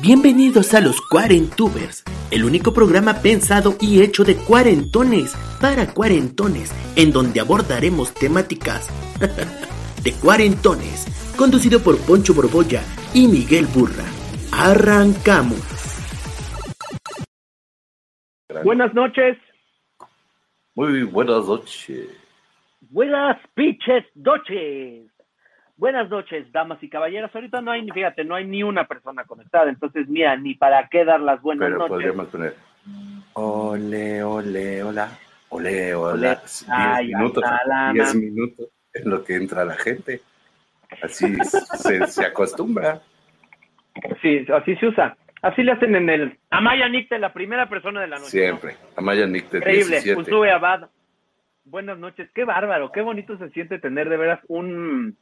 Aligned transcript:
Bienvenidos 0.00 0.74
a 0.74 0.80
los 0.80 1.00
Cuarentubers, 1.00 2.04
el 2.30 2.44
único 2.44 2.72
programa 2.72 3.14
pensado 3.14 3.74
y 3.80 4.00
hecho 4.00 4.22
de 4.22 4.36
cuarentones 4.36 5.34
para 5.60 5.92
cuarentones, 5.92 6.72
en 6.94 7.10
donde 7.10 7.40
abordaremos 7.40 8.14
temáticas 8.14 8.88
de 10.04 10.12
cuarentones, 10.12 11.34
conducido 11.36 11.80
por 11.80 11.98
Poncho 12.06 12.32
Borbolla 12.32 12.80
y 13.12 13.26
Miguel 13.26 13.66
Burra. 13.66 14.04
Arrancamos. 14.52 15.58
Buenas 18.62 18.94
noches. 18.94 19.36
Muy 20.76 21.02
buenas 21.02 21.44
noches. 21.44 22.06
Buenas 22.88 23.36
pinches 23.54 24.04
noches. 24.14 25.10
Buenas 25.78 26.10
noches, 26.10 26.50
damas 26.50 26.82
y 26.82 26.88
caballeros. 26.88 27.32
Ahorita 27.32 27.60
no 27.62 27.70
hay, 27.70 27.88
fíjate, 27.88 28.24
no 28.24 28.34
hay 28.34 28.44
ni 28.44 28.64
una 28.64 28.88
persona 28.88 29.24
conectada. 29.24 29.70
Entonces, 29.70 30.08
mira, 30.08 30.36
ni 30.36 30.54
para 30.54 30.88
qué 30.88 31.04
dar 31.04 31.20
las 31.20 31.40
buenas 31.40 31.66
Pero 31.66 31.78
noches. 31.78 31.90
podríamos 31.90 32.26
poner 32.26 32.54
ole, 33.34 34.22
ole, 34.24 34.82
hola, 34.82 35.18
ole, 35.50 35.94
hola. 35.94 36.42
Diez 36.42 36.66
minutos, 37.06 37.44
la 37.66 37.92
diez 37.92 38.14
minutos 38.16 38.68
en 38.92 39.08
lo 39.08 39.22
que 39.22 39.36
entra 39.36 39.64
la 39.64 39.76
gente. 39.76 40.20
Así 41.00 41.32
se, 41.44 42.06
se 42.08 42.24
acostumbra. 42.24 43.00
Sí, 44.20 44.44
así 44.52 44.74
se 44.76 44.86
usa. 44.86 45.16
Así 45.42 45.62
le 45.62 45.72
hacen 45.72 45.94
en 45.94 46.10
el 46.10 46.38
Amaya 46.50 46.88
Nicte, 46.88 47.20
la 47.20 47.32
primera 47.32 47.68
persona 47.68 48.00
de 48.00 48.08
la 48.08 48.18
noche. 48.18 48.30
Siempre. 48.30 48.74
Amaya 48.96 49.26
Nick 49.26 49.48
de 49.50 49.58
Increíble. 49.58 50.00
17. 50.00 50.20
Usue 50.22 50.50
Abad. 50.50 50.88
Buenas 51.64 51.98
noches. 51.98 52.28
Qué 52.34 52.44
bárbaro, 52.44 52.90
qué 52.90 53.00
bonito 53.00 53.38
se 53.38 53.50
siente 53.50 53.78
tener 53.78 54.08
de 54.08 54.16
veras 54.16 54.40
un, 54.48 55.16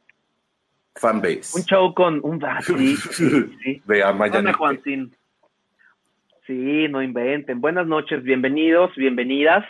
Fanbase. 0.99 1.57
un 1.57 1.63
show 1.65 1.93
con 1.93 2.19
un 2.23 2.43
ah, 2.43 2.61
sí, 2.61 2.95
sí, 2.97 3.29
sí. 3.63 3.81
De 3.85 4.03
Amaya. 4.03 4.53
Juancín. 4.53 5.15
Sí, 6.45 6.87
no 6.89 7.01
inventen. 7.01 7.59
Buenas 7.61 7.87
noches, 7.87 8.23
bienvenidos, 8.23 8.95
bienvenidas 8.95 9.65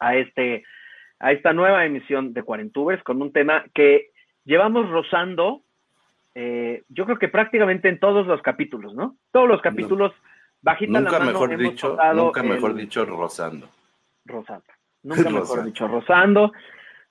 a 0.00 0.16
este 0.16 0.64
a 1.20 1.32
esta 1.32 1.52
nueva 1.52 1.86
emisión 1.86 2.34
de 2.34 2.42
Cuarentubers 2.42 3.02
con 3.02 3.22
un 3.22 3.32
tema 3.32 3.64
que 3.72 4.10
llevamos 4.44 4.90
rozando, 4.90 5.62
eh, 6.34 6.82
yo 6.88 7.06
creo 7.06 7.18
que 7.18 7.28
prácticamente 7.28 7.88
en 7.88 7.98
todos 7.98 8.26
los 8.26 8.42
capítulos, 8.42 8.94
¿no? 8.94 9.16
Todos 9.32 9.48
los 9.48 9.62
capítulos, 9.62 10.12
bajita 10.60 11.00
la 11.00 11.10
mano, 11.10 11.24
mejor 11.26 11.52
hemos 11.52 11.72
dicho, 11.72 11.96
nunca 12.14 12.40
el- 12.42 12.48
mejor 12.48 12.74
dicho 12.74 13.04
rozando. 13.06 13.70
rozando. 14.26 14.64
Nunca 15.02 15.22
mejor 15.22 15.40
Rozando. 15.40 15.64
dicho, 15.64 15.88
rozando. 15.88 16.52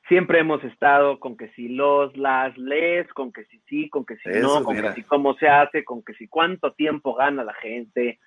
Siempre 0.07 0.39
hemos 0.39 0.63
estado 0.65 1.19
con 1.19 1.37
que 1.37 1.49
si 1.53 1.69
los, 1.69 2.15
las, 2.17 2.57
les, 2.57 3.07
con 3.13 3.31
que 3.31 3.45
si 3.45 3.59
sí, 3.69 3.89
con 3.89 4.05
que 4.05 4.17
si 4.17 4.29
Eso, 4.29 4.59
no, 4.59 4.65
con 4.65 4.75
mira. 4.75 4.89
que 4.93 5.01
si 5.01 5.07
cómo 5.07 5.33
se 5.35 5.47
hace, 5.47 5.83
con 5.85 6.03
que 6.03 6.13
si 6.15 6.27
cuánto 6.27 6.73
tiempo 6.73 7.15
gana 7.15 7.43
la 7.43 7.53
gente. 7.53 8.19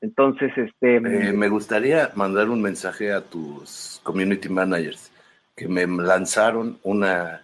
Entonces, 0.00 0.52
este, 0.56 0.96
Eh, 0.96 1.32
me 1.32 1.48
gustaría 1.48 2.10
mandar 2.14 2.48
un 2.48 2.62
mensaje 2.62 3.12
a 3.12 3.22
tus 3.22 4.00
community 4.04 4.48
managers 4.48 5.10
que 5.56 5.66
me 5.66 5.86
lanzaron 5.86 6.78
una, 6.82 7.42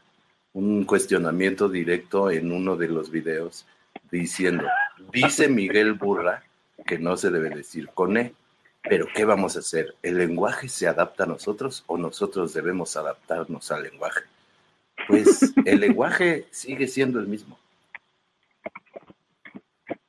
un 0.52 0.84
cuestionamiento 0.84 1.68
directo 1.68 2.30
en 2.30 2.52
uno 2.52 2.76
de 2.76 2.88
los 2.88 3.10
videos 3.10 3.66
diciendo, 4.10 4.64
dice 5.12 5.48
Miguel 5.48 5.94
Burra 5.94 6.42
que 6.86 6.98
no 6.98 7.16
se 7.16 7.30
debe 7.30 7.48
decir 7.50 7.88
con 7.94 8.16
E, 8.16 8.32
pero 8.82 9.06
¿qué 9.14 9.24
vamos 9.24 9.56
a 9.56 9.60
hacer? 9.60 9.94
¿El 10.02 10.18
lenguaje 10.18 10.68
se 10.68 10.88
adapta 10.88 11.24
a 11.24 11.26
nosotros 11.26 11.84
o 11.86 11.96
nosotros 11.96 12.52
debemos 12.52 12.96
adaptarnos 12.96 13.70
al 13.70 13.84
lenguaje? 13.84 14.22
Pues 15.06 15.54
el 15.64 15.80
lenguaje 15.80 16.46
sigue 16.50 16.88
siendo 16.88 17.20
el 17.20 17.26
mismo. 17.26 17.58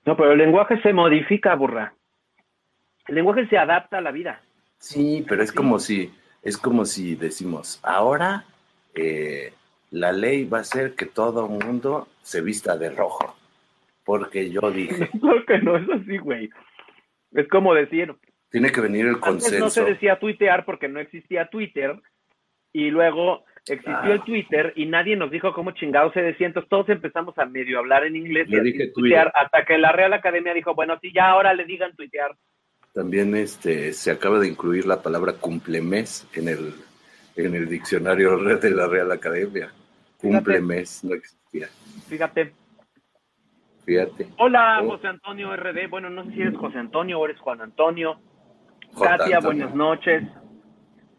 no, 0.05 0.17
pero 0.17 0.31
el 0.31 0.37
lenguaje 0.37 0.81
se 0.81 0.93
modifica, 0.93 1.55
burra. 1.55 1.93
El 3.07 3.15
lenguaje 3.15 3.47
se 3.47 3.57
adapta 3.57 3.97
a 3.97 4.01
la 4.01 4.11
vida. 4.11 4.41
Sí, 4.79 5.25
pero 5.27 5.43
es 5.43 5.51
como 5.51 5.79
si, 5.79 6.13
es 6.41 6.57
como 6.57 6.85
si 6.85 7.15
decimos, 7.15 7.79
ahora 7.83 8.45
eh, 8.95 9.53
la 9.91 10.11
ley 10.11 10.45
va 10.45 10.59
a 10.59 10.63
ser 10.63 10.95
que 10.95 11.05
todo 11.05 11.45
el 11.45 11.65
mundo 11.65 12.07
se 12.21 12.41
vista 12.41 12.77
de 12.77 12.89
rojo. 12.89 13.35
Porque 14.03 14.49
yo 14.49 14.71
dije, 14.71 15.09
Claro 15.21 15.45
que 15.45 15.59
no 15.59 15.77
es 15.77 15.89
así, 15.89 16.17
güey. 16.17 16.49
Es 17.31 17.47
como 17.47 17.73
decir, 17.73 18.13
tiene 18.53 18.71
que 18.71 18.79
venir 18.81 19.05
el 19.07 19.15
antes 19.15 19.25
no 19.25 19.39
se 19.41 19.59
consenso. 19.59 19.85
decía 19.85 20.17
tuitear 20.19 20.63
porque 20.63 20.87
no 20.87 20.99
existía 21.01 21.47
Twitter, 21.49 21.99
y 22.71 22.89
luego 22.91 23.43
existió 23.65 23.93
Ah. 23.95 24.11
el 24.13 24.21
Twitter 24.23 24.73
y 24.75 24.85
nadie 24.85 25.15
nos 25.15 25.31
dijo 25.31 25.53
cómo 25.53 25.71
chingado 25.71 26.11
se 26.13 26.21
decía, 26.21 26.47
entonces 26.47 26.69
todos 26.69 26.87
empezamos 26.89 27.37
a 27.37 27.45
medio 27.45 27.79
hablar 27.79 28.03
en 28.05 28.15
inglés 28.15 28.47
y 28.49 28.55
a 28.57 28.61
dije 28.61 28.87
tuitear, 28.93 29.25
Twitter. 29.25 29.31
hasta 29.35 29.65
que 29.65 29.77
la 29.77 29.91
Real 29.91 30.13
Academia 30.13 30.53
dijo, 30.53 30.73
bueno, 30.75 30.97
sí, 31.01 31.11
ya 31.13 31.29
ahora 31.31 31.53
le 31.53 31.65
digan 31.65 31.95
tuitear. 31.95 32.35
También 32.93 33.35
este, 33.35 33.91
se 33.93 34.11
acaba 34.11 34.39
de 34.39 34.47
incluir 34.47 34.85
la 34.85 35.01
palabra 35.01 35.33
cumplemes 35.33 36.27
en 36.35 36.47
el, 36.47 36.73
en 37.35 37.55
el 37.55 37.67
diccionario 37.67 38.37
de 38.37 38.69
la 38.71 38.87
Real 38.87 39.11
Academia. 39.11 39.71
Cumplemes 40.17 41.03
no 41.03 41.15
existía. 41.15 41.67
Fíjate. 42.07 42.53
Fíjate. 43.85 44.27
Hola, 44.37 44.79
Oh. 44.81 44.91
José 44.91 45.07
Antonio 45.07 45.55
RD. 45.55 45.89
Bueno, 45.89 46.09
no 46.09 46.23
sé 46.25 46.31
si 46.33 46.41
eres 46.41 46.55
José 46.55 46.77
Antonio 46.77 47.19
o 47.19 47.25
eres 47.25 47.39
Juan 47.39 47.61
Antonio. 47.61 48.19
Katia, 49.01 49.39
buenas 49.39 49.73
noches. 49.73 50.23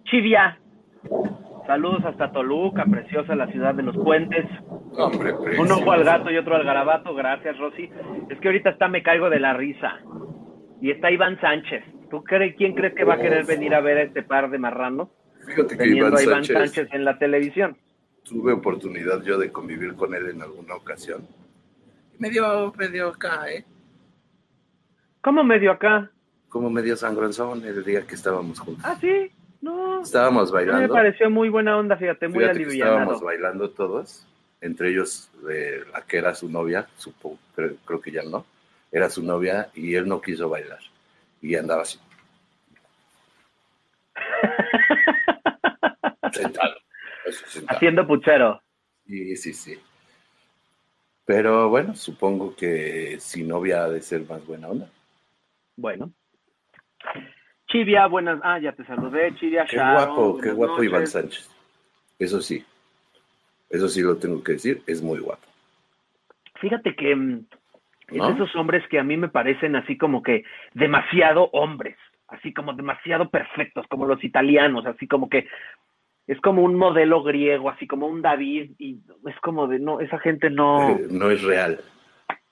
Chivia. 0.05 0.59
Saludos 1.67 2.05
hasta 2.05 2.31
Toluca, 2.31 2.85
preciosa 2.85 3.35
la 3.35 3.47
ciudad 3.49 3.75
de 3.75 3.83
los 3.83 3.97
puentes. 3.97 4.45
Hombre, 4.97 5.33
Un 5.59 5.73
ojo 5.73 5.93
al 5.93 6.05
gato 6.05 6.31
y 6.31 6.37
otro 6.37 6.57
al 6.57 6.65
garabato. 6.65 7.15
Gracias, 7.15 7.57
Rosy. 7.59 7.91
Es 8.29 8.39
que 8.39 8.49
ahorita 8.49 8.71
está 8.71 8.89
me 8.89 9.03
caigo 9.03 9.31
de 9.31 9.41
la 9.41 9.55
risa. 9.55 9.99
Y 10.81 10.91
está 10.91 11.11
Iván 11.11 11.41
Sánchez. 11.41 11.83
¿Tú 12.11 12.23
crees 12.23 12.55
quién 12.57 12.75
crees 12.75 12.95
que 12.95 13.05
va 13.05 13.15
a 13.15 13.19
querer 13.19 13.47
venir 13.47 13.75
a 13.75 13.81
ver 13.81 13.97
a 13.99 14.03
este 14.03 14.23
par 14.23 14.51
de 14.51 14.59
marranos? 14.59 15.09
Fíjate 15.47 15.69
que 15.71 15.77
Teniendo 15.77 16.09
Iván 16.09 16.19
a 16.19 16.23
Iván 16.23 16.45
Sánchez, 16.45 16.57
Sánchez 16.57 16.95
en 16.95 17.05
la 17.05 17.19
televisión. 17.19 17.77
tuve 18.25 18.53
oportunidad 18.53 19.23
yo 19.23 19.39
de 19.39 19.51
convivir 19.51 19.95
con 19.95 20.15
él 20.15 20.29
en 20.29 20.43
alguna 20.43 20.75
ocasión. 20.77 21.27
Medio, 22.19 22.73
medio 22.77 23.09
acá, 23.09 23.51
¿eh? 23.51 23.65
¿Cómo 25.23 25.43
medio 25.43 25.73
acá? 25.73 26.11
Como 26.55 26.71
medio 26.71 26.97
sangronzón 26.97 27.65
el 27.65 27.85
día 27.85 28.07
que 28.07 28.15
estábamos 28.15 28.61
juntos. 28.61 28.85
Ah, 28.87 28.97
sí. 29.01 29.29
No. 29.61 30.03
Estábamos 30.03 30.53
A 30.53 30.53
mí 30.53 30.67
me 30.67 30.71
bailando. 30.73 30.95
pareció 30.95 31.29
muy 31.29 31.49
buena 31.49 31.77
onda, 31.77 31.97
fíjate, 31.97 32.29
muy 32.29 32.45
Fíjate 32.45 32.61
alivianado. 32.61 32.97
estábamos 32.99 33.23
bailando 33.25 33.71
todos, 33.71 34.25
entre 34.61 34.91
ellos 34.91 35.33
eh, 35.51 35.83
la 35.93 36.03
que 36.03 36.19
era 36.19 36.33
su 36.33 36.49
novia, 36.49 36.87
supongo, 36.97 37.39
creo, 37.57 37.75
creo 37.85 38.01
que 38.01 38.13
ya 38.13 38.23
no, 38.23 38.47
era 38.93 39.11
su 39.11 39.25
novia 39.25 39.69
y 39.75 39.97
él 39.97 40.07
no 40.07 40.23
quiso 40.23 40.49
bailar. 40.49 40.79
Y 41.43 41.57
andaba 41.57 41.83
así, 41.83 41.99
sentado. 46.33 46.75
eso, 47.27 47.47
sentado. 47.49 47.77
Haciendo 47.77 48.07
puchero. 48.07 48.63
Sí, 49.09 49.37
sí, 49.37 49.55
sí. 49.55 49.77
Pero 51.25 51.69
bueno, 51.69 51.97
supongo 51.97 52.55
que 52.55 53.17
si 53.19 53.43
novia 53.43 53.83
ha 53.83 53.89
de 53.89 54.01
ser 54.03 54.25
más 54.29 54.47
buena 54.47 54.69
onda. 54.69 54.89
Bueno. 55.75 56.13
Chivia, 57.69 58.07
buenas. 58.07 58.41
Ah, 58.43 58.59
ya 58.59 58.73
te 58.73 58.85
saludé, 58.85 59.35
Chivia. 59.37 59.65
Qué 59.65 59.77
Sharon, 59.77 60.15
guapo, 60.15 60.41
qué 60.41 60.53
guapo 60.53 60.83
Iván. 60.83 61.07
Sánchez. 61.07 61.51
Eso 62.19 62.41
sí, 62.41 62.65
eso 63.71 63.89
sí 63.89 64.01
lo 64.03 64.17
tengo 64.17 64.43
que 64.43 64.53
decir, 64.53 64.83
es 64.87 65.03
muy 65.03 65.19
guapo. 65.19 65.43
Fíjate 66.61 66.95
que 66.95 67.15
mm, 67.17 67.47
es 68.09 68.17
¿No? 68.19 68.31
esos 68.31 68.55
hombres 68.55 68.87
que 68.89 68.99
a 68.99 69.05
mí 69.05 69.17
me 69.17 69.29
parecen 69.29 69.77
así 69.77 69.99
como 69.99 70.23
que 70.23 70.45
demasiado 70.75 71.51
hombres, 71.53 71.97
así 72.29 72.53
como 72.53 72.75
demasiado 72.75 73.31
perfectos, 73.31 73.87
como 73.89 74.07
los 74.07 74.23
italianos, 74.23 74.87
así 74.87 75.09
como 75.09 75.29
que 75.29 75.49
es 76.27 76.41
como 76.41 76.63
un 76.63 76.75
modelo 76.77 77.23
griego, 77.23 77.69
así 77.69 77.87
como 77.87 78.07
un 78.07 78.23
David, 78.23 78.71
y 78.79 79.01
es 79.27 79.39
como 79.41 79.67
de, 79.67 79.79
no, 79.79 80.01
esa 80.01 80.19
gente 80.19 80.51
no, 80.51 80.97
no 81.11 81.31
es 81.31 81.43
real. 81.43 81.81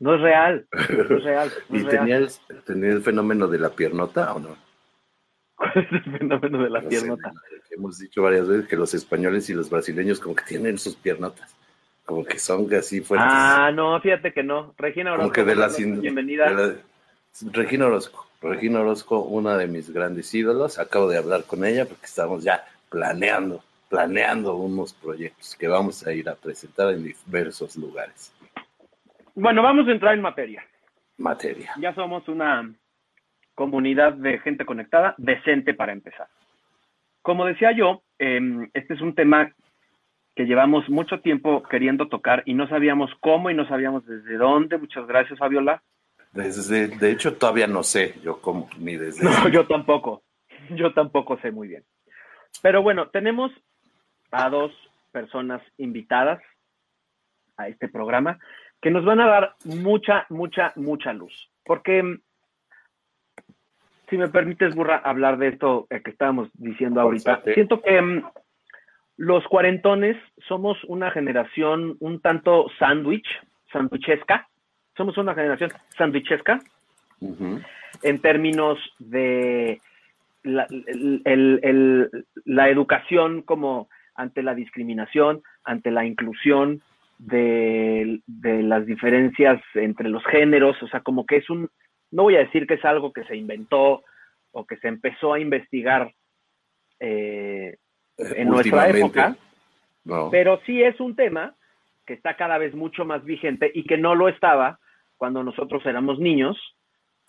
No 0.03 0.15
es 0.17 0.21
real, 0.21 0.67
no 0.73 1.17
es 1.17 1.25
real. 1.25 1.53
No 1.69 1.77
¿Y 1.79 1.83
real. 1.83 2.31
tenía 2.67 2.93
el, 2.93 3.03
fenómeno 3.03 3.47
de 3.49 3.59
la 3.59 3.71
piernota 3.71 4.33
o 4.35 4.41
no? 4.41 4.57
¿Cuál 5.55 5.73
es 5.77 5.93
el 5.93 6.19
fenómeno 6.19 6.63
de 6.65 6.71
la 6.71 6.81
No 6.81 6.91
sé, 6.91 6.97
piernota? 6.99 7.33
hemos 7.71 7.99
dicho 7.99 8.23
varias 8.23 8.47
veces 8.49 8.67
que 8.69 8.77
los 8.77 8.93
españoles 8.95 9.49
y 9.49 9.55
los 9.55 9.71
brasileños 9.71 10.21
como 10.21 10.35
que 10.35 10.45
tienen 10.45 10.79
sus 10.79 10.95
piernotas. 10.97 11.55
como 12.05 12.25
que 12.25 12.39
son 12.39 12.73
así 12.75 13.01
fuertes. 13.01 13.29
Ah, 13.31 13.71
no, 13.73 13.99
fíjate 14.01 14.33
que 14.33 14.43
no. 14.43 14.75
Regina 14.77 15.11
como 15.13 15.23
Orozco, 15.25 15.33
que 15.35 15.45
de 15.45 15.55
las 15.57 15.77
bienvenida. 15.79 16.51
de 16.51 16.55
la- 16.55 16.75
Regina 17.53 17.87
Orozco. 17.87 18.27
Regina 18.43 18.81
Orozco, 18.81 19.21
una 19.21 19.57
de 19.57 19.69
mis 19.69 19.89
grandes 19.91 20.35
ídolos. 20.35 20.79
Acabo 20.81 21.09
de 21.09 21.17
hablar 21.17 21.45
con 21.45 21.65
ella 21.65 21.87
porque 21.87 22.07
estamos 22.07 22.43
ya 22.43 22.65
planeando, 22.91 23.63
planeando 23.89 24.57
unos 24.57 24.93
proyectos 24.93 25.55
que 25.55 25.69
vamos 25.69 26.05
a 26.07 26.13
ir 26.13 26.29
a 26.29 26.35
presentar 26.35 26.91
en 26.93 27.05
diversos 27.05 27.77
lugares. 27.77 28.33
Bueno, 29.35 29.63
vamos 29.63 29.89
a 29.89 29.93
entrar 29.93 30.15
en 30.15 30.23
materia. 30.23 30.65
Materia. 31.19 31.73
Ya 31.79 31.95
somos 31.95 32.29
una 32.29 32.73
comunidad 33.55 34.15
de 34.15 34.39
gente 34.41 34.65
conectada, 34.65 35.15
decente 35.19 35.75
para 35.75 35.93
empezar. 35.93 36.29
Como 37.23 37.47
decía 37.47 37.73
yo, 37.73 38.03
eh, 38.19 38.41
este 38.75 38.95
es 38.95 39.01
un 39.01 39.15
tema 39.15 39.53
que 40.35 40.45
llevamos 40.45 40.89
mucho 40.89 41.21
tiempo 41.21 41.63
queriendo 41.63 42.09
tocar 42.09 42.43
y 42.47 42.55
no 42.55 42.67
sabíamos 42.69 43.11
cómo 43.21 43.51
y 43.51 43.55
no 43.55 43.67
sabíamos 43.69 44.05
desde 44.07 44.37
dónde. 44.37 44.79
Muchas 44.79 45.07
gracias, 45.07 45.39
Fabiola. 45.39 45.83
Desde, 46.33 46.89
de 46.89 47.11
hecho, 47.11 47.37
todavía 47.37 47.67
no 47.67 47.83
sé 47.83 48.15
yo 48.23 48.41
cómo, 48.41 48.69
ni 48.79 48.97
desde... 48.97 49.25
No, 49.25 49.49
yo 49.53 49.67
tampoco. 49.67 50.23
Yo 50.71 50.95
tampoco 50.95 51.39
sé 51.41 51.51
muy 51.51 51.69
bien. 51.69 51.85
Pero 52.63 52.83
bueno, 52.83 53.09
tenemos 53.09 53.53
a 54.31 54.49
dos 54.49 54.73
personas 55.11 55.63
invitadas 55.77 56.43
a 57.57 57.69
este 57.69 57.89
programa 57.89 58.39
que 58.83 58.91
nos 58.91 59.05
van 59.05 59.21
a 59.21 59.27
dar 59.29 59.55
mucha, 59.65 60.27
mucha, 60.29 60.73
mucha 60.77 61.13
luz. 61.13 61.33
Porque, 61.65 62.03
mm, 62.03 62.21
si 64.11 64.19
me 64.19 64.29
permites, 64.29 64.75
Burra, 64.75 64.97
hablar 64.97 65.39
de 65.39 65.49
esto 65.49 65.87
eh, 65.89 66.03
que 66.03 66.11
estábamos 66.11 66.51
diciendo 66.55 67.01
ahorita, 67.01 67.43
siento 67.55 67.81
que 67.81 68.03
mm, 68.03 68.25
los 69.17 69.47
cuarentones 69.47 70.17
somos 70.49 70.77
una 70.85 71.11
generación 71.13 71.97
un 72.01 72.21
tanto 72.21 72.67
sándwich, 72.79 73.27
sándwichesca. 73.73 74.49
Somos 74.97 75.17
una 75.17 75.35
generación 75.35 75.71
sándwichesca 75.97 76.59
Ujú. 77.21 77.61
en 78.03 78.21
términos 78.21 78.79
de 78.99 79.81
la, 80.43 80.65
el- 80.71 81.23
el- 81.25 81.61
el- 81.63 82.27
la 82.45 82.69
educación 82.69 83.43
como 83.43 83.89
ante 84.17 84.43
la 84.43 84.55
discriminación, 84.55 85.43
ante 85.65 85.91
la 85.93 86.05
inclusión 86.05 86.83
de, 87.19 88.21
de 88.27 88.63
las 88.63 88.85
diferencias 88.87 89.61
entre 89.75 90.09
los 90.09 90.25
géneros, 90.27 90.81
o 90.83 90.89
sea, 90.89 91.01
como 91.01 91.25
que 91.27 91.37
es 91.37 91.51
un, 91.51 91.69
no 92.11 92.25
voy 92.25 92.37
a 92.37 92.41
decir 92.41 92.67
que 92.67 92.75
es 92.75 92.85
algo 92.85 93.13
que 93.13 93.25
se 93.25 93.37
inventó 93.37 94.03
o 94.53 94.67
que 94.67 94.77
se 94.79 94.89
empezó 94.89 95.33
a 95.35 95.41
investigar 95.41 96.13
eh, 97.01 97.77
en 98.19 98.49
nuestra 98.49 98.89
época, 98.89 99.37
No. 100.05 100.31
pero 100.31 100.61
sí 100.67 100.83
es 100.83 100.99
un 101.01 101.17
tema 101.17 101.55
que 102.07 102.15
está 102.15 102.37
cada 102.37 102.59
vez 102.59 102.75
mucho 102.75 103.05
más 103.05 103.25
vigente 103.25 103.71
y 103.75 103.85
que 103.85 103.97
no 103.97 104.15
lo 104.15 104.29
estaba 104.29 104.79
cuando 105.17 105.43
nosotros 105.43 105.85
éramos 105.87 106.19
niños. 106.19 106.57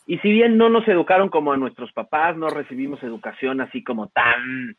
Y 0.06 0.18
si 0.20 0.32
bien 0.32 0.58
no 0.58 0.70
nos 0.70 0.88
educaron 0.88 1.30
como 1.30 1.54
a 1.54 1.58
nuestros 1.58 1.94
papás, 1.94 2.36
no 2.36 2.50
recibimos 2.50 3.02
educación 3.04 3.62
así 3.62 3.84
como 3.84 4.10
tan, 4.10 4.76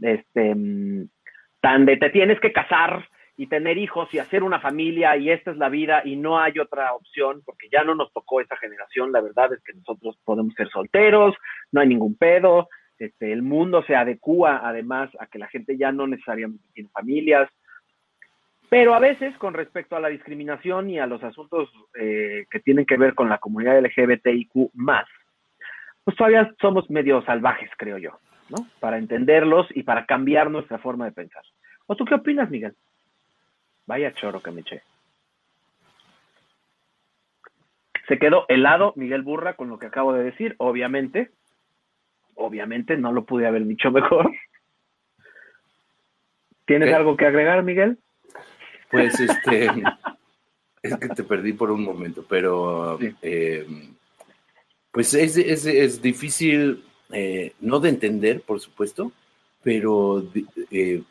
este, 0.00 0.54
mm, 0.54 1.08
tan 1.60 1.84
de 1.84 1.96
te 1.98 2.10
tienes 2.10 2.40
que 2.40 2.52
casar 2.52 3.06
y 3.36 3.46
tener 3.46 3.78
hijos 3.78 4.12
y 4.12 4.18
hacer 4.18 4.42
una 4.42 4.60
familia 4.60 5.16
y 5.16 5.30
esta 5.30 5.50
es 5.50 5.56
la 5.56 5.68
vida 5.68 6.02
y 6.04 6.16
no 6.16 6.38
hay 6.38 6.58
otra 6.58 6.92
opción 6.92 7.42
porque 7.44 7.68
ya 7.72 7.82
no 7.82 7.94
nos 7.94 8.12
tocó 8.12 8.40
esa 8.40 8.56
generación. 8.56 9.12
La 9.12 9.20
verdad 9.20 9.52
es 9.52 9.62
que 9.62 9.72
nosotros 9.72 10.18
podemos 10.24 10.54
ser 10.54 10.68
solteros, 10.68 11.34
no 11.70 11.80
hay 11.80 11.88
ningún 11.88 12.16
pedo. 12.16 12.68
Este, 12.98 13.32
el 13.32 13.42
mundo 13.42 13.82
se 13.84 13.96
adecua 13.96 14.60
además 14.62 15.10
a 15.18 15.26
que 15.26 15.38
la 15.38 15.48
gente 15.48 15.76
ya 15.76 15.92
no 15.92 16.06
necesariamente 16.06 16.64
tiene 16.74 16.90
familias. 16.90 17.48
Pero 18.68 18.94
a 18.94 19.00
veces, 19.00 19.36
con 19.38 19.54
respecto 19.54 19.96
a 19.96 20.00
la 20.00 20.08
discriminación 20.08 20.88
y 20.88 20.98
a 20.98 21.06
los 21.06 21.22
asuntos 21.22 21.70
eh, 21.98 22.46
que 22.50 22.60
tienen 22.60 22.86
que 22.86 22.96
ver 22.96 23.14
con 23.14 23.28
la 23.28 23.38
comunidad 23.38 23.78
LGBTIQ 23.80 24.70
pues 26.04 26.16
todavía 26.16 26.52
somos 26.60 26.88
medio 26.90 27.22
salvajes, 27.22 27.70
creo 27.76 27.98
yo, 27.98 28.18
¿no? 28.48 28.66
Para 28.80 28.98
entenderlos 28.98 29.66
y 29.74 29.84
para 29.84 30.04
cambiar 30.06 30.50
nuestra 30.50 30.78
forma 30.78 31.04
de 31.04 31.12
pensar. 31.12 31.42
¿O 31.86 31.96
tú 31.96 32.04
qué 32.04 32.14
opinas, 32.14 32.50
Miguel? 32.50 32.74
Vaya 33.86 34.14
choro 34.14 34.42
que 34.42 34.50
me 34.50 34.60
eché. 34.62 34.82
Se 38.08 38.18
quedó 38.18 38.46
helado 38.48 38.92
Miguel 38.96 39.22
Burra 39.22 39.54
con 39.54 39.68
lo 39.68 39.78
que 39.78 39.86
acabo 39.86 40.12
de 40.12 40.24
decir, 40.24 40.54
obviamente. 40.58 41.30
Obviamente, 42.34 42.96
no 42.96 43.12
lo 43.12 43.24
pude 43.24 43.46
haber 43.46 43.64
dicho 43.66 43.90
mejor. 43.90 44.30
¿Tienes 46.66 46.88
¿Qué? 46.88 46.94
algo 46.94 47.16
que 47.16 47.26
agregar, 47.26 47.62
Miguel? 47.62 47.98
Pues 48.90 49.18
este, 49.20 49.66
es 50.82 50.96
que 50.96 51.08
te 51.08 51.24
perdí 51.24 51.52
por 51.52 51.70
un 51.70 51.82
momento, 51.84 52.24
pero 52.28 52.98
Sí. 52.98 53.14
eh, 53.22 53.66
pues 54.90 55.14
es, 55.14 55.36
es, 55.36 55.66
es 55.66 56.02
difícil, 56.02 56.84
eh, 57.12 57.52
no 57.60 57.80
de 57.80 57.88
entender, 57.90 58.42
por 58.42 58.60
supuesto, 58.60 59.12
pero 59.62 60.24
eh, 60.70 61.02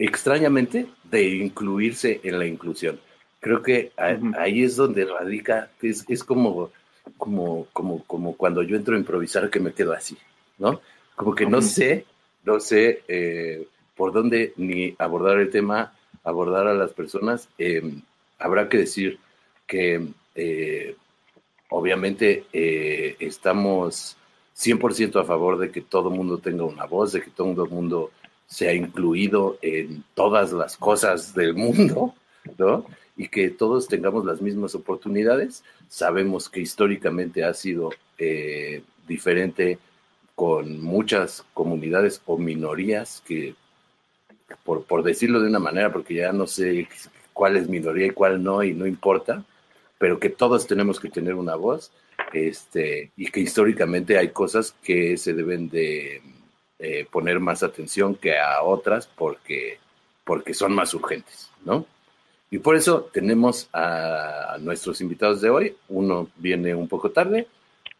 extrañamente 0.00 0.86
de 1.04 1.28
incluirse 1.28 2.20
en 2.24 2.38
la 2.38 2.46
inclusión. 2.46 2.98
Creo 3.38 3.62
que 3.62 3.92
a- 3.96 4.18
ahí 4.40 4.62
es 4.64 4.76
donde 4.76 5.04
radica, 5.04 5.70
es, 5.82 6.04
es 6.08 6.24
como, 6.24 6.70
como, 7.18 7.66
como, 7.72 8.02
como 8.04 8.34
cuando 8.36 8.62
yo 8.62 8.76
entro 8.76 8.96
a 8.96 8.98
improvisar 8.98 9.50
que 9.50 9.60
me 9.60 9.72
quedo 9.72 9.92
así, 9.92 10.16
¿no? 10.58 10.80
Como 11.16 11.34
que 11.34 11.44
no 11.46 11.60
sé, 11.60 12.06
no 12.44 12.60
sé 12.60 13.02
eh, 13.08 13.66
por 13.94 14.12
dónde 14.12 14.54
ni 14.56 14.94
abordar 14.98 15.38
el 15.38 15.50
tema, 15.50 15.92
abordar 16.24 16.66
a 16.66 16.74
las 16.74 16.92
personas. 16.92 17.48
Eh, 17.58 17.82
habrá 18.38 18.68
que 18.70 18.78
decir 18.78 19.18
que 19.66 20.06
eh, 20.34 20.96
obviamente 21.68 22.44
eh, 22.54 23.16
estamos 23.20 24.16
100% 24.56 25.20
a 25.20 25.24
favor 25.24 25.58
de 25.58 25.70
que 25.70 25.82
todo 25.82 26.08
el 26.08 26.16
mundo 26.16 26.38
tenga 26.38 26.64
una 26.64 26.86
voz, 26.86 27.12
de 27.12 27.20
que 27.22 27.30
todo 27.30 27.64
el 27.64 27.70
mundo 27.70 28.10
sea 28.50 28.74
incluido 28.74 29.58
en 29.62 30.02
todas 30.14 30.52
las 30.52 30.76
cosas 30.76 31.34
del 31.34 31.54
mundo, 31.54 32.14
¿no? 32.58 32.84
Y 33.16 33.28
que 33.28 33.48
todos 33.48 33.86
tengamos 33.86 34.24
las 34.24 34.42
mismas 34.42 34.74
oportunidades. 34.74 35.62
Sabemos 35.88 36.48
que 36.48 36.60
históricamente 36.60 37.44
ha 37.44 37.54
sido 37.54 37.90
eh, 38.18 38.82
diferente 39.06 39.78
con 40.34 40.82
muchas 40.82 41.44
comunidades 41.54 42.22
o 42.26 42.38
minorías 42.38 43.22
que, 43.24 43.54
por, 44.64 44.82
por 44.82 45.04
decirlo 45.04 45.40
de 45.40 45.48
una 45.48 45.60
manera, 45.60 45.92
porque 45.92 46.14
ya 46.14 46.32
no 46.32 46.48
sé 46.48 46.88
cuál 47.32 47.56
es 47.56 47.68
minoría 47.68 48.06
y 48.06 48.10
cuál 48.10 48.42
no, 48.42 48.64
y 48.64 48.74
no 48.74 48.84
importa, 48.84 49.44
pero 49.98 50.18
que 50.18 50.28
todos 50.28 50.66
tenemos 50.66 50.98
que 50.98 51.08
tener 51.08 51.34
una 51.34 51.54
voz, 51.54 51.92
este, 52.32 53.12
y 53.16 53.26
que 53.26 53.40
históricamente 53.40 54.18
hay 54.18 54.30
cosas 54.30 54.74
que 54.82 55.16
se 55.16 55.34
deben 55.34 55.68
de 55.68 56.20
eh, 56.80 57.06
poner 57.10 57.40
más 57.40 57.62
atención 57.62 58.14
que 58.14 58.38
a 58.38 58.62
otras 58.62 59.06
porque, 59.06 59.78
porque 60.24 60.54
son 60.54 60.72
más 60.72 60.94
urgentes, 60.94 61.50
¿no? 61.64 61.86
Y 62.50 62.58
por 62.58 62.74
eso 62.74 63.08
tenemos 63.12 63.68
a 63.72 64.56
nuestros 64.60 65.00
invitados 65.00 65.40
de 65.40 65.50
hoy. 65.50 65.76
Uno 65.88 66.28
viene 66.36 66.74
un 66.74 66.88
poco 66.88 67.10
tarde, 67.10 67.46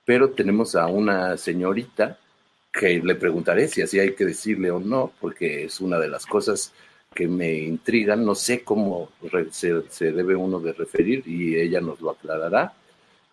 pero 0.05 0.31
tenemos 0.31 0.75
a 0.75 0.87
una 0.87 1.37
señorita 1.37 2.19
que 2.73 3.01
le 3.01 3.15
preguntaré 3.15 3.69
si 3.69 3.83
así 3.83 3.99
hay 3.99 4.15
que 4.15 4.25
decirle 4.25 4.71
o 4.71 4.81
no, 4.81 5.13
porque 5.21 5.65
es 5.65 5.81
una 5.81 5.99
de 5.99 6.09
las 6.09 6.27
cosas 6.27 6.73
que 7.15 7.29
me 7.29 7.53
intrigan. 7.53 8.25
No 8.25 8.35
sé 8.35 8.65
cómo 8.65 9.11
se, 9.51 9.89
se 9.89 10.13
debe 10.13 10.35
uno 10.35 10.59
de 10.59 10.73
referir 10.73 11.23
y 11.27 11.57
ella 11.57 11.81
nos 11.81 12.01
lo 12.01 12.11
aclarará. 12.11 12.73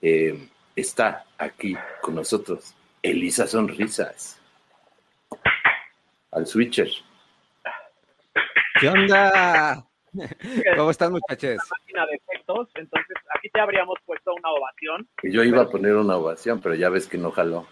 Eh, 0.02 0.50
está 0.76 1.26
aquí 1.38 1.76
con 2.02 2.16
nosotros 2.16 2.76
Elisa 3.02 3.48
Sonrisas, 3.48 4.37
al 6.32 6.46
switcher. 6.46 6.90
¿Qué 8.80 8.90
onda? 8.90 9.86
¿Cómo 10.78 10.92
están, 10.92 11.12
muchachos? 11.12 11.58
máquina 11.70 12.06
de 12.08 12.16
efectos, 12.16 12.70
entonces 12.76 13.16
aquí 13.36 13.50
te 13.50 13.60
habríamos 13.60 13.98
puesto 14.06 14.34
una 14.34 14.50
ovación. 14.52 15.08
Que 15.18 15.32
yo 15.32 15.44
iba 15.44 15.62
a 15.64 15.70
poner 15.70 15.96
una 15.96 16.16
ovación, 16.18 16.60
pero 16.62 16.76
ya 16.76 16.90
ves 16.90 17.08
que 17.08 17.18
no 17.18 17.32
jaló. 17.32 17.68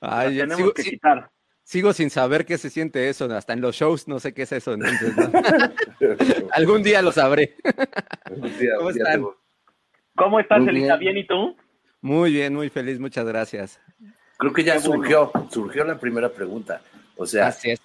Ay, 0.00 0.36
tenemos 0.38 0.56
sigo, 0.56 0.72
que 0.72 0.82
si- 0.82 0.90
quitar. 0.90 1.30
sigo 1.62 1.92
sin 1.92 2.10
saber 2.10 2.44
qué 2.44 2.58
se 2.58 2.70
siente 2.70 3.08
eso. 3.08 3.26
Hasta 3.32 3.52
en 3.52 3.60
los 3.60 3.76
shows 3.76 4.08
no 4.08 4.18
sé 4.18 4.34
qué 4.34 4.42
es 4.42 4.52
eso. 4.52 4.72
entonces, 4.74 5.16
¿no? 5.16 5.30
Algún 6.52 6.82
día 6.82 7.02
lo 7.02 7.12
sabré. 7.12 7.56
Día- 8.58 8.76
¿Cómo 8.78 8.90
están? 8.90 9.24
¿Cómo 10.16 10.40
estás, 10.40 10.60
Muy 10.60 10.68
Elisa? 10.70 10.96
bien. 10.96 11.14
¿Bien 11.14 11.24
y 11.24 11.26
tú? 11.26 11.56
Muy 12.00 12.32
bien, 12.32 12.54
muy 12.54 12.68
feliz. 12.70 12.98
Muchas 12.98 13.26
gracias. 13.26 13.80
Creo 14.38 14.52
que 14.52 14.64
ya 14.64 14.74
Qué 14.74 14.88
bueno. 14.88 14.94
surgió, 15.02 15.32
surgió 15.50 15.84
la 15.84 15.98
primera 15.98 16.30
pregunta. 16.30 16.82
O 17.16 17.24
sea, 17.26 17.46
Así 17.48 17.70
es. 17.70 17.80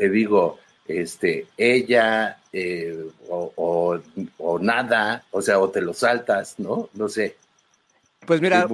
Te 0.00 0.08
digo, 0.08 0.58
este, 0.88 1.46
ella 1.58 2.38
eh, 2.54 3.04
o, 3.28 3.52
o- 3.54 4.00
o 4.38 4.58
nada, 4.58 5.22
o 5.30 5.42
sea, 5.42 5.58
o 5.58 5.68
te 5.68 5.82
lo 5.82 5.92
saltas, 5.92 6.54
¿no? 6.58 6.88
No 6.94 7.06
sé. 7.10 7.36
Pues 8.26 8.40
mira, 8.40 8.66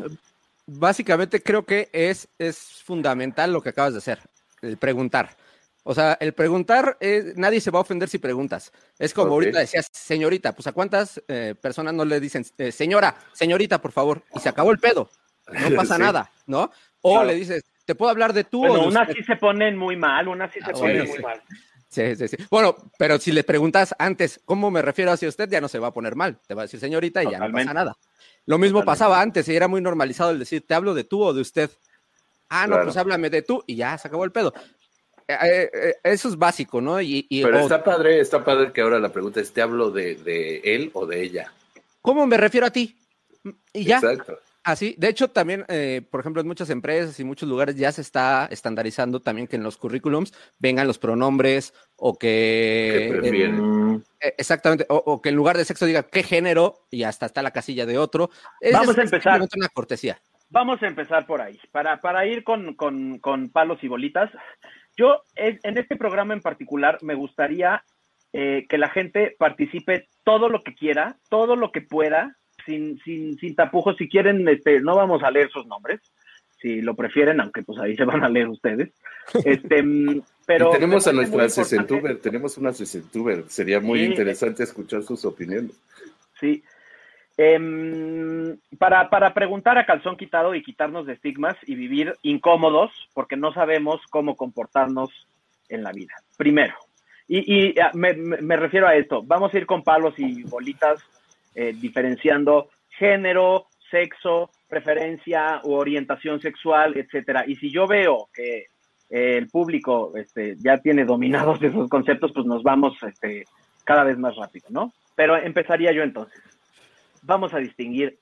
básicamente 0.66 1.42
creo 1.42 1.64
que 1.64 1.88
es, 1.92 2.28
es 2.38 2.56
fundamental 2.84 3.52
lo 3.52 3.60
que 3.60 3.70
acabas 3.70 3.92
de 3.94 3.98
hacer, 3.98 4.20
el 4.62 4.76
preguntar. 4.76 5.36
O 5.82 5.94
sea, 5.94 6.16
el 6.20 6.32
preguntar, 6.32 6.96
eh, 7.00 7.32
nadie 7.36 7.60
se 7.60 7.72
va 7.72 7.80
a 7.80 7.82
ofender 7.82 8.08
si 8.08 8.18
preguntas. 8.18 8.72
Es 9.00 9.12
como 9.12 9.26
Ok. 9.28 9.32
ahorita 9.32 9.58
decías, 9.58 9.88
señorita, 9.92 10.52
pues 10.54 10.68
a 10.68 10.72
cuántas 10.72 11.20
eh, 11.26 11.56
personas 11.60 11.92
no 11.94 12.04
le 12.04 12.20
dicen, 12.20 12.44
señora, 12.70 13.16
señorita, 13.32 13.80
por 13.80 13.90
favor, 13.90 14.22
y 14.34 14.38
se 14.38 14.48
acabó 14.48 14.70
el 14.70 14.78
pedo. 14.78 15.10
No 15.48 15.70
pasa 15.76 15.96
Sí. 15.96 16.02
nada, 16.02 16.30
¿no? 16.46 16.70
O 17.02 17.14
Claro. 17.14 17.26
le 17.26 17.34
dices, 17.34 17.64
¿te 17.86 17.94
puedo 17.94 18.10
hablar 18.10 18.34
de 18.34 18.44
tú 18.44 18.58
o 18.58 18.68
Bueno, 18.68 18.80
de 18.82 18.88
unas 18.88 19.08
usted?" 19.08 19.14
sí 19.20 19.24
se 19.24 19.36
ponen 19.36 19.76
muy 19.78 19.96
mal, 19.96 20.28
unas 20.28 20.52
sí 20.52 20.58
Ah, 20.62 20.66
se 20.66 20.72
bueno, 20.72 20.80
ponen 20.88 21.06
sí. 21.06 21.12
muy 21.12 21.18
mal. 21.20 21.42
Sí, 21.88 22.16
sí, 22.16 22.28
sí. 22.28 22.36
Bueno, 22.50 22.76
pero 22.98 23.16
si 23.18 23.32
le 23.32 23.44
preguntas 23.44 23.94
antes, 23.98 24.40
¿cómo 24.44 24.70
me 24.70 24.82
refiero 24.82 25.12
hacia 25.12 25.28
usted? 25.28 25.48
Ya 25.48 25.60
no 25.60 25.68
se 25.68 25.78
va 25.78 25.86
a 25.88 25.92
poner 25.94 26.16
mal. 26.16 26.38
Te 26.46 26.52
va 26.54 26.62
a 26.62 26.64
decir 26.64 26.80
señorita 26.80 27.22
y 27.22 27.30
ya 27.30 27.38
no 27.38 27.50
pasa 27.52 27.72
nada. 27.72 27.96
Lo 28.44 28.58
mismo 28.58 28.80
Totalmente. 28.80 28.86
pasaba 28.98 29.20
antes 29.22 29.48
y 29.48 29.56
era 29.56 29.68
muy 29.68 29.80
normalizado 29.80 30.30
el 30.32 30.38
decir, 30.40 30.66
¿te 30.66 30.74
hablo 30.74 30.92
de 30.94 31.04
tú 31.04 31.22
o 31.22 31.32
de 31.32 31.40
usted? 31.40 31.70
Ah, 32.48 32.66
no, 32.66 32.74
Claro. 32.74 32.84
pues 32.86 32.96
háblame 32.96 33.30
de 33.30 33.42
tú 33.42 33.62
y 33.66 33.76
ya 33.76 33.96
se 33.98 34.08
acabó 34.08 34.24
el 34.24 34.32
pedo. 34.32 34.52
Eh, 35.28 35.36
eh, 35.42 35.70
eh, 35.72 35.94
eso 36.04 36.28
es 36.28 36.36
básico, 36.36 36.80
¿no? 36.80 37.00
Y, 37.00 37.26
y- 37.28 37.42
Pero 37.42 37.58
está 37.60 37.82
padre, 37.82 38.20
está 38.20 38.44
padre 38.44 38.72
que 38.72 38.80
ahora 38.80 38.98
la 39.00 39.12
pregunta 39.12 39.40
es, 39.40 39.52
¿te 39.52 39.62
hablo 39.62 39.90
de, 39.90 40.16
de 40.16 40.58
él 40.64 40.90
o 40.92 41.06
de 41.06 41.22
ella? 41.22 41.52
¿cómo 42.02 42.26
me 42.26 42.36
refiero 42.36 42.66
a 42.66 42.70
ti? 42.70 42.96
Y 43.72 43.84
ya, 43.84 43.96
Exacto. 43.96 44.38
Así. 44.66 44.94
De 44.98 45.08
hecho, 45.08 45.28
también, 45.28 45.64
eh, 45.68 46.02
por 46.10 46.20
ejemplo, 46.20 46.40
en 46.42 46.46
muchas 46.48 46.68
empresas 46.70 47.18
y 47.18 47.24
muchos 47.24 47.48
lugares 47.48 47.76
ya 47.76 47.90
se 47.92 48.00
está 48.02 48.46
estandarizando 48.50 49.20
también 49.20 49.46
que 49.46 49.56
en 49.56 49.62
los 49.62 49.76
currículums 49.78 50.32
vengan 50.58 50.86
los 50.86 50.98
pronombres 50.98 51.72
o 51.96 52.18
que... 52.18 53.08
Eh, 54.20 54.34
Exactamente, 54.38 54.86
o, 54.88 54.96
o 54.96 55.22
que 55.22 55.28
en 55.30 55.36
lugar 55.36 55.56
de 55.56 55.64
sexo 55.64 55.86
diga 55.86 56.02
qué 56.04 56.22
género 56.22 56.86
y 56.90 57.04
hasta 57.04 57.26
está 57.26 57.42
la 57.42 57.50
casilla 57.52 57.86
de 57.86 57.96
otro. 57.98 58.30
Es- 58.60 58.72
Vamos 58.72 58.90
es 58.90 58.98
a 58.98 59.02
empezar. 59.02 59.22
simplemente 59.22 59.58
una 59.58 59.68
cortesía. 59.68 60.18
Vamos 60.48 60.82
a 60.82 60.86
empezar 60.86 61.26
por 61.26 61.40
ahí. 61.40 61.58
Para, 61.72 62.00
para 62.00 62.26
ir 62.26 62.44
con, 62.44 62.74
con- 62.74 63.18
con 63.18 63.50
palos 63.50 63.78
y 63.82 63.88
bolitas, 63.88 64.30
yo 64.96 65.22
en, 65.34 65.58
en 65.62 65.78
este 65.78 65.96
programa 65.96 66.34
en 66.34 66.40
particular 66.40 66.98
me 67.02 67.14
gustaría 67.14 67.84
eh, 68.32 68.66
que 68.68 68.78
la 68.78 68.88
gente 68.88 69.34
participe 69.38 70.08
todo 70.24 70.48
lo 70.48 70.62
que 70.62 70.74
quiera, 70.74 71.16
todo 71.28 71.56
lo 71.56 71.72
que 71.72 71.80
pueda, 71.82 72.36
sin, 72.66 72.98
sin, 72.98 73.38
sin 73.38 73.54
tapujos. 73.54 73.96
Si 73.96 74.08
quieren, 74.08 74.46
este, 74.48 74.80
no 74.80 74.94
vamos 74.96 75.22
a 75.22 75.30
leer 75.30 75.48
sus 75.50 75.66
nombres, 75.66 76.00
si 76.60 76.82
lo 76.82 76.94
prefieren, 76.94 77.40
aunque 77.40 77.62
pues 77.62 77.78
ahí 77.80 77.96
se 77.96 78.04
van 78.04 78.22
a 78.24 78.28
leer 78.28 78.48
ustedes. 78.48 78.90
Este, 79.44 79.82
mm, 79.82 80.22
pero 80.46 80.68
y 80.68 80.72
tenemos 80.74 81.06
a 81.08 81.12
nuestra 81.12 81.48
sesentuber, 81.48 82.18
tenemos 82.20 82.56
una 82.58 82.72
sesentuber. 82.72 83.44
Sería 83.48 83.80
muy 83.80 83.98
Sí. 84.00 84.04
interesante 84.06 84.62
escuchar 84.62 85.02
sus 85.02 85.24
opiniones. 85.24 85.72
Sí. 86.40 86.62
Em, 87.38 88.56
para, 88.78 89.10
para 89.10 89.34
preguntar 89.34 89.76
a 89.76 89.84
calzón 89.84 90.16
quitado 90.16 90.54
y 90.54 90.62
quitarnos 90.62 91.06
de 91.06 91.12
estigmas 91.14 91.56
y 91.66 91.74
vivir 91.74 92.14
incómodos 92.22 92.90
porque 93.14 93.36
no 93.36 93.52
sabemos 93.52 94.00
cómo 94.10 94.36
comportarnos 94.36 95.10
en 95.68 95.82
la 95.82 95.92
vida. 95.92 96.14
Primero. 96.38 96.74
Y, 97.28 97.68
y, 97.68 97.74
me, 97.94 98.14
me- 98.14 98.40
me 98.40 98.56
refiero 98.56 98.86
a 98.86 98.94
esto. 98.94 99.22
Vamos 99.22 99.52
a 99.52 99.58
ir 99.58 99.66
con 99.66 99.82
palos 99.82 100.14
y 100.18 100.44
bolitas 100.44 101.00
eh, 101.56 101.72
diferenciando 101.74 102.68
género, 102.90 103.66
sexo, 103.90 104.50
preferencia 104.68 105.60
u 105.64 105.72
orientación 105.72 106.40
sexual, 106.40 106.96
etcétera. 106.96 107.44
Y 107.46 107.56
si 107.56 107.70
yo 107.70 107.86
veo 107.86 108.28
que 108.32 108.66
eh, 109.10 109.38
el 109.38 109.48
público 109.48 110.12
este, 110.16 110.56
ya 110.58 110.78
tiene 110.78 111.04
dominados 111.04 111.62
esos 111.62 111.88
conceptos, 111.88 112.32
pues 112.34 112.46
nos 112.46 112.62
vamos 112.62 112.94
este, 113.02 113.44
cada 113.84 114.04
vez 114.04 114.18
más 114.18 114.36
rápido, 114.36 114.68
¿no? 114.70 114.92
Pero 115.14 115.36
empezaría 115.36 115.92
yo 115.92 116.02
entonces. 116.02 116.42
Vamos 117.22 117.54
a 117.54 117.58
distinguir 117.58 118.18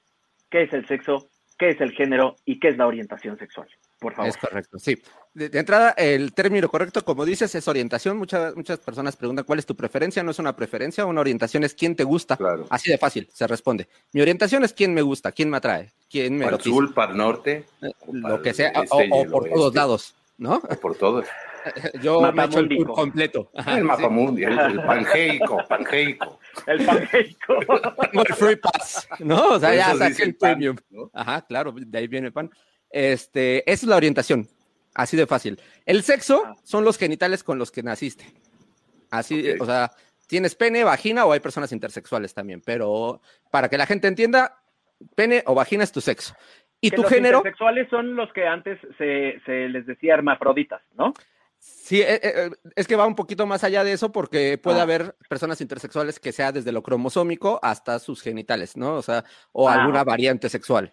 qué 0.49 0.63
es 0.63 0.73
el 0.73 0.87
sexo, 0.87 1.29
qué 1.59 1.71
es 1.71 1.81
el 1.81 1.93
género 1.93 2.37
y 2.45 2.61
qué 2.61 2.69
es 2.69 2.77
la 2.77 2.87
orientación 2.87 3.37
sexual, 3.37 3.69
por 3.99 4.15
favor. 4.15 4.29
Es 4.29 4.37
correcto, 4.37 4.79
sí. 4.79 4.97
De, 5.33 5.49
de 5.49 5.59
entrada, 5.59 5.91
el 5.97 6.33
término 6.33 6.69
correcto, 6.69 7.05
como 7.05 7.25
dices, 7.25 7.55
es 7.55 7.67
orientación. 7.69 8.17
Muchas, 8.17 8.55
muchas 8.55 8.79
personas 8.79 9.17
preguntan 9.17 9.45
cuál 9.45 9.59
es 9.59 9.67
tu 9.67 9.75
preferencia. 9.75 10.23
No 10.23 10.31
es 10.31 10.39
una 10.39 10.55
preferencia, 10.55 11.07
una 11.07 11.21
orientación 11.21 11.65
es 11.65 11.75
quién 11.75 11.97
te 11.97 12.05
gusta. 12.05 12.37
Claro. 12.37 12.67
Así 12.71 12.91
de 12.91 12.99
fácil, 12.99 13.29
se 13.33 13.47
responde. 13.47 13.89
Mi 14.13 14.21
orientación 14.21 14.65
es 14.65 14.73
quién 14.73 14.95
me 14.95 15.03
gusta, 15.03 15.33
quién 15.33 15.51
me 15.51 15.57
atrae, 15.57 15.93
quién 16.11 16.37
me 16.37 16.45
Para 16.45 16.57
el 16.57 16.63
sur, 16.63 16.95
para 16.95 17.13
el 17.13 17.19
norte, 17.19 17.67
eh, 17.83 17.91
para 18.23 18.37
lo 18.37 18.43
que 18.43 18.55
sea, 18.55 18.69
este 18.71 19.09
o, 19.11 19.23
o 19.23 19.27
por 19.31 19.49
todos 19.49 19.75
lados, 19.75 20.15
¿no? 20.39 20.57
o 20.57 20.77
por 20.77 20.97
todos. 20.97 21.27
Yo 22.03 22.21
me 22.33 22.43
he 22.43 22.47
hecho 22.47 22.61
el 22.61 22.69
tour 22.69 22.93
completo. 22.93 23.51
Ajá, 23.55 23.75
el 23.75 23.79
sí. 23.79 23.85
mapa 23.85 24.09
mundial, 24.09 24.73
el 24.73 24.83
pangeico, 24.83 25.59
pangeico. 25.69 26.39
El 26.67 26.85
pangeico. 26.85 27.55
El 28.13 28.35
free 28.35 28.57
pass, 28.57 29.09
¿no? 29.19 29.55
O 29.55 29.59
sea, 29.59 29.75
ya 29.75 29.97
saqué 29.97 30.23
el 30.23 30.37
pan, 30.37 30.53
premium. 30.53 30.77
¿no? 30.91 31.11
Ajá, 31.13 31.43
claro, 31.43 31.75
de 31.77 31.99
ahí 31.99 32.07
viene 32.07 32.29
el 32.29 32.33
pan. 32.33 32.49
Este, 32.97 33.69
esa 33.71 33.87
es 33.87 33.89
la 33.89 33.97
orientación, 33.97 34.49
así 34.95 35.17
de 35.17 35.27
fácil. 35.27 35.61
El 35.85 36.05
sexo 36.05 36.45
Ah. 36.47 36.55
son 36.63 36.85
los 36.85 36.97
genitales 36.97 37.43
con 37.43 37.59
los 37.59 37.73
que 37.73 37.83
naciste. 37.83 38.25
Así, 39.11 39.45
o 39.61 39.67
sea, 39.67 39.91
tienes 40.29 40.55
pene, 40.55 40.85
vagina 40.85 41.25
o 41.27 41.33
hay 41.33 41.41
personas 41.41 41.73
intersexuales 41.73 42.33
también, 42.35 42.63
pero 42.65 43.21
para 43.51 43.69
que 43.69 43.79
la 43.79 43.87
gente 43.87 44.07
entienda, 44.07 44.61
pene 45.17 45.43
o 45.47 45.55
vagina 45.55 45.83
es 45.83 45.91
tu 45.93 46.01
sexo. 46.01 46.35
Y 46.81 46.91
Que 46.91 46.97
tu 46.97 47.03
los 47.03 47.11
género, 47.11 47.39
intersexuales 47.39 47.89
son 47.91 48.15
los 48.15 48.33
que 48.33 48.47
antes 48.47 48.79
se, 48.99 49.41
se 49.45 49.69
les 49.69 49.87
decía 49.87 50.15
hermafroditas, 50.15 50.83
¿no? 50.97 51.13
sí, 51.59 52.01
eh, 52.03 52.21
eh, 52.23 52.51
es 52.77 52.87
que 52.87 52.95
va 52.95 53.07
un 53.07 53.15
poquito 53.15 53.47
más 53.47 53.65
allá 53.65 53.83
de 53.85 53.93
eso 53.93 54.13
porque 54.13 54.59
puede 54.59 54.81
Ah. 54.81 54.83
haber 54.83 55.17
personas 55.29 55.61
intersexuales 55.63 56.21
que 56.21 56.31
sea 56.31 56.53
desde 56.53 56.73
lo 56.73 56.83
cromosómico 56.83 57.59
hasta 57.63 57.99
sus 57.99 58.21
genitales, 58.23 58.77
¿no? 58.77 58.95
O 58.97 59.03
sea, 59.03 59.25
o 59.53 59.69
Ah, 59.69 59.75
alguna 59.81 60.05
variante 60.05 60.49
sexual. 60.51 60.93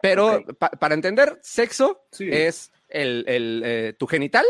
Pero 0.00 0.44
pa- 0.58 0.70
para 0.70 0.94
entender, 0.94 1.38
sexo 1.42 2.06
Sí. 2.12 2.28
es 2.30 2.72
el, 2.88 3.24
el, 3.26 3.62
eh, 3.64 3.94
tu 3.98 4.06
genital, 4.06 4.44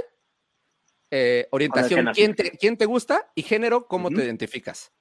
eh, 1.10 1.48
orientación, 1.52 2.10
quién 2.14 2.34
te, 2.34 2.50
quién 2.52 2.76
te 2.76 2.84
gusta 2.84 3.30
y 3.34 3.42
género, 3.42 3.86
cómo 3.86 4.10
te 4.10 4.22
identificas. 4.24 4.92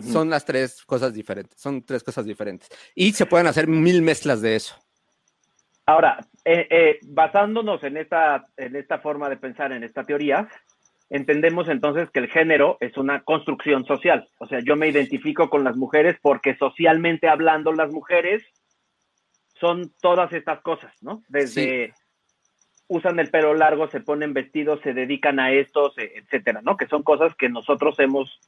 Son 0.00 0.28
las 0.30 0.44
tres 0.44 0.82
cosas 0.84 1.12
diferentes, 1.14 1.60
son 1.60 1.84
tres 1.84 2.02
cosas 2.02 2.24
diferentes. 2.24 2.68
Y 2.94 3.12
se 3.12 3.26
pueden 3.26 3.46
hacer 3.46 3.68
mil 3.68 4.02
mezclas 4.02 4.40
de 4.40 4.56
eso. 4.56 4.74
Ahora, 5.86 6.18
eh, 6.44 6.66
eh, 6.70 6.98
basándonos 7.02 7.84
en 7.84 7.98
esta, 7.98 8.46
en 8.56 8.74
esta 8.74 8.98
forma 8.98 9.28
de 9.28 9.36
pensar, 9.36 9.70
en 9.72 9.84
esta 9.84 10.02
teoría, 10.02 10.48
entendemos 11.10 11.68
entonces 11.68 12.08
que 12.10 12.20
el 12.20 12.28
género 12.30 12.78
es 12.80 12.96
una 12.96 13.22
construcción 13.22 13.84
social. 13.84 14.28
O 14.38 14.48
sea, 14.48 14.60
yo 14.60 14.74
me 14.76 14.88
identifico 14.88 15.50
con 15.50 15.62
las 15.62 15.76
mujeres 15.76 16.16
porque 16.22 16.56
socialmente 16.56 17.28
hablando 17.28 17.70
las 17.72 17.92
mujeres 17.92 18.42
son 19.60 19.92
todas 20.00 20.32
estas 20.32 20.60
cosas, 20.62 20.92
¿no? 21.00 21.22
Desde 21.28 21.92
usan 22.88 23.18
el 23.18 23.30
pelo 23.30 23.54
largo, 23.54 23.88
se 23.88 24.00
ponen 24.00 24.34
vestidos, 24.34 24.80
se 24.82 24.92
dedican 24.92 25.40
a 25.40 25.52
esto, 25.52 25.90
se- 25.92 26.18
etcétera, 26.18 26.60
¿no? 26.62 26.76
Que 26.76 26.86
son 26.86 27.02
cosas 27.02 27.34
que 27.36 27.48
nosotros 27.48 27.98
hemos 27.98 28.40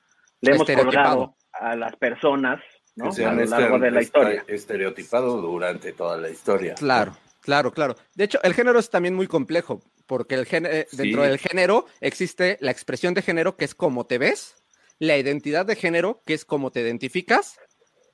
le 0.43 0.51
hemos 0.53 0.69
Estereotipado. 0.69 1.17
colgado 1.17 1.37
a 1.53 1.75
las 1.77 1.97
personas, 1.97 2.61
¿no? 2.95 3.11
Se 3.11 3.25
A 3.25 3.33
lo 3.33 3.43
largo 3.47 3.79
de 3.79 3.91
la 3.91 4.03
historia. 4.03 4.45
estereotipado 4.47 5.41
durante 5.41 5.93
toda 5.93 6.19
la 6.19 6.29
historia. 6.29 6.75
Claro, 6.75 7.17
claro, 7.41 7.73
claro. 7.73 7.97
De 8.15 8.25
hecho, 8.25 8.39
el 8.43 8.53
género 8.53 8.79
es 8.79 8.91
también 8.91 9.15
muy 9.15 9.27
complejo, 9.27 9.81
porque 10.07 10.35
el 10.35 10.45
género, 10.45 10.75
eh, 10.75 10.87
Sí. 10.91 10.99
dentro 10.99 11.23
del 11.23 11.39
género 11.39 11.87
existe 12.03 12.59
la 12.61 12.71
expresión 12.71 13.15
de 13.15 13.23
género, 13.23 13.57
que 13.57 13.65
es 13.65 13.75
cómo 13.75 14.05
te 14.05 14.19
ves, 14.19 14.63
la 14.99 15.17
identidad 15.17 15.65
de 15.65 15.77
género, 15.77 16.21
que 16.27 16.35
es 16.35 16.45
cómo 16.45 16.71
te 16.71 16.81
identificas, 16.83 17.59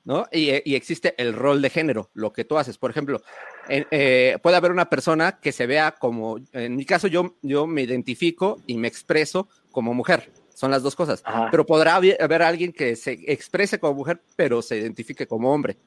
¿no? 0.05 0.25
Y, 0.31 0.49
eh, 0.49 0.63
y 0.65 0.75
existe 0.75 1.15
el 1.17 1.33
rol 1.33 1.61
de 1.61 1.69
género, 1.69 2.09
lo 2.13 2.33
que 2.33 2.43
tú 2.45 2.57
haces. 2.57 2.77
Por 2.77 2.91
ejemplo, 2.91 3.21
en- 3.69 3.87
eh, 3.91 4.37
puede 4.43 4.57
haber 4.57 4.71
una 4.71 4.89
persona 4.89 5.39
que 5.39 5.51
se 5.51 5.65
vea 5.65 5.91
como, 5.91 6.37
en 6.51 6.75
mi 6.75 6.85
caso, 6.85 7.07
yo, 7.07 7.35
yo 7.41 7.67
me 7.67 7.81
identifico 7.83 8.61
y 8.67 8.77
me 8.77 8.87
expreso 8.87 9.47
como 9.71 9.93
mujer. 9.93 10.31
Son 10.53 10.69
las 10.69 10.83
dos 10.83 10.95
cosas. 10.95 11.21
Ajá. 11.25 11.47
Pero 11.49 11.65
podrá 11.65 11.95
haber 11.95 12.41
alguien 12.43 12.71
que 12.73 12.95
se 12.95 13.13
exprese 13.27 13.79
como 13.79 13.95
mujer, 13.95 14.21
pero 14.35 14.61
se 14.61 14.77
identifique 14.77 15.25
como 15.25 15.51
hombre. 15.53 15.77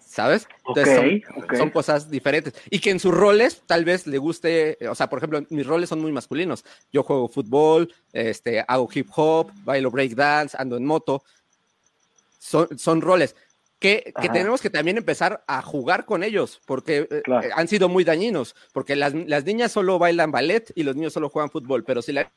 ¿Sabes? 0.00 0.46
Entonces, 0.68 0.94
son- 0.94 1.56
son 1.58 1.70
cosas 1.70 2.08
diferentes. 2.08 2.54
Y 2.70 2.78
que 2.78 2.90
en 2.90 3.00
sus 3.00 3.12
roles 3.12 3.62
tal 3.66 3.84
vez 3.84 4.06
le 4.06 4.18
guste, 4.18 4.78
o 4.88 4.94
sea, 4.94 5.08
por 5.08 5.18
ejemplo, 5.18 5.44
mis 5.50 5.66
roles 5.66 5.88
son 5.88 6.00
muy 6.00 6.12
masculinos. 6.12 6.64
Yo 6.92 7.02
juego 7.02 7.26
fútbol, 7.28 7.92
este, 8.12 8.64
hago 8.68 8.88
hip 8.94 9.08
hop, 9.16 9.50
bailo 9.64 9.90
breakdance, 9.90 10.56
ando 10.58 10.76
en 10.76 10.84
moto. 10.84 11.24
Son, 12.44 12.78
son 12.78 13.00
roles 13.00 13.34
que, 13.78 14.12
que 14.20 14.28
tenemos 14.28 14.60
que 14.60 14.68
también 14.68 14.98
empezar 14.98 15.42
a 15.46 15.62
jugar 15.62 16.04
con 16.04 16.22
ellos, 16.22 16.60
porque 16.66 17.08
eh, 17.10 17.22
Claro. 17.24 17.46
eh, 17.46 17.50
han 17.54 17.68
sido 17.68 17.88
muy 17.88 18.04
dañinos, 18.04 18.54
porque 18.74 18.96
las, 18.96 19.14
las 19.14 19.44
niñas 19.46 19.72
solo 19.72 19.98
bailan 19.98 20.30
ballet 20.30 20.70
y 20.74 20.82
los 20.82 20.94
niños 20.94 21.14
solo 21.14 21.30
juegan 21.30 21.50
fútbol, 21.50 21.84
pero 21.84 22.02
si 22.02 22.12
la 22.12 22.30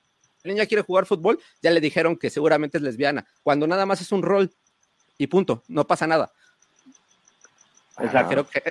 niña 0.45 0.65
quiere 0.65 0.83
jugar 0.83 1.05
fútbol, 1.05 1.39
ya 1.61 1.71
le 1.71 1.81
dijeron 1.81 2.15
que 2.15 2.29
seguramente 2.29 2.77
es 2.77 2.83
lesbiana, 2.83 3.25
cuando 3.43 3.67
nada 3.67 3.85
más 3.85 3.99
es 3.99 4.13
un 4.13 4.23
rol 4.23 4.49
y 5.17 5.27
punto, 5.27 5.61
no 5.67 5.85
pasa 5.85 6.07
nada. 6.07 6.31
Exacto. 7.99 8.29
Creo 8.29 8.47
que 8.47 8.63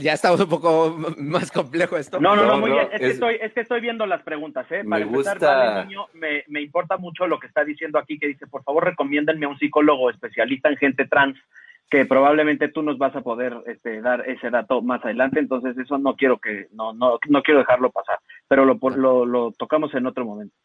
ya 0.00 0.12
estamos 0.14 0.40
un 0.40 0.48
poco 0.48 0.96
más 1.18 1.50
complejo 1.52 1.96
esto. 1.96 2.20
No, 2.20 2.34
no, 2.36 2.42
no, 2.42 2.52
No, 2.52 2.58
muy 2.58 2.70
no, 2.70 2.76
bien. 2.76 2.88
Es, 2.92 3.00
que 3.00 3.06
es- 3.06 3.12
estoy, 3.14 3.38
es 3.40 3.52
que 3.52 3.60
estoy 3.60 3.80
viendo 3.80 4.06
las 4.06 4.22
preguntas, 4.22 4.66
¿eh? 4.70 4.82
Para 4.88 5.04
Me 5.04 5.10
empezar, 5.10 5.38
gusta- 5.38 5.56
Vale 5.56 5.86
Niño, 5.86 6.06
me, 6.14 6.44
me 6.48 6.60
importa 6.62 6.96
mucho 6.96 7.26
lo 7.26 7.38
que 7.38 7.46
está 7.46 7.64
diciendo 7.64 7.98
aquí, 7.98 8.18
que 8.18 8.28
dice, 8.28 8.46
por 8.46 8.62
favor, 8.64 8.84
recomiéndenme 8.84 9.46
a 9.46 9.50
un 9.50 9.58
psicólogo 9.58 10.10
especialista 10.10 10.68
en 10.68 10.76
gente 10.76 11.06
trans, 11.06 11.38
que 11.90 12.06
probablemente 12.06 12.68
tú 12.68 12.82
nos 12.82 12.96
vas 12.98 13.14
a 13.14 13.20
poder 13.20 13.54
este, 13.66 14.00
dar 14.00 14.28
ese 14.28 14.50
dato 14.50 14.80
más 14.82 15.04
adelante, 15.04 15.38
entonces 15.38 15.76
eso 15.78 15.98
no 15.98 16.16
quiero 16.16 16.38
que, 16.38 16.66
no, 16.72 16.92
no, 16.94 17.18
no 17.28 17.42
quiero 17.42 17.60
dejarlo 17.60 17.90
pasar, 17.90 18.18
pero 18.48 18.64
lo, 18.64 18.78
lo, 18.96 19.26
lo 19.26 19.52
tocamos 19.52 19.94
en 19.94 20.06
otro 20.06 20.24
momento. 20.24 20.56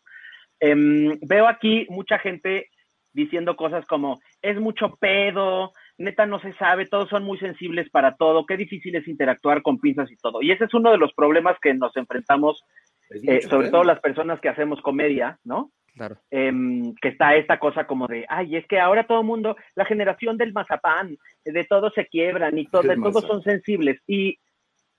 em, 0.62 1.18
veo 1.22 1.48
aquí 1.48 1.86
mucha 1.90 2.20
gente 2.20 2.70
diciendo 3.14 3.56
cosas 3.56 3.86
como, 3.86 4.22
es 4.42 4.60
mucho 4.60 4.96
pedo, 5.00 5.74
neta 6.00 6.25
no 6.25 6.39
se 6.39 6.53
sabe, 6.53 6.88
todos 6.88 7.10
son 7.10 7.24
muy 7.24 7.38
sensibles 7.38 7.89
para 7.89 8.15
todo, 8.15 8.46
qué 8.46 8.58
difícil 8.58 8.96
es 8.96 9.08
interactuar 9.08 9.62
con 9.62 9.79
pinzas 9.79 10.10
y 10.12 10.15
todo. 10.15 10.41
Y 10.41 10.51
ese 10.51 10.65
es 10.65 10.74
uno 10.74 10.91
de 10.91 10.98
los 10.98 11.13
problemas 11.13 11.58
que 11.62 11.74
nos 11.74 11.96
enfrentamos, 11.98 12.63
eh, 13.10 13.41
sobre 13.41 13.70
todo 13.70 13.84
las 13.84 14.00
personas 14.00 14.39
que 14.39 14.50
hacemos 14.50 14.82
comedia, 14.82 15.38
¿no? 15.44 15.72
Claro. 15.94 16.18
Em, 16.32 16.96
que 17.01 17.10
está 17.10 17.36
esta 17.36 17.60
cosa 17.60 17.86
como 17.86 18.08
de, 18.08 18.25
ay, 18.29 18.56
es 18.56 18.65
que 18.68 18.79
ahora 18.79 19.06
todo 19.06 19.20
el 19.20 19.27
mundo, 19.27 19.58
la 19.75 19.86
generación 19.86 20.38
del 20.38 20.53
mazapán, 20.53 21.18
de 21.44 21.63
todos 21.65 21.94
se 21.94 22.08
quiebran 22.08 22.58
y 22.58 22.65
todo, 22.68 22.84
de 22.84 22.96
todos 22.96 23.25
son 23.25 23.41
sensibles. 23.44 24.00
Y, 24.08 24.39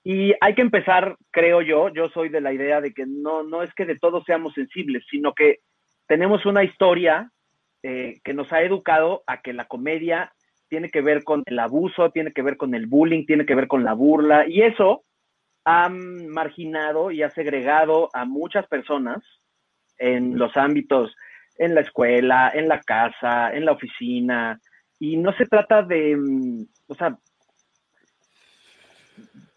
y 0.03 0.33
hay 0.39 0.53
que 0.53 0.61
empezar, 0.61 1.17
creo 1.31 1.63
yo, 1.63 1.89
yo 1.89 2.09
soy 2.09 2.29
de 2.29 2.41
la 2.41 2.53
idea 2.53 2.79
de 2.79 2.93
que 2.93 3.05
no, 3.07 3.41
no 3.41 3.63
es 3.63 3.73
que 3.73 3.85
de 3.85 3.97
todos 3.97 4.23
seamos 4.25 4.53
sensibles, 4.53 5.03
sino 5.09 5.33
que 5.33 5.59
tenemos 6.07 6.45
una 6.45 6.63
historia 6.63 7.31
eh, 7.81 8.19
que 8.23 8.35
nos 8.35 8.53
ha 8.53 8.61
educado 8.61 9.23
a 9.25 9.41
que 9.41 9.53
la 9.53 9.65
comedia 9.65 10.31
tiene 10.71 10.89
que 10.89 11.01
ver 11.01 11.25
con 11.25 11.43
el 11.47 11.59
abuso, 11.59 12.11
tiene 12.11 12.31
que 12.31 12.41
ver 12.41 12.55
con 12.55 12.73
el 12.73 12.87
bullying, 12.87 13.25
tiene 13.25 13.45
que 13.45 13.55
ver 13.55 13.67
con 13.67 13.83
la 13.83 13.91
burla, 13.91 14.47
y 14.47 14.61
eso 14.61 15.03
ha 15.65 15.89
marginado 15.89 17.11
y 17.11 17.23
ha 17.23 17.29
segregado 17.29 18.09
a 18.13 18.23
muchas 18.23 18.65
personas 18.67 19.21
en 19.97 20.39
los 20.39 20.55
ámbitos, 20.55 21.13
en 21.57 21.75
la 21.75 21.81
escuela, 21.81 22.49
en 22.55 22.69
la 22.69 22.79
casa, 22.79 23.53
en 23.53 23.65
la 23.65 23.73
oficina, 23.73 24.61
y 24.97 25.17
no 25.17 25.33
se 25.33 25.45
trata 25.45 25.83
de, 25.83 26.15
mm, 26.15 26.65
o 26.87 26.95
sea, 26.95 27.17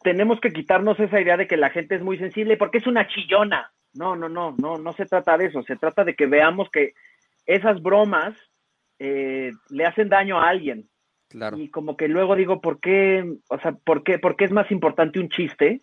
tenemos 0.03 0.41
que 0.41 0.51
quitarnos 0.51 0.99
esa 0.99 1.21
idea 1.21 1.37
de 1.37 1.47
que 1.47 1.57
la 1.57 1.71
gente 1.71 1.95
es 1.95 2.03
muy 2.03 2.19
sensible 2.19 2.57
porque 2.57 2.79
es 2.79 2.89
una 2.89 3.07
chillona. 3.07 3.73
No, 3.95 4.17
no, 4.17 4.29
no, 4.29 4.57
no, 4.59 4.79
no 4.79 4.93
se 4.95 5.07
trata 5.07 5.39
de 5.39 5.47
eso, 5.47 5.63
se 5.63 5.77
trata 5.77 6.03
de 6.03 6.17
que 6.17 6.27
veamos 6.27 6.69
que 6.73 6.95
esas 7.47 7.81
bromas 7.81 8.35
eh, 8.99 9.53
le 9.71 9.87
hacen 9.87 10.09
daño 10.09 10.41
a 10.41 10.49
alguien. 10.49 10.89
Claro. 11.35 11.59
Y 11.59 11.69
como 11.69 11.97
que 11.97 12.07
luego 12.07 12.37
digo, 12.37 12.61
¿por 12.61 12.79
qué? 12.79 13.25
O 13.49 13.59
sea, 13.59 13.73
¿por 13.73 14.05
qué, 14.05 14.21
por 14.21 14.37
qué 14.37 14.45
es 14.45 14.53
más 14.53 14.71
importante 14.71 15.19
un 15.19 15.29
chiste 15.29 15.81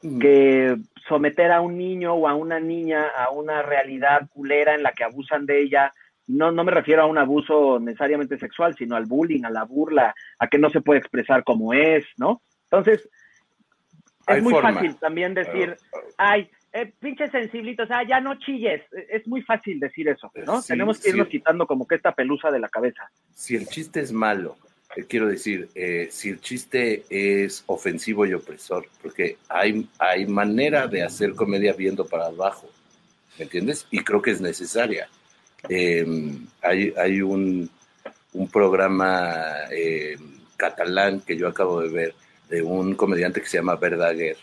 Mm. 0.00 0.18
que 0.20 0.76
someter 1.08 1.50
a 1.50 1.60
un 1.60 1.76
niño 1.76 2.14
o 2.14 2.28
a 2.28 2.34
una 2.34 2.60
niña 2.60 3.08
a 3.08 3.30
una 3.30 3.62
realidad 3.62 4.28
culera 4.32 4.74
en 4.76 4.82
la 4.84 4.92
que 4.92 5.04
abusan 5.04 5.44
de 5.44 5.60
ella? 5.60 5.92
No, 6.26 6.52
no 6.52 6.62
me 6.64 6.70
refiero 6.72 7.02
a 7.02 7.06
un 7.06 7.18
abuso 7.18 7.78
necesariamente 7.80 8.38
sexual, 8.38 8.74
sino 8.76 8.96
al 8.96 9.04
bullying, 9.06 9.44
a 9.44 9.50
la 9.50 9.64
burla, 9.64 10.14
a 10.38 10.46
que 10.48 10.56
no 10.56 10.70
se 10.70 10.80
puede 10.80 11.00
expresar 11.00 11.42
como 11.44 11.74
es, 11.74 12.06
¿no? 12.16 12.40
Entonces, 12.70 13.00
es 13.02 14.36
Hay 14.36 14.40
muy 14.40 14.52
forma. 14.54 14.72
fácil 14.72 14.94
también 14.96 15.34
decir, 15.34 15.76
ay, 16.16 16.48
eh, 16.72 16.92
pinche 17.00 17.28
sensiblito, 17.28 17.82
o 17.82 17.86
sea, 17.86 18.06
ya 18.06 18.20
no 18.20 18.38
chilles. 18.38 18.82
Es 19.10 19.26
muy 19.26 19.42
fácil 19.42 19.80
decir 19.80 20.08
eso, 20.08 20.30
¿no? 20.46 20.62
Sí, 20.62 20.68
Tenemos 20.68 21.00
que 21.00 21.10
irnos 21.10 21.26
sí. 21.26 21.32
quitando 21.38 21.66
como 21.66 21.86
que 21.86 21.96
esta 21.96 22.12
pelusa 22.12 22.50
de 22.50 22.60
la 22.60 22.68
cabeza. 22.68 23.10
si 23.32 23.56
el 23.56 23.66
chiste 23.66 24.00
es 24.00 24.12
malo, 24.12 24.56
eh, 24.62 24.67
quiero 25.08 25.28
decir, 25.28 25.68
eh, 25.74 26.08
si 26.10 26.30
el 26.30 26.40
chiste 26.40 27.04
es 27.10 27.62
ofensivo 27.66 28.26
y 28.26 28.34
opresor, 28.34 28.88
porque 29.02 29.38
hay, 29.48 29.88
hay 29.98 30.26
manera 30.26 30.86
de 30.86 31.02
hacer 31.02 31.34
comedia 31.34 31.72
viendo 31.72 32.06
para 32.06 32.26
abajo, 32.26 32.68
¿me 33.38 33.44
entiendes? 33.44 33.86
Y 33.90 34.00
creo 34.00 34.22
que 34.22 34.30
es 34.32 34.40
necesaria. 34.40 35.08
Eh, 35.68 36.06
hay 36.62 36.94
hay 36.96 37.20
un, 37.20 37.68
un 38.32 38.48
programa 38.48 39.34
eh, 39.70 40.16
catalán 40.56 41.20
que 41.20 41.36
yo 41.36 41.48
acabo 41.48 41.80
de 41.80 41.88
ver 41.88 42.14
de 42.48 42.62
un 42.62 42.94
comediante 42.94 43.40
que 43.40 43.48
se 43.48 43.58
llama 43.58 43.76
Verdaguer, 43.76 44.36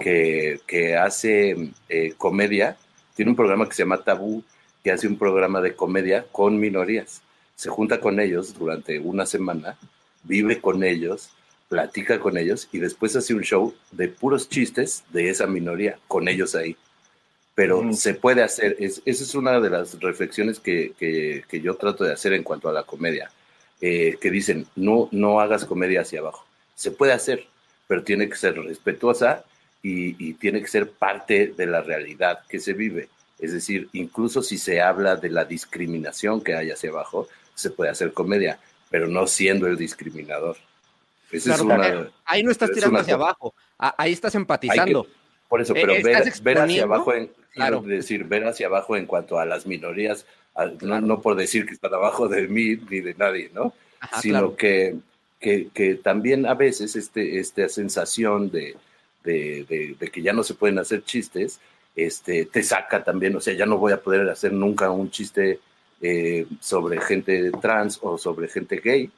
que, 0.00 0.60
que 0.66 0.96
hace 0.96 1.70
eh, 1.88 2.14
comedia, 2.16 2.76
tiene 3.14 3.30
un 3.30 3.36
programa 3.36 3.68
que 3.68 3.74
se 3.74 3.82
llama 3.82 4.02
Tabú, 4.02 4.42
que 4.82 4.90
hace 4.90 5.06
un 5.06 5.18
programa 5.18 5.60
de 5.60 5.74
comedia 5.74 6.24
con 6.32 6.58
minorías 6.58 7.22
se 7.62 7.70
junta 7.70 8.00
con 8.00 8.18
ellos 8.18 8.58
durante 8.58 8.98
una 8.98 9.24
semana, 9.24 9.78
vive 10.24 10.60
con 10.60 10.82
ellos, 10.82 11.30
platica 11.68 12.18
con 12.18 12.36
ellos 12.36 12.68
y 12.72 12.78
después 12.80 13.14
hace 13.14 13.34
un 13.34 13.42
show 13.42 13.72
de 13.92 14.08
puros 14.08 14.48
chistes 14.48 15.04
de 15.12 15.30
esa 15.30 15.46
minoría, 15.46 15.96
con 16.08 16.26
ellos 16.26 16.56
ahí. 16.56 16.76
Pero 17.54 17.78
Ujú. 17.78 17.92
se 17.94 18.14
puede 18.14 18.42
hacer, 18.42 18.74
es- 18.80 19.00
esa 19.04 19.22
es 19.22 19.36
una 19.36 19.60
de 19.60 19.70
las 19.70 20.00
reflexiones 20.00 20.58
que, 20.58 20.92
que- 20.98 21.44
que 21.48 21.60
yo 21.60 21.76
trato 21.76 22.02
de 22.02 22.12
hacer 22.12 22.32
en 22.32 22.42
cuanto 22.42 22.68
a 22.68 22.72
la 22.72 22.82
comedia, 22.82 23.30
eh, 23.80 24.16
que 24.20 24.32
dicen, 24.32 24.66
no, 24.74 25.08
no 25.12 25.38
hagas 25.38 25.64
comedia 25.64 26.00
hacia 26.00 26.18
abajo. 26.18 26.44
Se 26.74 26.90
puede 26.90 27.12
hacer, 27.12 27.46
pero 27.86 28.02
tiene 28.02 28.28
que 28.28 28.34
ser 28.34 28.56
respetuosa 28.60 29.44
y, 29.84 30.16
y 30.18 30.34
tiene 30.34 30.60
que 30.62 30.66
ser 30.68 30.90
parte 30.90 31.54
de 31.56 31.66
la 31.66 31.80
realidad 31.80 32.40
que 32.48 32.58
se 32.58 32.72
vive. 32.72 33.08
Es 33.38 33.52
decir, 33.52 33.88
incluso 33.92 34.42
si 34.42 34.58
se 34.58 34.80
habla 34.80 35.14
de 35.14 35.30
la 35.30 35.44
discriminación 35.44 36.40
que 36.42 36.56
hay 36.56 36.72
hacia 36.72 36.90
abajo, 36.90 37.28
se 37.54 37.70
puede 37.70 37.90
hacer 37.90 38.12
comedia, 38.12 38.58
pero 38.90 39.06
no 39.08 39.26
siendo 39.26 39.66
el 39.66 39.76
discriminador. 39.76 40.56
Claro, 41.44 41.64
una, 41.64 42.10
ahí 42.26 42.42
no 42.42 42.50
estás 42.50 42.70
es 42.70 42.74
tirando 42.76 42.98
hacia 42.98 43.14
cosa. 43.16 43.24
abajo, 43.24 43.54
ahí 43.78 44.12
estás 44.12 44.32
que- 44.32 44.38
empatizando. 44.38 45.06
por 45.48 45.60
eso, 45.62 45.74
Eh, 45.74 45.80
pero 45.80 45.94
ver, 45.94 46.24
ver 46.42 46.58
hacia 46.58 46.82
abajo, 46.84 47.14
en, 47.14 47.30
claro. 47.54 47.80
decir, 47.82 48.24
ver 48.24 48.46
hacia 48.46 48.66
abajo 48.66 48.96
en 48.96 49.06
cuanto 49.06 49.38
a 49.38 49.46
las 49.46 49.66
minorías, 49.66 50.26
no, 50.82 51.20
por 51.22 51.34
decir 51.36 51.64
que 51.66 51.72
están 51.72 51.94
abajo 51.94 52.28
de 52.28 52.48
mí 52.48 52.76
ni 52.90 53.00
de 53.00 53.14
nadie, 53.14 53.50
¿no? 53.54 53.72
Ajá, 54.00 54.20
sino 54.20 54.56
que, 54.56 54.96
que, 55.40 55.68
que 55.72 55.94
también 55.94 56.44
a 56.44 56.52
veces 56.54 56.96
este, 56.96 57.38
esta 57.38 57.66
sensación 57.70 58.50
de, 58.50 58.76
de, 59.24 59.64
de- 59.68 59.96
de 59.98 60.08
que 60.08 60.20
ya 60.20 60.32
no 60.34 60.42
se 60.44 60.52
pueden 60.54 60.78
hacer 60.78 61.02
chistes, 61.04 61.60
este, 61.96 62.44
te 62.46 62.62
saca 62.62 63.02
también, 63.04 63.34
o 63.36 63.40
sea, 63.40 63.54
ya 63.54 63.64
no 63.64 63.78
voy 63.78 63.92
a 63.92 64.02
poder 64.02 64.28
hacer 64.28 64.52
nunca 64.52 64.90
un 64.90 65.10
chiste 65.10 65.60
eh, 66.02 66.46
sobre 66.60 67.00
gente 67.00 67.52
trans 67.60 67.98
o 68.02 68.18
sobre 68.18 68.48
gente 68.48 68.80
gay. 68.80 69.10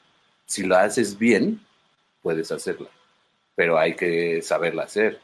Si 0.47 0.63
lo 0.65 0.77
haces 0.77 1.19
bien, 1.19 1.61
puedes 2.23 2.53
hacerla, 2.53 2.89
pero 3.55 3.79
hay 3.79 3.97
que 3.97 4.43
saberla 4.43 4.83
hacer 4.85 5.19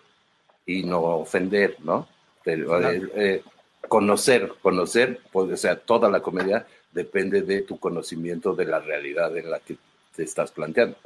y 0.65 0.83
no 0.83 1.03
ofender, 1.03 1.77
¿no? 1.81 2.09
Pero, 2.43 2.81
eh, 2.81 3.03
eh, 3.15 3.43
conocer, 3.89 4.55
conocer, 4.63 5.21
pues, 5.31 5.53
o 5.53 5.57
sea, 5.57 5.77
toda 5.77 6.09
la 6.09 6.21
comedia 6.21 6.67
depende 6.93 7.43
de 7.43 7.63
tu 7.63 7.79
conocimiento 7.79 8.55
de 8.55 8.65
la 8.65 8.81
realidad 8.81 9.37
en 9.37 9.51
la 9.51 9.61
que 9.61 9.77
te 10.17 10.23
estás 10.23 10.51
planteando. 10.53 10.97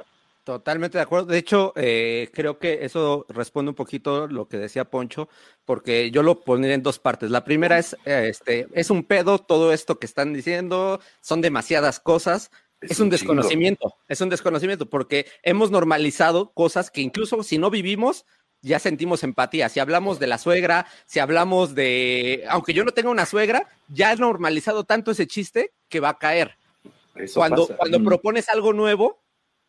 Totalmente 0.45 0.99
de 0.99 1.01
acuerdo. 1.01 1.25
De 1.25 1.39
hecho, 1.39 1.73
eh, 1.75 2.29
creo 2.31 2.59
que 2.59 2.85
eso 2.85 3.25
responde 3.29 3.69
un 3.69 3.75
poquito 3.75 4.27
lo 4.27 4.47
que 4.47 4.57
decía 4.57 4.85
Poncho, 4.85 5.27
porque 5.65 6.11
yo 6.11 6.21
lo 6.21 6.41
pondría 6.41 6.75
en 6.75 6.83
dos 6.83 6.99
partes. 6.99 7.31
La 7.31 7.43
primera 7.43 7.79
es, 7.79 7.93
eh, 8.05 8.27
este, 8.29 8.67
es 8.73 8.91
un 8.91 9.03
pedo 9.03 9.39
todo 9.39 9.73
esto 9.73 9.97
que 9.97 10.05
están 10.05 10.33
diciendo, 10.33 10.99
son 11.19 11.41
demasiadas 11.41 11.99
cosas. 11.99 12.51
Es, 12.79 12.91
Es 12.91 12.99
un 12.99 13.09
desconocimiento, 13.09 13.95
es 14.07 14.21
un 14.21 14.29
desconocimiento, 14.29 14.87
porque 14.87 15.25
hemos 15.41 15.71
normalizado 15.71 16.51
cosas 16.53 16.91
que 16.91 17.01
incluso 17.01 17.41
si 17.41 17.57
no 17.57 17.71
vivimos, 17.71 18.25
ya 18.61 18.77
sentimos 18.77 19.23
empatía. 19.23 19.67
Si 19.69 19.79
hablamos 19.79 20.19
de 20.19 20.27
la 20.27 20.37
suegra, 20.37 20.85
si 21.07 21.17
hablamos 21.17 21.73
de, 21.73 22.43
aunque 22.49 22.73
yo 22.75 22.83
no 22.85 22.91
tenga 22.91 23.09
una 23.09 23.25
suegra, 23.25 23.67
ya 23.87 24.13
he 24.13 24.15
normalizado 24.17 24.83
tanto 24.83 25.09
ese 25.09 25.25
chiste 25.25 25.73
que 25.89 25.99
va 25.99 26.09
a 26.09 26.19
caer 26.19 26.55
Eso 27.15 27.39
cuando, 27.39 27.63
pasa. 27.65 27.77
cuando 27.77 27.99
Mm. 27.99 28.05
propones 28.05 28.47
algo 28.49 28.73
nuevo, 28.73 29.23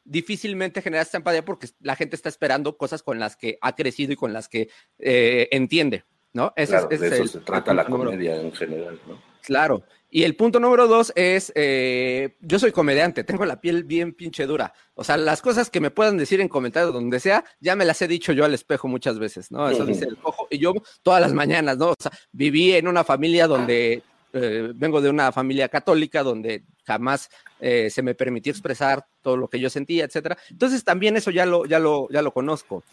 difícilmente 0.06 0.80
generas 0.82 1.08
esta 1.08 1.18
empatía 1.18 1.44
porque 1.44 1.68
la 1.80 1.96
gente 1.96 2.16
está 2.16 2.28
esperando 2.28 2.76
cosas 2.76 3.02
con 3.02 3.18
las 3.18 3.36
que 3.36 3.58
ha 3.60 3.74
crecido 3.74 4.12
y 4.12 4.16
con 4.16 4.32
las 4.32 4.48
que 4.48 4.68
eh, 4.98 5.48
entiende, 5.50 6.04
¿no? 6.32 6.52
Ese 6.56 6.72
Claro, 6.72 6.88
es, 6.90 7.00
de 7.00 7.06
es 7.08 7.12
eso 7.14 7.22
el 7.24 7.28
se 7.28 7.38
trata 7.40 7.74
la 7.74 7.84
número- 7.84 8.10
comedia 8.12 8.40
en 8.40 8.52
general, 8.52 9.00
¿no? 9.06 9.20
Claro. 9.42 9.84
Y 10.10 10.24
el 10.24 10.34
punto 10.34 10.58
número 10.58 10.88
dos 10.88 11.12
es, 11.14 11.52
eh, 11.54 12.36
yo 12.40 12.58
soy 12.58 12.72
comediante, 12.72 13.22
tengo 13.22 13.44
la 13.44 13.60
piel 13.60 13.84
bien 13.84 14.12
pinche 14.12 14.46
dura. 14.46 14.72
O 14.94 15.04
sea, 15.04 15.16
las 15.16 15.42
cosas 15.42 15.68
que 15.70 15.80
me 15.80 15.90
puedan 15.90 16.16
decir 16.16 16.40
en 16.40 16.48
comentarios 16.48 16.92
donde 16.92 17.20
sea, 17.20 17.44
ya 17.60 17.76
me 17.76 17.84
las 17.84 18.00
he 18.02 18.08
dicho 18.08 18.32
yo 18.32 18.44
al 18.44 18.54
espejo 18.54 18.88
muchas 18.88 19.18
veces, 19.18 19.50
¿no? 19.52 19.68
Eso 19.68 19.84
dice 19.84 20.04
el 20.06 20.16
cojo. 20.16 20.48
Y 20.50 20.58
yo 20.58 20.72
todas 21.02 21.20
las 21.20 21.32
mañanas, 21.32 21.76
¿no? 21.76 21.90
O 21.90 21.94
sea, 21.98 22.10
viví 22.32 22.72
en 22.72 22.88
una 22.88 23.04
familia 23.04 23.46
donde, 23.46 24.02
eh, 24.32 24.72
vengo 24.74 25.00
de 25.00 25.10
una 25.10 25.30
familia 25.32 25.68
católica 25.68 26.22
donde 26.22 26.64
jamás 26.86 27.28
eh, 27.60 27.90
se 27.90 28.02
me 28.02 28.14
permitió 28.14 28.50
expresar 28.50 29.06
todo 29.22 29.36
lo 29.36 29.48
que 29.48 29.60
yo 29.60 29.68
sentía, 29.70 30.04
etcétera. 30.04 30.38
Entonces 30.50 30.84
también 30.84 31.16
eso 31.16 31.30
ya 31.30 31.46
lo, 31.46 31.66
ya 31.66 31.78
lo, 31.78 32.08
ya 32.10 32.22
lo 32.22 32.32
conozco. 32.32 32.84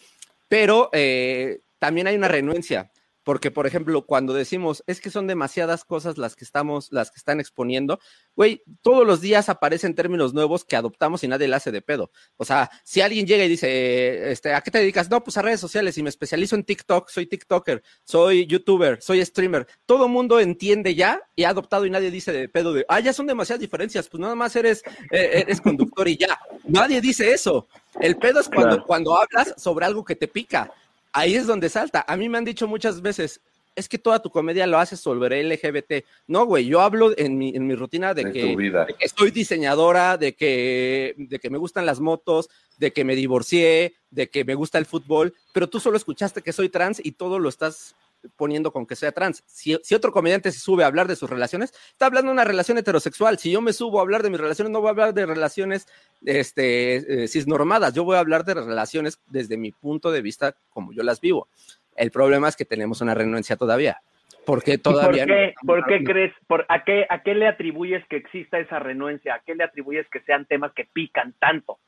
Pero 0.48 0.90
eh, 0.94 1.62
también 1.80 2.08
hay 2.08 2.16
una 2.16 2.28
renuencia, 2.28 2.92
porque 3.24 3.52
por 3.52 3.68
ejemplo, 3.68 4.06
cuando 4.06 4.34
decimos 4.34 4.84
es 4.88 5.02
que 5.02 5.10
son 5.10 5.28
demasiadas 5.28 5.86
cosas 5.86 6.18
las 6.18 6.36
que 6.36 6.44
estamos, 6.46 6.90
las 6.92 7.12
que 7.12 7.18
están 7.18 7.40
exponiendo, 7.40 8.00
güey, 8.36 8.64
todos 8.82 9.06
los 9.08 9.22
días 9.22 9.50
aparecen 9.50 9.96
términos 9.96 10.34
nuevos 10.34 10.66
que 10.66 10.76
adoptamos 10.76 11.24
y 11.24 11.28
nadie 11.28 11.48
le 11.48 11.56
hace 11.56 11.72
de 11.72 11.82
pedo. 11.82 12.12
O 12.38 12.46
sea, 12.46 12.70
si 12.84 13.02
alguien 13.02 13.26
llega 13.26 13.46
y 13.46 13.50
dice, 13.50 14.32
este, 14.32 14.54
¿a 14.54 14.62
qué 14.62 14.72
te 14.72 14.80
dedicas? 14.80 15.10
No, 15.10 15.24
pues 15.24 15.38
a 15.38 15.42
redes 15.42 15.60
sociales 15.60 15.98
y 15.98 16.04
me 16.04 16.10
especializo 16.10 16.56
en 16.56 16.64
TikTok, 16.64 17.10
soy 17.10 17.26
TikToker, 17.28 17.84
soy 18.04 18.46
YouTuber, 18.46 19.02
soy 19.02 19.24
streamer. 19.26 19.68
Todo 19.86 20.08
mundo 20.08 20.40
entiende 20.40 20.96
ya 20.96 21.22
y 21.36 21.44
ha 21.44 21.50
adoptado 21.50 21.86
y 21.86 21.90
nadie 21.90 22.12
dice 22.12 22.32
de 22.32 22.50
pedo 22.50 22.74
de, 22.74 22.86
ah, 22.90 23.00
ya 23.00 23.14
son 23.14 23.28
demasiadas 23.28 23.62
diferencias, 23.62 24.10
pues 24.10 24.20
nada 24.22 24.36
más 24.36 24.56
eres, 24.56 24.84
eh, 25.12 25.44
eres 25.46 25.62
conductor 25.62 26.08
y 26.08 26.18
ya. 26.18 26.40
Nadie 26.66 27.02
dice 27.02 27.32
eso. 27.34 27.68
El 28.00 28.18
pedo 28.18 28.40
es 28.40 28.48
cuando, 28.50 28.70
Claro. 28.76 28.86
cuando 28.86 29.18
hablas 29.18 29.54
sobre 29.58 29.86
algo 29.86 30.04
que 30.04 30.16
te 30.16 30.28
pica. 30.28 30.72
Ahí 31.14 31.36
es 31.36 31.48
donde 31.48 31.70
salta. 31.70 32.04
A 32.08 32.18
mí 32.18 32.28
me 32.28 32.38
han 32.38 32.46
dicho 32.46 32.68
muchas 32.68 33.02
veces, 33.02 33.42
es 33.76 33.88
que 33.88 33.98
toda 33.98 34.22
tu 34.22 34.30
comedia 34.30 34.68
lo 34.68 34.80
haces 34.80 35.00
sobre 35.00 35.44
LGBT. 35.44 36.06
No, 36.28 36.46
güey, 36.46 36.66
yo 36.66 36.82
hablo 36.82 37.18
en 37.18 37.38
mi, 37.38 37.56
en 37.56 37.66
mi 37.66 37.76
rutina 37.76 38.14
de, 38.14 38.32
que, 38.32 38.56
vida. 38.56 38.86
de 38.86 38.94
que 38.96 39.08
soy 39.10 39.32
diseñadora, 39.32 40.18
de 40.18 40.36
que, 40.36 41.16
de 41.18 41.40
que 41.40 41.50
me 41.50 41.58
gustan 41.58 41.86
las 41.86 42.00
motos, 42.00 42.50
de 42.78 42.92
que 42.92 43.04
me 43.04 43.16
divorcié, 43.16 43.96
de 44.10 44.30
que 44.30 44.44
me 44.44 44.56
gusta 44.56 44.78
el 44.78 44.86
fútbol, 44.86 45.34
pero 45.54 45.70
tú 45.70 45.80
solo 45.80 45.98
escuchaste 45.98 46.42
que 46.42 46.54
soy 46.54 46.70
trans 46.70 47.00
y 47.04 47.14
todo 47.14 47.40
lo 47.40 47.50
estás 47.50 47.96
poniendo 48.36 48.72
con 48.72 48.86
que 48.86 48.96
sea 48.96 49.12
trans. 49.12 49.44
Si, 49.46 49.78
si 49.84 49.96
otro 49.96 50.12
comediante 50.12 50.52
se 50.52 50.60
sube 50.60 50.84
a 50.84 50.88
hablar 50.88 51.08
de 51.08 51.16
sus 51.16 51.30
relaciones, 51.30 51.74
está 51.92 52.06
hablando 52.08 52.30
de 52.30 52.34
una 52.34 52.44
relación 52.44 52.78
heterosexual. 52.78 53.38
Si 53.38 53.52
yo 53.52 53.62
me 53.62 53.74
subo 53.74 54.00
a 54.00 54.02
hablar 54.02 54.24
de 54.24 54.30
mis 54.30 54.40
relaciones, 54.40 54.72
no 54.72 54.80
voy 54.80 54.88
a 54.88 54.92
hablar 54.92 55.14
de 55.14 55.26
relaciones 55.26 55.88
este, 56.26 57.24
eh, 57.24 57.28
cisnormadas, 57.28 57.94
yo 57.94 58.04
voy 58.04 58.16
a 58.18 58.20
hablar 58.20 58.46
de 58.46 58.54
relaciones 58.54 59.20
desde 59.28 59.58
mi 59.58 59.72
punto 59.72 60.12
de 60.12 60.22
vista 60.22 60.56
como 60.70 60.94
yo 60.94 61.04
las 61.04 61.20
vivo. 61.22 61.48
El 61.96 62.12
problema 62.12 62.48
es 62.48 62.56
que 62.56 62.66
tenemos 62.66 63.02
una 63.02 63.14
renuencia 63.14 63.56
todavía. 63.56 64.02
Porque 64.46 64.74
¿Y 64.74 64.78
todavía 64.78 65.26
¿Por 65.26 65.36
qué, 65.36 65.54
no- 65.62 65.68
por 65.68 65.86
qué 65.86 66.04
crees, 66.04 66.34
por, 66.48 66.66
a, 66.68 66.84
qué, 66.84 67.06
a 67.10 67.24
qué 67.24 67.34
le 67.34 67.48
atribuyes 67.48 68.06
que 68.10 68.18
exista 68.18 68.60
esa 68.60 68.80
renuencia? 68.80 69.36
¿A 69.36 69.40
qué 69.40 69.56
le 69.56 69.64
atribuyes 69.64 70.06
que 70.10 70.20
sean 70.22 70.46
temas 70.46 70.74
que 70.74 70.86
pican 70.92 71.34
tanto? 71.40 71.80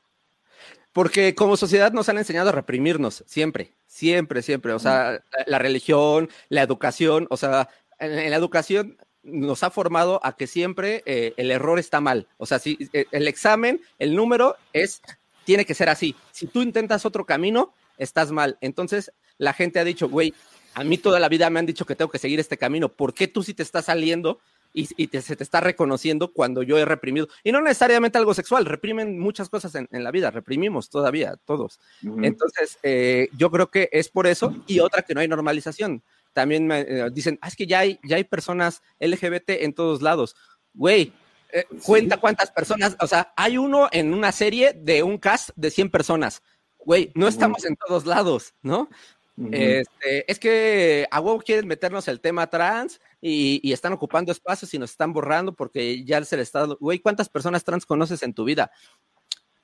Porque 0.96 1.34
como 1.34 1.58
sociedad 1.58 1.92
nos 1.92 2.08
han 2.08 2.16
enseñado 2.16 2.48
a 2.48 2.52
reprimirnos, 2.52 3.22
siempre, 3.26 3.74
siempre, 3.86 4.40
siempre. 4.40 4.72
O 4.72 4.78
sea, 4.78 5.22
la, 5.30 5.44
la 5.46 5.58
religión, 5.58 6.30
la 6.48 6.62
educación, 6.62 7.26
o 7.28 7.36
sea, 7.36 7.68
en, 7.98 8.18
en 8.18 8.30
la 8.30 8.36
educación 8.38 8.96
nos 9.22 9.62
ha 9.62 9.68
formado 9.68 10.22
a 10.24 10.36
que 10.36 10.46
siempre 10.46 11.02
eh, 11.04 11.34
el 11.36 11.50
error 11.50 11.78
está 11.78 12.00
mal. 12.00 12.28
O 12.38 12.46
sea, 12.46 12.58
si 12.58 12.78
eh, 12.94 13.04
el 13.10 13.28
examen, 13.28 13.82
el 13.98 14.16
número 14.16 14.56
es, 14.72 15.02
tiene 15.44 15.66
que 15.66 15.74
ser 15.74 15.90
así. 15.90 16.16
Si 16.32 16.46
tú 16.46 16.62
intentas 16.62 17.04
otro 17.04 17.26
camino, 17.26 17.74
estás 17.98 18.32
mal. 18.32 18.56
Entonces, 18.62 19.12
la 19.36 19.52
gente 19.52 19.78
ha 19.78 19.84
dicho, 19.84 20.08
güey, 20.08 20.32
a 20.72 20.82
mí 20.82 20.96
toda 20.96 21.20
la 21.20 21.28
vida 21.28 21.50
me 21.50 21.58
han 21.58 21.66
dicho 21.66 21.84
que 21.84 21.94
tengo 21.94 22.10
que 22.10 22.18
seguir 22.18 22.40
este 22.40 22.56
camino. 22.56 22.88
¿Por 22.88 23.12
qué 23.12 23.28
tú 23.28 23.42
sí 23.42 23.52
te 23.52 23.62
estás 23.62 23.84
saliendo 23.84 24.40
y, 24.76 24.88
y 24.96 25.06
te- 25.08 25.22
se 25.22 25.34
te 25.36 25.42
está 25.42 25.60
reconociendo 25.60 26.32
cuando 26.32 26.62
yo 26.62 26.76
he 26.78 26.84
reprimido? 26.84 27.28
Y 27.42 27.50
no 27.50 27.60
necesariamente 27.62 28.18
algo 28.18 28.34
sexual, 28.34 28.66
reprimen 28.66 29.18
muchas 29.18 29.48
cosas 29.48 29.74
en, 29.74 29.88
en 29.90 30.04
la 30.04 30.10
vida, 30.10 30.30
reprimimos 30.30 30.90
todavía, 30.90 31.36
todos. 31.46 31.80
Entonces, 32.22 32.78
eh, 32.82 33.28
yo 33.36 33.50
creo 33.50 33.70
que 33.70 33.88
es 33.90 34.08
por 34.10 34.26
eso. 34.26 34.54
Y 34.66 34.80
otra 34.80 35.02
que 35.02 35.14
no 35.14 35.20
hay 35.20 35.28
normalización. 35.28 36.02
También 36.32 36.66
me 36.66 36.80
eh, 36.80 37.08
dicen, 37.10 37.38
"Ah, 37.40 37.48
es 37.48 37.56
que 37.56 37.66
ya 37.66 37.78
hay, 37.80 37.98
ya 38.04 38.16
hay 38.16 38.24
personas 38.24 38.82
LGBT 39.00 39.64
en 39.64 39.72
todos 39.72 40.02
lados. 40.02 40.36
Güey, 40.74 41.12
eh, 41.52 41.64
cuenta 41.82 42.18
cuántas 42.18 42.50
personas, 42.50 42.96
o 43.00 43.06
sea, 43.06 43.32
hay 43.36 43.56
uno 43.56 43.88
en 43.90 44.12
una 44.12 44.30
serie 44.32 44.74
de 44.74 45.02
un 45.02 45.16
cast 45.16 45.50
de 45.56 45.70
100 45.70 45.88
personas. 45.90 46.42
Güey, 46.84 47.10
no 47.14 47.26
estamos 47.28 47.64
en 47.64 47.76
todos 47.76 48.04
lados, 48.04 48.52
¿no? 48.62 48.90
Ujú. 49.38 49.50
Este, 49.52 50.30
es 50.30 50.38
que 50.38 51.06
a 51.10 51.20
huevo 51.20 51.38
quieren 51.40 51.66
meternos 51.66 52.08
el 52.08 52.20
tema 52.20 52.46
trans 52.48 53.00
y, 53.28 53.60
y 53.68 53.72
están 53.72 53.92
ocupando 53.92 54.30
espacios 54.30 54.72
y 54.72 54.78
nos 54.78 54.90
están 54.92 55.12
borrando 55.12 55.52
porque 55.54 56.04
ya 56.04 56.24
se 56.24 56.36
les 56.36 56.48
está. 56.48 56.64
Güey, 56.78 57.00
¿cuántas 57.00 57.28
personas 57.28 57.64
trans 57.64 57.84
conoces 57.84 58.22
en 58.22 58.34
tu 58.34 58.44
vida? 58.44 58.70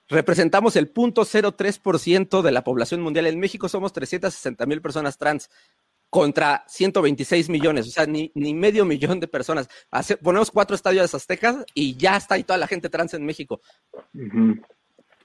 Representamos 0.09 0.75
el 0.77 0.93
0.03% 0.93 2.43
de 2.43 2.51
la 2.53 2.65
población 2.65 3.01
mundial. 3.01 3.27
En 3.27 3.39
México 3.39 3.69
somos 3.69 3.93
360 3.93 4.67
mil 4.67 4.83
personas 4.83 5.17
trans 5.17 5.49
contra 6.11 6.65
126 6.69 7.49
millones, 7.49 7.87
o 7.87 7.91
sea, 7.91 8.05
ni, 8.05 8.31
ni 8.35 8.53
medio 8.53 8.85
millón 8.85 9.21
de 9.21 9.29
personas. 9.29 9.69
Hace- 9.91 10.17
ponemos 10.19 10.51
cuatro 10.51 10.77
estadios 10.77 11.15
aztecas 11.15 11.65
y 11.73 11.97
ya 11.97 12.17
está 12.17 12.35
ahí 12.35 12.43
toda 12.45 12.59
la 12.59 12.67
gente 12.67 12.91
trans 12.91 13.15
en 13.15 13.25
México. 13.25 13.63
Ujú. 14.13 14.61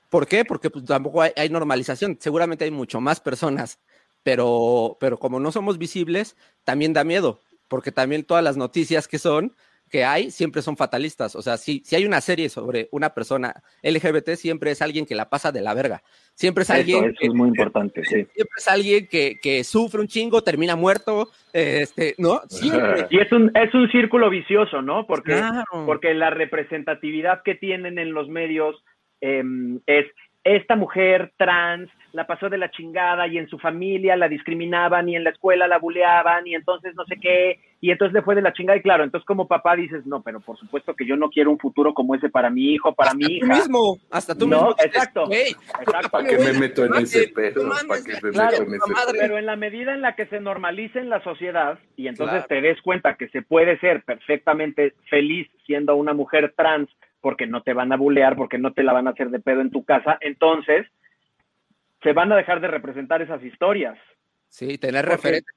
¿Por 0.10 0.28
qué? 0.28 0.46
Porque 0.46 0.70
pues, 0.70 0.86
tampoco 0.86 1.22
hay, 1.24 1.32
hay 1.36 1.50
normalización. 1.50 2.18
Seguramente 2.22 2.64
hay 2.64 2.72
mucho 2.72 3.02
más 3.02 3.20
personas, 3.20 3.80
pero, 4.24 4.96
pero 5.02 5.18
como 5.18 5.40
no 5.42 5.52
somos 5.52 5.78
visibles, 5.78 6.38
también 6.64 6.94
da 6.94 7.04
miedo, 7.04 7.42
porque 7.68 7.92
también 7.92 8.24
todas 8.24 8.44
las 8.44 8.58
noticias 8.58 9.08
que 9.08 9.18
son, 9.20 9.54
que 9.90 10.04
hay, 10.04 10.32
siempre 10.32 10.62
son 10.62 10.76
fatalistas. 10.76 11.36
O 11.36 11.42
sea, 11.42 11.58
si, 11.58 11.82
si 11.86 11.96
hay 11.96 12.06
una 12.06 12.20
serie 12.22 12.50
sobre 12.50 12.90
una 12.92 13.14
persona 13.14 13.64
LGBT, 13.84 14.32
siempre 14.32 14.72
es 14.72 14.82
alguien 14.82 15.06
que 15.06 15.16
la 15.16 15.30
pasa 15.30 15.52
de 15.52 15.62
la 15.62 15.74
verga. 15.74 16.04
Siempre 16.34 16.64
es 16.64 16.70
Eso, 16.70 16.80
alguien 16.80 17.06
eso 17.06 17.16
que, 17.20 17.28
es 17.28 17.34
muy 17.34 17.48
importante, 17.50 18.04
sí. 18.04 18.16
siempre 18.34 18.56
es 18.58 18.68
alguien 18.68 19.08
que, 19.08 19.36
que 19.42 19.64
sufre 19.64 20.02
un 20.02 20.08
chingo, 20.08 20.44
termina 20.44 20.76
muerto, 20.76 21.30
eh, 21.54 21.80
este, 21.84 22.16
¿no? 22.18 22.42
Siempre. 22.50 23.08
Y 23.12 23.20
es 23.20 23.32
un, 23.32 23.52
es 23.56 23.74
un 23.74 23.90
círculo 23.90 24.30
vicioso, 24.30 24.82
¿no? 24.82 25.08
Porque, 25.08 25.34
Claro. 25.34 25.64
porque 25.86 26.14
la 26.14 26.30
representatividad 26.32 27.42
que 27.44 27.56
tienen 27.56 27.98
en 27.98 28.12
los 28.14 28.28
medios 28.28 28.76
em, 29.22 29.80
es 29.86 30.06
esta 30.56 30.76
mujer 30.76 31.34
trans 31.36 31.90
la 32.14 32.26
pasó 32.26 32.50
de 32.50 32.58
la 32.58 32.72
chingada 32.72 33.28
y 33.28 33.38
en 33.38 33.50
su 33.50 33.60
familia 33.60 34.16
la 34.16 34.30
discriminaban 34.30 35.10
y 35.10 35.16
en 35.16 35.24
la 35.26 35.32
escuela 35.32 35.68
la 35.68 35.78
buleaban 35.78 36.48
y 36.48 36.56
entonces 36.56 36.96
no 36.96 37.04
sé 37.06 37.18
qué 37.22 37.60
y 37.80 37.92
entonces 37.92 38.14
le 38.14 38.22
fue 38.24 38.34
de 38.34 38.42
la 38.42 38.54
chingada 38.54 38.78
y 38.78 38.82
claro, 38.82 39.04
entonces 39.04 39.26
como 39.26 39.48
papá 39.48 39.76
dices, 39.76 40.06
no, 40.06 40.22
pero 40.24 40.40
por 40.40 40.58
supuesto 40.58 40.96
que 40.96 41.06
yo 41.06 41.16
no 41.16 41.30
quiero 41.30 41.52
un 41.52 41.60
futuro 41.60 41.94
como 41.94 42.16
ese 42.16 42.28
para 42.30 42.50
mi 42.50 42.74
hijo, 42.74 42.94
para 42.96 43.14
mi 43.14 43.26
Tú 43.26 43.46
hija. 43.46 43.56
mismo, 43.56 43.98
hasta 44.10 44.34
tú 44.34 44.48
No, 44.48 44.56
mismo. 44.56 44.70
dices, 44.74 44.86
exacto. 44.88 45.26
"Güey, 45.28 45.50
Exacto. 45.82 46.10
¿Para 46.10 46.28
qué 46.28 46.38
me 46.40 46.54
meto 46.54 46.86
en 46.86 46.96
ese 46.96 47.28
pedo? 47.28 47.70
¿Para 47.88 48.02
qué 48.04 48.14
me 48.24 48.32
Claro, 48.32 48.60
meto 48.60 48.64
en 48.64 48.82
ese 48.82 48.92
madre. 48.94 49.18
Pero 49.20 49.38
en 49.38 49.46
la 49.46 49.56
medida 49.56 49.94
en 49.94 50.02
la 50.02 50.16
que 50.16 50.26
se 50.26 50.40
normalice 50.40 51.00
en 51.00 51.10
la 51.10 51.24
sociedad 51.24 51.78
y 51.96 52.08
entonces 52.08 52.46
Claro. 52.46 52.48
te 52.48 52.62
des 52.62 52.82
cuenta 52.82 53.16
que 53.16 53.30
se 53.30 53.42
puede 53.44 53.80
ser 53.80 54.04
perfectamente 54.04 54.94
feliz 55.10 55.48
siendo 55.66 55.96
una 55.96 56.14
mujer 56.14 56.54
trans 56.58 56.90
porque 57.22 57.46
no 57.46 57.62
te 57.62 57.74
van 57.74 57.92
a 57.92 57.98
bulear, 57.98 58.36
porque 58.36 58.58
no 58.58 58.74
te 58.74 58.84
la 58.84 58.94
van 58.94 59.08
a 59.08 59.12
hacer 59.12 59.30
de 59.30 59.40
pedo 59.40 59.62
en 59.62 59.70
tu 59.72 59.84
casa, 59.84 60.18
entonces 60.22 60.88
se 62.04 62.14
van 62.14 62.32
a 62.32 62.36
dejar 62.38 62.62
de 62.62 62.68
representar 62.70 63.22
esas 63.22 63.44
historias. 63.44 63.98
Sí, 64.50 64.78
tener 64.78 65.06
referentes. 65.06 65.54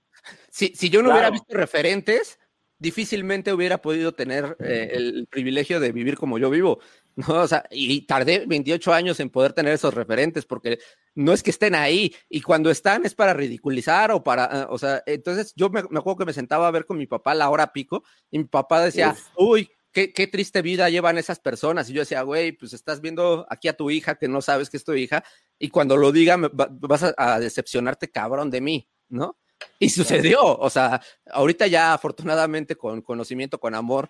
Si, 0.51 0.75
si 0.75 0.91
yo 0.91 1.03
no 1.03 1.11
hubiera 1.11 1.31
visto 1.31 1.55
referentes, 1.55 2.39
difícilmente 2.81 3.53
hubiera 3.53 3.81
podido 3.81 4.13
tener 4.13 4.57
eh, 4.59 4.91
el 4.95 5.27
privilegio 5.31 5.79
de 5.79 5.93
vivir 5.93 6.17
como 6.17 6.39
yo 6.39 6.51
vivo. 6.51 6.81
¿no? 7.15 7.43
O 7.43 7.47
sea, 7.47 7.65
y 7.71 8.07
tardé 8.07 8.47
28 8.47 8.93
años 8.93 9.21
en 9.21 9.29
poder 9.29 9.53
tener 9.53 9.75
esos 9.75 9.93
referentes, 9.93 10.47
porque 10.47 10.79
no 11.15 11.33
es 11.33 11.43
que 11.43 11.51
estén 11.51 11.75
ahí, 11.75 12.15
y 12.29 12.41
cuando 12.41 12.71
están 12.71 13.05
es 13.05 13.15
para 13.15 13.35
ridiculizar 13.35 14.11
o 14.13 14.25
para, 14.25 14.45
ah, 14.45 14.67
o 14.71 14.79
sea, 14.79 15.03
entonces 15.07 15.53
yo 15.55 15.69
me, 15.69 15.83
me 15.91 15.99
acuerdo 15.99 16.19
que 16.19 16.25
me 16.25 16.33
sentaba 16.33 16.67
a 16.67 16.71
ver 16.71 16.87
con 16.87 16.97
mi 16.97 17.07
papá 17.07 17.35
la 17.35 17.51
hora 17.51 17.73
pico, 17.73 18.03
y 18.31 18.39
mi 18.39 18.45
papá 18.45 18.83
decía, 18.83 19.11
Uf. 19.11 19.29
uy, 19.37 19.71
qué, 19.93 20.13
qué 20.15 20.27
triste 20.27 20.63
vida 20.63 20.89
llevan 20.89 21.19
esas 21.19 21.39
personas, 21.39 21.91
y 21.91 21.93
yo 21.93 22.01
decía, 22.01 22.23
güey, 22.23 22.53
pues 22.53 22.73
estás 22.73 23.03
viendo 23.03 23.47
aquí 23.51 23.69
a 23.69 23.77
tu 23.77 23.91
hija 23.91 24.15
que 24.15 24.29
no 24.29 24.41
sabes 24.41 24.71
que 24.71 24.79
es 24.79 24.85
tu 24.85 24.95
hija, 24.95 25.23
y 25.59 25.69
cuando 25.69 25.99
lo 25.99 26.13
diga 26.13 26.39
me 26.39 26.49
vas 26.51 27.03
a, 27.03 27.15
a 27.19 27.41
decepcionarte 27.41 28.11
cabrón 28.11 28.51
de 28.51 28.63
mí, 28.63 28.89
¿no? 29.11 29.37
Y 29.79 29.89
sucedió, 29.91 30.41
o 30.43 30.71
sea, 30.71 31.01
ahorita 31.31 31.67
ya 31.67 31.93
afortunadamente 31.93 32.77
con 32.77 33.03
conocimiento, 33.03 33.59
con 33.59 33.75
amor, 33.75 34.09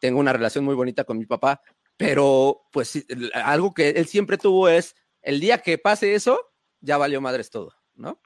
tengo 0.00 0.18
una 0.18 0.32
relación 0.32 0.64
muy 0.64 0.74
bonita 0.74 1.04
con 1.04 1.18
mi 1.18 1.26
papá, 1.26 1.60
pero 1.96 2.62
pues 2.72 3.06
algo 3.34 3.72
que 3.72 3.90
él 3.90 4.06
siempre 4.06 4.38
tuvo 4.38 4.68
es, 4.68 4.96
el 5.22 5.38
día 5.40 5.58
que 5.58 5.78
pase 5.78 6.14
eso, 6.14 6.52
ya 6.80 6.98
valió 6.98 7.20
madres 7.20 7.50
todo, 7.50 7.72
¿no? 7.94 8.18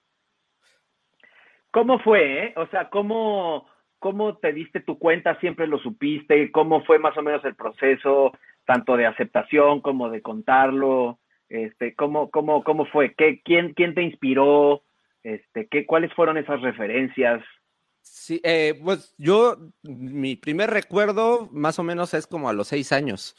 ¿Cómo 1.71 1.99
fue? 1.99 2.47
eh? 2.47 2.55
O 2.57 2.67
sea, 2.69 2.89
¿cómo, 2.89 3.69
¿cómo 3.99 4.39
te 4.39 4.55
diste 4.55 4.81
tu 4.81 4.99
cuenta? 4.99 5.39
¿Siempre 5.41 5.67
lo 5.67 5.79
supiste? 5.79 6.51
¿Cómo 6.51 6.83
fue 6.85 6.99
más 6.99 7.15
o 7.19 7.23
menos 7.23 7.45
el 7.45 7.55
proceso, 7.55 8.33
tanto 8.65 8.97
de 8.97 9.05
aceptación 9.05 9.83
como 9.83 10.09
de 10.09 10.23
contarlo? 10.23 11.19
Este, 11.51 11.95
¿cómo, 11.95 12.31
cómo, 12.31 12.65
¿Cómo 12.65 12.87
fue? 12.87 13.15
¿Qué, 13.15 13.43
quién, 13.45 13.75
¿Quién 13.75 13.95
te 13.95 14.03
inspiró? 14.03 14.83
Este, 15.27 15.67
¿qué, 15.69 15.85
¿Cuáles 15.85 16.15
fueron 16.15 16.37
esas 16.37 16.61
referencias? 16.61 17.43
Sí, 18.01 18.41
eh, 18.45 18.79
pues 18.81 19.13
yo, 19.19 19.57
mi 19.83 20.37
primer 20.37 20.71
recuerdo 20.71 21.49
más 21.51 21.81
o 21.81 21.83
menos 21.83 22.15
es 22.15 22.29
como 22.29 22.49
a 22.49 22.53
los 22.53 22.69
seis 22.69 22.93
años, 22.93 23.35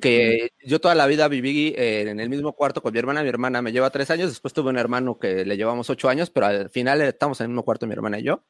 que 0.00 0.50
yo 0.64 0.80
toda 0.80 0.96
la 0.96 1.06
vida 1.06 1.28
viví 1.28 1.72
eh, 1.76 2.06
en 2.08 2.18
el 2.18 2.28
mismo 2.28 2.54
cuarto 2.54 2.82
con 2.82 2.92
mi 2.92 2.98
hermana, 2.98 3.22
mi 3.22 3.28
hermana 3.28 3.62
me 3.62 3.70
lleva 3.70 3.90
tres 3.90 4.10
años, 4.10 4.30
después 4.30 4.52
tuve 4.52 4.70
un 4.70 4.78
hermano 4.78 5.16
que 5.16 5.44
le 5.44 5.56
llevamos 5.56 5.88
ocho 5.90 6.08
años, 6.08 6.28
pero 6.30 6.46
al 6.46 6.70
final 6.70 7.00
estamos 7.02 7.40
en 7.40 7.44
el 7.44 7.48
mismo 7.50 7.64
cuarto 7.64 7.86
mi 7.86 7.92
hermana 7.92 8.18
y 8.18 8.24
yo, 8.24 8.44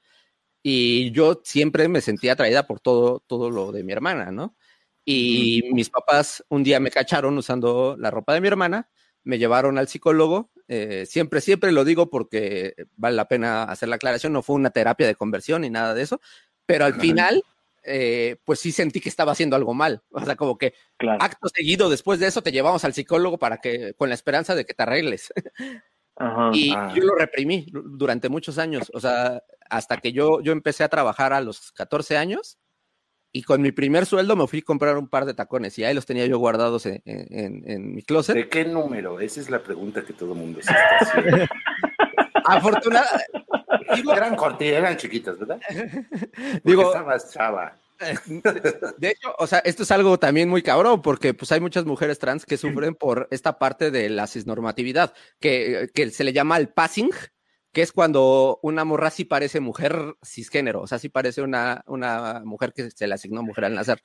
y 0.63 1.11
yo 1.11 1.43
siempre 1.45 1.89
me 1.89 2.01
sentía 2.01 2.33
atraída 2.33 2.67
por 2.67 2.81
todo, 2.81 3.23
todo 3.27 3.51
lo 3.51 3.71
de 3.71 3.85
mi 3.85 3.93
hermana, 3.93 4.33
¿no? 4.33 4.57
Y 5.05 5.61
mis 5.75 5.91
papás 5.91 6.43
un 6.49 6.65
día 6.65 6.81
me 6.81 6.91
cacharon 6.91 7.37
usando 7.37 7.97
la 7.99 8.11
ropa 8.11 8.33
de 8.33 8.41
mi 8.41 8.49
hermana, 8.49 8.89
me 9.27 9.39
llevaron 9.39 9.79
al 9.79 9.89
psicólogo, 9.89 10.51
eh, 10.69 11.05
siempre, 11.07 11.41
siempre 11.43 11.73
lo 11.73 11.85
digo 11.85 12.11
porque 12.11 12.75
vale 12.97 13.17
la 13.17 13.29
pena 13.29 13.65
hacer 13.65 13.89
la 13.91 13.97
aclaración, 13.97 14.33
no 14.33 14.43
fue 14.43 14.57
una 14.57 14.71
terapia 14.71 15.07
de 15.07 15.17
conversión 15.17 15.63
ni 15.63 15.71
nada 15.71 15.95
de 15.95 16.03
eso, 16.03 16.21
pero 16.67 16.87
al 16.87 16.95
final, 17.01 17.43
eh, 17.85 18.37
pues 18.45 18.61
sí 18.61 18.73
sentí 18.73 19.01
que 19.01 19.09
estaba 19.11 19.33
haciendo 19.33 19.57
algo 19.57 19.75
mal, 19.75 20.03
o 20.11 20.25
sea, 20.25 20.37
como 20.37 20.59
que 20.59 20.75
Claro. 20.97 21.23
acto 21.23 21.49
seguido 21.55 21.91
después 21.91 22.19
de 22.21 22.29
eso 22.29 22.43
te 22.43 22.53
llevamos 22.53 22.85
al 22.85 22.95
psicólogo 22.95 23.39
para 23.39 23.59
que, 23.59 23.95
con 23.95 24.09
la 24.09 24.15
esperanza 24.17 24.55
de 24.55 24.65
que 24.65 24.75
te 24.75 24.83
arregles. 24.85 25.33
Ajá. 26.17 26.51
Y 26.55 26.73
Ah. 26.75 26.93
yo 26.97 27.03
lo 27.05 27.15
reprimí 27.15 27.67
durante 27.73 28.29
muchos 28.31 28.59
años, 28.59 28.91
o 28.95 29.01
sea, 29.01 29.43
hasta 29.71 29.99
que 29.99 30.13
yo, 30.13 30.41
yo 30.41 30.53
empecé 30.53 30.85
a 30.85 30.89
trabajar 30.89 31.33
a 31.35 31.41
los 31.43 31.73
14 31.73 32.17
años 32.17 32.59
y 33.39 33.43
con 33.43 33.61
mi 33.61 33.71
primer 33.73 34.07
sueldo 34.07 34.35
me 34.37 34.47
fui 34.47 34.61
a 34.61 34.63
comprar 34.63 34.97
un 34.97 35.09
par 35.09 35.25
de 35.27 35.35
tacones 35.35 35.79
y 35.79 35.85
ahí 35.85 35.95
los 35.95 36.07
tenía 36.07 36.25
yo 36.27 36.39
guardados 36.39 36.87
en, 36.87 37.03
en- 37.05 37.63
en 37.71 37.95
mi 37.95 38.03
closet. 38.03 38.35
¿De 38.35 38.49
qué 38.49 38.65
número? 38.65 39.21
Esa 39.21 39.41
es 39.41 39.51
la 39.51 39.63
pregunta 39.63 40.03
que 40.05 40.13
todo 40.15 40.33
el 40.33 40.39
mundo 40.39 40.61
se 40.63 40.71
está 40.71 41.21
haciendo. 41.21 41.45
Afortunada- 42.45 43.21
eran 44.15 44.37
cortitas, 44.37 44.79
eran 44.79 44.97
chiquitas, 44.97 45.39
¿verdad? 45.39 45.61
Digo, 46.65 46.83
estabas 46.83 47.33
chava. 47.33 47.77
De 48.99 49.09
hecho, 49.11 49.35
o 49.39 49.47
sea, 49.47 49.59
esto 49.61 49.83
es 49.83 49.91
algo 49.91 50.19
también 50.19 50.49
muy 50.49 50.63
cabrón, 50.63 51.01
porque 51.03 51.33
pues 51.35 51.51
hay 51.53 51.61
muchas 51.61 51.85
mujeres 51.87 52.19
trans 52.19 52.45
que 52.45 52.57
sufren 52.59 52.95
por 52.95 53.27
esta 53.31 53.59
parte 53.59 53.91
de 53.91 54.09
la 54.11 54.27
cisnormatividad, 54.27 55.15
que, 55.41 55.89
que 55.95 56.11
se 56.11 56.25
le 56.25 56.33
llama 56.33 56.59
el 56.59 56.69
passing, 56.69 57.11
que 57.77 57.83
es 57.83 57.93
cuando 57.93 58.59
una 58.63 58.87
morra 58.87 59.11
sí 59.11 59.27
parece 59.27 59.61
mujer 59.61 59.95
cisgénero, 60.25 60.81
o 60.81 60.87
sea, 60.87 60.99
sí 60.99 61.11
parece 61.11 61.43
una, 61.43 61.83
una 61.87 62.41
mujer 62.43 62.73
que 62.75 62.91
se 62.91 63.07
le 63.07 63.13
asignó 63.13 63.43
mujer 63.43 63.67
al 63.67 63.75
nacer. 63.75 63.99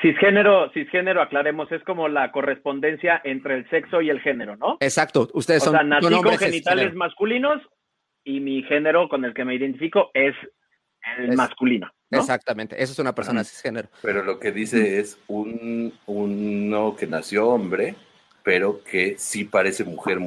Cisgénero, 0.00 0.70
cisgénero, 0.72 1.20
aclaremos, 1.20 1.72
es 1.72 1.82
como 1.82 2.06
la 2.06 2.30
correspondencia 2.30 3.20
entre 3.24 3.56
el 3.56 3.68
sexo 3.68 4.00
y 4.00 4.10
el 4.10 4.20
género, 4.20 4.56
¿no? 4.56 4.76
Exacto, 4.78 5.28
ustedes 5.34 5.62
O 5.62 5.64
son, 5.64 5.72
sea, 5.72 5.80
son 5.80 5.88
nací 5.88 6.22
con 6.22 6.38
genitales 6.38 6.52
cisgénero. 6.84 6.94
masculinos 6.96 7.62
y 8.22 8.38
mi 8.38 8.62
género 8.62 9.08
con 9.08 9.24
el 9.24 9.34
que 9.34 9.44
me 9.44 9.56
identifico 9.56 10.12
es 10.14 10.36
el 11.18 11.30
Es- 11.30 11.36
masculino. 11.36 11.90
¿no? 12.12 12.20
Exactamente, 12.20 12.80
eso 12.80 12.92
es 12.92 12.98
una 13.00 13.12
persona 13.12 13.42
cisgénero. 13.42 13.88
Pero 14.02 14.22
lo 14.22 14.38
que 14.38 14.52
dice 14.52 15.00
es 15.00 15.18
un 15.26 15.92
uno 16.06 16.94
que 16.94 17.08
nació 17.08 17.48
hombre, 17.48 17.96
pero 18.44 18.84
que 18.84 19.16
sí 19.18 19.42
parece 19.42 19.82
mujer, 19.82 20.20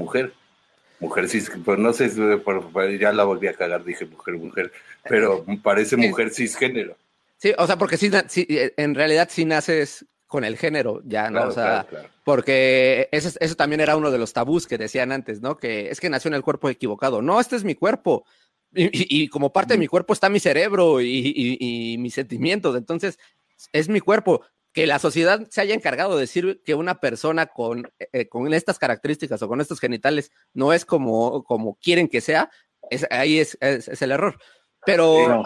mujer. 1.00 1.30
Cis, 1.30 1.52
pues 1.64 1.80
no 1.80 1.94
sé, 1.94 2.10
ya 3.00 3.12
la 3.14 3.24
volví 3.24 3.48
a 3.48 3.54
cagar, 3.54 3.84
dije 3.84 4.06
mujer, 4.06 4.36
mujer, 4.36 4.72
pero 5.08 5.46
parece 5.64 5.96
mujer 5.98 6.32
cisgénero. 6.32 6.96
Sí, 7.38 7.54
o 7.58 7.68
sea, 7.68 7.78
porque 7.78 7.98
sí, 7.98 8.10
eh, 8.50 8.74
en 8.78 8.96
realidad 8.96 9.30
sí 9.32 9.46
naces 9.46 10.06
con 10.26 10.44
el 10.44 10.58
género, 10.58 11.02
ya, 11.06 11.26
¿no? 11.30 11.38
Claro, 11.38 11.50
o 11.50 11.54
sea, 11.54 11.64
claro, 11.64 11.88
claro. 11.90 12.10
porque 12.26 13.08
eso, 13.12 13.28
es- 13.30 13.38
eso 13.40 13.56
también 13.56 13.80
era 13.80 13.96
uno 13.96 14.12
de 14.12 14.18
los 14.18 14.34
tabús 14.34 14.68
que 14.68 14.78
decían 14.78 15.12
antes, 15.12 15.40
¿no? 15.42 15.58
Que 15.58 15.90
es 15.90 16.00
que 16.00 16.10
nació 16.10 16.28
en 16.30 16.34
el 16.36 16.42
cuerpo 16.42 16.68
equivocado. 16.70 17.22
No, 17.22 17.40
este 17.40 17.56
es 17.56 17.64
mi 17.64 17.76
cuerpo. 17.76 18.26
Y, 18.74 18.86
y- 18.86 19.24
y 19.24 19.28
como 19.30 19.54
parte 19.54 19.76
de 19.76 19.80
mi 19.80 19.88
cuerpo 19.88 20.12
está 20.14 20.28
mi 20.30 20.40
cerebro 20.42 21.00
y 21.00 21.96
mis 22.00 22.14
sentimientos. 22.16 22.76
Entonces, 22.76 23.18
es 23.72 23.88
mi 23.88 24.02
cuerpo. 24.02 24.42
Que 24.78 24.86
la 24.86 25.00
sociedad 25.00 25.48
se 25.50 25.60
haya 25.60 25.74
encargado 25.74 26.14
de 26.14 26.22
decir 26.22 26.62
que 26.64 26.76
una 26.76 27.00
persona 27.00 27.48
con, 27.48 27.92
eh, 28.14 28.28
con 28.30 28.54
estas 28.54 28.78
características 28.78 29.42
o 29.42 29.48
con 29.48 29.60
estos 29.60 29.80
genitales 29.80 30.32
no 30.54 30.72
es 30.72 30.86
como, 30.86 31.44
como 31.44 31.80
quieren 31.82 32.08
que 32.08 32.22
sea, 32.22 32.52
es, 32.92 33.08
ahí 33.10 33.40
es, 33.40 33.58
es- 33.60 33.88
es 33.88 34.02
el 34.04 34.12
error. 34.12 34.38
Pero 34.86 35.28
No. 35.30 35.44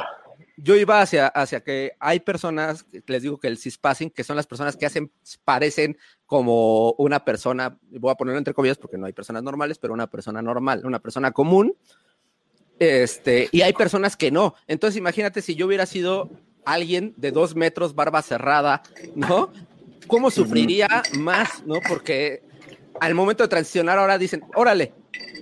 yo 0.58 0.76
iba 0.76 1.00
hacia, 1.02 1.28
hacia 1.28 1.62
que 1.62 1.94
hay 2.02 2.20
personas, 2.20 2.86
les 3.08 3.22
digo 3.22 3.40
que 3.40 3.48
el 3.48 3.58
cispassing, 3.58 4.10
que 4.10 4.26
son 4.26 4.36
las 4.36 4.48
personas 4.48 4.76
que 4.76 4.86
hacen, 4.86 5.10
parecen 5.46 5.98
como 6.26 6.92
una 6.98 7.24
persona, 7.24 7.80
voy 7.90 8.12
a 8.12 8.16
ponerlo 8.16 8.38
entre 8.38 8.54
comillas 8.54 8.78
porque 8.78 8.98
no 8.98 9.06
hay 9.06 9.14
personas 9.14 9.44
normales, 9.44 9.78
pero 9.80 9.94
una 9.94 10.08
persona 10.08 10.42
normal, 10.42 10.86
una 10.86 11.00
persona 11.00 11.32
común. 11.32 11.74
Este, 12.80 13.48
y 13.54 13.62
hay 13.62 13.72
personas 13.72 14.18
que 14.18 14.30
no. 14.30 14.56
Entonces, 14.68 14.98
imagínate 14.98 15.42
si 15.42 15.56
yo 15.56 15.68
hubiera 15.68 15.86
sido 15.86 16.30
alguien 16.66 17.14
de 17.18 17.32
dos 17.32 17.56
metros, 17.56 17.96
barba 17.96 18.22
cerrada, 18.22 18.82
¿no? 19.16 19.52
¿Cómo 20.08 20.30
sufriría 20.32 21.04
más, 21.20 21.64
no? 21.66 21.76
Porque 21.88 22.44
al 23.00 23.16
momento 23.16 23.44
de 23.44 23.50
transicionar 23.50 23.98
ahora 23.98 24.18
dicen, 24.18 24.44
órale, 24.56 24.94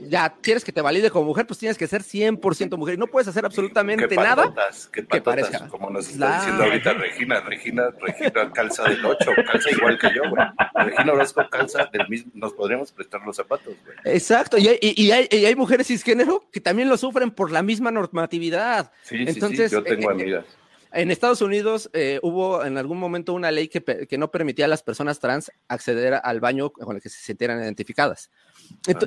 ya 0.07 0.33
quieres 0.41 0.63
que 0.63 0.71
te 0.71 0.81
valide 0.81 1.09
como 1.11 1.25
mujer, 1.25 1.45
pues 1.45 1.59
tienes 1.59 1.77
que 1.77 1.85
ser 1.87 2.03
100% 2.03 2.77
mujer 2.77 2.95
y 2.95 2.97
no 2.97 3.07
puedes 3.07 3.27
hacer 3.27 3.45
absolutamente 3.45 4.07
Qué 4.07 4.15
nada. 4.15 4.43
patotas, 4.43 4.87
qué 4.87 5.01
que 5.01 5.07
patotas, 5.21 5.49
parezca. 5.49 5.67
como 5.67 5.89
nos 5.89 6.05
está 6.07 6.17
Claro. 6.17 6.35
diciendo 6.41 6.63
ahorita 6.63 6.93
Regina. 6.93 7.39
Regina, 7.41 7.83
Regina 7.99 8.51
calza 8.53 8.83
del 8.83 9.03
8, 9.05 9.31
calza 9.51 9.71
igual 9.71 9.99
que 9.99 10.07
yo, 10.15 10.21
güey. 10.29 10.43
Regina 10.75 11.13
Orozco 11.13 11.41
calza 11.49 11.85
del 11.91 12.07
mismo, 12.07 12.31
nos 12.35 12.53
podríamos 12.53 12.91
prestar 12.91 13.21
los 13.25 13.35
zapatos, 13.35 13.75
güey. 13.83 13.97
Exacto, 14.15 14.57
y 14.57 14.67
hay, 14.69 14.79
y- 14.81 15.03
y 15.05 15.11
hay, 15.11 15.27
y 15.31 15.45
hay 15.45 15.55
mujeres 15.55 15.87
cisgénero 15.87 16.45
que 16.51 16.61
también 16.61 16.87
lo 16.89 16.97
sufren 16.97 17.29
por 17.31 17.51
la 17.51 17.61
misma 17.61 17.91
normatividad. 17.91 18.91
Sí, 19.03 19.17
sí, 19.17 19.25
Entonces, 19.27 19.69
sí, 19.69 19.75
yo 19.75 19.83
tengo 19.83 20.09
eh, 20.11 20.13
eh, 20.17 20.21
amigas. 20.21 20.45
En 20.91 21.11
Estados 21.11 21.41
Unidos 21.41 21.89
eh, 21.93 22.19
hubo 22.23 22.63
en 22.65 22.77
algún 22.77 22.97
momento 22.97 23.33
una 23.33 23.51
ley 23.51 23.67
que, 23.67 23.81
que 23.83 24.17
no 24.17 24.31
permitía 24.31 24.65
a 24.65 24.67
las 24.67 24.81
personas 24.83 25.19
trans 25.19 25.51
acceder 25.67 26.19
al 26.23 26.39
baño 26.39 26.71
con 26.71 26.95
el 26.95 27.01
que 27.01 27.09
se 27.09 27.21
sintieran 27.21 27.61
identificadas. 27.61 28.31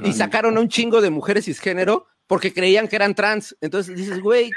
Y 0.04 0.12
sacaron 0.12 0.56
a 0.56 0.60
un 0.60 0.68
chingo 0.68 1.00
de 1.00 1.10
mujeres 1.10 1.44
cisgénero 1.46 2.06
porque 2.26 2.52
creían 2.54 2.88
que 2.88 2.96
eran 2.96 3.14
trans. 3.14 3.56
Entonces 3.60 3.96
dices, 3.96 4.20
güey, 4.20 4.50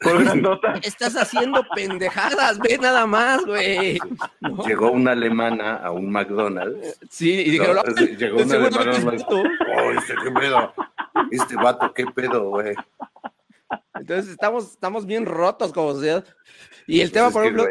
estás 0.82 1.16
haciendo 1.16 1.64
pendejadas, 1.74 2.58
ve 2.58 2.78
nada 2.80 3.06
más, 3.06 3.44
güey. 3.44 3.98
¿No? 4.40 4.64
Llegó 4.64 4.90
una 4.90 5.12
alemana 5.12 5.76
a 5.76 5.90
un 5.90 6.10
McDonald's. 6.10 6.98
Sí, 7.10 7.32
y 7.32 7.50
dijeron, 7.50 7.76
No, 7.76 7.82
"Ay, 7.96 8.16
llegó 8.16 8.42
una 8.42 8.54
alemana 8.54 8.76
a 8.76 8.80
un 8.82 9.04
McDonald's. 9.04 9.26
tú". 9.28 9.42
Oh, 9.76 9.90
este, 9.92 10.14
qué 10.22 10.30
pedo. 10.30 10.74
Este 11.30 11.56
vato, 11.56 11.92
qué 11.94 12.06
pedo, 12.06 12.50
güey. 12.50 12.74
Entonces 13.94 14.30
estamos, 14.30 14.72
estamos 14.72 15.06
bien 15.06 15.26
rotos 15.26 15.72
como 15.72 15.92
sociedad. 15.94 16.24
Y 16.86 17.00
el 17.00 17.12
tema, 17.12 17.30
por 17.30 17.42
ejemplo, 17.44 17.66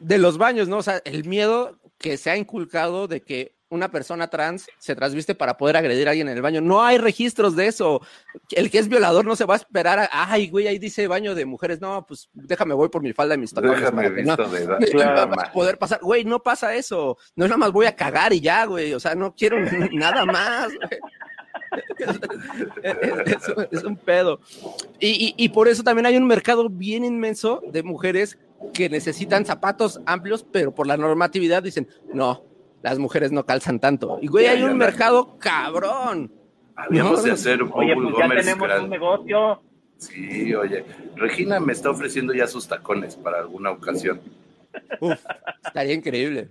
de 0.00 0.18
los 0.18 0.38
baños, 0.38 0.68
¿no? 0.68 0.78
O 0.78 0.82
sea, 0.82 1.00
el 1.04 1.24
miedo 1.24 1.78
que 1.98 2.16
se 2.16 2.30
ha 2.30 2.36
inculcado 2.36 3.06
de 3.08 3.22
que 3.22 3.54
una 3.68 3.90
persona 3.90 4.28
trans 4.28 4.66
se 4.78 4.94
transviste 4.94 5.34
para 5.34 5.56
poder 5.56 5.78
agredir 5.78 6.06
a 6.06 6.10
alguien 6.10 6.28
en 6.28 6.36
el 6.36 6.42
baño. 6.42 6.60
No 6.60 6.82
hay 6.82 6.98
registros 6.98 7.56
de 7.56 7.68
eso. 7.68 8.02
El 8.50 8.70
que 8.70 8.78
es 8.78 8.86
violador 8.88 9.24
no 9.24 9.34
se 9.34 9.46
va 9.46 9.54
a 9.54 9.56
esperar 9.56 9.98
a, 9.98 10.10
ay, 10.12 10.50
güey, 10.50 10.66
ahí 10.66 10.78
dice 10.78 11.06
baño 11.06 11.34
de 11.34 11.46
mujeres. 11.46 11.80
No, 11.80 12.04
pues 12.06 12.28
déjame, 12.34 12.74
voy 12.74 12.90
por 12.90 13.00
mi 13.02 13.14
falda 13.14 13.34
y 13.34 13.38
mis 13.38 13.54
tacones. 13.54 13.80
Déjame 13.80 14.10
no- 14.24 14.36
de 14.36 14.86
Claro. 14.90 15.30
poder 15.54 15.78
pasar. 15.78 16.00
Güey, 16.02 16.24
no 16.24 16.42
pasa 16.42 16.74
eso. 16.74 17.16
No 17.34 17.46
es 17.46 17.48
nada 17.48 17.56
más 17.56 17.72
voy 17.72 17.86
a 17.86 17.96
cagar 17.96 18.34
y 18.34 18.40
ya, 18.42 18.66
güey. 18.66 18.92
O 18.92 19.00
sea, 19.00 19.14
no 19.14 19.34
quiero 19.34 19.56
nada 19.92 20.26
más. 20.26 20.66
güey. 20.74 21.00
Es, 22.82 23.36
es 23.36 23.48
un- 23.48 23.66
es 23.70 23.84
un 23.84 23.96
pedo. 23.96 24.40
Y, 25.00 25.08
y- 25.08 25.34
y 25.36 25.48
por 25.50 25.68
eso 25.68 25.82
también 25.82 26.06
hay 26.06 26.16
un 26.16 26.26
mercado 26.26 26.68
bien 26.68 27.04
inmenso 27.04 27.62
de 27.72 27.82
mujeres 27.82 28.38
que 28.72 28.88
necesitan 28.88 29.44
zapatos 29.44 30.00
amplios, 30.06 30.44
pero 30.50 30.72
por 30.74 30.86
la 30.86 30.96
normatividad 30.96 31.62
dicen, 31.62 31.88
no, 32.12 32.44
las 32.82 32.98
mujeres 32.98 33.32
no 33.32 33.44
calzan 33.44 33.80
tanto. 33.80 34.18
Y 34.20 34.26
güey, 34.28 34.46
hay 34.46 34.62
un 34.62 34.76
mercado 34.76 35.36
cabrón. 35.38 36.30
Habíamos 36.76 37.18
No, 37.18 37.22
de 37.22 37.30
hacer 37.32 37.62
un 37.62 37.70
Oye, 37.74 37.94
pues 37.94 38.14
ya 38.18 38.28
tenemos 38.28 38.80
un 38.82 38.90
negocio. 38.90 39.62
Sí, 39.98 40.54
oye. 40.54 40.84
Regina 41.16 41.60
me 41.60 41.72
está 41.72 41.90
ofreciendo 41.90 42.32
ya 42.34 42.46
sus 42.46 42.66
tacones 42.66 43.14
para 43.14 43.38
alguna 43.38 43.70
ocasión. 43.70 44.20
Uf, 45.00 45.12
estaría 45.64 45.92
increíble. 45.94 46.48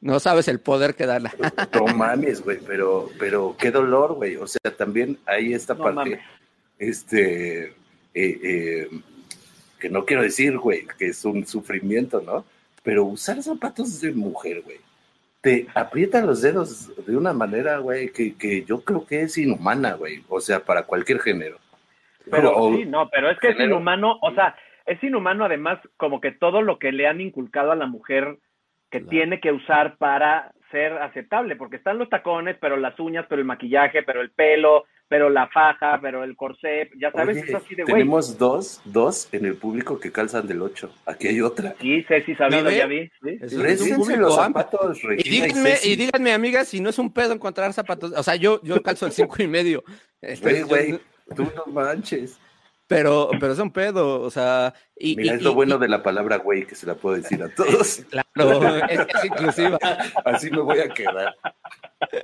No 0.00 0.18
sabes 0.18 0.48
el 0.48 0.60
poder 0.60 0.94
que 0.94 1.06
da 1.06 1.18
la. 1.20 1.30
No 1.74 1.86
mames, 1.94 2.42
güey, 2.42 2.58
pero, 2.66 3.10
pero 3.18 3.54
qué 3.58 3.70
dolor, 3.70 4.14
güey. 4.14 4.36
O 4.36 4.46
sea, 4.46 4.60
también 4.76 5.18
hay 5.26 5.52
esta 5.52 5.74
No 5.74 5.82
parte, 5.84 5.94
mames. 5.96 6.20
este, 6.78 7.64
eh, 7.68 7.74
eh, 8.14 8.88
que 9.78 9.88
no 9.90 10.04
quiero 10.04 10.22
decir, 10.22 10.58
güey, 10.58 10.86
que 10.98 11.06
es 11.08 11.24
un 11.24 11.46
sufrimiento, 11.46 12.20
¿no? 12.22 12.44
Pero 12.82 13.04
usar 13.04 13.42
zapatos 13.42 14.00
de 14.00 14.12
mujer, 14.12 14.62
güey, 14.62 14.78
te 15.42 15.66
aprieta 15.74 16.20
los 16.22 16.40
dedos 16.42 16.90
de 17.06 17.16
una 17.16 17.32
manera, 17.32 17.78
güey, 17.78 18.10
que, 18.10 18.34
que 18.36 18.64
yo 18.64 18.80
creo 18.82 19.06
que 19.06 19.22
es 19.22 19.36
inhumana, 19.38 19.94
güey. 19.94 20.22
O 20.28 20.40
sea, 20.40 20.60
para 20.60 20.84
cualquier 20.84 21.20
género. 21.20 21.58
Pero 22.30 22.56
O- 22.56 22.74
sí, 22.74 22.84
no, 22.86 23.08
pero 23.10 23.30
es 23.30 23.38
que 23.38 23.50
es 23.50 23.60
inhumano, 23.60 24.18
o 24.22 24.32
sea, 24.34 24.54
es 24.86 25.02
inhumano 25.02 25.44
además 25.44 25.78
como 25.96 26.20
que 26.20 26.32
todo 26.32 26.62
lo 26.62 26.78
que 26.78 26.92
le 26.92 27.06
han 27.06 27.20
inculcado 27.20 27.72
a 27.72 27.76
la 27.76 27.86
mujer 27.86 28.38
que 28.90 28.98
Claro. 28.98 29.10
tiene 29.10 29.40
que 29.40 29.52
usar 29.52 29.96
para 29.96 30.52
ser 30.70 30.92
aceptable, 30.94 31.56
porque 31.56 31.76
están 31.76 31.98
los 31.98 32.08
tacones, 32.08 32.56
pero 32.60 32.76
las 32.76 32.98
uñas, 33.00 33.26
pero 33.28 33.40
el 33.40 33.46
maquillaje, 33.46 34.02
pero 34.04 34.20
el 34.20 34.30
pelo, 34.30 34.84
pero 35.08 35.28
la 35.28 35.48
faja, 35.48 35.98
pero 36.00 36.22
el 36.22 36.36
corsé, 36.36 36.88
ya 36.96 37.10
sabes, 37.10 37.38
Oye, 37.38 37.46
es 37.48 37.54
así 37.56 37.74
de 37.74 37.82
güey. 37.82 37.94
tenemos 37.94 38.38
dos, 38.38 38.80
dos 38.84 39.28
en 39.34 39.46
el 39.46 39.56
público 39.56 39.98
que 39.98 40.12
calzan 40.12 40.46
del 40.46 40.62
8. 40.62 40.88
Aquí 41.06 41.26
hay 41.26 41.40
otra. 41.40 41.74
Sí, 41.80 42.04
Ceci 42.06 42.36
Sabido, 42.36 42.70
ya 42.70 42.86
vi. 42.86 43.10
sí, 43.20 43.38
Es 43.40 43.52
un- 43.90 43.96
público 43.96 44.20
los 44.20 44.36
zapatos, 44.36 45.00
Y 45.18 45.28
díganme, 45.28 45.74
y 45.82 45.96
díganme, 45.96 46.32
amigas, 46.32 46.68
si 46.68 46.78
no 46.80 46.90
es 46.90 46.98
un 47.00 47.12
pedo 47.12 47.32
encontrar 47.32 47.72
zapatos. 47.72 48.12
O 48.16 48.22
sea, 48.22 48.36
yo, 48.36 48.60
yo 48.62 48.80
calzo 48.82 49.06
el 49.06 49.12
cinco 49.12 49.42
y 49.42 49.48
medio. 49.48 49.82
Este, 50.22 50.44
Güey, 50.48 50.60
yo- 50.60 50.66
güey, 50.68 51.00
tú 51.34 51.50
no 51.56 51.72
manches. 51.72 52.38
Pero, 52.90 53.30
pero 53.38 53.52
es 53.52 53.58
un 53.60 53.70
pedo, 53.72 54.20
o 54.20 54.30
sea. 54.32 54.74
Y, 54.96 55.14
Mira, 55.14 55.34
y- 55.34 55.36
es 55.36 55.42
lo 55.42 55.52
y- 55.52 55.54
bueno 55.54 55.78
de 55.78 55.86
la 55.86 56.02
palabra 56.02 56.38
güey 56.38 56.66
que 56.66 56.74
se 56.74 56.86
la 56.86 56.96
puedo 56.96 57.14
decir 57.14 57.40
a 57.40 57.48
todos. 57.54 58.02
Claro, 58.10 58.76
es, 58.86 58.98
es 59.14 59.24
inclusiva. 59.26 59.78
Así 60.24 60.50
me 60.50 60.58
voy 60.60 60.80
a 60.80 60.88
quedar. 60.88 61.36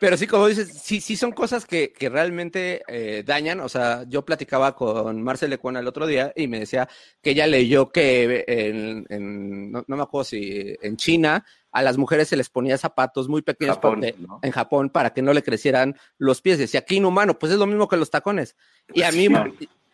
Pero 0.00 0.16
sí, 0.16 0.26
como 0.26 0.48
dices, 0.48 0.72
sí, 0.82 1.00
sí 1.00 1.14
son 1.16 1.30
cosas 1.30 1.64
que, 1.64 1.92
que 1.92 2.08
realmente 2.08 2.82
eh, 2.88 3.22
dañan. 3.24 3.60
O 3.60 3.68
sea, 3.68 4.04
yo 4.08 4.24
platicaba 4.24 4.74
con 4.74 5.22
Marcel 5.22 5.50
Lecuona 5.50 5.78
el 5.78 5.86
otro 5.86 6.08
día 6.08 6.32
y 6.34 6.48
me 6.48 6.58
decía 6.58 6.88
que 7.22 7.30
ella 7.30 7.46
leyó 7.46 7.92
que 7.92 8.44
en, 8.48 9.06
en- 9.08 9.70
no, 9.70 9.84
no 9.86 9.96
me 9.96 10.02
acuerdo 10.02 10.24
si 10.24 10.76
en 10.82 10.96
China 10.96 11.44
a 11.72 11.82
las 11.82 11.96
mujeres 11.98 12.28
se 12.28 12.36
les 12.36 12.48
ponía 12.50 12.76
zapatos 12.78 13.28
muy 13.28 13.42
pequeños 13.42 13.76
Japón, 13.76 13.94
porque- 14.00 14.14
¿no? 14.18 14.38
en 14.42 14.50
Japón 14.52 14.90
para 14.90 15.12
que 15.12 15.22
no 15.22 15.32
le 15.32 15.42
crecieran 15.42 15.96
los 16.18 16.40
pies. 16.42 16.58
Decía, 16.58 16.80
aquí 16.80 16.96
inhumano, 16.96 17.38
pues 17.38 17.52
es 17.52 17.58
lo 17.58 17.66
mismo 17.66 17.88
que 17.88 17.96
los 17.96 18.10
tacones. 18.10 18.56
Y 18.92 19.02
a 19.02 19.10
mí, 19.10 19.28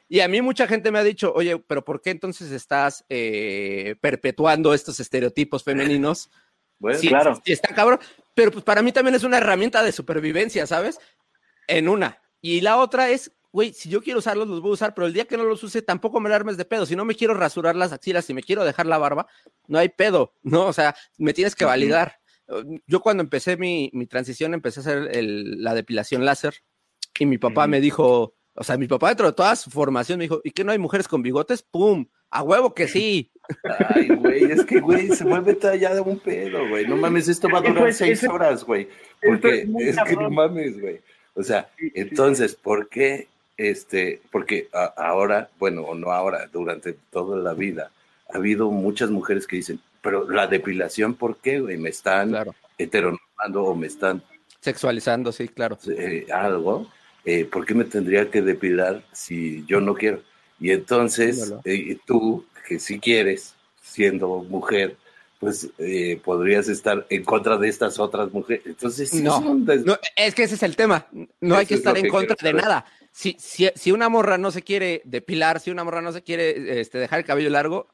y 0.09 0.21
a 0.21 0.29
mí 0.29 0.43
mucha 0.43 0.67
gente 0.67 0.91
me 0.91 0.99
ha 0.99 1.05
dicho, 1.05 1.33
oye, 1.35 1.59
pero 1.67 1.85
¿por 1.85 2.03
qué 2.03 2.11
entonces 2.11 2.51
estás 2.51 3.05
eh, 3.09 3.97
perpetuando 4.01 4.75
estos 4.75 5.01
estereotipos 5.01 5.65
femeninos? 5.65 6.31
Bueno, 6.81 6.97
Sí, 7.01 7.09
claro. 7.09 7.35
sí, 7.45 7.51
está 7.51 7.75
cabrón. 7.75 7.99
Pero 8.35 8.53
pues 8.53 8.63
para 8.65 8.83
mí 8.83 8.93
también 8.93 9.17
es 9.17 9.25
una 9.25 9.39
herramienta 9.39 9.83
de 9.83 9.91
supervivencia, 9.91 10.65
¿sabes? 10.65 11.01
En 11.67 11.89
una. 11.89 12.23
Y 12.41 12.61
la 12.61 12.77
otra 12.77 13.11
es 13.11 13.33
güey, 13.53 13.73
si 13.73 13.89
yo 13.89 14.03
quiero 14.03 14.19
usarlos, 14.19 14.47
los 14.49 14.61
voy 14.61 14.71
a 14.71 14.75
usar, 14.75 14.95
pero 14.95 15.07
el 15.07 15.13
día 15.13 15.25
que 15.27 15.37
no 15.37 15.45
los 15.45 15.63
use, 15.63 15.83
tampoco 15.83 16.21
me 16.21 16.33
armes 16.33 16.57
de 16.57 16.65
pedo. 16.65 16.87
Si 16.87 16.95
no 16.97 17.05
me 17.05 17.15
quiero 17.15 17.35
rasurar 17.35 17.77
las 17.77 17.93
axilas, 17.93 18.25
si 18.25 18.35
me 18.35 18.43
quiero 18.43 18.65
dejar 18.65 18.87
la 18.87 18.99
barba, 18.99 19.27
no 19.67 19.79
hay 19.79 19.89
pedo, 19.89 20.35
¿no? 20.43 20.67
O 20.67 20.73
sea, 20.73 20.95
me 21.17 21.33
tienes 21.33 21.55
que 21.55 21.65
validar. 21.65 22.19
Yo 22.87 23.01
cuando 23.01 23.23
empecé 23.23 23.57
mi, 23.57 23.91
mi 23.93 24.07
transición, 24.07 24.55
empecé 24.55 24.81
a 24.81 24.83
hacer 24.83 25.09
el- 25.17 25.63
la 25.63 25.75
depilación 25.75 26.25
láser 26.25 26.55
y 27.19 27.27
mi 27.27 27.37
papá 27.39 27.63
Ujú. 27.63 27.71
me 27.71 27.81
dijo, 27.81 28.35
o 28.55 28.65
sea, 28.65 28.77
mi 28.79 28.87
papá 28.89 29.09
dentro 29.09 29.27
de 29.27 29.33
toda 29.35 29.55
su 29.57 29.71
formación 29.71 30.19
me 30.19 30.25
dijo, 30.25 30.41
¿y 30.45 30.51
qué 30.53 30.65
no 30.65 30.73
hay 30.73 30.79
mujeres 30.79 31.09
con 31.09 31.23
bigotes? 31.23 31.63
¡Pum! 31.63 32.07
A 32.31 32.43
huevo 32.43 32.75
que 32.75 32.89
sí. 32.89 33.31
Ay, 33.95 34.09
güey, 34.09 34.45
es 34.45 34.65
que, 34.67 34.81
güey, 34.81 35.09
se 35.09 35.25
vuelve 35.25 35.57
ya 35.81 35.95
de 35.95 36.01
un 36.01 36.19
pedo, 36.19 36.69
güey. 36.69 36.87
No 36.87 36.97
mames, 36.97 37.29
esto 37.29 37.49
va 37.49 37.59
a 37.59 37.63
durar 37.63 37.89
es- 37.89 37.97
seis 37.97 38.23
horas, 38.29 38.65
güey. 38.65 38.89
Porque 39.23 39.67
es 39.81 39.97
que 40.07 40.15
no 40.17 40.29
mames, 40.31 40.79
güey. 40.81 41.01
O 41.35 41.43
sea, 41.43 41.71
Sí, 41.79 41.87
sí. 41.87 41.93
entonces, 41.95 42.55
¿por 42.55 42.89
qué? 42.89 43.29
Este, 43.59 44.23
porque 44.31 44.69
a- 44.73 44.95
ahora, 44.97 45.51
bueno, 45.59 45.83
o 45.83 45.95
no 45.97 46.13
ahora, 46.13 46.49
durante 46.53 46.93
toda 47.11 47.37
la 47.37 47.55
vida, 47.55 47.91
ha 48.33 48.37
habido 48.39 48.71
muchas 48.71 49.11
mujeres 49.11 49.49
que 49.49 49.57
dicen, 49.57 49.81
pero 50.01 50.31
la 50.31 50.47
depilación, 50.47 51.15
¿por 51.15 51.39
qué, 51.39 51.59
güey? 51.61 51.77
Me 51.77 51.89
están 51.91 52.29
Claro. 52.31 52.55
heteronormando 52.79 53.65
o 53.65 53.75
me 53.75 53.89
están 53.89 54.23
Sexualizando, 54.61 55.33
sí, 55.33 55.49
claro. 55.49 55.77
eh, 55.89 56.27
algo, 56.33 56.89
eh, 57.25 57.45
¿por 57.47 57.67
qué 57.67 57.75
me 57.75 57.85
tendría 57.85 58.31
que 58.31 58.43
depilar 58.43 59.03
si 59.13 59.65
yo 59.67 59.81
no 59.81 59.95
quiero? 59.95 60.23
Y 60.61 60.71
entonces, 60.71 61.53
eh, 61.65 61.99
tú, 62.07 62.45
que 62.67 62.79
si 62.79 63.01
quieres, 63.01 63.55
siendo 63.83 64.29
mujer, 64.49 64.97
pues 65.41 65.69
eh, 65.79 66.21
podrías 66.25 66.69
estar 66.69 67.07
en 67.11 67.25
contra 67.25 67.57
de 67.57 67.69
estas 67.69 67.99
otras 67.99 68.33
mujeres. 68.33 68.67
Entonces, 68.67 69.15
No, 69.15 69.39
es 69.39 69.45
un 69.45 69.65
des- 69.65 69.85
No, 69.85 69.97
es 70.17 70.35
que 70.35 70.43
ese 70.45 70.55
es 70.57 70.63
el 70.65 70.75
tema. 70.77 71.07
No 71.41 71.57
hay 71.57 71.67
que 71.67 71.75
estar 71.75 71.97
en 71.97 72.09
contra 72.09 72.35
de 72.41 72.51
saber. 72.51 72.63
nada. 72.63 72.85
Si, 73.13 73.37
si, 73.39 73.69
si 73.75 73.93
una 73.93 74.09
morra 74.09 74.39
no 74.39 74.51
se 74.51 74.63
quiere 74.63 75.03
depilar, 75.05 75.61
si 75.61 75.71
una 75.71 75.85
morra 75.85 76.01
no 76.01 76.13
se 76.13 76.23
quiere 76.23 76.81
este, 76.81 76.99
dejar 76.99 77.19
el 77.21 77.25
cabello 77.25 77.51
largo, 77.51 77.89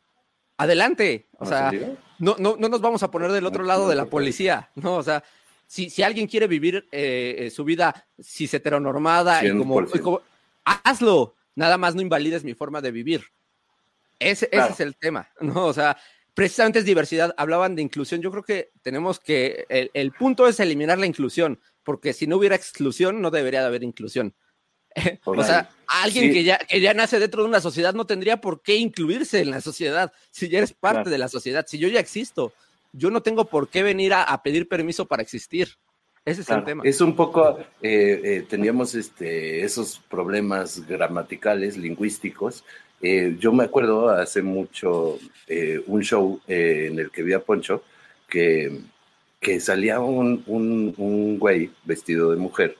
adelante. 0.56 1.28
O 1.38 1.44
¿En 1.44 1.48
sea, 1.48 1.72
no, 2.18 2.36
no, 2.38 2.56
no 2.58 2.68
nos 2.68 2.80
vamos 2.80 3.02
a 3.02 3.10
poner 3.10 3.32
del 3.32 3.46
otro 3.46 3.64
lado 3.64 3.88
de 3.88 3.96
la 3.96 4.04
policía, 4.10 4.70
¿no? 4.74 4.96
O 4.96 5.02
sea, 5.02 5.24
si, 5.66 5.90
si 5.90 6.02
alguien 6.02 6.26
quiere 6.26 6.46
vivir 6.46 6.86
eh, 6.92 7.36
eh, 7.38 7.50
su 7.50 7.64
vida 7.64 8.06
cis 8.22 8.52
heteronormada 8.54 9.44
y 9.44 9.56
como, 9.56 9.80
y 9.80 9.84
100%. 9.84 10.00
como- 10.00 10.20
hazlo, 10.64 11.34
nada 11.54 11.78
más 11.78 11.94
no 11.94 12.02
invalides 12.02 12.44
mi 12.44 12.54
forma 12.54 12.80
de 12.80 12.90
vivir. 12.90 13.24
Ese, 14.18 14.48
es 14.52 14.80
el 14.80 14.96
tema, 14.96 15.28
¿no? 15.40 15.66
O 15.66 15.72
sea, 15.72 15.96
precisamente 16.34 16.78
es 16.78 16.84
diversidad. 16.84 17.34
Hablaban 17.36 17.74
de 17.74 17.82
inclusión. 17.82 18.20
Yo 18.22 18.30
creo 18.30 18.42
que 18.42 18.70
tenemos 18.82 19.18
que, 19.20 19.66
el, 19.68 19.90
el 19.92 20.12
punto 20.12 20.46
es 20.48 20.60
eliminar 20.60 20.98
la 20.98 21.06
inclusión, 21.06 21.60
porque 21.82 22.12
si 22.12 22.26
no 22.26 22.36
hubiera 22.36 22.56
exclusión, 22.56 23.20
no 23.20 23.30
debería 23.30 23.60
de 23.60 23.66
haber 23.66 23.82
inclusión. 23.82 24.34
o 25.24 25.42
sea, 25.44 25.70
alguien 25.86 26.26
Sí. 26.28 26.32
que, 26.32 26.44
ya, 26.44 26.58
que 26.58 26.80
ya 26.80 26.94
nace 26.94 27.18
dentro 27.18 27.42
de 27.42 27.48
una 27.48 27.60
sociedad 27.60 27.94
no 27.94 28.06
tendría 28.06 28.40
por 28.40 28.62
qué 28.62 28.76
incluirse 28.76 29.40
en 29.40 29.50
la 29.50 29.60
sociedad. 29.60 30.12
Si 30.30 30.48
ya 30.48 30.58
eres 30.58 30.72
parte 30.72 30.96
Claro. 30.98 31.10
de 31.10 31.18
la 31.18 31.28
sociedad, 31.28 31.64
si 31.68 31.78
yo 31.78 31.88
ya 31.88 32.00
existo, 32.00 32.52
yo 32.92 33.10
no 33.10 33.22
tengo 33.22 33.46
por 33.46 33.68
qué 33.68 33.82
venir 33.82 34.12
a, 34.14 34.22
a 34.22 34.42
pedir 34.42 34.68
permiso 34.68 35.06
para 35.06 35.22
existir. 35.22 35.68
Ese 36.24 36.40
es 36.40 36.46
Claro. 36.46 36.60
el 36.60 36.66
tema. 36.66 36.82
Es 36.86 37.00
un 37.00 37.14
poco, 37.16 37.58
eh, 37.82 38.20
eh, 38.24 38.46
teníamos 38.48 38.94
este, 38.94 39.62
esos 39.62 40.00
problemas 40.08 40.86
gramaticales, 40.86 41.76
lingüísticos. 41.76 42.64
Eh, 43.02 43.36
yo 43.38 43.52
me 43.52 43.64
acuerdo 43.64 44.08
hace 44.08 44.40
mucho 44.40 45.18
un 45.86 46.02
show 46.02 46.40
en 46.46 46.98
el 46.98 47.10
que 47.10 47.22
vi 47.22 47.34
a 47.34 47.40
Poncho 47.40 47.82
que, 48.28 48.80
que 49.40 49.60
salía 49.60 50.00
un, 50.00 50.42
un, 50.46 50.94
un 50.96 51.38
güey 51.38 51.70
vestido 51.84 52.30
de 52.30 52.36
mujer. 52.38 52.78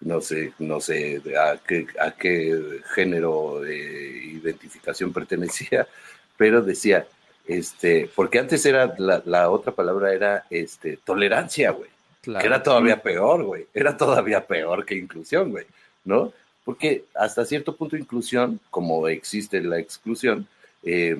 No 0.00 0.20
sé, 0.20 0.52
no 0.58 0.80
sé 0.80 1.20
a 1.38 1.58
qué, 1.58 1.86
a 2.00 2.12
qué 2.12 2.80
género 2.94 3.60
de 3.60 3.76
identificación 4.34 5.12
pertenecía, 5.14 5.88
pero 6.36 6.62
decía, 6.62 7.06
este, 7.46 8.10
porque 8.14 8.38
antes 8.38 8.64
era 8.66 8.94
la, 8.98 9.22
la 9.24 9.50
otra 9.50 9.72
palabra 9.72 10.12
era 10.12 10.44
este, 10.50 10.98
tolerancia, 11.04 11.70
güey. 11.70 11.90
Claro. 12.20 12.40
Que 12.40 12.46
era 12.46 12.62
todavía 12.62 13.02
peor, 13.02 13.42
güey. 13.44 13.66
Era 13.72 13.96
todavía 13.96 14.46
peor 14.46 14.84
que 14.84 14.94
inclusión, 14.94 15.50
güey. 15.50 15.66
¿No? 16.04 16.32
Porque 16.64 17.04
hasta 17.14 17.46
cierto 17.46 17.74
punto 17.74 17.96
inclusión, 17.96 18.60
como 18.70 19.08
existe 19.08 19.60
la 19.62 19.78
exclusión, 19.78 20.46
eh, 20.82 21.16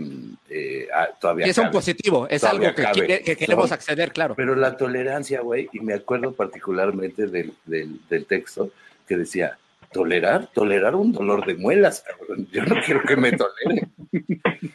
eh, 0.48 0.88
ah, 0.94 1.08
todavía 1.20 1.46
Y 1.46 1.50
es 1.50 1.58
un 1.58 1.70
positivo, 1.70 2.26
es 2.28 2.40
Todavía 2.40 2.68
algo 2.68 2.76
que, 2.76 2.82
cabe, 2.82 2.94
quiere- 3.06 3.22
que 3.24 3.36
queremos 3.36 3.68
¿no? 3.70 3.74
acceder, 3.74 4.12
claro. 4.12 4.34
Pero 4.36 4.54
la 4.54 4.76
tolerancia, 4.76 5.40
güey, 5.40 5.68
y 5.72 5.80
me 5.80 5.94
acuerdo 5.94 6.32
particularmente 6.32 7.26
del, 7.26 7.52
del, 7.64 7.98
del 8.08 8.24
texto 8.26 8.70
que 9.06 9.16
decía, 9.16 9.58
tolerar, 9.92 10.48
tolerar 10.52 10.94
un 10.94 11.12
dolor 11.12 11.44
de 11.46 11.54
muelas, 11.54 12.04
cabrón. 12.06 12.46
Yo 12.52 12.62
no 12.64 12.76
quiero 12.84 13.02
que 13.02 13.16
me 13.16 13.32
toleren. 13.32 13.92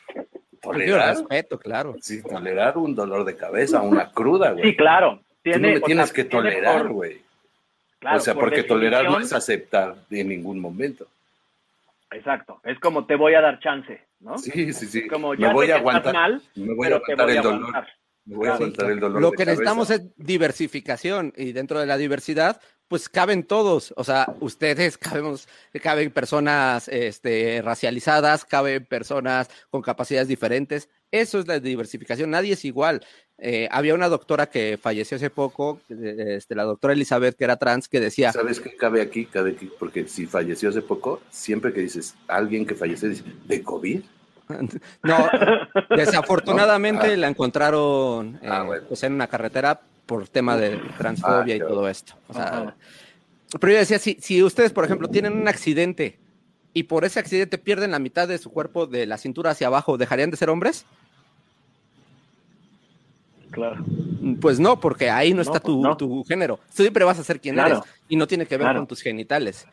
Prefiero 0.62 0.93
tolerar, 0.98 1.17
respeto, 1.17 1.60
claro. 1.60 1.96
sí, 2.02 2.22
tolerar 2.24 2.78
un 2.78 2.96
dolor 2.96 3.26
de 3.26 3.36
cabeza, 3.36 3.82
una 3.82 4.12
cruda, 4.12 4.52
güey. 4.52 4.63
Sí, 4.63 4.76
claro. 4.78 5.22
Tú 5.43 5.52
no 5.52 5.60
me 5.60 5.74
sea, 5.78 5.82
tienes 5.86 6.13
que 6.13 6.24
tolerar, 6.24 6.88
güey. 6.88 7.22
claro, 8.00 8.17
o 8.17 8.19
sea, 8.22 8.34
por 8.34 8.43
porque 8.46 8.63
tolerar 8.63 9.04
no 9.06 9.19
es 9.19 9.34
aceptar 9.34 9.96
en 10.10 10.30
ningún 10.30 10.60
momento. 10.60 11.08
Exacto. 12.15 12.62
Es 12.63 12.80
como 12.80 13.06
te 13.06 13.15
voy 13.15 13.34
a 13.34 13.41
dar 13.41 13.60
chance, 13.60 13.99
¿no? 14.19 14.38
Sí, 14.38 14.73
sí, 14.73 14.86
sí. 14.88 15.08
Como 15.08 15.34
me 15.34 15.54
voy 15.54 15.67
sé 15.67 15.73
a 15.73 15.76
que 15.82 15.88
estás 15.88 16.06
aguantar. 16.06 16.13
mal, 16.13 16.41
me 16.56 16.73
voy 16.76 16.88
a 16.88 16.95
aguantar 16.95 17.26
voy 17.26 17.36
a 17.36 17.38
el 17.38 17.43
dolor. 17.43 17.60
aguantar. 17.60 17.88
Me 18.26 18.36
voy 18.36 18.47
a 18.47 18.54
aguantar 18.54 18.91
el 18.91 18.99
dolor. 18.99 19.21
Lo 19.21 19.32
de 19.32 19.38
que 19.38 19.45
necesitamos 19.45 19.88
cabeza. 19.89 20.04
es 20.06 20.26
diversificación 20.26 21.34
y 21.36 21.52
dentro 21.52 21.80
de 21.80 21.86
la 21.86 21.97
diversidad, 21.97 22.62
pues 22.88 23.10
caben 23.10 23.43
todos. 23.43 23.93
O 23.97 24.04
sea, 24.04 24.28
ustedes 24.39 24.97
cabemos, 24.99 25.47
caben 25.82 26.12
personas 26.12 26.88
este, 26.88 27.62
racializadas, 27.63 28.45
caben 28.45 28.86
personas 28.86 29.49
con 29.69 29.82
capacidades 29.82 30.28
diferentes. 30.28 30.89
Eso 31.12 31.39
es 31.39 31.47
la 31.47 31.60
diversificación. 31.60 32.30
Nadie 32.30 32.54
es 32.54 32.65
igual. 32.65 33.06
Eh, 33.45 33.67
había 33.71 33.93
una 33.93 34.08
doctora 34.08 34.45
que 34.47 34.79
falleció 34.82 35.17
hace 35.17 35.29
poco, 35.29 35.82
este, 35.89 36.56
la 36.56 36.63
doctora 36.63 36.93
Elizabeth, 36.93 37.36
que 37.36 37.43
era 37.43 37.58
trans, 37.58 37.89
que 37.89 37.99
decía, 37.99 38.32
¿Sabes 38.32 38.62
qué 38.62 38.73
cabe 38.77 39.01
aquí? 39.01 39.25
Cabe 39.25 39.51
aquí, 39.51 39.69
porque 39.77 40.08
si 40.08 40.25
falleció 40.25 40.69
hace 40.69 40.82
poco, 40.82 41.19
siempre 41.29 41.73
que 41.73 41.82
dices 41.82 42.15
alguien 42.29 42.65
que 42.65 42.73
falleció, 42.73 43.10
dices, 43.10 43.25
¿de 43.45 43.62
COVID? 43.62 44.01
no, 45.03 45.29
desafortunadamente 45.89 47.08
No. 47.08 47.13
Ah. 47.13 47.17
la 47.17 47.27
encontraron 47.27 48.39
eh, 48.41 48.47
Ah, 48.49 48.63
bueno. 48.63 48.84
pues 48.88 49.03
en 49.03 49.12
una 49.12 49.27
carretera 49.27 49.82
por 50.06 50.25
tema 50.29 50.56
de 50.56 50.79
transfobia 50.97 51.53
Ah, 51.53 51.58
y 51.58 51.60
qué 51.60 51.65
todo 51.65 51.89
esto. 51.89 52.13
O 52.29 52.34
sea. 52.34 52.75
Pero 53.60 53.73
yo 53.73 53.79
decía, 53.79 53.99
si, 53.99 54.17
si 54.21 54.41
ustedes, 54.41 54.71
por 54.71 54.86
ejemplo, 54.86 55.10
tienen 55.10 55.34
un 55.34 55.49
accidente 55.49 56.17
y 56.73 56.84
por 56.84 57.03
ese 57.03 57.19
accidente 57.19 57.58
pierden 57.58 57.91
la 57.91 57.99
mitad 57.99 58.25
de 58.25 58.38
su 58.38 58.51
cuerpo 58.51 58.88
de 58.88 59.06
la 59.06 59.17
cintura 59.17 59.51
hacia 59.51 59.67
abajo, 59.67 59.97
¿dejarían 59.97 60.32
de 60.32 60.38
ser 60.38 60.49
hombres? 60.49 60.86
Claro. 63.54 63.84
Pues 64.42 64.60
no, 64.60 64.80
porque 64.80 65.10
ahí 65.10 65.34
no, 65.34 65.42
está 65.42 65.54
pues 65.60 65.63
tu, 65.63 65.82
no. 65.82 65.96
tu 65.96 66.24
género. 66.26 66.60
Siempre 66.70 67.06
vas 67.06 67.20
a 67.20 67.24
ser 67.24 67.39
quien 67.39 67.56
Claro. 67.56 67.78
eres 67.78 67.89
y 68.10 68.16
no 68.16 68.28
tiene 68.28 68.46
que 68.46 68.58
ver 68.58 68.66
Claro. 68.66 68.80
con 68.80 68.88
tus 68.88 69.02
genitales. 69.02 69.66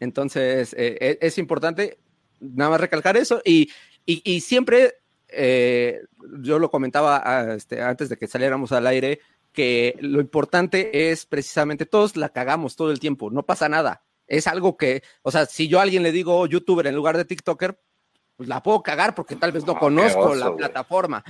Entonces, 0.00 0.72
eh, 0.74 0.96
eh, 1.00 1.18
es 1.20 1.38
importante 1.38 1.98
nada 2.40 2.70
más 2.70 2.80
recalcar 2.80 3.16
eso 3.16 3.40
y, 3.44 3.70
y, 4.04 4.22
y 4.24 4.40
siempre, 4.40 4.94
eh, 5.28 6.00
yo 6.40 6.58
lo 6.58 6.70
comentaba 6.70 7.22
ah, 7.24 7.54
este, 7.54 7.80
antes 7.82 8.08
de 8.08 8.16
que 8.16 8.26
saliéramos 8.26 8.72
al 8.72 8.86
aire, 8.86 9.20
que 9.52 9.96
lo 10.00 10.20
importante 10.20 11.10
es 11.10 11.24
precisamente, 11.24 11.86
todos 11.86 12.16
la 12.16 12.28
cagamos 12.28 12.76
todo 12.76 12.90
el 12.90 13.00
tiempo, 13.00 13.30
no 13.30 13.42
pasa 13.44 13.68
nada. 13.68 14.02
Es 14.26 14.46
algo 14.46 14.76
que, 14.76 15.02
o 15.22 15.30
sea, 15.30 15.46
si 15.46 15.66
yo 15.68 15.78
a 15.78 15.82
alguien 15.82 16.02
le 16.02 16.12
digo 16.12 16.46
youtuber 16.46 16.86
en 16.88 16.94
lugar 16.94 17.16
de 17.16 17.24
TikToker, 17.24 17.78
pues 18.36 18.48
la 18.50 18.62
puedo 18.62 18.82
cagar 18.82 19.14
porque 19.14 19.34
tal 19.36 19.52
vez 19.52 19.64
no 19.64 19.72
Ah, 19.76 19.78
conozco 19.78 20.20
oso, 20.20 20.34
la 20.34 20.54
plataforma. 20.54 21.24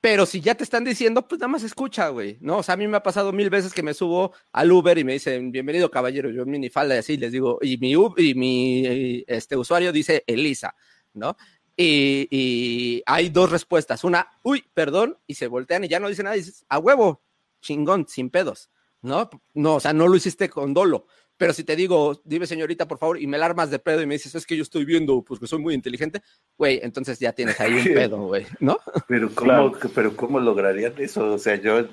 Pero 0.00 0.26
si 0.26 0.40
ya 0.40 0.54
te 0.54 0.64
están 0.64 0.84
diciendo, 0.84 1.26
pues 1.26 1.40
nada 1.40 1.48
más 1.48 1.62
escucha, 1.62 2.08
güey, 2.08 2.38
¿no? 2.40 2.58
O 2.58 2.62
sea, 2.62 2.74
a 2.74 2.76
mí 2.76 2.86
me 2.86 2.96
ha 2.96 3.02
pasado 3.02 3.32
mil 3.32 3.50
veces 3.50 3.72
que 3.72 3.82
me 3.82 3.94
subo 3.94 4.32
al 4.52 4.72
Uber 4.72 4.96
y 4.98 5.04
me 5.04 5.14
dicen, 5.14 5.52
bienvenido 5.52 5.90
caballero, 5.90 6.30
yo 6.30 6.42
en 6.42 6.50
minifalda 6.50 6.94
y 6.94 6.98
así 6.98 7.16
les 7.16 7.32
digo, 7.32 7.58
y 7.62 7.78
mi, 7.78 7.92
y 7.92 8.34
mi 8.34 9.24
este, 9.26 9.56
usuario 9.56 9.92
dice 9.92 10.24
Elisa, 10.26 10.74
¿no? 11.14 11.36
Y, 11.76 12.28
y 12.30 13.02
hay 13.06 13.30
dos 13.30 13.50
respuestas, 13.50 14.04
una, 14.04 14.28
uy, 14.42 14.64
perdón, 14.74 15.18
y 15.26 15.34
se 15.34 15.46
voltean 15.46 15.84
y 15.84 15.88
ya 15.88 16.00
no 16.00 16.08
dicen 16.08 16.24
nada, 16.24 16.36
dices, 16.36 16.64
a 16.68 16.78
huevo, 16.78 17.22
chingón, 17.60 18.06
sin 18.08 18.30
pedos, 18.30 18.70
¿no? 19.00 19.30
No, 19.54 19.76
o 19.76 19.80
sea, 19.80 19.92
no 19.92 20.08
lo 20.08 20.16
hiciste 20.16 20.48
con 20.48 20.74
dolo. 20.74 21.06
Pero 21.36 21.52
si 21.52 21.64
te 21.64 21.74
digo, 21.74 22.20
dime 22.24 22.46
señorita, 22.46 22.86
por 22.86 22.98
favor, 22.98 23.20
y 23.20 23.26
me 23.26 23.36
la 23.38 23.46
armas 23.46 23.70
de 23.70 23.78
pedo 23.78 24.00
y 24.02 24.06
me 24.06 24.14
dices, 24.14 24.34
es 24.34 24.46
que 24.46 24.56
yo 24.56 24.62
estoy 24.62 24.84
viendo, 24.84 25.22
pues 25.22 25.40
que 25.40 25.46
soy 25.46 25.58
muy 25.58 25.74
inteligente, 25.74 26.22
güey, 26.56 26.78
entonces 26.82 27.18
ya 27.18 27.32
tienes 27.32 27.58
ahí 27.60 27.72
un 27.74 27.84
pedo, 27.94 28.18
güey, 28.26 28.46
¿no? 28.60 28.78
Pero 29.08 29.28
¿cómo, 29.34 29.72
Claro. 29.72 29.72
pero 29.94 30.16
¿cómo 30.16 30.38
lograrían 30.38 30.94
eso? 30.98 31.32
O 31.34 31.38
sea, 31.38 31.56
yo 31.56 31.84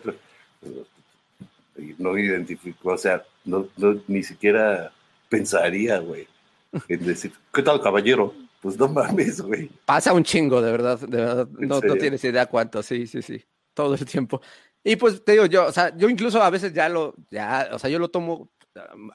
no 1.98 2.18
identifico, 2.18 2.90
o 2.90 2.98
sea, 2.98 3.24
no, 3.46 3.68
no- 3.78 4.02
ni 4.08 4.24
siquiera 4.24 4.92
pensaría, 5.30 6.00
güey, 6.00 6.28
en 6.88 7.06
decir, 7.06 7.32
¿qué 7.54 7.64
tal, 7.64 7.82
caballero? 7.82 8.34
Pues 8.62 8.78
no 8.78 8.90
mames, 8.90 9.40
güey. 9.42 9.70
Pasa 9.86 10.12
un 10.14 10.24
chingo, 10.24 10.62
de 10.62 10.72
verdad, 10.72 11.00
de 11.00 11.18
verdad. 11.18 11.48
¿En 11.60 11.68
No, 11.70 11.80
no 11.80 11.96
tienes 11.96 12.22
idea 12.26 12.46
cuánto, 12.48 12.84
sí, 12.84 13.08
sí, 13.08 13.22
sí. 13.22 13.42
Todo 13.74 13.94
el 13.96 14.04
tiempo. 14.06 14.42
Y 14.84 14.98
pues 14.98 15.24
te 15.24 15.32
digo 15.34 15.46
yo, 15.46 15.66
o 15.68 15.72
sea, 15.72 15.96
yo 15.96 16.10
incluso 16.10 16.42
a 16.42 16.50
veces 16.50 16.74
ya 16.74 16.90
lo, 16.90 17.16
ya, 17.32 17.70
o 17.72 17.80
sea, 17.80 17.90
yo 17.90 18.00
lo 18.00 18.10
tomo 18.10 18.50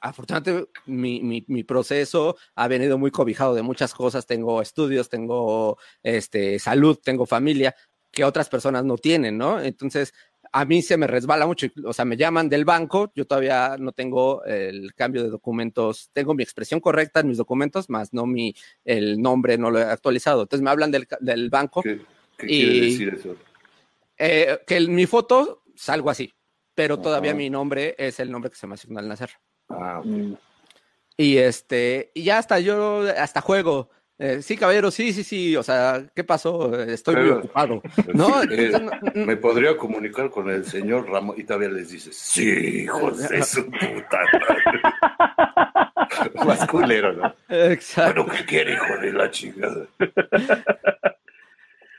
afortunadamente 0.01 0.69
mi, 0.85 1.21
mi, 1.21 1.43
mi, 1.47 1.63
proceso 1.63 2.37
ha 2.55 2.67
venido 2.67 2.97
muy 2.97 3.11
cobijado 3.11 3.55
de 3.55 3.61
muchas 3.61 3.93
cosas. 3.93 4.25
Tengo 4.25 4.61
estudios, 4.61 5.09
tengo 5.09 5.77
este, 6.03 6.59
salud, 6.59 6.97
tengo 7.03 7.25
familia 7.25 7.75
que 8.11 8.23
otras 8.23 8.49
personas 8.49 8.85
no 8.85 8.97
tienen, 8.97 9.37
¿no? 9.37 9.61
Entonces, 9.61 10.13
a 10.51 10.63
mí 10.63 10.81
se 10.81 10.95
me 10.95 11.05
resbala 11.05 11.45
mucho, 11.45 11.67
o 11.83 11.91
sea, 11.91 12.05
me 12.05 12.15
llaman 12.15 12.47
del 12.47 12.63
banco, 12.63 13.11
yo 13.13 13.27
todavía 13.27 13.75
no 13.77 13.91
tengo 13.91 14.41
el 14.45 14.93
cambio 14.95 15.21
de 15.21 15.29
documentos, 15.29 16.09
tengo 16.13 16.33
mi 16.33 16.43
expresión 16.43 16.79
correcta 16.79 17.19
en 17.19 17.27
mis 17.27 17.37
documentos, 17.37 17.89
más 17.89 18.13
no 18.13 18.25
mi, 18.25 18.55
el 18.85 19.21
nombre 19.21 19.57
no 19.57 19.69
lo 19.69 19.79
he 19.79 19.83
actualizado. 19.83 20.43
Entonces 20.43 20.63
me 20.63 20.69
hablan 20.69 20.91
del, 20.91 21.07
del 21.19 21.49
banco. 21.49 21.81
¿Qué, 21.81 21.99
qué 22.37 22.45
y, 22.47 22.59
quiere 22.61 22.85
decir 22.85 23.13
eso? 23.15 23.35
Eh, 24.17 24.59
que 24.65 24.79
mi 24.79 25.05
foto 25.05 25.63
salgo 25.75 26.09
así, 26.09 26.33
pero 26.73 26.99
todavía 26.99 27.33
mi 27.33 27.49
nombre 27.49 27.93
es 27.97 28.21
el 28.21 28.31
nombre 28.31 28.49
que 28.49 28.57
se 28.57 28.65
me 28.65 28.75
asignó 28.75 28.99
al 28.99 29.09
nacer. 29.09 29.31
Ah, 29.69 29.99
okay. 29.99 30.37
Y 31.17 31.37
este, 31.37 32.11
y 32.13 32.23
ya 32.23 32.37
hasta 32.37 32.59
yo, 32.59 33.03
hasta 33.17 33.41
juego. 33.41 33.89
Eh, 34.17 34.41
sí, 34.41 34.55
caballero, 34.55 34.91
sí, 34.91 35.11
sí, 35.11 35.25
sí, 35.25 35.57
o 35.57 35.63
sea, 35.63 36.05
¿qué 36.15 36.23
pasó? 36.23 36.81
Estoy 36.81 37.15
Pero, 37.15 37.27
muy 37.27 37.37
ocupado. 37.39 37.81
¿no? 38.13 38.43
Eh, 38.43 38.71
me 39.13 39.35
podría 39.35 39.75
comunicar 39.75 40.29
con 40.29 40.49
el 40.49 40.65
señor 40.65 41.09
Ramón 41.09 41.35
y 41.37 41.43
todavía 41.43 41.69
les 41.69 41.89
dices, 41.89 42.15
sí, 42.15 42.83
hijo 42.83 43.11
de 43.11 43.43
su 43.43 43.65
puta 43.65 44.19
Más 46.45 46.65
culero, 46.67 47.11
¿no? 47.11 47.35
Exacto. 47.49 48.23
Bueno, 48.23 48.37
¿qué 48.37 48.45
quiere, 48.45 48.73
hijo 48.73 48.97
de 49.01 49.11
la 49.11 49.29
chingada? 49.29 49.85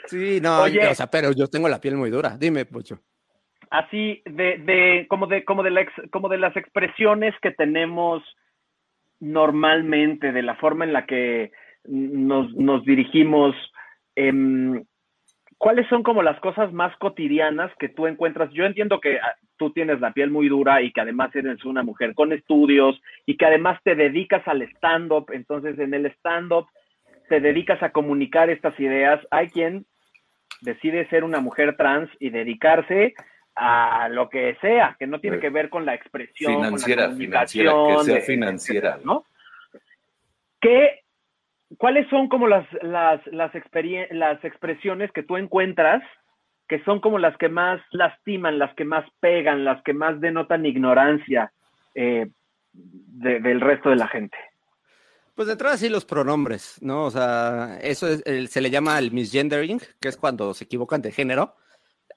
Sí, 0.06 0.40
no, 0.40 0.62
Oye, 0.62 0.86
o 0.86 0.94
sea, 0.94 1.10
pero 1.10 1.32
yo 1.32 1.48
tengo 1.48 1.68
la 1.68 1.80
piel 1.80 1.96
muy 1.96 2.10
dura. 2.10 2.36
Dime, 2.38 2.64
Pocho. 2.64 3.00
Así, 3.76 4.22
de, 4.24 4.56
de, 4.56 5.06
como 5.06 5.26
de, 5.26 5.44
como 5.44 5.62
de 5.62 5.70
la, 5.70 5.86
como 6.10 6.30
de 6.30 6.38
las 6.38 6.56
expresiones 6.56 7.34
que 7.42 7.50
tenemos 7.50 8.22
normalmente, 9.20 10.32
de 10.32 10.42
la 10.42 10.54
forma 10.54 10.86
en 10.86 10.94
la 10.94 11.04
que 11.04 11.52
nos, 11.84 12.54
nos 12.54 12.82
dirigimos, 12.86 13.54
eh, 14.14 14.32
¿cuáles 15.58 15.86
son 15.88 16.02
como 16.02 16.22
las 16.22 16.40
cosas 16.40 16.72
más 16.72 16.96
cotidianas 16.96 17.70
que 17.78 17.90
tú 17.90 18.06
encuentras? 18.06 18.50
Yo 18.54 18.64
entiendo 18.64 18.98
que 18.98 19.18
ah, 19.18 19.34
tú 19.58 19.70
tienes 19.72 20.00
la 20.00 20.14
piel 20.14 20.30
muy 20.30 20.48
dura 20.48 20.80
y 20.80 20.90
que 20.90 21.02
además 21.02 21.36
eres 21.36 21.62
una 21.66 21.82
mujer 21.82 22.14
con 22.14 22.32
estudios 22.32 22.98
y 23.26 23.36
que 23.36 23.44
además 23.44 23.78
te 23.84 23.94
dedicas 23.94 24.48
al 24.48 24.62
stand-up, 24.62 25.26
entonces 25.34 25.78
en 25.78 25.92
el 25.92 26.06
stand-up 26.06 26.66
te 27.28 27.40
dedicas 27.40 27.82
a 27.82 27.92
comunicar 27.92 28.48
estas 28.48 28.80
ideas. 28.80 29.20
Hay 29.30 29.48
quien 29.48 29.84
decide 30.62 31.06
ser 31.10 31.24
una 31.24 31.40
mujer 31.40 31.76
trans 31.76 32.08
y 32.18 32.30
dedicarse 32.30 33.12
a 33.56 34.08
lo 34.10 34.28
que 34.28 34.56
sea, 34.60 34.96
que 34.98 35.06
no 35.06 35.18
tiene 35.18 35.40
que 35.40 35.48
ver 35.48 35.70
con 35.70 35.86
la 35.86 35.94
expresión, 35.94 36.54
financiera, 36.54 37.06
con 37.06 37.12
la 37.12 37.16
financiera, 37.16 37.72
que 37.72 38.04
sea 38.04 38.20
financiera, 38.20 38.98
¿no? 39.02 39.24
¿Qué, 40.60 41.04
¿Cuáles 41.78 42.08
son 42.10 42.28
como 42.28 42.46
las, 42.48 42.66
las, 42.82 43.26
las, 43.26 43.52
las 44.10 44.44
expresiones 44.44 45.10
que 45.12 45.22
tú 45.22 45.36
encuentras 45.36 46.02
que 46.68 46.82
son 46.84 47.00
como 47.00 47.18
las 47.18 47.36
que 47.38 47.48
más 47.48 47.80
lastiman, 47.92 48.58
las 48.58 48.74
que 48.74 48.84
más 48.84 49.04
pegan, 49.20 49.64
las 49.64 49.82
que 49.84 49.92
más 49.92 50.20
denotan 50.20 50.66
ignorancia 50.66 51.52
eh, 51.94 52.26
de, 52.72 53.40
del 53.40 53.60
resto 53.60 53.90
de 53.90 53.96
la 53.96 54.08
gente? 54.08 54.36
Pues 55.34 55.48
detrás 55.48 55.80
sí 55.80 55.88
los 55.88 56.04
pronombres, 56.04 56.78
¿no? 56.82 57.04
O 57.04 57.10
sea, 57.10 57.78
eso 57.82 58.08
es, 58.08 58.50
se 58.50 58.60
le 58.60 58.70
llama 58.70 58.98
el 58.98 59.12
misgendering, 59.12 59.80
que 60.00 60.08
es 60.08 60.16
cuando 60.16 60.54
se 60.54 60.64
equivocan 60.64 61.02
de 61.02 61.12
género. 61.12 61.54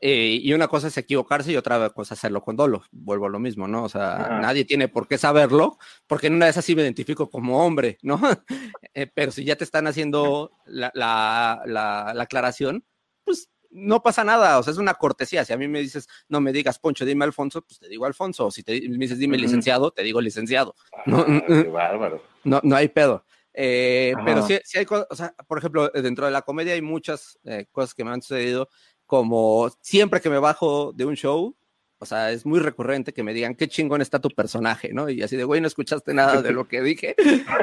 Eh, 0.01 0.39
y 0.41 0.53
una 0.53 0.69
cosa 0.69 0.87
es 0.87 0.97
equivocarse 0.97 1.51
y 1.51 1.57
otra 1.57 1.89
cosa 1.89 2.13
es 2.13 2.19
hacerlo 2.19 2.41
con 2.41 2.55
dolo. 2.55 2.83
Vuelvo 2.91 3.25
a 3.25 3.29
lo 3.29 3.39
mismo, 3.39 3.67
¿no? 3.67 3.83
O 3.83 3.89
sea, 3.89 4.15
Ajá. 4.15 4.39
nadie 4.39 4.63
tiene 4.63 4.87
por 4.87 5.07
qué 5.07 5.17
saberlo, 5.17 5.77
porque 6.07 6.27
en 6.27 6.35
una 6.35 6.45
de 6.45 6.51
esas 6.51 6.63
sí 6.63 6.75
me 6.75 6.83
identifico 6.83 7.29
como 7.29 7.65
hombre, 7.65 7.97
¿no? 8.01 8.19
eh, 8.93 9.11
pero 9.13 9.31
si 9.31 9.43
ya 9.43 9.55
te 9.57 9.65
están 9.65 9.87
haciendo 9.87 10.51
la, 10.65 10.91
la, 10.93 11.61
la, 11.65 12.13
la, 12.15 12.23
aclaración, 12.23 12.85
pues 13.25 13.49
no 13.71 14.01
pasa 14.01 14.23
nada, 14.23 14.57
o 14.57 14.63
sea, 14.63 14.71
es 14.71 14.77
una 14.77 14.93
cortesía. 14.93 15.43
Si 15.43 15.51
a 15.51 15.57
mí 15.57 15.67
me 15.67 15.81
dices, 15.81 16.07
no 16.29 16.39
me 16.39 16.53
digas 16.53 16.79
Poncho, 16.79 17.05
dime 17.05 17.25
Alfonso, 17.25 17.61
pues 17.61 17.79
te 17.79 17.89
digo 17.89 18.05
Alfonso. 18.05 18.47
O 18.47 18.51
si 18.51 18.63
te, 18.63 18.81
me 18.89 18.97
dices, 18.97 19.19
dime 19.19 19.37
licenciado, 19.37 19.91
te 19.91 20.03
digo 20.03 20.21
licenciado. 20.21 20.75
No, 21.05 21.25
ah, 21.27 21.43
qué 21.45 21.63
bárbaro. 21.63 22.23
No, 22.45 22.61
no 22.63 22.77
hay 22.77 22.87
pedo. 22.87 23.25
Eh, 23.53 24.13
pero 24.23 24.41
sí, 24.47 24.57
sí, 24.63 24.77
hay 24.77 24.85
cosas, 24.85 25.07
o 25.09 25.15
sea, 25.15 25.35
por 25.45 25.57
ejemplo, 25.57 25.89
dentro 25.89 26.25
de 26.25 26.31
la 26.31 26.43
comedia 26.43 26.73
hay 26.73 26.81
muchas 26.81 27.37
eh, 27.43 27.65
cosas 27.71 27.93
que 27.93 28.05
me 28.05 28.11
han 28.11 28.21
sucedido 28.21 28.69
como 29.09 29.71
siempre 29.81 30.21
que 30.21 30.29
me 30.29 30.37
bajo 30.37 30.93
de 30.93 31.03
un 31.03 31.15
show, 31.15 31.55
o 31.97 32.05
sea, 32.05 32.29
es 32.29 32.45
muy 32.45 32.59
recurrente 32.59 33.11
que 33.11 33.23
me 33.23 33.33
digan 33.33 33.55
qué 33.55 33.67
chingón 33.67 34.03
está 34.03 34.19
tu 34.19 34.29
personaje, 34.29 34.93
¿no? 34.93 35.09
Y 35.09 35.23
así 35.23 35.35
de, 35.35 35.45
güey, 35.45 35.61
no 35.61 35.67
escuchaste 35.67 36.13
nada 36.13 36.43
de 36.43 36.51
lo 36.51 36.67
que 36.67 36.79
dije, 36.83 37.15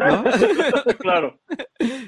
¿no? 0.09 0.25
claro. 0.99 1.39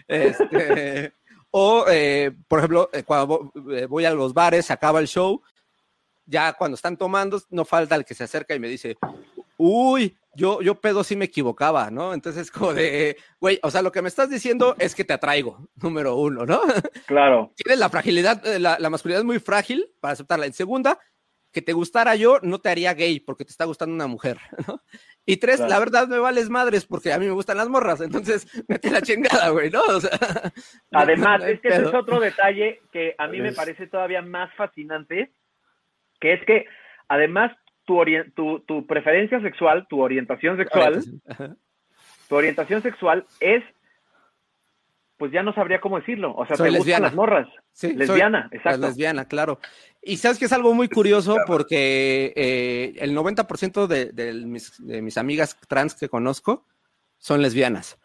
Este, 0.09 1.13
o, 1.53 1.85
eh, 1.89 2.33
por 2.49 2.59
ejemplo, 2.59 2.91
eh, 2.93 3.05
cuando 3.05 3.53
voy 3.89 4.05
a 4.07 4.13
los 4.13 4.35
bares, 4.35 4.67
se 4.67 4.73
acaba 4.73 4.99
el 4.99 5.07
show, 5.07 5.41
ya 6.27 6.53
cuando 6.55 6.75
están 6.75 6.97
tomando, 6.97 7.41
no 7.51 7.65
falta 7.65 7.95
el 7.95 8.05
que 8.05 8.15
se 8.15 8.25
acerca 8.25 8.57
y 8.57 8.59
me 8.59 8.67
dice, 8.67 8.99
uy, 9.57 10.19
yo, 10.39 10.63
yo 10.63 10.81
pedo 10.81 11.03
sí 11.03 11.17
me 11.17 11.25
equivocaba, 11.25 11.91
¿no? 11.91 12.15
Entonces, 12.15 12.51
como 12.51 12.73
de, 12.73 13.17
güey, 13.41 13.59
o 13.63 13.71
sea, 13.71 13.83
lo 13.83 13.91
que 13.91 14.03
me 14.03 14.09
estás 14.09 14.31
diciendo 14.31 14.77
es 14.79 14.95
que 14.95 15.05
te 15.05 15.13
atraigo, 15.13 15.69
número 15.83 16.15
uno, 16.15 16.47
¿no? 16.47 16.61
Claro. 17.07 17.53
Tienes 17.57 17.81
la 17.81 17.89
fragilidad, 17.89 18.43
la, 18.59 18.79
la 18.79 18.91
masculinidad 18.91 19.23
es 19.23 19.27
muy 19.27 19.41
frágil 19.41 19.91
para 20.01 20.13
aceptarla. 20.13 20.47
En 20.47 20.53
segunda, 20.53 20.99
que 21.53 21.63
te 21.63 21.73
gustara 21.73 22.15
yo 22.15 22.39
no 22.43 22.61
te 22.61 22.69
haría 22.69 22.95
gay 22.95 23.19
porque 23.19 23.45
te 23.45 23.51
está 23.51 23.65
gustando 23.65 23.95
una 23.95 24.07
mujer, 24.07 24.39
¿no? 24.69 24.81
Y 25.27 25.39
tres, 25.39 25.57
claro. 25.57 25.71
la 25.71 25.79
verdad 25.81 26.09
me 26.09 26.19
vales 26.19 26.49
madres 26.49 26.87
porque 26.87 27.13
a 27.13 27.19
mí 27.19 27.27
me 27.27 27.33
gustan 27.33 27.57
las 27.57 27.69
morras, 27.69 28.01
entonces 28.01 28.47
mete 28.69 28.91
la 28.91 29.03
chingada, 29.03 29.49
güey, 29.51 29.71
¿no? 29.71 29.83
O 29.83 30.01
sea, 30.01 30.19
Además, 30.93 31.41
no, 31.41 31.47
no 31.47 31.53
es 31.53 31.61
que 31.61 31.69
ese 31.69 31.83
es 31.83 31.95
otro 31.95 32.21
detalle 32.21 32.81
que 32.93 33.15
a 33.19 33.27
mí 33.27 33.41
me 33.41 33.53
parece 33.53 33.89
todavía 33.89 34.23
más 34.23 34.55
fascinante, 34.55 35.33
que 36.21 36.35
es 36.35 36.45
que 36.47 36.67
además 37.09 37.51
tu, 37.89 38.05
tu, 38.35 38.61
tu 38.61 38.87
preferencia 38.87 39.41
sexual, 39.41 39.87
tu 39.89 40.01
orientación 40.01 40.59
sexual, 40.59 41.03
tu 42.29 42.37
orientación 42.37 42.83
sexual 42.83 43.25
es 43.41 43.65
pues 45.17 45.33
ya 45.33 45.43
no 45.43 45.53
sabría 45.53 45.81
cómo 45.81 45.99
decirlo. 45.99 46.33
O 46.37 46.47
sea, 46.47 46.57
soy 46.57 46.67
te 46.67 46.73
lesbiana. 46.79 46.79
gustan 46.79 47.03
las 47.03 47.15
morras. 47.15 47.49
Sí, 47.73 47.93
lesbiana, 47.95 48.49
exacto. 48.53 48.87
Lesbiana, 48.87 49.25
claro. 49.25 49.59
Y 50.01 50.19
sabes 50.19 50.39
que 50.39 50.45
es 50.45 50.53
algo 50.53 50.73
muy 50.75 50.89
curioso 50.89 51.37
porque 51.45 52.33
eh, 52.37 52.95
el 52.99 53.17
90% 53.17 53.89
de, 53.89 54.13
de, 54.13 54.33
mis, 54.33 54.75
de 54.79 55.03
mis 55.03 55.19
amigas 55.19 55.59
trans 55.67 55.97
que 55.97 56.09
conozco 56.09 56.67
son 57.17 57.43
lesbianas 57.43 57.99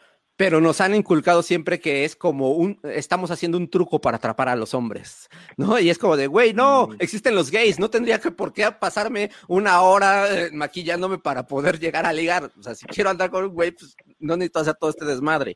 pero 0.44 0.60
nos 0.60 0.82
han 0.82 0.94
inculcado 0.94 1.42
siempre 1.42 1.80
que 1.80 2.04
es 2.04 2.18
como 2.18 2.52
un, 2.52 2.78
estamos 2.84 3.32
haciendo 3.32 3.58
un 3.58 3.70
truco 3.70 4.02
para 4.02 4.18
atrapar 4.18 4.50
a 4.50 4.58
los 4.58 4.74
hombres, 4.74 5.30
¿no? 5.56 5.80
Y 5.80 5.90
es 5.90 5.98
como 5.98 6.18
de, 6.18 6.28
güey, 6.28 6.54
no, 6.54 6.90
existen 7.00 7.34
los 7.34 7.50
gays, 7.50 7.80
no 7.80 7.90
tendría 7.90 8.20
que 8.20 8.30
por 8.30 8.52
qué 8.52 8.70
pasarme 8.70 9.32
una 9.48 9.82
hora 9.84 10.28
eh, 10.30 10.50
maquillándome 10.52 11.18
para 11.18 11.48
poder 11.48 11.80
llegar 11.80 12.06
a 12.06 12.12
ligar. 12.12 12.52
O 12.60 12.62
sea, 12.62 12.76
si 12.76 12.86
quiero 12.88 13.10
andar 13.10 13.32
con 13.32 13.46
un 13.46 13.54
güey, 13.54 13.72
pues 13.72 13.96
no 14.20 14.36
necesito 14.36 14.60
hacer 14.60 14.76
todo 14.76 14.90
este 14.90 15.06
desmadre. 15.06 15.56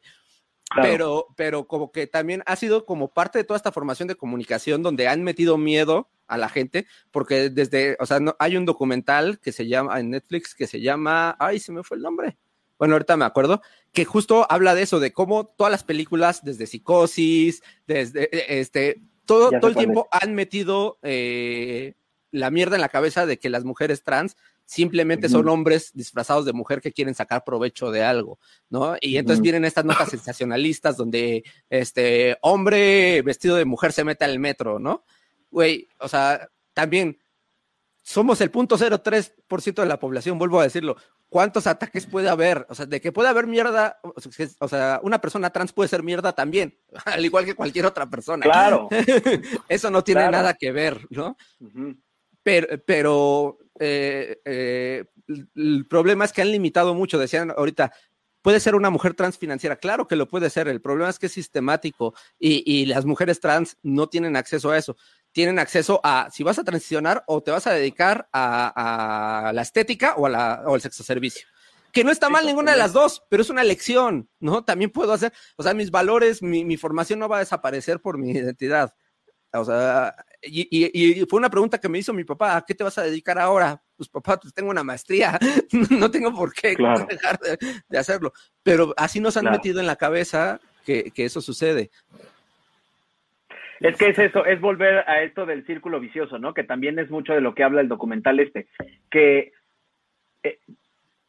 Claro. 0.69 0.89
Pero, 0.89 1.27
pero 1.35 1.67
como 1.67 1.91
que 1.91 2.07
también 2.07 2.41
ha 2.45 2.55
sido 2.55 2.85
como 2.85 3.09
parte 3.09 3.39
de 3.39 3.43
toda 3.43 3.57
esta 3.57 3.73
formación 3.73 4.07
de 4.07 4.15
comunicación 4.15 4.83
donde 4.83 5.09
han 5.09 5.21
metido 5.21 5.57
miedo 5.57 6.09
a 6.27 6.37
la 6.37 6.47
gente, 6.47 6.87
porque 7.11 7.49
desde, 7.49 7.97
o 7.99 8.05
sea, 8.05 8.21
no, 8.21 8.37
hay 8.39 8.55
un 8.55 8.63
documental 8.63 9.39
que 9.39 9.51
se 9.51 9.67
llama 9.67 9.99
en 9.99 10.11
Netflix 10.11 10.55
que 10.55 10.65
se 10.65 10.79
llama, 10.79 11.35
ay, 11.39 11.59
se 11.59 11.73
me 11.73 11.83
fue 11.83 11.97
el 11.97 12.03
nombre 12.03 12.37
bueno, 12.79 12.95
ahorita 12.95 13.17
me 13.17 13.25
acuerdo, 13.25 13.61
que 13.91 14.05
justo 14.05 14.45
habla 14.49 14.75
de 14.75 14.83
eso, 14.83 14.99
de 14.99 15.11
cómo 15.11 15.45
todas 15.45 15.71
las 15.71 15.83
películas, 15.83 16.43
desde 16.43 16.67
Psicosis, 16.67 17.63
desde 17.87 18.59
este, 18.59 19.01
todo, 19.25 19.51
todo 19.59 19.69
el 19.69 19.75
tiempo 19.75 20.07
es. 20.11 20.21
han 20.21 20.35
metido 20.35 20.99
eh, 21.01 21.93
la 22.31 22.51
mierda 22.51 22.75
en 22.75 22.81
la 22.81 22.89
cabeza 22.89 23.25
de 23.25 23.39
que 23.39 23.49
las 23.49 23.63
mujeres 23.63 24.03
trans 24.03 24.37
simplemente 24.65 25.27
uh 25.27 25.29
-huh. 25.29 25.33
son 25.33 25.49
hombres 25.49 25.91
disfrazados 25.93 26.45
de 26.45 26.53
mujer 26.53 26.81
que 26.81 26.91
quieren 26.91 27.15
sacar 27.15 27.43
provecho 27.43 27.89
de 27.89 28.03
algo, 28.03 28.37
¿no? 28.69 28.97
Y 28.99 29.17
entonces 29.17 29.39
uh 29.39 29.41
-huh. 29.41 29.43
vienen 29.43 29.65
estas 29.65 29.85
notas 29.85 30.09
sensacionalistas 30.09 30.97
donde 30.97 31.43
este 31.69 32.37
hombre 32.41 33.21
vestido 33.21 33.55
de 33.55 33.65
mujer 33.65 33.93
se 33.93 34.03
mete 34.03 34.25
al 34.25 34.39
metro, 34.39 34.77
¿no? 34.77 35.03
Güey, 35.49 35.87
o 35.99 36.07
sea, 36.09 36.49
también 36.73 37.17
somos 38.07 38.39
el 38.39 38.49
0.03% 38.49 39.81
de 39.81 39.85
la 39.85 39.99
población, 39.99 40.39
vuelvo 40.39 40.61
a 40.61 40.63
decirlo. 40.63 40.95
¿Cuántos 41.27 41.67
ataques 41.67 42.05
puede 42.05 42.29
haber? 42.29 42.65
O 42.69 42.73
sea, 42.73 42.85
de 42.85 43.01
que 43.01 43.11
puede 43.11 43.27
haber 43.27 43.47
mierda, 43.47 43.99
o 44.59 44.67
sea, 44.69 45.01
una 45.03 45.19
persona 45.19 45.49
trans 45.49 45.73
puede 45.73 45.89
ser 45.89 46.03
mierda 46.03 46.31
también, 46.31 46.79
al 47.05 47.25
igual 47.25 47.43
que 47.43 47.53
cualquier 47.53 47.85
otra 47.85 48.09
persona. 48.09 48.45
Claro. 48.45 48.87
Eso 49.67 49.91
no 49.91 50.05
tiene 50.05 50.21
claro. 50.21 50.37
nada 50.37 50.53
que 50.53 50.71
ver, 50.71 51.05
¿no? 51.09 51.35
Uh 51.59 51.67
-huh. 51.67 52.01
Pero, 52.43 52.67
pero 52.85 53.57
eh, 53.77 54.39
eh, 54.45 55.03
el 55.55 55.85
problema 55.89 56.23
es 56.23 56.31
que 56.31 56.41
han 56.41 56.51
limitado 56.51 56.93
mucho, 56.93 57.19
decían 57.19 57.51
ahorita, 57.51 57.91
puede 58.41 58.61
ser 58.61 58.75
una 58.75 58.89
mujer 58.89 59.15
trans 59.15 59.37
financiera, 59.37 59.75
claro 59.75 60.07
que 60.07 60.15
lo 60.15 60.29
puede 60.29 60.49
ser, 60.49 60.69
el 60.69 60.79
problema 60.79 61.09
es 61.09 61.19
que 61.19 61.25
es 61.25 61.33
sistemático 61.33 62.13
y, 62.39 62.63
y 62.65 62.85
las 62.85 63.03
mujeres 63.03 63.41
trans 63.41 63.75
no 63.83 64.07
tienen 64.07 64.37
acceso 64.37 64.71
a 64.71 64.77
eso 64.77 64.95
tienen 65.37 65.59
acceso 65.59 66.01
a 66.03 66.29
si 66.31 66.41
vas 66.41 66.57
a 66.57 66.63
transicionar 66.63 67.23
o 67.27 67.43
te 67.43 67.51
vas 67.51 67.67
a 67.67 67.71
dedicar 67.71 68.27
a, 68.33 69.49
a 69.49 69.53
la 69.53 69.61
estética 69.61 70.15
o, 70.17 70.25
a 70.25 70.29
la, 70.29 70.63
o 70.65 70.73
al 70.73 70.81
sexo 70.81 71.03
servicio. 71.03 71.45
Que 71.91 72.03
no 72.03 72.09
está 72.09 72.27
mal 72.27 72.41
Sí, 72.41 72.47
ninguna 72.47 72.71
de 72.71 72.79
las 72.79 72.91
dos, 72.91 73.21
pero 73.29 73.43
es 73.43 73.51
una 73.51 73.61
elección, 73.61 74.27
¿no? 74.39 74.63
También 74.63 74.89
puedo 74.89 75.13
hacer, 75.13 75.31
o 75.55 75.61
sea, 75.61 75.75
mis 75.75 75.91
valores, 75.91 76.41
mi, 76.41 76.65
mi 76.65 76.75
formación 76.75 77.19
no 77.19 77.29
va 77.29 77.35
a 77.37 77.41
desaparecer 77.41 78.01
por 78.01 78.17
mi 78.17 78.31
identidad. 78.31 78.95
O 79.53 79.63
sea, 79.63 80.15
y, 80.41 80.67
y- 80.71 81.21
y 81.21 81.25
fue 81.27 81.37
una 81.37 81.51
pregunta 81.51 81.77
que 81.79 81.87
me 81.87 81.99
hizo 81.99 82.13
mi 82.13 82.23
papá, 82.23 82.57
¿a 82.57 82.65
qué 82.65 82.73
te 82.73 82.83
vas 82.83 82.97
a 82.97 83.03
dedicar 83.03 83.37
ahora? 83.37 83.79
Pues 83.95 84.09
papá, 84.09 84.39
pues 84.39 84.55
tengo 84.55 84.71
una 84.71 84.83
maestría, 84.83 85.37
no 85.91 86.09
tengo 86.09 86.33
por 86.33 86.51
qué 86.51 86.73
Claro. 86.75 87.05
dejar 87.09 87.37
de, 87.39 87.59
de 87.87 87.97
hacerlo. 87.99 88.33
Pero 88.63 88.91
así 88.97 89.19
nos 89.19 89.37
han 89.37 89.43
Claro. 89.43 89.57
metido 89.57 89.79
en 89.81 89.85
la 89.85 89.97
cabeza 89.97 90.59
que, 90.83 91.11
que 91.11 91.25
eso 91.25 91.41
sucede. 91.41 91.91
Es 93.79 93.97
que 93.97 94.09
es 94.09 94.19
eso, 94.19 94.45
es 94.45 94.59
volver 94.59 94.99
a 95.07 95.21
esto 95.21 95.45
del 95.45 95.65
círculo 95.65 95.99
vicioso, 95.99 96.39
¿no? 96.39 96.53
Que 96.53 96.63
también 96.63 96.97
es 96.99 97.09
mucho 97.09 97.33
de 97.33 97.41
lo 97.41 97.53
que 97.53 97.63
habla 97.63 97.81
el 97.81 97.87
documental 97.87 98.39
este, 98.39 98.67
que 99.11 99.53
eh, 100.43 100.59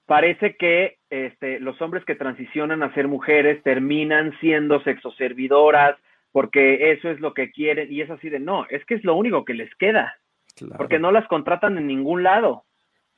parece 0.07 0.57
que 0.57 0.99
este, 1.11 1.61
los 1.61 1.81
hombres 1.83 2.05
que 2.05 2.15
transicionan 2.15 2.83
a 2.83 2.95
ser 2.95 3.09
mujeres 3.09 3.63
terminan 3.63 4.35
siendo 4.41 4.83
sexoservidoras 4.83 5.97
porque 6.33 6.93
eso 6.93 7.11
es 7.11 7.21
lo 7.21 7.35
que 7.35 7.51
quieren 7.51 7.93
y 7.93 8.01
es 8.01 8.11
así 8.11 8.29
de 8.29 8.39
no, 8.39 8.67
es 8.71 8.85
que 8.85 8.95
es 8.95 9.05
lo 9.05 9.15
único 9.17 9.45
que 9.45 9.55
les 9.55 9.75
queda, 9.77 10.19
porque 10.77 10.99
no 10.99 11.13
las 11.13 11.27
contratan 11.29 11.79
en 11.79 11.87
ningún 11.87 12.23
lado. 12.23 12.65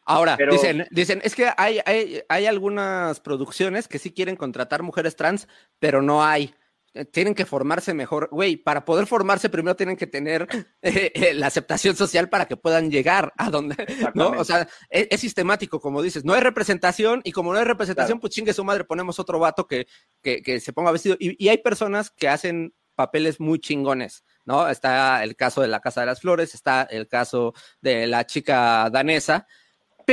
Ahora, 0.05 0.37
Pero- 0.37 0.53
dicen, 0.53 0.87
dicen, 0.91 1.21
es 1.23 1.35
que 1.35 1.49
hay, 1.57 1.79
hay, 1.85 2.23
hay 2.29 2.47
algunas 2.47 3.21
producciones 3.21 3.87
que 3.87 3.99
sí 3.99 4.13
quieren 4.13 4.37
contratar 4.37 4.83
mujeres 4.83 5.15
trans, 5.15 5.49
pero 5.79 6.03
no 6.03 6.25
hay. 6.25 6.55
Eh, 6.95 7.05
Tienen 7.05 7.35
que 7.35 7.47
formarse 7.47 7.95
mejor. 7.95 8.29
Güey, 8.33 8.57
para 8.57 8.85
poder 8.85 9.07
formarse 9.07 9.49
primero 9.49 9.77
tienen 9.77 9.97
que 9.97 10.07
tener 10.09 10.49
eh, 10.83 11.13
eh, 11.15 11.35
la 11.35 11.47
aceptación 11.47 11.95
social 11.97 12.29
para 12.29 12.47
que 12.47 12.57
puedan 12.57 12.91
llegar 12.91 13.33
a 13.37 13.51
donde, 13.51 13.77
¿no? 14.15 14.31
O 14.31 14.45
sea, 14.45 14.69
es, 14.89 15.07
es 15.11 15.21
sistemático, 15.21 15.81
como 15.81 16.03
dices. 16.03 16.25
No 16.25 16.35
hay 16.35 16.41
representación 16.41 17.21
y 17.25 17.33
como 17.33 17.53
no 17.53 17.59
hay 17.59 17.65
representación, 17.65 18.19
Claro. 18.19 18.21
pues 18.23 18.33
chingue 18.35 18.53
su 18.53 18.65
madre, 18.65 18.85
ponemos 18.85 19.19
otro 19.19 19.39
vato 19.39 19.67
que, 19.67 19.87
que, 20.23 20.43
que 20.43 20.59
se 20.61 20.73
ponga 20.73 20.91
vestido. 20.91 21.17
Y, 21.21 21.43
y 21.43 21.49
hay 21.49 21.59
personas 21.59 22.11
que 22.11 22.29
hacen 22.29 22.75
papeles 22.97 23.41
muy 23.41 23.59
chingones, 23.61 24.25
¿no? 24.45 24.69
Está 24.69 25.23
el 25.25 25.35
caso 25.37 25.63
de 25.63 25.69
la 25.69 25.81
Casa 25.81 26.01
de 26.01 26.07
las 26.07 26.21
Flores, 26.21 26.55
está 26.55 26.83
el 26.83 27.09
caso 27.09 27.55
de 27.81 28.07
la 28.07 28.27
chica 28.27 28.91
danesa, 28.91 29.47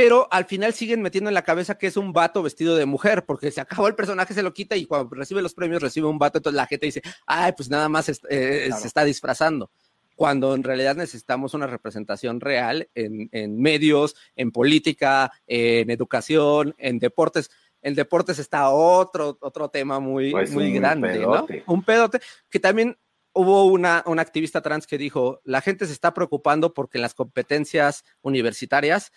pero 0.00 0.28
al 0.30 0.44
final 0.44 0.72
siguen 0.74 1.02
metiendo 1.02 1.28
en 1.28 1.34
la 1.34 1.42
cabeza 1.42 1.76
que 1.76 1.88
es 1.88 1.96
un 1.96 2.12
vato 2.12 2.42
vestido 2.42 2.76
de 2.76 2.86
mujer, 2.86 3.24
porque 3.26 3.50
se 3.50 3.60
acabó 3.60 3.88
el 3.88 3.94
personaje, 3.96 4.32
se 4.34 4.42
lo 4.44 4.52
quita 4.54 4.76
y 4.76 4.86
cuando 4.86 5.12
recibe 5.14 5.42
los 5.42 5.54
premios 5.54 5.82
recibe 5.82 6.06
un 6.06 6.18
vato, 6.18 6.38
entonces 6.38 6.56
la 6.56 6.66
gente 6.66 6.86
dice, 6.86 7.02
ay, 7.26 7.52
pues 7.56 7.68
nada 7.68 7.88
más 7.88 8.08
es- 8.08 8.20
eh, 8.30 8.64
Claro. 8.66 8.80
se 8.80 8.86
está 8.86 9.04
disfrazando. 9.04 9.70
Cuando 10.14 10.54
en 10.54 10.62
realidad 10.62 10.94
necesitamos 10.96 11.54
una 11.54 11.66
representación 11.66 12.40
real 12.40 12.88
en, 12.94 13.28
en 13.32 13.60
medios, 13.60 14.14
en 14.36 14.50
política, 14.52 15.32
en 15.46 15.90
educación, 15.90 16.74
en 16.78 16.98
deportes. 16.98 17.50
En 17.82 17.94
deportes 17.94 18.38
está 18.40 18.70
otro, 18.70 19.38
otro 19.40 19.68
tema 19.68 20.00
muy, 20.00 20.32
Pues 20.32 20.50
muy 20.52 20.68
un 20.68 20.74
grande, 20.74 21.08
pedote. 21.10 21.64
¿no? 21.66 21.72
Un 21.72 21.82
pedote 21.84 22.20
que 22.50 22.58
también 22.58 22.96
hubo 23.32 23.64
una, 23.66 24.02
una 24.06 24.22
activista 24.22 24.60
trans 24.60 24.86
que 24.88 24.98
dijo, 24.98 25.40
la 25.44 25.60
gente 25.60 25.86
se 25.86 25.92
está 25.92 26.12
preocupando 26.14 26.74
porque 26.74 26.98
en 26.98 27.02
las 27.02 27.14
competencias 27.14 28.04
universitarias 28.20 29.12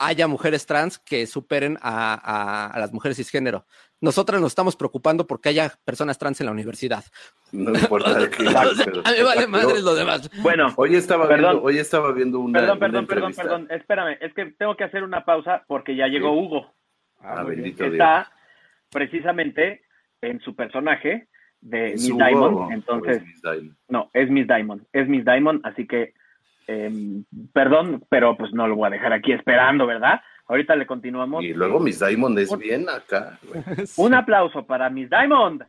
haya 0.00 0.26
mujeres 0.26 0.64
trans 0.66 0.98
que 0.98 1.26
superen 1.26 1.76
a, 1.82 2.14
a- 2.14 2.66
a 2.68 2.78
las 2.80 2.92
mujeres 2.92 3.16
cisgénero. 3.18 3.66
Nosotras 4.00 4.40
nos 4.40 4.52
estamos 4.52 4.74
preocupando 4.76 5.26
porque 5.26 5.50
haya 5.50 5.70
personas 5.84 6.16
trans 6.18 6.40
en 6.40 6.46
la 6.46 6.52
universidad. 6.52 7.04
No 7.52 7.70
importa 7.78 8.14
de 8.18 8.30
qué. 8.30 8.44
pero- 8.84 9.02
A 9.04 9.10
mí 9.12 9.22
vale 9.22 9.46
madre 9.46 9.82
lo 9.82 9.94
demás. 9.94 10.30
Bueno, 10.40 10.72
Hoy 10.76 10.96
estaba 10.96 11.28
Perdón. 11.28 11.50
viendo, 11.52 11.62
hoy 11.66 11.78
estaba 11.78 12.12
viendo 12.12 12.40
una. 12.40 12.58
perdón, 12.60 12.78
una 12.78 12.86
perdón, 12.86 13.06
perdón, 13.06 13.32
perdón, 13.34 13.66
espérame, 13.70 14.16
es 14.22 14.32
que 14.32 14.46
tengo 14.58 14.74
que 14.76 14.84
hacer 14.84 15.04
una 15.04 15.24
pausa 15.24 15.64
porque 15.68 15.94
ya 15.94 16.06
llegó 16.06 16.30
Sí. 16.32 16.38
Hugo. 16.38 16.74
Ah, 17.20 17.42
bendito 17.44 17.84
Dios. 17.84 17.92
está 17.92 18.32
precisamente 18.90 19.82
en 20.22 20.40
su 20.40 20.54
personaje 20.54 21.28
de 21.60 21.92
Es 21.92 22.02
Miss 22.08 22.16
Diamond. 22.16 22.34
huevo, 22.56 22.68
Entonces, 22.72 23.16
es 23.18 23.22
Miss 23.26 23.42
Diamond. 23.42 23.76
no, 23.88 24.10
es 24.14 24.30
Miss 24.30 24.46
Diamond, 24.46 24.86
es 24.92 25.08
Miss 25.08 25.24
Diamond, 25.24 25.60
así 25.64 25.86
que, 25.86 26.14
em, 26.66 27.24
perdón, 27.52 28.04
pero 28.08 28.36
pues 28.36 28.52
no 28.52 28.66
lo 28.68 28.76
voy 28.76 28.86
a 28.88 28.90
dejar 28.90 29.12
aquí 29.12 29.32
esperando, 29.32 29.86
¿verdad? 29.86 30.20
Ahorita 30.46 30.74
le 30.76 30.86
continuamos. 30.86 31.44
Y 31.44 31.52
luego 31.54 31.78
Miss 31.80 32.00
Diamond 32.00 32.38
es 32.38 32.50
Un- 32.50 32.58
bien 32.58 32.88
acá. 32.88 33.38
güey. 33.42 33.62
Un 33.96 34.14
aplauso 34.14 34.66
para 34.66 34.90
Miss 34.90 35.08
Diamond. 35.08 35.64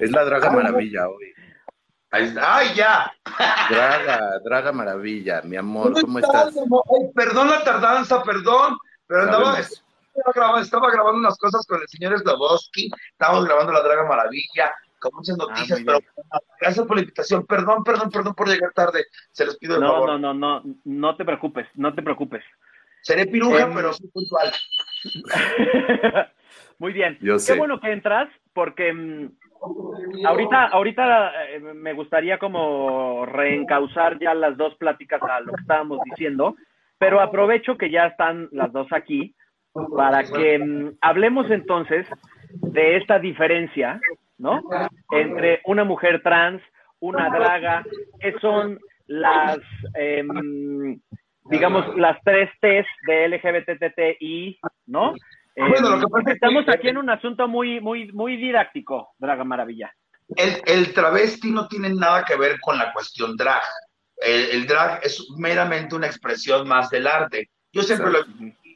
Es 0.00 0.10
la 0.12 0.24
Draga 0.24 0.50
Maravilla 0.52 1.08
hoy. 1.08 1.32
Ahí 2.10 2.24
está. 2.24 2.56
¡Ay, 2.56 2.68
ya! 2.74 3.12
Draga, 3.68 4.38
Draga 4.44 4.72
Maravilla, 4.72 5.42
mi 5.42 5.56
amor, 5.56 5.92
¿Cómo 5.92 6.02
¿cómo 6.06 6.18
estás? 6.20 6.56
Ay, 6.56 7.10
perdón 7.14 7.50
la 7.50 7.62
tardanza, 7.64 8.22
perdón, 8.22 8.78
pero 9.06 9.22
andaba, 9.24 9.58
estaba, 9.58 10.32
grabando, 10.34 10.60
estaba 10.62 10.90
grabando 10.90 11.18
unas 11.18 11.36
cosas 11.36 11.66
con 11.66 11.80
el 11.82 11.88
señor 11.88 12.18
Slavoski, 12.18 12.90
estábamos 13.12 13.44
grabando 13.44 13.72
La 13.72 13.82
Draga 13.82 14.06
Maravilla, 14.08 14.72
con 14.98 15.14
muchas 15.14 15.36
noticias, 15.36 15.78
muy 15.80 15.86
pero 15.86 15.98
gracias 16.60 16.86
por 16.86 16.96
la 16.96 17.02
invitación, 17.02 17.46
perdón, 17.46 17.84
perdón, 17.84 18.10
perdón 18.10 18.34
por 18.34 18.48
llegar 18.48 18.72
tarde, 18.72 19.04
se 19.32 19.44
les 19.46 19.56
pido 19.56 19.76
el 19.76 19.80
No, 19.82 19.88
favor. 19.92 20.08
no, 20.08 20.18
no, 20.18 20.34
no, 20.34 20.74
no 20.84 21.16
te 21.16 21.24
preocupes, 21.24 21.66
no 21.74 21.94
te 21.94 22.02
preocupes. 22.02 22.42
Seré 23.02 23.26
piruja, 23.26 23.70
pero 23.74 23.92
soy 23.92 24.08
puntual. 24.08 24.52
Muy 26.78 26.92
bien. 26.92 27.18
Yo 27.20 27.34
Qué 27.34 27.40
sé. 27.40 27.56
bueno 27.56 27.80
que 27.80 27.92
entras 27.92 28.28
porque 28.52 28.92
mm, 28.92 29.30
ahorita, 30.26 30.64
ahorita 30.66 31.44
eh, 31.46 31.60
me 31.60 31.92
gustaría 31.92 32.38
como 32.38 33.24
reencauzar 33.26 34.18
ya 34.18 34.34
las 34.34 34.56
dos 34.56 34.74
pláticas 34.76 35.22
a 35.22 35.40
lo 35.40 35.52
que 35.52 35.60
estábamos 35.62 36.00
diciendo, 36.04 36.56
pero 36.98 37.20
aprovecho 37.20 37.76
que 37.76 37.90
ya 37.90 38.06
están 38.06 38.48
las 38.52 38.72
dos 38.72 38.88
aquí 38.92 39.34
para 39.96 40.24
que 40.24 40.58
mm, 40.58 40.98
hablemos 41.00 41.50
entonces 41.50 42.06
de 42.50 42.96
esta 42.96 43.18
diferencia, 43.18 44.00
¿no? 44.38 44.62
Entre 45.10 45.60
una 45.64 45.84
mujer 45.84 46.22
trans, 46.22 46.62
una 47.00 47.28
draga, 47.30 47.84
que 48.20 48.32
son 48.40 48.78
las, 49.06 49.58
em, 49.94 51.00
digamos, 51.44 51.96
las 51.96 52.18
tres 52.24 52.50
T's 52.60 52.86
de 53.06 53.24
LGBTTI, 53.28 54.58
¿no? 54.86 55.14
Bueno, 55.56 55.88
lo 55.90 55.94
Em, 55.96 56.00
que 56.00 56.06
pasa 56.06 56.20
es 56.20 56.24
que- 56.26 56.32
estamos 56.32 56.68
aquí 56.68 56.88
en 56.88 56.98
un 56.98 57.10
asunto 57.10 57.48
muy, 57.48 57.80
muy, 57.80 58.12
muy 58.12 58.36
didáctico, 58.36 59.10
Draga 59.18 59.44
Maravilla. 59.44 59.92
El, 60.36 60.60
el 60.66 60.92
travesti 60.94 61.50
no 61.50 61.66
tiene 61.68 61.88
nada 61.92 62.24
que 62.24 62.36
ver 62.36 62.60
con 62.60 62.76
la 62.78 62.92
cuestión 62.92 63.34
drag. 63.36 63.62
El, 64.18 64.50
el 64.50 64.66
drag 64.66 65.00
es 65.02 65.26
meramente 65.38 65.94
una 65.96 66.06
expresión 66.06 66.68
más 66.68 66.90
del 66.90 67.06
arte. 67.06 67.48
Yo 67.72 67.82
siempre 67.82 68.10
lo 68.10 68.18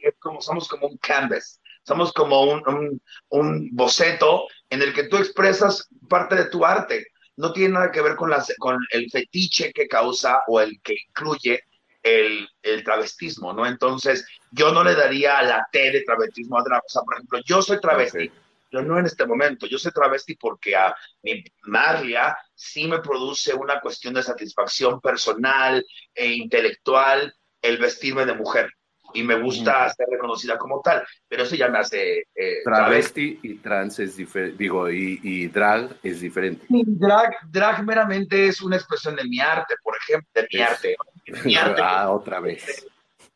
es 0.03 0.15
como 0.19 0.41
somos 0.41 0.67
como 0.69 0.89
un 0.89 0.97
canvas, 0.97 1.61
somos 1.85 2.13
como 2.13 2.43
un, 2.43 2.63
un, 2.67 3.01
un 3.29 3.69
boceto 3.73 4.47
en 4.73 4.81
el 4.81 4.95
que 4.95 5.05
tú 5.05 5.19
expresas 5.19 5.87
parte 6.09 6.35
de 6.35 6.47
tu 6.47 6.65
arte. 6.65 7.09
No 7.37 7.53
tiene 7.53 7.75
nada 7.75 7.91
que 7.91 8.01
ver 8.01 8.17
con, 8.17 8.31
las, 8.31 8.55
con 8.59 8.79
el 8.91 9.11
fetiche 9.11 9.71
que 9.71 9.87
causa 9.87 10.41
o 10.47 10.61
el 10.63 10.81
que 10.83 10.95
incluye 11.09 11.65
el, 12.03 12.49
el 12.63 12.83
travestismo, 12.83 13.53
¿no? 13.53 13.67
Entonces, 13.67 14.27
yo 14.51 14.73
no 14.73 14.83
le 14.83 14.95
daría 14.95 15.43
la 15.43 15.67
T 15.71 15.91
de 15.91 16.03
travestismo 16.05 16.59
a. 16.59 16.63
O 16.63 16.89
sea, 16.89 17.03
por 17.03 17.15
ejemplo, 17.15 17.41
yo 17.45 17.61
soy 17.61 17.81
travesti, 17.81 18.29
Ok. 18.29 18.35
yo 18.71 18.83
no 18.83 18.99
en 18.99 19.05
este 19.05 19.27
momento, 19.27 19.67
yo 19.67 19.79
soy 19.79 19.93
travesti 19.93 20.37
porque 20.37 20.75
a 20.75 20.95
mi 21.23 21.45
Marlia 21.65 22.35
sí 22.55 22.89
me 22.89 23.01
produce 23.01 23.53
una 23.53 23.79
cuestión 23.79 24.15
de 24.15 24.23
satisfacción 24.23 25.03
personal 25.03 25.85
e 26.15 26.33
intelectual 26.33 27.35
el 27.61 27.77
vestirme 27.77 28.25
de 28.25 28.35
mujer 28.35 28.71
y 29.15 29.23
me 29.23 29.41
gusta 29.41 29.89
ser 29.91 30.07
reconocida 30.11 30.57
como 30.59 30.81
tal, 30.81 31.03
pero 31.29 31.43
eso 31.45 31.55
ya 31.55 31.69
me 31.69 31.79
hace 31.79 32.27
eh, 32.35 32.59
Travesti 32.65 33.39
y 33.43 33.55
trans 33.57 33.99
es 33.99 34.17
diferente, 34.17 34.57
digo, 34.59 34.91
y, 34.91 35.21
y 35.23 35.49
drag 35.49 35.97
es 36.03 36.21
diferente. 36.21 36.65
Drag, 36.69 37.35
drag 37.51 37.85
meramente 37.85 38.47
es 38.47 38.61
una 38.63 38.77
expresión 38.77 39.17
de 39.17 39.25
mi 39.25 39.41
arte, 39.41 39.75
por 39.83 39.95
ejemplo, 39.97 40.29
de 40.35 40.49
mi 40.53 40.61
Es- 40.61 40.71
arte. 40.71 40.97
Mi 41.45 41.57
arte 41.57 41.81
ah, 41.85 42.11
otra 42.11 42.41
vez. 42.41 42.87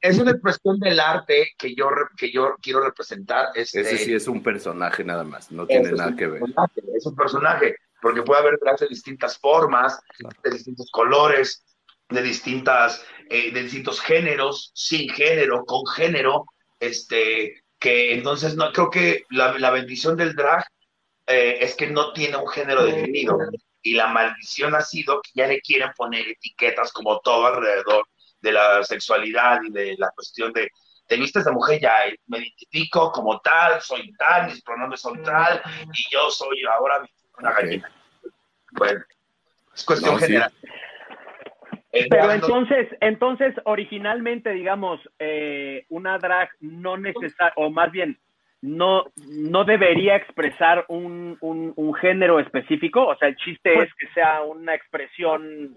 es 0.01 0.18
una 0.18 0.33
expresión 0.33 0.79
del 0.81 1.01
arte 1.01 1.51
que 1.59 1.74
yo, 1.74 1.89
que 2.16 2.31
yo 2.33 2.55
quiero 2.61 2.81
representar. 2.85 3.49
Este, 3.55 3.81
Ese 3.81 3.99
sí 3.99 4.14
es 4.14 4.27
un 4.29 4.43
personaje 4.43 5.05
nada 5.05 5.24
más, 5.24 5.51
no 5.51 5.66
tiene 5.66 5.93
nada 5.93 6.14
que 6.16 6.27
ver. 6.27 6.43
es 6.95 7.07
un 7.07 7.14
personaje, 7.16 7.77
porque 8.03 8.22
puede 8.22 8.41
haber 8.41 8.59
drags 8.61 8.81
de 8.81 8.89
distintas 8.89 9.39
formas, 9.39 10.01
de 10.43 10.51
distintos 10.51 10.89
colores, 10.93 11.62
de 12.09 12.22
distintas, 12.22 13.04
eh, 13.30 13.50
de 13.52 13.62
distintos 13.64 14.00
géneros, 14.00 14.70
sin 14.74 15.09
género, 15.11 15.64
con 15.64 15.86
género, 15.86 16.46
este, 16.80 17.62
que 17.78 18.14
entonces 18.14 18.57
no 18.57 18.72
creo 18.72 18.90
que 18.90 19.24
la, 19.30 19.59
la 19.59 19.70
bendición 19.70 20.16
del 20.16 20.34
drag 20.34 20.64
eh, 21.26 21.59
es 21.61 21.74
que 21.74 21.88
no 21.88 22.12
tiene 22.12 22.36
un 22.36 22.48
género 22.48 22.84
definido. 22.84 23.38
Y 23.82 23.94
la 23.94 24.09
maldición 24.09 24.74
ha 24.74 24.80
sido 24.80 25.20
que 25.22 25.30
ya 25.34 25.46
le 25.46 25.61
quieren 25.61 25.90
poner 25.96 26.26
etiquetas 26.26 26.92
como 26.92 27.20
todo 27.20 27.46
alrededor 27.46 28.09
de 28.40 28.52
la 28.52 28.82
sexualidad 28.82 29.61
y 29.62 29.70
de 29.70 29.94
la 29.98 30.11
cuestión 30.11 30.52
de 30.52 30.68
te 31.07 31.16
vistes 31.16 31.44
de 31.44 31.52
mujer, 31.52 31.80
ya 31.80 32.07
eh, 32.09 32.18
me 32.26 32.38
identifico 32.38 33.12
como 33.12 33.40
tal, 33.40 33.80
soy 33.80 34.12
tal, 34.14 34.46
mis 34.46 34.61
pronombres 34.62 35.00
son 35.00 35.22
tal, 35.22 35.62
y 35.92 36.12
yo 36.12 36.30
soy 36.30 36.62
ahora 36.64 37.09
una 37.38 37.52
gallina. 37.52 37.92
Bueno, 38.72 39.04
es 39.72 39.84
cuestión 39.84 40.14
No, 40.14 40.20
general. 40.20 40.52
Pero 42.11 42.26
drag 42.26 42.40
no- 42.40 42.47
entonces, 42.47 42.88
entonces, 43.01 43.55
originalmente, 43.64 44.51
digamos, 44.51 45.01
eh, 45.18 45.84
una 45.88 46.18
drag 46.18 46.49
no 46.61 46.97
necesita, 46.97 47.53
o 47.57 47.70
más 47.70 47.90
bien, 47.92 48.18
no, 48.62 49.05
no 49.28 49.64
debería 49.64 50.16
expresar 50.16 50.84
un, 50.88 51.36
un, 51.40 51.72
un 51.76 51.94
género 51.94 52.40
específico. 52.40 53.07
O 53.07 53.16
sea, 53.16 53.28
el 53.28 53.36
chiste 53.36 53.74
es 53.82 53.92
que 53.94 54.07
sea 54.14 54.42
una 54.42 54.74
expresión. 54.74 55.76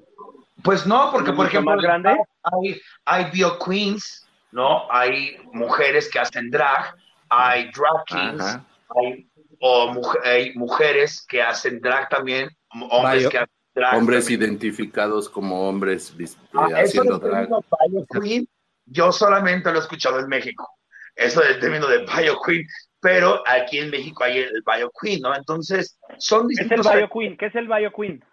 Pues 0.63 0.87
no, 0.87 1.09
porque 1.11 1.33
por 1.33 1.45
ejemplo 1.47 1.75
más 1.75 1.83
grande. 1.83 2.15
hay, 2.43 2.81
hay 3.05 3.31
bio 3.31 3.59
queens, 3.59 4.27
¿no? 4.51 4.89
Hay 4.91 5.37
mujeres 5.53 6.09
que 6.09 6.19
hacen 6.19 6.49
drag, 6.49 6.95
hay 7.29 7.69
drag 7.71 8.05
kings, 8.07 8.41
Ajá. 8.41 8.65
hay, 8.95 9.27
o 9.59 9.93
hay 10.23 10.53
mujeres 10.55 11.25
que 11.29 11.41
hacen 11.43 11.79
drag 11.81 12.09
también, 12.09 12.49
hombres 12.89 13.23
Bio- 13.23 13.29
que 13.29 13.37
hacen 13.39 13.58
drag. 13.79 13.97
Hombres 13.97 14.25
también. 14.25 14.41
identificados 14.41 15.29
como 15.29 15.67
hombres 15.67 16.13
eh, 16.19 16.25
Ah, 16.53 16.67
eso 16.81 17.01
haciendo 17.01 17.19
del 17.19 17.29
drag. 17.31 17.47
bio 17.89 18.05
queen, 18.21 18.47
yo 18.85 19.11
solamente 19.11 19.71
lo 19.71 19.77
he 19.77 19.81
escuchado 19.81 20.19
en 20.19 20.27
México. 20.27 20.67
Eso 21.15 21.41
del 21.41 21.59
término 21.59 21.87
de 21.87 21.99
bio 22.05 22.39
queen, 22.45 22.65
pero 22.99 23.41
aquí 23.47 23.79
en 23.79 23.89
México 23.89 24.23
hay 24.23 24.39
el 24.39 24.63
bio 24.65 24.91
queen, 25.01 25.21
¿no? 25.21 25.35
Entonces, 25.35 25.97
son 26.17 26.47
¿Qué 26.47 26.53
es 26.53 26.59
el 26.61 26.67
distintos. 26.69 26.93
Bio 26.95 27.09
Queen? 27.09 27.37
¿Qué 27.37 27.45
es 27.47 27.55
el 27.55 27.67
Bio 27.67 27.91
Queen? 27.91 28.23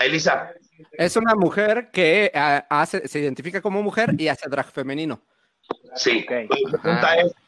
Elisa, 0.00 0.52
Es 0.92 1.16
una 1.16 1.34
mujer 1.34 1.90
que 1.92 2.30
ah, 2.34 2.64
hace, 2.70 3.06
se 3.08 3.18
identifica 3.20 3.60
como 3.60 3.82
mujer 3.82 4.14
y 4.18 4.28
hace 4.28 4.48
drag 4.48 4.70
femenino. 4.70 5.20
Sí, 5.94 6.24
Ok. 6.24 6.30
la 6.70 6.78
pregunta 6.78 7.16
es, 7.16 7.22
Creo 7.22 7.34
que 7.34 7.41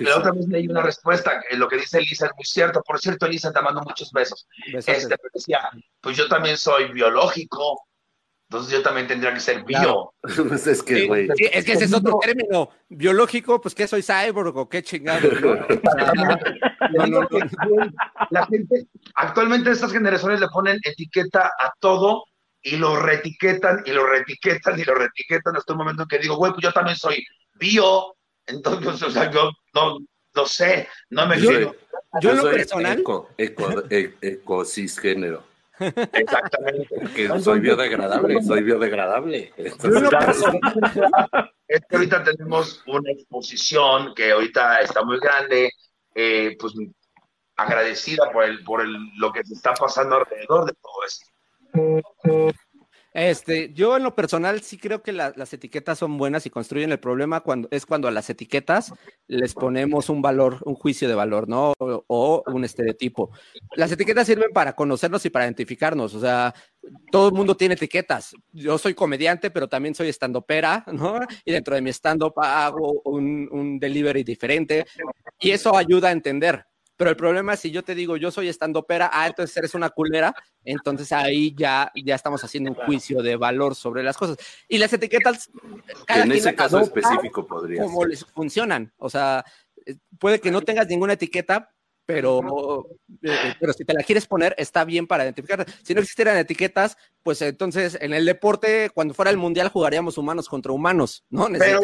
la 0.00 0.16
otra 0.16 0.32
vez 0.32 0.48
leí 0.48 0.68
una 0.68 0.82
respuesta, 0.82 1.42
eh, 1.50 1.56
lo 1.56 1.68
que 1.68 1.76
dice 1.76 1.98
Elisa 1.98 2.26
es 2.26 2.32
muy 2.36 2.44
cierto. 2.44 2.82
Por 2.82 2.98
cierto, 2.98 3.26
Elisa, 3.26 3.52
te 3.52 3.60
mando 3.60 3.82
muchos 3.82 4.10
besos. 4.12 4.46
Besotes. 4.72 5.02
Este, 5.02 5.16
pero 5.16 5.30
decía, 5.32 5.60
pues 6.00 6.16
yo 6.16 6.28
también 6.28 6.56
soy 6.56 6.90
biológico, 6.92 7.86
entonces 8.48 8.72
yo 8.72 8.82
también 8.82 9.06
tendría 9.06 9.32
que 9.32 9.40
ser 9.40 9.64
bio. 9.64 9.78
Claro. 9.78 10.14
Pues 10.48 10.66
es 10.66 10.82
que, 10.82 11.00
Sí, 11.00 11.06
güey. 11.06 11.28
sí, 11.36 11.48
es 11.52 11.64
que 11.64 11.72
ese 11.72 11.84
es 11.84 11.94
otro 11.94 12.18
término 12.20 12.70
biológico, 12.88 13.60
pues 13.60 13.74
que 13.74 13.86
soy 13.86 14.02
cyborg 14.02 14.56
o 14.56 14.68
qué 14.68 14.82
chingado. 14.82 15.28
la 18.30 18.46
gente, 18.46 18.86
actualmente 19.14 19.70
estas 19.70 19.92
generaciones 19.92 20.40
le 20.40 20.48
ponen 20.48 20.78
etiqueta 20.82 21.52
a 21.58 21.72
todo 21.78 22.24
y 22.62 22.76
lo 22.76 22.96
retiquetan 22.96 23.82
y 23.86 23.92
lo 23.92 24.06
retiquetan 24.06 24.78
y 24.78 24.84
lo 24.84 24.94
retiquetan 24.94 25.56
hasta 25.56 25.72
un 25.72 25.78
momento 25.78 26.02
en 26.02 26.08
que 26.08 26.18
digo, 26.18 26.36
güey, 26.36 26.52
pues 26.52 26.62
yo 26.62 26.72
también 26.72 26.96
soy 26.96 27.24
bio, 27.54 28.14
entonces, 28.46 29.02
o 29.02 29.10
sea, 29.10 29.30
yo 29.30 29.50
no, 29.74 29.98
no 30.34 30.46
sé, 30.46 30.88
no 31.10 31.26
me 31.26 31.38
Yo 31.40 31.48
quiero. 31.48 31.76
Yo 32.20 32.30
en 32.30 32.36
lo 32.36 32.42
soy 32.42 32.52
personal, 32.52 33.00
Eco, 33.00 33.30
eco, 33.38 33.82
e- 33.88 34.14
eco 34.20 34.64
cisgénero. 34.64 35.44
Exactamente. 35.78 36.88
Que 37.14 37.40
soy 37.40 37.60
biodegradable, 37.60 38.42
soy 38.42 38.62
biodegradable. 38.62 39.52
Es 39.56 39.74
que 41.88 41.96
ahorita 41.96 42.22
tenemos 42.22 42.82
una 42.86 43.10
exposición 43.12 44.14
que 44.14 44.32
ahorita 44.32 44.80
está 44.80 45.02
muy 45.02 45.18
grande, 45.18 45.70
eh, 46.14 46.54
pues 46.60 46.74
agradecida 47.56 48.30
por 48.30 48.44
el, 48.44 48.62
por 48.62 48.82
el, 48.82 48.94
lo 49.16 49.32
que 49.32 49.42
se 49.44 49.54
está 49.54 49.72
pasando 49.72 50.16
alrededor 50.16 50.66
de 50.66 50.74
todo 50.74 51.02
esto. 51.06 51.24
Este, 53.14 53.72
yo 53.74 53.96
en 53.96 54.02
lo 54.02 54.14
personal 54.14 54.62
sí 54.62 54.78
creo 54.78 55.02
que 55.02 55.12
la- 55.12 55.32
las 55.36 55.52
etiquetas 55.52 55.98
son 55.98 56.16
buenas 56.16 56.46
y 56.46 56.50
construyen 56.50 56.92
el 56.92 56.98
problema 56.98 57.40
cuando 57.40 57.68
es 57.70 57.84
cuando 57.84 58.08
a 58.08 58.10
las 58.10 58.30
etiquetas 58.30 58.92
les 59.26 59.52
ponemos 59.54 60.08
un 60.08 60.22
valor, 60.22 60.58
un 60.64 60.74
juicio 60.74 61.08
de 61.08 61.14
valor, 61.14 61.48
¿no? 61.48 61.74
O, 61.78 62.42
un 62.46 62.64
estereotipo. 62.64 63.30
Las 63.76 63.92
etiquetas 63.92 64.26
sirven 64.26 64.50
para 64.52 64.74
conocernos 64.74 65.24
y 65.26 65.30
para 65.30 65.44
identificarnos, 65.44 66.14
o 66.14 66.20
sea, 66.20 66.54
todo 67.10 67.28
el 67.28 67.34
mundo 67.34 67.56
tiene 67.56 67.74
etiquetas. 67.74 68.34
Yo 68.50 68.78
soy 68.78 68.94
comediante, 68.94 69.50
pero 69.50 69.68
también 69.68 69.94
soy 69.94 70.08
estandopera, 70.08 70.84
¿no? 70.92 71.20
Y 71.44 71.52
dentro 71.52 71.74
de 71.74 71.82
mi 71.82 71.90
stand-up 71.90 72.34
hago 72.36 73.02
un 73.04 73.78
delivery 73.78 74.24
diferente 74.24 74.86
y 75.38 75.50
eso 75.50 75.76
ayuda 75.76 76.08
a 76.08 76.12
entender. 76.12 76.64
Pero 77.02 77.10
el 77.10 77.16
problema 77.16 77.54
es 77.54 77.58
si 77.58 77.72
yo 77.72 77.82
te 77.82 77.96
digo, 77.96 78.16
yo 78.16 78.30
soy 78.30 78.46
estandopera, 78.46 79.10
ah, 79.12 79.26
entonces 79.26 79.56
eres 79.56 79.74
una 79.74 79.90
culera, 79.90 80.32
entonces 80.64 81.10
ahí 81.10 81.52
ya, 81.58 81.90
ya 81.96 82.14
estamos 82.14 82.44
haciendo 82.44 82.70
un 82.70 82.76
juicio 82.76 83.22
de 83.22 83.34
valor 83.34 83.74
sobre 83.74 84.04
las 84.04 84.16
cosas. 84.16 84.36
Y 84.68 84.78
las 84.78 84.92
etiquetas, 84.92 85.50
Que 86.06 86.14
en 86.14 86.22
quien 86.22 86.32
ese 86.38 86.54
caso 86.54 86.78
específico 86.78 87.44
podría 87.44 87.82
como 87.82 88.02
ser. 88.02 88.10
les 88.10 88.24
funcionan. 88.24 88.92
O 88.98 89.10
sea, 89.10 89.44
eh, 89.84 89.96
puede 90.20 90.40
que 90.40 90.52
no 90.52 90.60
tengas 90.60 90.86
ninguna 90.86 91.14
etiqueta, 91.14 91.72
pero, 92.04 92.86
eh, 93.22 93.54
pero 93.60 93.72
si 93.72 93.84
te 93.84 93.94
la 93.94 94.02
quieres 94.02 94.26
poner, 94.26 94.54
está 94.58 94.84
bien 94.84 95.06
para 95.06 95.24
identificar. 95.24 95.64
Si 95.82 95.94
no 95.94 96.00
existieran 96.00 96.36
etiquetas, 96.36 96.96
pues 97.22 97.40
entonces 97.42 97.96
en 98.00 98.12
el 98.12 98.24
deporte, 98.26 98.90
cuando 98.94 99.14
fuera 99.14 99.30
el 99.30 99.36
mundial, 99.36 99.68
jugaríamos 99.68 100.18
humanos 100.18 100.48
contra 100.48 100.72
humanos, 100.72 101.24
¿no? 101.30 101.46
Pero, 101.58 101.80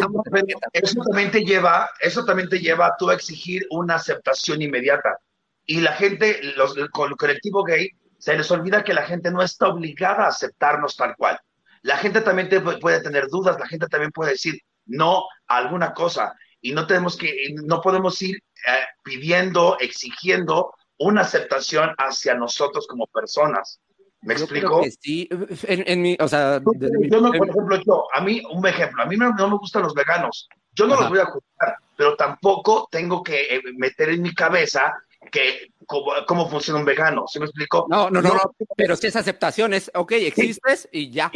pero 0.73 0.87
eso 0.87 1.01
también 1.09 1.31
te 1.31 1.45
lleva, 1.45 1.89
eso 2.01 2.25
también 2.25 2.49
te 2.49 2.59
lleva 2.59 2.87
a 2.87 2.97
tú 2.99 3.11
a 3.11 3.15
exigir 3.15 3.67
una 3.71 3.95
aceptación 3.97 4.61
inmediata. 4.63 5.19
Y 5.65 5.81
la 5.81 5.93
gente, 5.93 6.41
los, 6.57 6.77
el 6.77 6.85
el 6.85 7.17
colectivo 7.17 7.63
gay, 7.63 7.91
se 8.19 8.37
les 8.37 8.51
olvida 8.51 8.83
que 8.83 8.95
la 8.95 9.03
gente 9.03 9.31
no 9.31 9.43
está 9.43 9.69
obligada 9.69 10.25
a 10.25 10.29
aceptarnos 10.29 10.97
tal 10.97 11.15
cual. 11.17 11.39
La 11.83 11.97
gente 11.97 12.21
también 12.23 12.49
te 12.49 12.61
pu- 12.61 12.81
puede 12.81 13.01
tener 13.01 13.29
dudas, 13.29 13.57
la 13.61 13.69
gente 13.69 13.87
también 13.87 14.11
puede 14.11 14.33
decir 14.33 14.59
no 14.87 15.25
a 15.47 15.57
alguna 15.59 15.95
cosa. 15.95 16.35
Y 16.61 16.73
no 16.73 16.87
tenemos 16.87 17.17
que, 17.17 17.35
no 17.65 17.81
podemos 17.81 18.21
ir 18.23 18.37
eh, 18.37 18.71
pidiendo, 19.03 19.77
exigiendo 19.81 20.73
una 20.99 21.21
aceptación 21.23 21.91
hacia 21.99 22.35
nosotros 22.35 22.87
como 22.87 23.07
personas. 23.07 23.81
¿Me 24.23 24.35
Yo 24.35 24.43
explico? 24.45 24.83
que 24.83 24.91
sí. 24.91 25.29
En, 25.65 25.85
en 25.87 26.03
mi, 26.03 26.17
o 26.21 26.27
sea, 26.27 26.59
desde 26.59 26.99
mi- 26.99 27.09
Yo 27.09 27.21
no, 27.21 27.31
por 27.33 27.49
ejemplo, 27.49 27.77
yo, 27.87 28.07
a 28.13 28.21
mí, 28.21 28.43
un 28.51 28.67
ejemplo, 28.67 29.03
a 29.03 29.07
mí 29.07 29.17
no, 29.17 29.31
no 29.31 29.49
me 29.49 29.57
gustan 29.59 29.83
los 29.85 29.95
veganos. 29.95 30.49
Yo 30.73 30.87
no 30.87 30.95
Ajá. 30.95 31.03
los 31.03 31.11
voy 31.11 31.19
a 31.21 31.25
juzgar, 31.27 31.77
pero 31.97 32.17
tampoco 32.17 32.89
tengo 32.91 33.23
que 33.23 33.57
eh, 33.57 33.63
meter 33.77 34.09
en 34.09 34.23
mi 34.23 34.35
cabeza 34.35 34.93
que 35.31 35.69
cómo, 35.87 36.13
cómo 36.27 36.49
funciona 36.51 36.81
un 36.81 36.85
vegano. 36.85 37.27
¿Sí 37.29 37.39
me 37.39 37.45
explico? 37.47 37.87
no, 37.89 38.11
no, 38.11 38.21
no, 38.21 38.35
no, 38.35 38.41
pero 38.77 38.97
si 38.97 39.07
es 39.07 39.15
aceptación, 39.17 39.75
es, 39.75 39.91
ok, 39.95 40.13
existes 40.13 40.89
y 40.91 41.11
ya. 41.11 41.31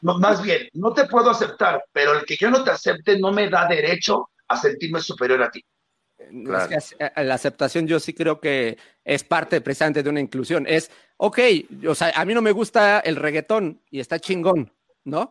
No, 0.00 0.18
más 0.18 0.42
bien, 0.42 0.68
no 0.74 0.92
te 0.92 1.06
puedo 1.06 1.30
aceptar, 1.30 1.84
pero 1.92 2.14
el 2.18 2.24
que 2.24 2.36
yo 2.36 2.50
no 2.50 2.62
te 2.64 2.70
acepte 2.70 3.18
no 3.18 3.32
me 3.32 3.48
da 3.48 3.66
derecho 3.66 4.30
a 4.48 4.56
sentirme 4.56 5.00
superior 5.00 5.42
a 5.42 5.50
ti. 5.50 5.64
Claro. 6.44 6.68
La 7.16 7.34
aceptación 7.34 7.86
yo 7.86 8.00
sí 8.00 8.12
creo 8.12 8.40
que 8.40 8.76
es 9.04 9.22
parte 9.22 9.60
precisamente 9.60 10.02
de 10.02 10.10
una 10.10 10.20
inclusión. 10.20 10.66
Es, 10.68 10.90
ok, 11.16 11.38
o 11.88 11.94
sea, 11.94 12.12
a 12.14 12.24
mí 12.24 12.34
no 12.34 12.42
me 12.42 12.50
gusta 12.50 13.00
el 13.00 13.16
reggaetón 13.16 13.80
y 13.90 14.00
está 14.00 14.18
chingón, 14.18 14.72
¿no? 15.04 15.30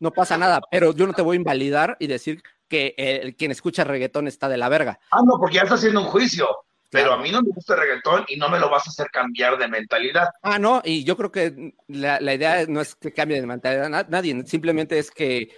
No 0.00 0.10
pasa 0.10 0.38
nada, 0.38 0.60
pero 0.70 0.94
yo 0.94 1.06
no 1.06 1.12
te 1.12 1.20
voy 1.22 1.36
a 1.36 1.40
invalidar 1.40 1.96
y 2.00 2.06
decir 2.06 2.42
que 2.66 2.94
eh, 2.96 3.34
quien 3.36 3.50
escucha 3.50 3.84
reggaetón 3.84 4.26
está 4.26 4.48
de 4.48 4.56
la 4.56 4.70
verga. 4.70 4.98
Ah, 5.10 5.20
no, 5.22 5.38
porque 5.38 5.56
ya 5.56 5.62
estás 5.62 5.80
haciendo 5.80 6.00
un 6.00 6.06
juicio. 6.06 6.48
Pero 6.90 7.14
a 7.14 7.18
mí 7.18 7.30
no 7.30 7.40
me 7.40 7.48
gusta 7.54 7.72
el 7.74 7.80
reggaetón 7.80 8.24
y 8.28 8.36
no 8.36 8.50
me 8.50 8.58
lo 8.58 8.68
vas 8.68 8.86
a 8.86 8.90
hacer 8.90 9.06
cambiar 9.10 9.56
de 9.56 9.66
mentalidad. 9.66 10.28
Ah, 10.42 10.58
no, 10.58 10.82
y 10.84 11.04
yo 11.04 11.16
creo 11.16 11.32
que 11.32 11.74
la, 11.88 12.20
la 12.20 12.34
idea 12.34 12.66
no 12.68 12.82
es 12.82 12.94
que 12.94 13.12
cambie 13.14 13.40
de 13.40 13.46
mentalidad 13.46 13.88
na- 13.88 14.06
nadie, 14.10 14.46
simplemente 14.46 14.98
es 14.98 15.10
que 15.10 15.48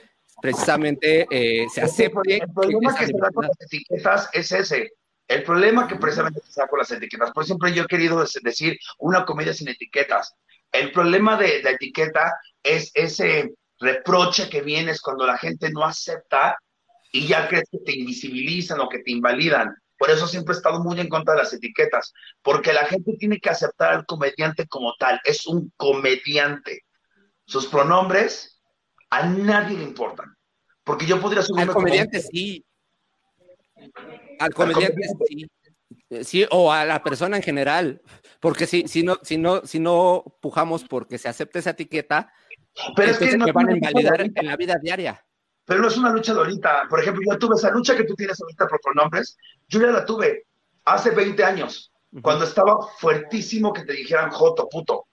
precisamente 0.41 1.27
eh, 1.31 1.67
se 1.73 1.83
acepte. 1.83 2.37
El 2.37 2.53
problema 2.53 2.91
esa 2.91 2.99
que 2.99 3.07
se 3.07 3.13
da 3.19 3.31
con 3.31 3.47
las 3.47 3.61
etiquetas 3.61 4.29
es 4.33 4.53
ese. 4.53 4.93
El 5.27 5.43
problema 5.43 5.89
que 5.89 5.97
precisamente 5.97 6.41
se 6.49 6.61
da 6.61 6.69
con 6.69 6.79
las 6.79 6.91
etiquetas. 6.91 7.31
Por 7.33 7.45
ejemplo, 7.45 7.69
yo 7.69 7.85
he 7.85 7.87
querido 7.87 8.25
decir 8.43 8.79
una 8.99 9.25
comedia 9.25 9.55
sin 9.55 9.69
etiquetas. 9.69 10.35
El 10.71 10.93
problema 10.93 11.37
de 11.37 11.63
la 11.63 11.71
etiqueta 11.71 12.35
es 12.63 12.91
ese 12.95 13.55
reproche 13.79 14.49
que 14.49 14.63
vienes 14.63 15.01
cuando 15.01 15.27
la 15.27 15.39
gente 15.39 15.71
no 15.71 15.85
acepta 15.85 16.57
y 17.13 17.27
ya 17.27 17.49
crees 17.49 17.69
que 17.71 17.79
te 17.79 17.97
invisibilizan 17.97 18.81
o 18.81 18.89
que 18.89 18.99
te 18.99 19.13
invalidan. 19.13 19.75
Por 19.97 20.11
eso 20.11 20.27
siempre 20.27 20.55
he 20.55 20.57
estado 20.57 20.83
muy 20.83 21.01
en 21.01 21.09
contra 21.09 21.35
de 21.35 21.43
las 21.43 21.53
etiquetas, 21.53 22.13
porque 22.43 22.73
la 22.73 22.85
gente 22.87 23.17
tiene 23.19 23.39
que 23.39 23.51
aceptar 23.51 23.93
al 23.93 24.07
comediante 24.07 24.67
como 24.67 24.95
tal. 24.99 25.21
Es 25.25 25.47
un 25.47 25.73
comediante. 25.77 26.83
Sus 27.47 27.67
pronombres 27.67 28.54
a 29.17 29.27
nadie 29.27 29.77
le 29.77 29.85
importan. 29.85 30.35
Porque 30.83 31.07
yo 31.07 31.21
podría 31.21 31.43
subirme 31.43 31.63
Al 31.63 31.69
como 31.69 31.85
comediante 31.85 32.21
sí. 32.21 32.65
Al 34.39 34.53
comediante 34.55 35.03
sí. 35.27 35.47
Eh, 36.11 36.25
Sí, 36.25 36.47
o 36.51 36.73
a 36.73 36.85
la 36.85 37.03
persona 37.03 37.37
en 37.37 37.43
general. 37.43 38.03
Porque 38.41 38.67
si, 38.67 38.87
si, 38.89 39.03
no, 39.03 39.19
si, 39.23 39.39
no, 39.39 39.63
si 39.65 39.79
no 39.79 40.25
pujamos 40.41 40.85
porque 40.85 41.19
se 41.19 41.29
acepte 41.29 41.61
esa 41.61 41.71
etiqueta, 41.71 42.33
Pero 42.95 43.13
es 43.13 43.19
que 43.19 43.37
no 43.37 43.47
me 43.47 43.53
van 43.53 43.71
a 43.71 43.77
invalidar 43.77 44.21
en 44.21 44.47
la 44.47 44.57
vida 44.57 44.77
diaria. 44.83 45.25
Pero 45.65 45.81
no 45.81 45.89
es 45.89 45.97
una 45.97 46.11
lucha 46.11 46.35
de 46.35 46.41
ahorita. 46.41 46.87
Por 46.91 47.01
ejemplo, 47.01 47.23
yo 47.27 47.39
tuve 47.39 47.55
esa 47.57 47.71
lucha 47.71 47.97
que 47.97 48.05
tú 48.05 48.15
tienes 48.15 48.41
ahorita 48.41 48.67
por 48.67 48.81
pronombres. 48.81 49.39
Yo 49.69 49.81
ya 49.81 49.87
la 49.87 50.05
tuve 50.05 50.47
hace 50.85 51.11
20 51.11 51.43
años, 51.43 51.91
cuando 52.21 52.45
estaba 52.45 52.87
fuertísimo 52.99 53.73
que 53.73 53.85
te 53.85 53.95
dijeran 53.95 54.31
joto, 54.31 54.69
puto. 54.69 55.07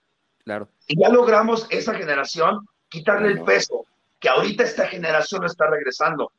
Claro. 0.43 0.69
Y 0.87 0.99
ya 0.99 1.09
logramos 1.09 1.67
esa 1.69 1.93
generación 1.93 2.67
quitarle 2.89 3.29
el 3.29 3.43
peso, 3.43 3.85
que 4.21 4.29
ahorita 4.29 4.63
esta 4.63 4.87
generación 4.87 5.41
no 5.41 5.47
está 5.47 5.67
regresando. 5.67 6.31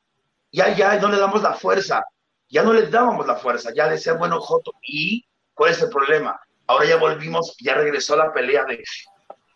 Ya, 0.53 0.75
ya, 0.75 0.97
no 0.99 1.09
le 1.09 1.19
damos 1.19 1.43
la 1.43 1.53
fuerza. 1.55 2.05
Ya 2.49 2.63
no 2.63 2.73
le 2.73 2.87
dábamos 2.87 3.27
la 3.27 3.37
fuerza. 3.37 3.71
Ya 3.75 3.89
decía, 3.89 4.15
bueno, 4.15 4.41
joto. 4.41 4.73
¿Y 4.83 5.27
cuál 5.53 5.73
es 5.73 5.83
el 5.83 5.91
problema? 5.91 6.41
Ahora 6.69 6.87
ya 6.87 6.97
volvimos, 6.97 7.57
ya 7.61 7.75
regresó 7.75 8.17
la 8.17 8.33
pelea 8.33 8.65
de, 8.65 8.83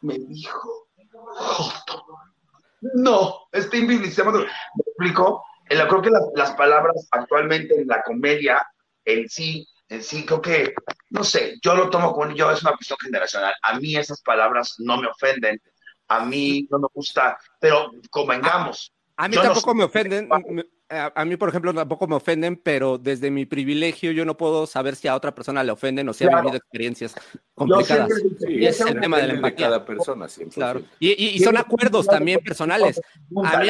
me 0.00 0.18
dijo. 0.18 0.88
Joto. 1.12 2.04
No, 2.80 3.48
está 3.52 3.76
invisibilizando. 3.76 4.40
¿Me 4.40 4.82
explico? 4.86 5.44
Creo 5.68 6.02
que 6.02 6.10
las, 6.10 6.22
las 6.34 6.50
palabras 6.52 7.08
actualmente 7.12 7.80
en 7.80 7.86
la 7.86 8.02
comedia 8.02 8.66
en 9.04 9.28
sí, 9.28 9.68
en 9.88 10.02
sí, 10.02 10.26
creo 10.26 10.42
que, 10.42 10.74
no 11.10 11.22
sé, 11.22 11.58
yo 11.62 11.74
lo 11.76 11.88
tomo 11.90 12.12
como 12.12 12.32
yo, 12.32 12.50
es 12.50 12.62
una 12.62 12.74
cuestión 12.74 12.98
generacional. 13.00 13.54
A 13.62 13.78
mí 13.78 13.96
esas 13.96 14.20
palabras 14.20 14.74
no 14.78 15.00
me 15.00 15.06
ofenden, 15.06 15.60
a 16.08 16.24
mí 16.24 16.66
no 16.70 16.78
me 16.78 16.88
gusta, 16.94 17.38
pero 17.60 17.90
convengamos. 18.10 18.92
A 19.16 19.28
mí 19.28 19.36
no 19.36 19.42
tampoco 19.42 19.74
me 19.74 19.84
ofenden. 19.84 20.28
me- 20.50 20.64
A, 20.88 21.10
a 21.16 21.24
mí, 21.24 21.36
por 21.36 21.48
ejemplo, 21.48 21.74
tampoco 21.74 22.06
me 22.06 22.14
ofenden, 22.14 22.54
pero 22.54 22.96
desde 22.96 23.28
mi 23.28 23.44
privilegio 23.44 24.12
yo 24.12 24.24
no 24.24 24.36
puedo 24.36 24.68
saber 24.68 24.94
si 24.94 25.08
a 25.08 25.16
otra 25.16 25.34
persona 25.34 25.64
le 25.64 25.72
ofenden 25.72 26.08
o 26.08 26.12
si 26.12 26.22
ha 26.22 26.28
Claro. 26.28 26.42
vivido 26.44 26.58
experiencias 26.58 27.12
complicadas. 27.56 28.08
siempre 28.14 28.52
Y 28.54 28.66
ese 28.66 28.84
es 28.84 28.90
el 28.90 29.00
tema 29.00 29.16
de 29.16 29.22
la 29.24 29.28
de 29.32 29.34
empatía. 29.38 29.66
cada 29.66 29.84
persona, 29.84 30.28
siempre. 30.28 30.54
Claro. 30.54 30.82
Y, 31.00 31.08
y- 31.10 31.30
y 31.30 31.38
son 31.40 31.56
acuerdos 31.56 32.06
también 32.06 32.38
personales. 32.38 33.00
A 33.44 33.58
mí 33.58 33.68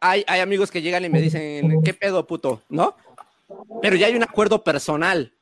hay, 0.00 0.24
hay 0.28 0.40
amigos 0.40 0.70
que 0.70 0.80
llegan 0.80 1.04
y 1.04 1.08
me 1.08 1.20
dicen, 1.20 1.82
¿qué 1.82 1.92
pedo, 1.92 2.24
puto? 2.24 2.62
¿No? 2.68 2.94
Pero 3.82 3.96
ya 3.96 4.06
hay 4.06 4.14
un 4.14 4.22
acuerdo 4.22 4.62
personal. 4.62 5.32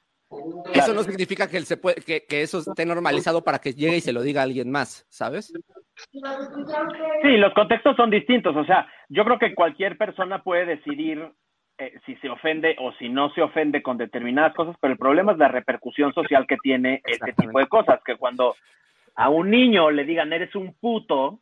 Eso 0.72 0.94
no 0.94 1.04
significa 1.04 1.46
que, 1.46 1.58
él 1.58 1.66
se 1.66 1.76
puede, 1.76 1.96
que, 1.96 2.24
que 2.24 2.40
eso 2.40 2.60
esté 2.60 2.86
normalizado 2.86 3.44
para 3.44 3.60
que 3.60 3.74
llegue 3.74 3.98
y 3.98 4.00
se 4.00 4.14
lo 4.14 4.22
diga 4.22 4.40
a 4.40 4.44
alguien 4.44 4.70
más, 4.70 5.04
¿sabes? 5.10 5.52
Sí, 6.10 7.36
los 7.36 7.52
contextos 7.54 7.96
son 7.96 8.10
distintos. 8.10 8.56
O 8.56 8.64
sea, 8.64 8.86
yo 9.08 9.24
creo 9.24 9.38
que 9.38 9.54
cualquier 9.54 9.96
persona 9.96 10.42
puede 10.42 10.66
decidir 10.66 11.32
eh, 11.78 11.98
si 12.04 12.16
se 12.16 12.28
ofende 12.28 12.76
o 12.78 12.92
si 12.92 13.08
no 13.08 13.30
se 13.30 13.42
ofende 13.42 13.82
con 13.82 13.96
determinadas 13.96 14.54
cosas, 14.54 14.76
pero 14.80 14.92
el 14.92 14.98
problema 14.98 15.32
es 15.32 15.38
la 15.38 15.48
repercusión 15.48 16.12
social 16.12 16.46
que 16.46 16.56
tiene 16.62 17.00
este 17.04 17.32
tipo 17.32 17.58
de 17.58 17.66
cosas. 17.66 18.00
Que 18.04 18.16
cuando 18.16 18.54
a 19.16 19.28
un 19.28 19.50
niño 19.50 19.90
le 19.90 20.04
digan 20.04 20.32
eres 20.32 20.54
un 20.54 20.74
puto, 20.74 21.40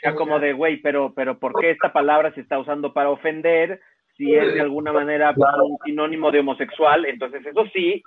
sea 0.00 0.14
como 0.14 0.38
de 0.38 0.52
güey, 0.52 0.80
pero, 0.82 1.12
pero 1.14 1.38
¿por 1.38 1.52
qué 1.60 1.70
esta 1.70 1.92
palabra 1.92 2.32
se 2.34 2.40
está 2.40 2.58
usando 2.58 2.92
para 2.92 3.10
ofender? 3.10 3.80
Si 4.16 4.34
es 4.34 4.52
de 4.52 4.60
alguna 4.60 4.92
manera 4.92 5.34
un 5.34 5.78
sinónimo 5.84 6.30
de 6.30 6.40
homosexual, 6.40 7.06
entonces 7.06 7.46
eso 7.46 7.64
sí 7.72 8.02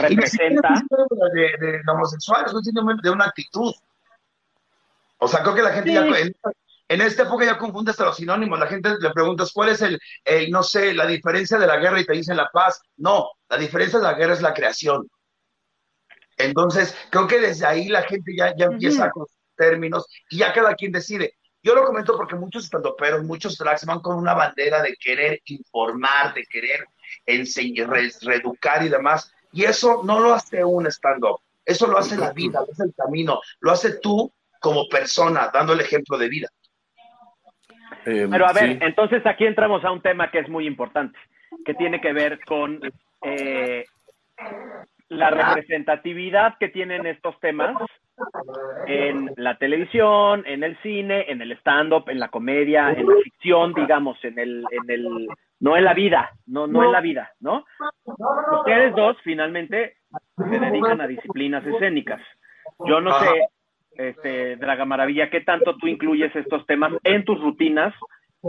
representa. 0.00 0.68
es 0.72 0.78
símbolo 0.78 1.28
de, 1.34 1.66
de, 1.66 1.72
de 1.72 1.92
homosexual, 1.92 2.44
es 2.46 2.54
un 2.54 2.64
símbolo 2.64 2.96
de 3.02 3.10
una 3.10 3.26
actitud. 3.26 3.72
O 5.24 5.28
sea, 5.28 5.40
creo 5.42 5.54
que 5.54 5.62
la 5.62 5.72
gente 5.72 5.90
Sí. 5.90 5.94
ya 5.94 6.04
en, 6.18 6.34
en 6.88 7.00
esta 7.00 7.22
época 7.22 7.44
ya 7.44 7.56
confunde 7.56 7.92
hasta 7.92 8.04
los 8.06 8.16
sinónimos. 8.16 8.58
La 8.58 8.66
gente 8.66 8.90
le 8.98 9.10
preguntas 9.10 9.52
cuál 9.52 9.68
es 9.68 9.80
el, 9.82 10.00
el, 10.24 10.50
no 10.50 10.62
sé, 10.64 10.92
la 10.94 11.06
diferencia 11.06 11.58
de 11.58 11.66
la 11.66 11.76
guerra 11.76 12.00
y 12.00 12.04
te 12.04 12.12
dicen 12.14 12.36
la 12.36 12.50
paz. 12.52 12.82
No, 12.96 13.30
la 13.48 13.56
diferencia 13.56 13.98
de 14.00 14.04
la 14.04 14.14
guerra 14.14 14.32
es 14.34 14.42
la 14.42 14.52
creación. 14.52 15.08
Entonces, 16.36 16.96
creo 17.10 17.26
que 17.26 17.38
desde 17.40 17.66
ahí 17.66 17.88
la 17.88 18.02
gente 18.02 18.32
ya, 18.36 18.54
ya 18.56 18.66
empieza 18.66 19.10
con 19.10 19.26
sus 19.26 19.36
términos 19.56 20.06
y 20.30 20.38
ya 20.38 20.52
cada 20.52 20.74
quien 20.74 20.90
decide. 20.92 21.34
Yo 21.62 21.74
lo 21.74 21.84
comento 21.84 22.16
porque 22.16 22.34
muchos 22.34 22.64
estandoperos, 22.64 23.22
muchos 23.22 23.56
drags 23.56 23.84
van 23.86 24.00
con 24.00 24.16
una 24.16 24.34
bandera 24.34 24.82
de 24.82 24.96
querer 24.96 25.40
informar, 25.44 26.34
de 26.34 26.44
querer 26.46 26.84
enseñar, 27.26 27.88
re- 27.90 28.10
reeducar 28.22 28.82
y 28.84 28.88
demás. 28.88 29.30
Y 29.52 29.64
eso 29.64 30.02
no 30.04 30.18
lo 30.18 30.34
hace 30.34 30.64
un 30.64 30.86
stand-up, 30.86 31.38
eso 31.64 31.86
lo 31.86 31.98
hace 31.98 32.16
la 32.16 32.32
vida, 32.32 32.60
lo 32.66 32.72
hace 32.72 32.82
el 32.84 32.94
camino, 32.96 33.40
lo 33.60 33.70
hace 33.70 33.98
tú 34.00 34.32
como 34.62 34.88
persona, 34.88 35.50
dando 35.52 35.72
el 35.74 35.80
ejemplo 35.80 36.16
de 36.16 36.28
vida. 36.28 36.48
Eh, 38.06 38.26
Pero 38.30 38.46
a 38.46 38.52
ver, 38.52 38.72
sí. 38.72 38.78
entonces 38.80 39.24
aquí 39.26 39.44
entramos 39.44 39.84
a 39.84 39.90
un 39.90 40.00
tema 40.00 40.30
que 40.30 40.38
es 40.38 40.48
muy 40.48 40.66
importante, 40.66 41.18
que 41.64 41.74
tiene 41.74 42.00
que 42.00 42.12
ver 42.12 42.40
con 42.44 42.80
eh, 43.22 43.84
la 45.08 45.30
representatividad 45.30 46.56
que 46.58 46.68
tienen 46.68 47.06
estos 47.06 47.38
temas 47.40 47.76
en 48.86 49.30
la 49.36 49.56
televisión, 49.58 50.44
en 50.46 50.62
el 50.62 50.80
cine, 50.82 51.26
en 51.28 51.42
el 51.42 51.52
stand-up, 51.58 52.08
en 52.08 52.20
la 52.20 52.28
comedia, 52.28 52.90
en 52.90 53.06
la 53.06 53.14
ficción, 53.22 53.74
digamos, 53.74 54.16
en 54.24 54.38
el, 54.38 54.64
en 54.70 54.90
el, 54.90 55.28
no 55.60 55.76
en 55.76 55.84
la 55.84 55.94
vida, 55.94 56.30
no, 56.46 56.66
no 56.66 56.84
en 56.84 56.92
la 56.92 57.00
vida, 57.00 57.32
¿no? 57.40 57.64
Ustedes 58.04 58.94
dos 58.94 59.16
finalmente 59.22 59.96
se 60.36 60.58
dedican 60.58 61.00
a 61.00 61.06
disciplinas 61.06 61.66
escénicas. 61.66 62.20
Yo 62.86 63.00
no 63.00 63.18
sé, 63.20 63.48
este, 63.96 64.56
Draga 64.56 64.84
Maravilla, 64.84 65.30
¿qué 65.30 65.40
tanto 65.40 65.76
tú 65.76 65.86
incluyes 65.86 66.34
estos 66.34 66.66
temas 66.66 66.92
en 67.04 67.24
tus 67.24 67.40
rutinas? 67.40 67.94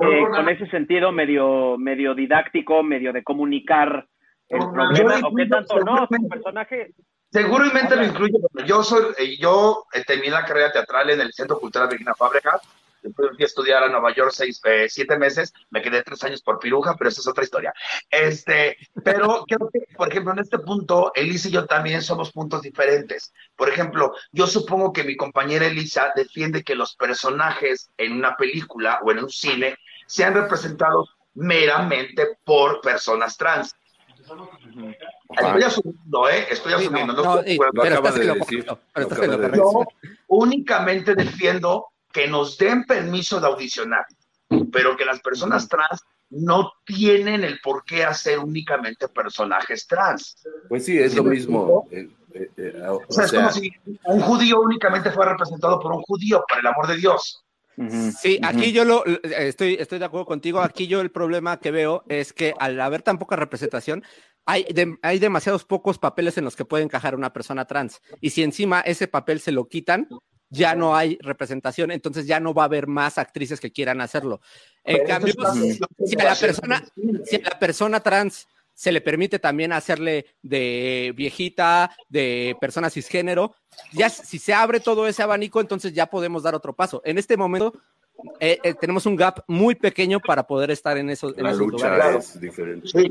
eh, 0.02 0.24
con 0.32 0.50
ese 0.50 0.66
sentido 0.68 1.12
medio, 1.12 1.78
medio 1.78 2.16
didáctico, 2.16 2.82
medio 2.84 3.14
de 3.14 3.24
comunicar 3.24 4.08
el 4.50 4.60
problema, 4.72 5.20
o 5.28 5.36
qué 5.36 5.46
tanto 5.46 5.80
no, 5.80 6.08
tu 6.08 6.28
personaje, 6.28 6.94
Seguramente 7.32 7.96
lo 7.96 8.06
incluyo. 8.06 8.38
Yo 8.68 8.84
soy, 8.84 9.06
eh, 9.18 9.38
yo 9.40 9.86
eh, 9.92 10.04
terminé 10.06 10.30
la 10.30 10.46
carrera 10.46 10.72
teatral 10.72 11.10
en 11.10 11.22
el 11.22 11.34
Centro 11.34 11.60
Cultural 11.60 11.90
Virginia 11.90 12.14
Fábrica. 12.14 12.62
Después 13.04 13.32
fui 13.36 13.44
a 13.44 13.46
estudiar 13.46 13.84
a 13.84 13.90
Nueva 13.90 14.14
York 14.14 14.32
seis, 14.34 14.62
eh, 14.64 14.88
siete 14.90 15.18
meses. 15.18 15.54
Me 15.70 15.82
quedé 15.82 16.02
tres 16.04 16.24
años 16.24 16.42
por 16.42 16.60
piruja, 16.60 16.96
pero 16.98 17.10
esa 17.10 17.22
es 17.22 17.28
otra 17.28 17.44
historia. 17.44 17.74
Este, 18.10 18.78
pero 19.04 19.46
creo 19.48 19.70
que, 19.72 19.82
por 19.96 20.10
ejemplo, 20.10 20.34
en 20.34 20.40
este 20.40 20.60
punto, 20.60 21.12
Elisa 21.16 21.50
y 21.50 21.52
yo 21.52 21.66
también 21.66 22.02
somos 22.02 22.32
puntos 22.32 22.62
diferentes. 22.62 23.34
Por 23.56 23.70
ejemplo, 23.70 24.14
yo 24.32 24.48
supongo 24.48 24.94
que 24.94 25.04
mi 25.04 25.16
compañera 25.16 25.68
Elisa 25.68 26.12
defiende 26.16 26.64
que 26.64 26.76
los 26.76 26.96
personajes 26.96 27.90
en 27.98 28.14
una 28.14 28.36
película 28.38 29.00
o 29.04 29.12
en 29.12 29.20
un 29.20 29.30
cine 29.30 29.78
sean 30.08 30.34
representados 30.34 31.16
meramente 31.34 32.38
por 32.46 32.82
personas 32.82 33.38
trans. 33.38 33.76
Estoy 35.30 35.64
asumiendo, 35.64 36.30
¿eh? 36.30 36.48
Estoy 36.50 36.72
no, 36.72 36.78
asumiendo. 36.78 37.14
no 37.14 37.24
no, 37.24 37.40
estoy 37.40 37.58
de 37.58 37.60
pero 37.82 37.96
estás 37.96 38.26
lo 38.26 38.34
decir, 38.36 38.66
pero 38.94 39.08
estás 39.08 39.88
únicamente 40.28 41.16
defiendo 41.16 41.88
que 42.14 42.28
nos 42.28 42.58
den 42.58 42.86
permiso 42.86 43.40
de 43.42 43.48
audicionar, 43.48 44.06
pero 44.72 44.96
que 44.96 45.04
las 45.04 45.20
personas 45.20 45.68
trans 45.68 46.02
no 46.30 46.72
tienen 46.86 47.44
el 47.44 47.60
por 47.60 47.84
qué 47.84 48.04
hacer 48.06 48.40
únicamente 48.40 49.08
personajes 49.10 49.86
trans. 49.88 50.36
Pues 50.70 50.86
sí, 50.86 50.98
es 50.98 51.12
¿Sí 51.12 51.18
lo 51.18 51.24
mismo. 51.26 51.88
eh, 51.92 52.08
eh, 52.34 52.50
eh, 52.58 52.82
o 52.88 53.02
O 53.08 53.12
sea, 53.14 53.26
es 53.26 53.32
sea, 53.32 53.40
como 53.42 53.52
si 53.52 53.72
un 54.06 54.22
judío 54.22 54.62
únicamente 54.62 55.12
fuera 55.12 55.32
representado 55.34 55.80
por 55.80 55.92
un 55.92 56.02
judío, 56.04 56.44
por 56.48 56.60
el 56.60 56.66
amor 56.68 56.88
de 56.88 56.96
Dios. 56.98 57.44
Sí, 58.22 58.40
aquí 58.44 58.72
yo 58.72 58.86
lo 58.86 59.04
estoy, 59.24 59.74
estoy 59.80 59.98
de 59.98 60.06
acuerdo 60.06 60.28
contigo. 60.28 60.62
Aquí 60.62 60.86
yo 60.86 61.02
el 61.02 61.10
problema 61.10 61.60
que 61.60 61.72
veo 61.72 62.04
es 62.08 62.32
que 62.32 62.54
al 62.60 62.80
haber 62.80 63.02
tan 63.02 63.18
poca 63.18 63.36
representación, 63.36 64.04
hay, 64.46 64.64
de- 64.66 64.96
hay 65.02 65.18
demasiados 65.18 65.66
pocos 65.66 65.98
papeles 65.98 66.38
en 66.38 66.44
los 66.46 66.56
que 66.56 66.66
puede 66.66 66.84
encajar 66.84 67.16
una 67.16 67.34
persona 67.34 67.66
trans. 67.66 68.00
Y 68.22 68.30
si 68.30 68.44
encima 68.44 68.82
ese 68.82 69.08
papel 69.08 69.40
se 69.40 69.52
lo 69.52 69.68
quitan, 69.68 70.08
ya 70.54 70.76
no 70.76 70.96
hay 70.96 71.18
representación, 71.22 71.92
entonces 71.92 72.28
ya 72.28 72.40
no 72.40 72.54
va 72.54 72.64
a 72.64 72.66
haber 72.66 72.88
más 72.88 73.18
actrices 73.18 73.60
que 73.60 73.72
quieran 73.72 74.02
hacerlo. 74.02 74.40
En 74.84 74.98
Pero 74.98 75.08
cambio, 75.08 75.34
si, 76.06 76.20
a 76.20 76.24
la 76.24 76.36
persona, 76.36 76.84
si 77.26 77.36
a 77.38 77.42
la 77.42 77.60
persona 77.60 78.00
trans 78.00 78.48
se 78.74 78.92
le 78.92 79.02
permite 79.02 79.40
también 79.40 79.72
hacerle 79.72 80.26
de 80.42 81.14
viejita, 81.16 81.96
de 82.08 82.56
persona 82.62 82.90
cisgénero, 82.90 83.56
ya 83.92 84.10
si 84.10 84.40
se 84.40 84.54
abre 84.54 84.80
todo 84.80 85.08
ese 85.08 85.24
abanico, 85.24 85.60
entonces 85.60 85.94
ya 85.94 86.08
podemos 86.08 86.44
dar 86.44 86.56
otro 86.56 86.76
paso. 86.76 87.02
En 87.06 87.18
este 87.18 87.36
momento 87.38 87.74
eh, 88.40 88.60
eh, 88.64 88.74
tenemos 88.80 89.06
un 89.06 89.16
gap 89.16 89.44
muy 89.48 89.76
pequeño 89.76 90.20
para 90.20 90.46
poder 90.48 90.72
estar 90.72 90.98
en 90.98 91.10
esos, 91.10 91.38
en 91.38 91.44
la 91.44 91.52
esos 91.52 91.60
lucha 91.68 91.90
lugares. 91.90 92.36
es 92.36 92.42
diferente. 92.42 92.88
Sí, 92.88 93.08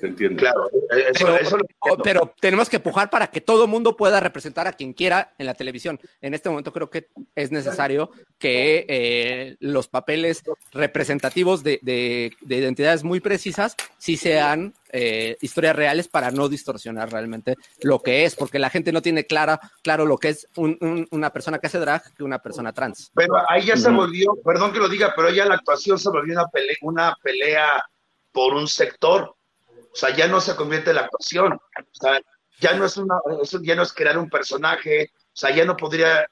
¿Se 0.00 0.06
entiende? 0.08 0.36
claro. 0.36 0.68
eh, 0.92 1.04
Eso, 1.14 1.26
Pero, 1.26 1.36
eso 1.38 1.56
lo 1.56 1.62
o- 1.64 1.66
entiendo. 1.90 2.02
pero 2.02 2.34
tenemos 2.40 2.68
que 2.68 2.76
empujar 2.76 3.08
para 3.10 3.28
que 3.28 3.40
todo 3.40 3.66
mundo 3.66 3.96
pueda 3.96 4.20
representar 4.20 4.66
a 4.66 4.72
quien 4.72 4.92
quiera 4.92 5.32
en 5.38 5.46
la 5.46 5.54
televisión. 5.54 5.98
En 6.20 6.34
este 6.34 6.48
momento 6.48 6.72
creo 6.72 6.90
que 6.90 7.08
es 7.34 7.50
necesario 7.50 8.10
que 8.38 8.84
eh, 8.88 9.56
los 9.60 9.88
papeles 9.88 10.42
representativos 10.72 11.62
de, 11.62 11.78
de- 11.82 12.32
de 12.40 12.56
identidades 12.56 13.04
muy 13.04 13.20
precisas 13.20 13.74
sí 13.98 14.16
sean 14.16 14.74
eh, 14.92 15.36
historias 15.40 15.74
reales 15.76 16.08
para 16.08 16.30
no 16.30 16.48
distorsionar 16.48 17.10
realmente 17.10 17.54
lo 17.82 18.00
que 18.00 18.24
es, 18.24 18.34
porque 18.34 18.58
la 18.58 18.70
gente 18.70 18.92
no 18.92 19.02
tiene 19.02 19.26
clara, 19.26 19.60
claro 19.82 20.06
lo 20.06 20.18
que 20.18 20.28
es 20.30 20.48
un- 20.56 20.76
un- 20.80 21.06
una 21.10 21.30
persona 21.32 21.58
que 21.58 21.66
hace 21.66 21.78
drag 21.78 22.02
que 22.14 22.22
una 22.24 22.38
persona 22.38 22.72
trans. 22.72 23.10
Pero 23.14 23.34
ahí 23.48 23.64
ya 23.66 23.76
se 23.76 23.90
volvió, 23.90 24.34
perdón 24.44 24.72
que 24.72 24.78
lo 24.78 24.88
diga, 24.88 25.12
pero 25.16 25.30
ya 25.30 25.44
la 25.46 25.54
actuación 25.56 25.98
se 25.98 26.08
volvió 26.10 26.34
una 26.34 26.46
pelea, 26.48 26.76
una 26.82 27.16
pelea 27.22 27.84
por 28.32 28.54
un 28.54 28.68
sector. 28.68 29.34
O 29.68 29.98
sea, 29.98 30.14
ya 30.14 30.28
no 30.28 30.40
se 30.40 30.54
convierte 30.56 30.90
en 30.90 30.96
la 30.96 31.02
actuación. 31.02 31.54
O 31.54 31.60
sea, 31.92 32.20
ya 32.60 32.74
no 32.74 32.84
es 32.84 32.96
una, 32.98 33.16
eso 33.42 33.58
ya 33.62 33.74
no 33.74 33.82
es 33.82 33.92
crear 33.92 34.18
un 34.18 34.28
personaje. 34.28 35.10
O 35.14 35.38
sea, 35.38 35.50
ya 35.54 35.64
no 35.64 35.76
podría, 35.76 36.26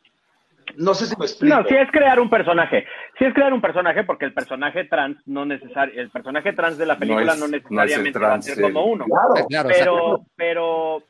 no 0.77 0.95
sé 0.95 1.07
si 1.07 1.15
me 1.19 1.25
explico. 1.27 1.55
No, 1.57 1.65
sí 1.69 1.75
es 1.75 1.91
crear 1.91 2.19
un 2.21 2.29
personaje. 2.31 2.87
Sí 3.19 3.25
es 3.25 3.35
crear 3.35 3.53
un 3.53 3.61
personaje 3.61 4.05
porque 4.05 4.25
el 4.25 4.33
personaje 4.35 4.85
trans 4.85 5.17
no 5.27 5.45
necesario, 5.45 6.01
el 6.01 6.11
personaje 6.11 6.53
trans 6.53 6.79
de 6.79 6.87
la 6.87 6.99
película 6.99 7.33
es- 7.33 7.39
no, 7.39 7.47
no 7.49 7.57
es 7.57 7.63
el 7.65 7.77
necesariamente 7.77 8.19
va 8.19 8.35
a 8.35 8.43
ser 8.43 8.61
como 8.63 8.85
uno. 8.87 9.05
Claro. 9.05 9.47
Claro, 9.49 9.69
o 9.69 9.73
sea, 9.73 9.79
Pero, 9.85 10.27
pero, 10.37 11.03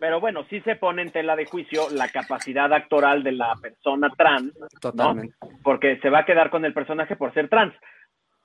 pero 0.00 0.20
bueno, 0.20 0.44
sí 0.50 0.60
se 0.60 0.76
pone 0.76 1.02
en 1.02 1.10
tela 1.10 1.36
de 1.36 1.46
juicio 1.46 1.82
la 1.90 2.08
capacidad 2.08 2.72
actoral 2.72 3.22
de 3.22 3.32
la 3.32 3.54
persona 3.60 4.10
trans, 4.16 4.52
totalmente. 4.80 5.34
porque 5.62 5.98
se 6.00 6.10
va 6.10 6.20
a 6.20 6.24
quedar 6.26 6.50
con 6.50 6.64
el 6.64 6.74
personaje 6.74 7.16
por 7.16 7.32
ser 7.34 7.48
trans. 7.48 7.74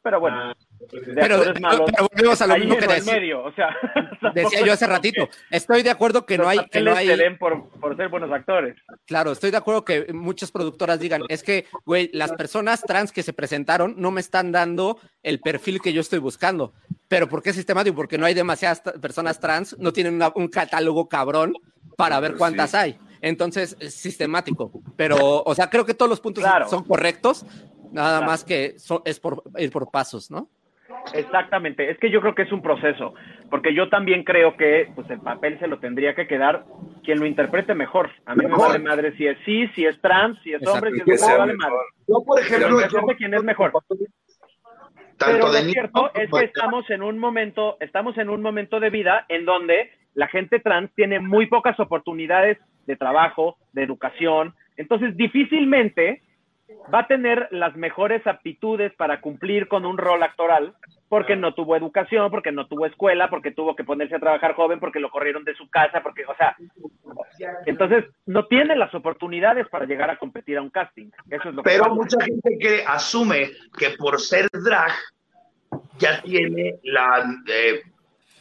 Pero 0.02 0.20
bueno, 0.22 0.54
de 0.92 1.14
Pero, 1.14 1.42
pero- 1.54 2.08
volvemos 2.12 2.42
a 2.42 2.48
lo 2.48 2.58
mismo 2.58 2.78
que 2.78 2.88
decía, 2.88 3.14
medio, 3.14 3.44
o 3.44 3.52
sea, 3.54 3.76
decía 4.34 4.62
yo 4.66 4.74
hace 4.74 4.88
ratito. 4.88 5.28
Estoy 5.52 5.84
de 5.84 5.90
acuerdo 5.90 6.26
que 6.26 6.38
no 6.38 6.48
hay, 6.48 6.60
que 6.70 6.82
no 6.82 6.94
hay, 6.94 7.08
se 7.08 7.18
den 7.18 7.38
por, 7.38 7.70
por 7.80 7.96
ser 7.98 8.10
buenos 8.10 8.32
actores. 8.32 8.76
Claro, 9.06 9.32
estoy 9.32 9.52
de 9.52 9.58
acuerdo 9.58 9.86
que 9.86 10.12
muchas 10.14 10.52
productoras 10.52 11.00
digan, 11.00 11.24
es 11.30 11.44
que, 11.44 11.66
güey, 11.86 12.10
las 12.14 12.32
personas 12.34 12.82
trans 12.82 13.12
que 13.12 13.24
se 13.24 13.34
presentaron 13.34 13.96
no 13.98 14.12
me 14.12 14.22
están 14.22 14.52
dando 14.52 15.00
el 15.24 15.40
perfil 15.40 15.82
que 15.82 15.94
yo 15.94 16.02
estoy 16.02 16.20
buscando. 16.20 16.74
Pero 17.08 17.28
¿por 17.30 17.42
qué 17.42 17.54
sistemático? 17.54 17.96
Porque 17.96 18.18
no 18.18 18.26
hay 18.26 18.34
demasiadas 18.34 18.82
personas 19.02 19.40
trans, 19.40 19.78
no 19.80 19.94
tienen 19.94 20.14
una- 20.16 20.32
un 20.36 20.48
catálogo 20.48 21.08
cabrón 21.10 21.54
para 21.98 22.20
ver 22.20 22.32
Pues 22.32 22.40
cuántas 22.40 22.72
sí. 22.72 22.78
hay. 22.78 23.00
Entonces, 23.22 23.76
es 23.82 23.94
sistemático. 23.96 24.72
Pero, 24.96 25.44
o 25.44 25.54
sea, 25.56 25.70
creo 25.70 25.86
que 25.86 25.94
todos 25.94 26.10
los 26.10 26.22
puntos 26.22 26.42
Claro. 26.44 26.70
son 26.70 26.86
correctos, 26.86 27.46
nada 27.92 28.20
Claro. 28.20 28.26
más 28.32 28.44
que 28.46 28.76
es 29.06 29.20
por 29.20 29.44
ir 29.58 29.72
por 29.72 29.92
pasos, 29.92 30.32
¿no? 30.32 30.50
Exactamente, 31.14 31.90
es 31.90 31.98
que 31.98 32.10
yo 32.10 32.22
creo 32.22 32.36
que 32.36 32.44
es 32.44 32.52
un 32.52 32.62
proceso, 32.62 33.14
porque 33.50 33.74
yo 33.74 33.90
también 33.90 34.24
creo 34.24 34.56
que 34.58 34.90
pues 34.96 35.10
el 35.10 35.20
papel 35.20 35.58
se 35.60 35.68
lo 35.68 35.80
tendría 35.80 36.14
que 36.16 36.28
quedar 36.28 36.66
quien 37.04 37.20
lo 37.20 37.26
interprete 37.26 37.74
mejor. 37.74 38.10
A 38.26 38.36
mí 38.36 38.46
me 38.46 38.56
vale 38.56 38.80
madre 38.80 39.16
si 39.18 39.26
es 39.28 39.38
sí, 39.46 39.68
si 39.76 39.86
es 39.86 40.00
trans, 40.02 40.40
si 40.44 40.54
es 40.54 40.62
Exacto. 40.62 40.86
hombre, 40.88 40.92
si 41.04 41.12
es 41.12 41.22
mujer, 41.22 41.38
vale 41.38 41.54
madre. 41.56 41.76
Yo, 42.08 42.24
por 42.26 42.40
Pero 42.48 42.80
ejemplo, 42.80 43.08
yo- 43.08 43.18
quién 43.18 43.34
es 43.34 43.44
mejor. 43.44 43.72
tanto 43.72 43.96
Pero 45.34 45.52
de 45.52 45.60
lo 45.60 45.66
niño 45.66 45.72
cierto 45.74 46.12
es 46.14 46.30
que 46.32 46.46
estamos 46.46 46.90
en 46.90 47.04
un 47.04 47.18
momento, 47.20 47.78
estamos 47.80 48.18
en 48.18 48.30
un 48.30 48.42
momento 48.42 48.80
de 48.80 48.90
vida 48.90 49.26
en 49.30 49.46
donde 49.46 49.92
la 50.14 50.28
gente 50.28 50.60
trans 50.60 50.94
tiene 50.96 51.20
muy 51.20 51.48
pocas 51.48 51.80
oportunidades 51.80 52.58
de 52.88 52.96
trabajo, 52.96 53.58
de 53.74 53.84
educación, 53.84 54.54
entonces 54.78 55.16
difícilmente 55.18 56.22
va 56.93 56.99
a 56.99 57.07
tener 57.07 57.47
las 57.51 57.76
mejores 57.76 58.26
aptitudes 58.28 58.93
para 58.95 59.22
cumplir 59.22 59.67
con 59.67 59.86
un 59.86 59.97
rol 59.97 60.24
actoral 60.24 60.76
porque 61.07 61.36
no 61.36 61.55
tuvo 61.55 61.76
educación, 61.76 62.30
porque 62.30 62.51
no 62.51 62.67
tuvo 62.67 62.86
escuela, 62.86 63.30
porque 63.30 63.51
tuvo 63.51 63.76
que 63.76 63.84
ponerse 63.84 64.15
a 64.15 64.20
trabajar 64.20 64.53
joven, 64.53 64.80
porque 64.80 64.99
lo 64.99 65.09
corrieron 65.09 65.43
de 65.43 65.55
su 65.55 65.67
casa, 65.70 66.01
porque, 66.03 66.24
o 66.26 66.36
sea, 66.36 66.55
entonces 67.65 68.05
no 68.28 68.45
tiene 68.45 68.76
las 68.76 68.93
oportunidades 68.93 69.67
para 69.70 69.86
llegar 69.86 70.11
a 70.11 70.17
competir 70.17 70.57
a 70.57 70.61
un 70.61 70.70
casting. 70.70 71.09
Eso 71.30 71.49
es 71.49 71.55
lo 71.55 71.63
Pero 71.63 71.95
mucha 71.95 72.24
gente 72.24 72.57
que 72.59 72.84
asume 72.86 73.49
que 73.78 73.91
por 73.97 74.20
ser 74.20 74.47
drag 74.51 74.91
ya 75.97 76.22
tiene 76.22 76.76
la 76.84 77.26
eh, 77.47 77.82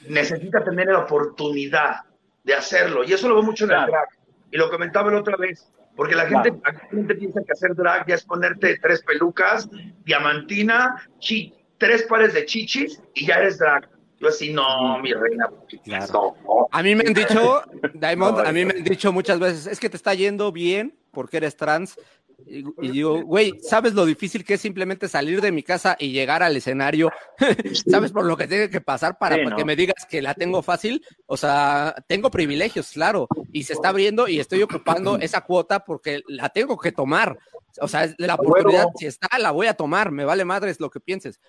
necesita 0.08 0.62
tener 0.62 0.88
la 0.88 1.00
oportunidad 1.00 2.02
de 2.44 2.54
hacerlo 2.54 3.02
y 3.02 3.12
eso 3.12 3.28
lo 3.28 3.34
veo 3.34 3.44
mucho 3.44 3.64
en 3.64 3.72
el 3.72 3.86
drag. 3.86 4.08
Y 4.50 4.56
lo 4.58 4.70
comentaba 4.70 5.10
la 5.10 5.20
otra 5.20 5.36
vez 5.36 5.72
porque 5.98 6.14
la 6.14 6.26
gente 6.26 6.50
Claro. 6.52 6.62
actualmente 6.64 7.14
piensa 7.16 7.40
que 7.44 7.52
hacer 7.52 7.74
drag 7.74 8.06
ya 8.06 8.14
es 8.14 8.22
ponerte 8.24 8.78
tres 8.80 9.02
pelucas 9.02 9.68
diamantina 10.04 10.96
chi- 11.18 11.52
tres 11.76 12.04
pares 12.04 12.32
de 12.34 12.44
chichis 12.46 13.02
y 13.14 13.26
ya 13.26 13.34
eres 13.40 13.58
drag 13.58 13.88
yo 14.20 14.28
así 14.28 14.52
no 14.52 14.98
mi 15.00 15.12
reina 15.12 15.48
Claro. 15.84 16.34
no. 16.44 16.68
A 16.70 16.82
mí 16.82 16.94
me 16.94 17.04
han 17.06 17.14
dicho, 17.14 17.62
Diamond, 17.94 18.38
No, 18.38 18.44
a 18.44 18.52
mí 18.52 18.64
me 18.64 18.74
han 18.74 18.84
dicho 18.84 19.12
muchas 19.12 19.38
veces, 19.40 19.66
es 19.66 19.78
que 19.80 19.88
te 19.90 19.96
está 19.96 20.14
yendo 20.14 20.52
bien 20.52 20.94
porque 21.12 21.36
eres 21.38 21.56
trans. 21.56 21.98
Y, 22.46 22.64
y 22.80 22.90
digo, 22.92 23.22
güey, 23.22 23.58
¿sabes 23.60 23.94
lo 23.94 24.06
difícil 24.06 24.44
que 24.44 24.54
es 24.54 24.60
simplemente 24.60 25.08
salir 25.08 25.40
de 25.40 25.50
mi 25.52 25.62
casa 25.62 25.96
y 25.98 26.12
llegar 26.12 26.42
al 26.42 26.56
escenario? 26.56 27.10
¿Sabes 27.90 28.12
por 28.12 28.24
lo 28.24 28.36
que 28.36 28.46
tiene 28.46 28.70
que 28.70 28.80
pasar 28.80 29.18
para, 29.18 29.36
Sí, 29.36 29.42
para 29.42 29.50
no. 29.50 29.56
que 29.56 29.64
me 29.64 29.76
digas 29.76 30.06
que 30.08 30.22
la 30.22 30.34
tengo 30.34 30.62
fácil? 30.62 31.04
O 31.26 31.36
sea, 31.36 31.94
tengo 32.06 32.30
privilegios, 32.30 32.92
claro, 32.92 33.26
y 33.52 33.64
se 33.64 33.72
está 33.72 33.88
abriendo 33.88 34.28
y 34.28 34.38
estoy 34.40 34.62
ocupando 34.62 35.18
esa 35.18 35.40
cuota 35.42 35.84
porque 35.84 36.22
la 36.28 36.48
tengo 36.50 36.78
que 36.78 36.92
tomar. 36.92 37.38
O 37.80 37.88
sea, 37.88 38.08
la 38.18 38.36
oportunidad, 38.36 38.86
si 38.96 39.06
está, 39.06 39.38
la 39.38 39.50
voy 39.50 39.66
a 39.66 39.74
tomar, 39.74 40.10
me 40.10 40.24
vale 40.24 40.44
madres 40.44 40.80
lo 40.80 40.90
que 40.90 41.00
pienses. 41.00 41.40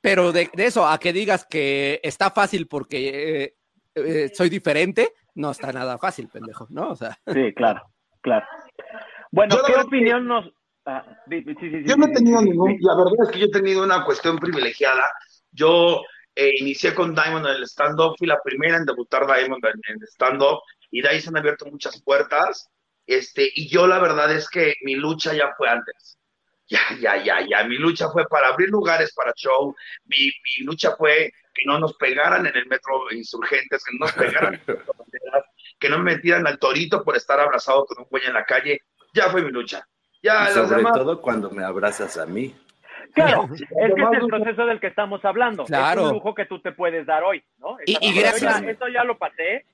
Pero 0.00 0.32
de, 0.32 0.50
de 0.54 0.66
eso 0.66 0.86
a 0.86 0.98
que 0.98 1.12
digas 1.12 1.46
que 1.48 2.00
está 2.02 2.30
fácil 2.30 2.66
porque 2.68 3.44
eh, 3.44 3.56
eh, 3.94 4.30
soy 4.34 4.48
diferente, 4.48 5.12
no 5.34 5.50
está 5.50 5.72
nada 5.72 5.98
fácil, 5.98 6.28
pendejo, 6.28 6.66
¿no? 6.70 6.90
O 6.90 6.96
sea, 6.96 7.18
Sí, 7.32 7.52
claro, 7.54 7.82
claro. 8.20 8.46
Bueno, 9.32 9.56
Yo 9.56 9.64
¿qué 9.64 9.80
opinión 9.80 10.26
nos...? 10.26 10.52
ah, 10.84 11.04
sí, 11.28 11.42
sí, 11.42 11.54
sí, 11.58 11.70
sí, 11.70 11.84
Yo 11.86 11.96
no 11.96 12.06
he 12.06 12.12
tenido 12.12 12.42
ningún, 12.42 12.76
la 12.80 12.96
verdad 12.96 13.14
es 13.24 13.30
que 13.30 13.38
yo 13.40 13.46
he 13.46 13.50
tenido 13.50 13.82
una 13.82 14.04
cuestión 14.04 14.38
privilegiada. 14.38 15.10
Yo 15.50 16.02
eh, 16.34 16.52
inicié 16.58 16.94
con 16.94 17.14
Diamond 17.14 17.46
en 17.46 17.56
el 17.56 17.62
stand-up, 17.64 18.14
fui 18.18 18.28
la 18.28 18.40
primera 18.44 18.76
en 18.76 18.84
debutar 18.84 19.26
Diamond 19.26 19.64
en, 19.64 19.94
en 19.94 20.02
stand-up 20.02 20.60
y 20.90 21.00
de 21.00 21.08
ahí 21.08 21.20
se 21.20 21.30
han 21.30 21.38
abierto 21.38 21.64
muchas 21.66 22.00
puertas. 22.02 22.68
Este, 23.06 23.50
y 23.54 23.68
yo 23.68 23.86
la 23.86 23.98
verdad 23.98 24.30
es 24.32 24.48
que 24.48 24.74
mi 24.82 24.94
lucha 24.94 25.32
ya 25.34 25.54
fue 25.56 25.68
antes. 25.68 26.18
Ya, 26.68 26.80
ya, 27.00 27.22
ya, 27.22 27.46
ya. 27.46 27.64
Mi 27.64 27.76
lucha 27.76 28.08
fue 28.10 28.26
para 28.26 28.48
abrir 28.48 28.68
lugares 28.68 29.12
para 29.14 29.32
show. 29.34 29.74
Mi, 30.04 30.26
mi 30.26 30.64
lucha 30.64 30.94
fue 30.96 31.32
que 31.54 31.64
no 31.66 31.78
nos 31.78 31.94
pegaran 31.94 32.46
en 32.46 32.56
el 32.56 32.66
metro 32.66 33.10
insurgentes, 33.10 33.84
que 33.84 33.96
no 33.98 34.06
nos 34.06 34.12
pegaran 34.12 34.54
en 34.54 34.76
las 35.32 35.44
que 35.78 35.88
no 35.88 35.98
me 35.98 36.14
metieran 36.14 36.46
al 36.46 36.58
torito 36.58 37.02
por 37.02 37.16
estar 37.16 37.40
abrazado 37.40 37.84
con 37.86 37.98
un 37.98 38.08
güey 38.08 38.24
en 38.24 38.34
la 38.34 38.44
calle. 38.44 38.80
Ya 39.12 39.28
fue 39.30 39.42
mi 39.42 39.50
lucha. 39.50 39.86
Ya, 40.22 40.48
Y 40.50 40.52
sobre 40.54 40.76
demás- 40.76 40.94
todo 40.94 41.20
cuando 41.20 41.50
me 41.50 41.64
abrazas 41.64 42.16
a 42.16 42.26
mí. 42.26 42.54
Claro, 43.14 43.48
es 43.54 43.58
que 43.60 43.64
es 43.74 44.22
el 44.22 44.26
proceso 44.28 44.66
del 44.66 44.80
que 44.80 44.86
estamos 44.86 45.24
hablando. 45.24 45.64
Claro. 45.64 46.00
Es 46.02 46.06
un 46.08 46.12
lujo 46.14 46.34
que 46.34 46.46
tú 46.46 46.60
te 46.60 46.72
puedes 46.72 47.04
dar 47.06 47.22
hoy, 47.24 47.42
¿no? 47.58 47.76
Y- 47.84 47.96
y 48.00 48.14
Yo 48.14 48.20
gracias- 48.22 48.62
ya- 48.62 48.70
Esto 48.70 48.88
ya 48.88 49.04
lo 49.04 49.18
pasé 49.18 49.64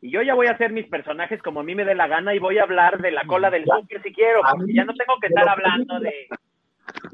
y 0.00 0.10
yo 0.10 0.20
ya 0.22 0.34
voy 0.34 0.48
a 0.48 0.52
hacer 0.52 0.72
mis 0.72 0.86
personajes 0.88 1.40
como 1.42 1.60
a 1.60 1.62
mí 1.62 1.74
me 1.74 1.84
dé 1.84 1.94
la 1.94 2.08
gana 2.08 2.34
y 2.34 2.38
voy 2.38 2.58
a 2.58 2.64
hablar 2.64 3.00
de 3.00 3.10
la 3.10 3.24
cola 3.26 3.50
del 3.50 3.64
súper 3.64 4.02
si 4.02 4.12
quiero, 4.12 4.42
porque 4.50 4.74
ya 4.74 4.84
no 4.84 4.92
tengo 4.94 5.18
que 5.20 5.28
estar 5.28 5.48
hablando 5.48 5.98
de... 6.00 6.28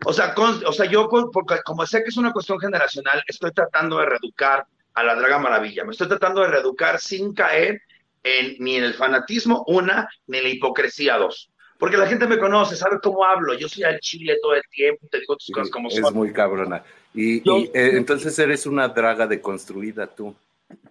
O 0.06 0.12
sea, 0.12 0.34
con- 0.34 0.64
o 0.66 0.72
sea, 0.72 0.86
yo, 0.86 1.08
con- 1.08 1.30
porque 1.30 1.56
como 1.64 1.86
sé 1.86 2.02
que 2.02 2.08
es 2.08 2.16
una 2.16 2.32
cuestión 2.32 2.58
generacional, 2.58 3.22
estoy 3.26 3.52
tratando 3.52 3.98
de 3.98 4.06
reeducar 4.06 4.64
a 4.94 5.02
la 5.04 5.14
Draga 5.14 5.38
Maravilla. 5.38 5.84
Me 5.84 5.92
estoy 5.92 6.08
tratando 6.08 6.40
de 6.40 6.48
reeducar 6.48 6.98
sin 6.98 7.32
caer 7.34 7.80
en, 8.24 8.56
ni 8.58 8.76
en 8.76 8.84
el 8.84 8.94
fanatismo, 8.94 9.62
una, 9.68 10.08
ni 10.26 10.38
en 10.38 10.44
la 10.44 10.50
hipocresía, 10.50 11.16
dos. 11.16 11.49
Porque 11.80 11.96
la 11.96 12.06
gente 12.06 12.26
me 12.26 12.38
conoce, 12.38 12.76
sabe 12.76 12.98
cómo 13.02 13.24
hablo. 13.24 13.54
Yo 13.54 13.66
soy 13.68 13.82
al 13.84 13.98
chile 14.00 14.36
todo 14.40 14.54
el 14.54 14.62
tiempo, 14.70 15.08
te 15.10 15.18
digo 15.18 15.34
tus 15.34 15.46
Sí, 15.46 15.52
cosas 15.52 15.70
como 15.70 15.88
es 15.88 15.96
son. 15.96 16.14
muy 16.14 16.32
cabrona. 16.32 16.84
Y, 17.14 17.42
Yo- 17.42 17.56
y, 17.56 17.64
eh, 17.74 17.96
entonces 17.96 18.38
eres 18.38 18.66
una 18.66 18.86
draga 18.88 19.26
deconstruida 19.26 20.06
tú. 20.06 20.36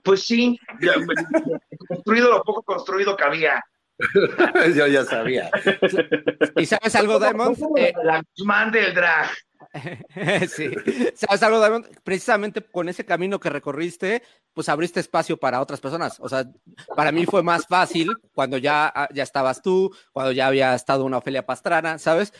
Pues 0.04 0.24
sí, 0.24 0.60
ya, 0.82 0.94
construido 1.88 2.32
lo 2.32 2.44
poco 2.44 2.64
construido 2.64 3.16
que 3.16 3.24
había. 3.24 3.64
Yo 4.76 4.88
ya 4.88 5.04
sabía. 5.06 5.52
¿y 6.58 6.66
sabes 6.66 6.96
algo, 6.96 7.20
Diamond? 7.20 7.58
Eh, 7.78 7.94
la 8.04 8.24
Guzmán 8.36 8.72
del 8.72 8.94
drag. 8.94 9.30
sí. 10.56 10.70
Precisamente 12.04 12.62
con 12.62 12.90
ese 12.90 13.06
camino 13.06 13.40
que 13.40 13.50
recorriste, 13.50 14.24
pues 14.54 14.70
abriste 14.70 15.00
espacio 15.00 15.38
para 15.38 15.62
otras 15.62 15.80
personas. 15.80 16.20
O 16.20 16.30
sea, 16.30 16.50
para 16.96 17.12
mí 17.12 17.26
fue 17.26 17.44
más 17.44 17.68
fácil 17.68 18.10
cuando 18.34 18.58
ya, 18.58 18.92
ah, 18.94 19.10
ya 19.14 19.24
estabas 19.24 19.62
tú, 19.62 19.96
cuando 20.12 20.32
ya 20.32 20.48
había 20.48 20.74
estado 20.74 21.06
una 21.06 21.18
Ofelia 21.18 21.46
Pastrana, 21.46 21.98
¿sabes? 22.00 22.34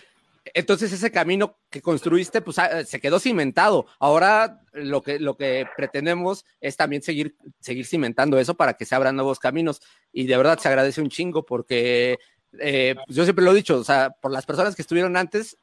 Entonces 0.54 0.92
ese 0.92 1.12
camino 1.12 1.58
que 1.70 1.82
construiste, 1.82 2.42
pues 2.42 2.58
ah, 2.58 2.84
se 2.84 3.00
quedó 3.00 3.20
cimentado. 3.20 3.86
Ahora 4.00 4.62
lo 4.74 5.04
que, 5.04 5.20
lo 5.20 5.38
que 5.38 5.68
pretendemos 5.78 6.46
es 6.60 6.76
también 6.78 7.04
seguir, 7.04 7.36
seguir 7.60 7.86
cimentando 7.86 8.40
eso 8.40 8.56
para 8.56 8.74
que 8.74 8.86
se 8.86 8.96
abran 8.96 9.16
nuevos 9.16 9.40
caminos. 9.40 9.82
Y 10.12 10.26
de 10.26 10.38
verdad 10.38 10.58
se 10.58 10.68
agradece 10.68 11.02
un 11.02 11.10
chingo 11.10 11.46
porque 11.46 12.18
eh, 12.58 12.96
pues 13.06 13.16
yo 13.16 13.24
siempre 13.24 13.46
lo 13.46 13.52
he 13.52 13.56
dicho, 13.56 13.78
o 13.78 13.84
sea, 13.84 14.10
por 14.10 14.32
las 14.32 14.46
personas 14.46 14.76
que 14.76 14.82
estuvieron 14.82 15.16
antes, 15.16 15.58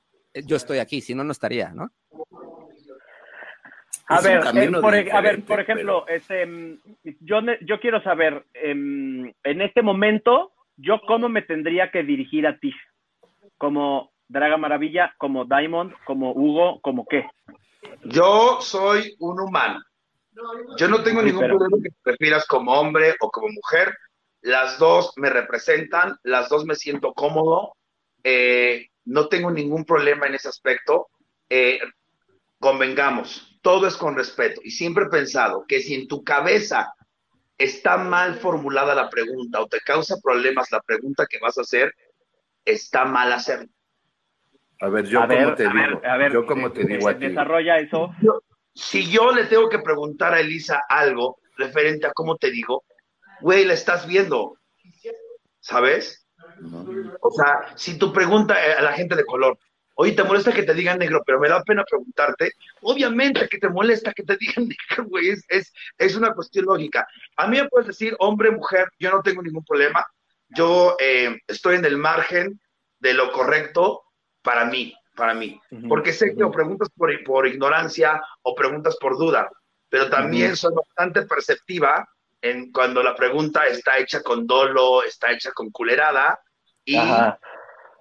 yo 0.44 0.56
estoy 0.56 0.78
aquí, 0.78 1.00
si 1.00 1.14
no, 1.14 1.24
no 1.24 1.32
estaría, 1.32 1.70
¿no? 1.72 1.90
A 4.08 4.20
ver, 4.20 4.40
eh, 4.54 4.70
por, 4.80 4.94
e- 4.94 5.10
a 5.10 5.20
ver, 5.20 5.42
por 5.44 5.58
ejemplo, 5.60 6.06
este, 6.06 6.78
yo, 7.20 7.40
yo 7.62 7.80
quiero 7.80 8.00
saber, 8.02 8.44
em, 8.54 9.32
en 9.42 9.60
este 9.62 9.82
momento, 9.82 10.52
yo 10.76 11.00
cómo 11.08 11.28
me 11.28 11.42
tendría 11.42 11.90
que 11.90 12.04
dirigir 12.04 12.46
a 12.46 12.56
ti, 12.58 12.72
como 13.58 14.12
Draga 14.28 14.56
Maravilla, 14.58 15.12
como 15.18 15.44
Diamond, 15.44 15.92
como 16.04 16.32
Hugo, 16.32 16.80
como 16.82 17.04
qué. 17.06 17.26
Yo 18.04 18.58
soy 18.60 19.16
un 19.18 19.40
humano. 19.40 19.80
Yo 20.78 20.86
no 20.88 21.02
tengo 21.02 21.20
Sí, 21.20 21.26
ningún 21.26 21.40
pero- 21.42 21.58
problema 21.58 21.82
que 21.82 21.90
te 21.90 21.96
prefieras 22.02 22.46
como 22.46 22.72
hombre 22.74 23.14
o 23.20 23.30
como 23.30 23.48
mujer. 23.48 23.92
Las 24.42 24.78
dos 24.78 25.12
me 25.16 25.30
representan, 25.30 26.16
las 26.22 26.48
dos 26.48 26.64
me 26.64 26.74
siento 26.76 27.12
cómodo. 27.12 27.72
eh, 28.28 28.88
no 29.06 29.28
tengo 29.28 29.50
ningún 29.50 29.84
problema 29.84 30.26
en 30.26 30.34
ese 30.34 30.48
aspecto. 30.48 31.08
Eh, 31.48 31.78
convengamos, 32.58 33.58
todo 33.62 33.86
es 33.86 33.96
con 33.96 34.16
respeto. 34.16 34.60
Y 34.62 34.70
siempre 34.70 35.04
he 35.04 35.08
pensado 35.08 35.64
que 35.66 35.80
si 35.80 35.94
en 35.94 36.08
tu 36.08 36.22
cabeza 36.22 36.92
está 37.56 37.96
mal 37.96 38.34
formulada 38.34 38.94
la 38.94 39.08
pregunta 39.08 39.60
o 39.60 39.66
te 39.66 39.80
causa 39.80 40.16
problemas 40.22 40.70
la 40.70 40.80
pregunta 40.80 41.26
que 41.28 41.38
vas 41.38 41.56
a 41.56 41.62
hacer, 41.62 41.94
está 42.64 43.04
mal 43.04 43.32
hacerlo. 43.32 43.68
A 44.80 44.88
ver, 44.88 45.06
yo 45.06 45.20
a 45.20 45.26
como 45.26 45.38
ver, 45.38 45.54
te 45.54 45.66
a 45.66 45.72
ver, 45.72 45.88
digo, 45.88 46.00
a 46.04 46.16
ver, 46.18 46.32
yo 46.32 46.46
como 46.46 46.72
te 46.72 46.82
eh, 46.82 46.86
digo 46.86 47.08
a 47.08 47.14
ti. 47.16 47.28
Desarrolla 47.28 47.78
eso. 47.78 48.10
si 48.74 49.10
yo 49.10 49.32
le 49.32 49.44
tengo 49.46 49.68
que 49.70 49.78
preguntar 49.78 50.34
a 50.34 50.40
Elisa 50.40 50.82
algo 50.88 51.38
referente 51.56 52.06
a 52.06 52.12
cómo 52.12 52.36
te 52.36 52.50
digo, 52.50 52.84
güey, 53.40 53.64
la 53.64 53.72
estás 53.72 54.06
viendo, 54.06 54.58
¿sabes? 55.60 56.25
O 57.20 57.30
sea, 57.30 57.76
si 57.76 57.98
tu 57.98 58.12
pregunta 58.12 58.54
eh, 58.54 58.74
a 58.74 58.82
la 58.82 58.92
gente 58.92 59.14
de 59.14 59.24
color, 59.24 59.58
Oye, 59.98 60.12
¿te 60.12 60.24
molesta 60.24 60.52
que 60.52 60.62
te 60.62 60.74
digan 60.74 60.98
negro? 60.98 61.22
Pero 61.24 61.40
me 61.40 61.48
da 61.48 61.62
pena 61.62 61.82
preguntarte. 61.82 62.52
Obviamente 62.82 63.48
que 63.48 63.56
te 63.56 63.70
molesta 63.70 64.12
que 64.12 64.24
te 64.24 64.36
digan 64.36 64.68
negro, 64.90 65.08
güey. 65.08 65.30
Es, 65.30 65.44
es, 65.48 65.72
es 65.96 66.16
una 66.16 66.34
cuestión 66.34 66.66
lógica. 66.66 67.08
A 67.36 67.46
mí 67.46 67.56
me 67.56 67.68
puedes 67.68 67.86
decir 67.86 68.14
hombre, 68.18 68.50
mujer, 68.50 68.88
yo 68.98 69.10
no 69.10 69.22
tengo 69.22 69.42
ningún 69.42 69.64
problema. 69.64 70.04
Yo 70.50 70.96
eh, 71.00 71.38
estoy 71.46 71.76
en 71.76 71.84
el 71.86 71.96
margen 71.96 72.60
de 72.98 73.14
lo 73.14 73.32
correcto 73.32 74.02
para 74.42 74.66
mí, 74.66 74.94
para 75.14 75.32
mí. 75.32 75.58
Porque 75.88 76.12
sé 76.12 76.34
que 76.36 76.44
o 76.44 76.50
preguntas 76.50 76.90
por, 76.94 77.10
por 77.24 77.46
ignorancia 77.46 78.22
o 78.42 78.54
preguntas 78.54 78.96
por 79.00 79.16
duda, 79.16 79.50
pero 79.88 80.10
también 80.10 80.56
soy 80.56 80.74
bastante 80.74 81.22
perceptiva 81.22 82.06
en 82.42 82.70
cuando 82.70 83.02
la 83.02 83.16
pregunta 83.16 83.66
está 83.66 83.98
hecha 83.98 84.22
con 84.22 84.46
dolo, 84.46 85.02
está 85.02 85.32
hecha 85.32 85.52
con 85.52 85.70
culerada 85.70 86.38
y 86.86 86.96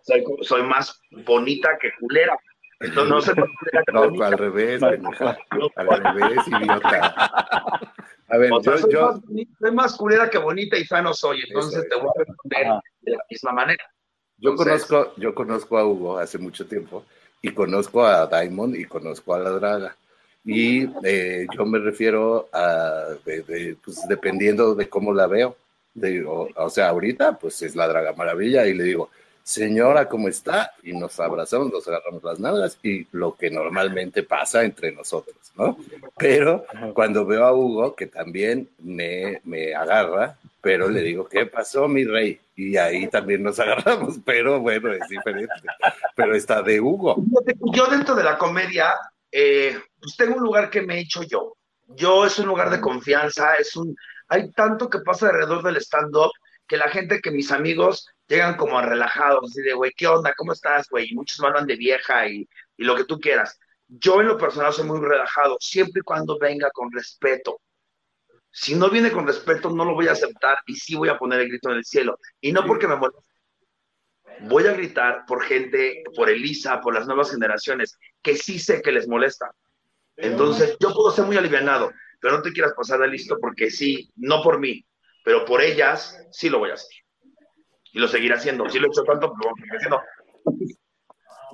soy, 0.04 0.24
soy, 0.42 0.64
más 0.64 1.02
bonita 1.26 1.78
que 1.82 1.92
culera. 2.00 2.38
Entonces 2.80 3.36
no 3.36 3.46
qué 3.46 3.92
No, 3.92 4.24
al 4.24 4.38
revés, 4.38 4.82
al 4.84 6.04
revés, 6.04 6.48
idiota. 6.48 7.82
A 8.30 8.38
ver, 8.38 8.50
yo, 8.62 8.78
soy, 8.78 8.92
yo... 8.92 9.02
Más, 9.02 9.22
soy, 9.60 9.72
más, 9.72 9.96
culera 9.98 10.30
que 10.30 10.38
bonita 10.38 10.78
y 10.78 10.86
no 11.04 11.14
soy, 11.14 11.42
entonces 11.48 11.88
te 11.90 11.96
voy 11.96 12.10
a 12.16 12.20
responder 12.20 12.68
de 13.02 13.12
la 13.12 13.24
misma 13.30 13.52
manera. 13.52 13.84
Yo 14.38 14.56
conozco, 14.56 15.14
yo 15.18 15.34
conozco 15.34 15.78
a 15.78 15.86
Hugo 15.86 16.18
hace 16.18 16.38
mucho 16.38 16.68
tiempo 16.68 17.06
y 17.42 17.52
conozco 17.52 18.06
a 18.06 18.28
Diamond 18.28 18.76
y 18.76 18.86
conozco 18.86 19.34
a 19.34 19.40
la 19.40 19.52
Draga. 19.52 19.96
Y 20.44 20.88
eh, 21.04 21.48
yo 21.58 21.66
me 21.66 21.80
refiero 21.80 22.50
a, 22.54 23.16
pues, 23.24 24.08
dependiendo 24.08 24.76
de 24.76 24.90
cómo 24.90 25.14
la 25.14 25.28
veo. 25.28 25.56
O, 26.28 26.50
o, 26.56 26.70
sea, 26.70 26.90
ahorita, 26.90 27.38
pues 27.38 27.62
es 27.62 27.76
la 27.76 27.88
Draga 27.88 28.14
Maravilla 28.14 28.66
y 28.68 28.74
le 28.74 28.84
digo, 28.84 29.10
señora, 29.44 30.10
¿cómo 30.10 30.28
está? 30.28 30.74
Y 30.84 30.94
nos 30.94 31.20
abrazamos, 31.20 31.72
nos 31.72 31.88
agarramos 31.88 32.24
las 32.24 32.40
nalgas 32.40 32.80
y 32.82 33.08
lo 33.12 33.36
que 33.36 33.52
normalmente 33.52 34.24
pasa 34.24 34.64
entre 34.64 34.92
nosotros, 34.92 35.38
¿no? 35.56 35.78
Pero 36.18 36.66
cuando 36.94 37.26
veo 37.26 37.46
a 37.46 37.54
Hugo, 37.54 37.96
que 37.96 38.08
también 38.08 38.68
me, 38.80 39.42
me 39.44 39.76
agarra, 39.76 40.36
pero 40.62 40.90
le 40.90 41.02
digo, 41.02 41.30
¿qué 41.30 41.46
pasó, 41.46 41.88
mi 41.88 42.06
rey? 42.06 42.40
Y 42.56 42.76
ahí 42.78 43.08
también 43.08 43.44
nos 43.44 43.60
agarramos, 43.62 44.16
pero 44.26 44.60
bueno, 44.60 44.92
es 44.92 45.08
diferente. 45.08 45.54
Pero 46.16 46.36
está 46.36 46.64
de 46.64 46.82
Hugo. 46.82 47.24
Yo 47.72 47.86
dentro 47.86 48.16
de 48.16 48.24
la 48.24 48.40
comedia, 48.40 48.96
eh, 49.32 49.78
pues 50.00 50.18
tengo 50.18 50.38
un 50.38 50.44
lugar 50.44 50.72
que 50.72 50.82
me 50.82 50.96
he 50.96 51.02
hecho 51.02 51.22
yo. 51.22 51.56
Yo 51.90 52.26
es 52.26 52.40
un 52.40 52.48
lugar 52.48 52.72
de 52.72 52.82
confianza, 52.82 53.54
es 53.56 53.76
un... 53.76 53.96
Hay 54.28 54.52
tanto 54.52 54.90
que 54.90 55.00
pasa 55.00 55.28
alrededor 55.28 55.64
del 55.64 55.78
stand-up 55.78 56.32
que 56.68 56.78
la 56.78 56.90
gente, 56.90 57.22
que 57.22 57.32
mis 57.32 57.52
amigos 57.52 58.08
llegan 58.28 58.58
como 58.58 58.82
relajados, 58.82 59.52
así 59.52 59.62
de, 59.62 59.74
güey, 59.74 59.92
¿qué 59.96 60.08
onda? 60.08 60.34
¿Cómo 60.36 60.54
estás, 60.54 60.90
güey? 60.90 61.10
Y 61.12 61.16
muchos 61.16 61.40
me 61.40 61.48
hablan 61.48 61.68
de 61.68 61.76
vieja 61.76 62.28
y, 62.28 62.48
y 62.78 62.84
lo 62.84 62.96
que 62.96 63.06
tú 63.06 63.20
quieras. 63.20 63.60
Yo 63.88 64.20
en 64.22 64.28
lo 64.28 64.38
personal 64.38 64.74
soy 64.74 64.86
muy 64.86 65.00
relajado, 65.00 65.58
siempre 65.60 66.00
y 66.00 66.04
cuando 66.04 66.40
venga 66.40 66.72
con 66.72 66.92
respeto. 66.92 67.62
Si 68.52 68.74
no 68.74 68.90
viene 68.90 69.12
con 69.12 69.28
respeto, 69.28 69.70
no 69.70 69.86
lo 69.86 69.94
voy 69.94 70.08
a 70.08 70.14
aceptar 70.14 70.58
y 70.66 70.76
sí 70.76 70.96
voy 70.96 71.10
a 71.10 71.18
poner 71.18 71.42
el 71.42 71.50
grito 71.50 71.70
en 71.70 71.78
el 71.78 71.86
cielo. 71.86 72.18
Y 72.42 72.52
no 72.52 72.66
porque 72.66 72.88
me 72.88 72.96
moleste. 72.96 73.22
Voy 74.42 74.66
a 74.68 74.74
gritar 74.74 75.26
por 75.28 75.44
gente, 75.44 76.04
por 76.16 76.30
Elisa, 76.30 76.82
por 76.82 76.94
las 76.94 77.06
nuevas 77.06 77.32
generaciones, 77.32 77.98
que 78.22 78.36
sí 78.36 78.60
sé 78.60 78.82
que 78.82 78.92
les 78.92 79.08
molesta. 79.08 79.52
Entonces, 80.18 80.78
yo 80.80 80.94
puedo 80.94 81.12
ser 81.12 81.26
muy 81.26 81.38
alivianado, 81.38 81.92
pero 82.26 82.38
no 82.38 82.42
te 82.42 82.54
quieras 82.54 82.74
pasar 82.76 83.02
de 83.02 83.08
listo 83.08 83.38
porque 83.40 83.70
sí, 83.70 84.10
no 84.16 84.42
por 84.42 84.60
mí, 84.60 84.84
pero 85.24 85.46
por 85.46 85.62
ellas 85.62 86.28
sí 86.32 86.50
lo 86.50 86.58
voy 86.58 86.72
a 86.72 86.74
hacer 86.74 86.90
y 87.94 88.00
lo 88.00 88.08
seguirá 88.08 88.38
haciendo. 88.38 88.68
Si 88.68 88.80
lo 88.80 88.88
he 88.88 88.90
hecho 88.90 89.04
tanto, 89.04 89.32
pues 89.32 89.46
lo 89.46 89.56
seguiré 89.56 89.78
haciendo. 89.78 90.02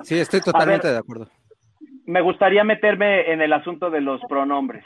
Sí, 0.04 0.18
estoy 0.18 0.40
totalmente 0.40 0.88
de 0.88 0.98
acuerdo. 0.98 1.28
Me 2.06 2.22
gustaría 2.22 2.64
meterme 2.64 3.34
en 3.34 3.42
el 3.42 3.52
asunto 3.52 3.90
de 3.90 4.00
los 4.00 4.22
pronombres. 4.30 4.86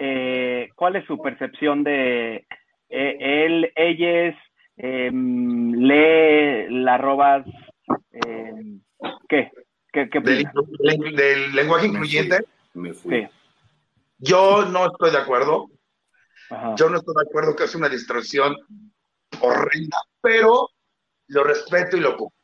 Eh, 0.00 0.70
¿Cuál 0.74 0.96
es 0.96 1.06
su 1.06 1.22
percepción 1.22 1.84
de 1.84 2.44
eh, 2.88 3.16
él, 3.20 3.72
ellas, 3.76 4.34
eh, 4.78 5.12
le, 5.12 6.68
la 6.72 6.98
robas? 6.98 7.46
Em, 8.10 8.80
¿Qué? 9.28 9.52
¿Qué, 9.92 10.10
qué 10.10 10.18
del, 10.18 10.44
del, 11.14 11.54
lenguaje 11.54 11.86
incluyente? 11.86 12.38
Me 12.74 12.92
fui. 12.92 13.28
Yo 14.20 14.66
no 14.66 14.86
estoy 14.86 15.10
de 15.10 15.18
acuerdo. 15.18 15.70
Yo 16.76 16.90
no 16.90 16.98
estoy 16.98 17.14
de 17.14 17.28
acuerdo 17.28 17.56
que 17.56 17.64
es 17.64 17.74
una 17.74 17.88
distracción 17.88 18.56
horrenda, 19.40 19.98
pero 20.20 20.68
lo 21.28 21.44
respeto 21.44 21.96
y 21.96 22.00
lo 22.00 22.14
ocupo, 22.14 22.34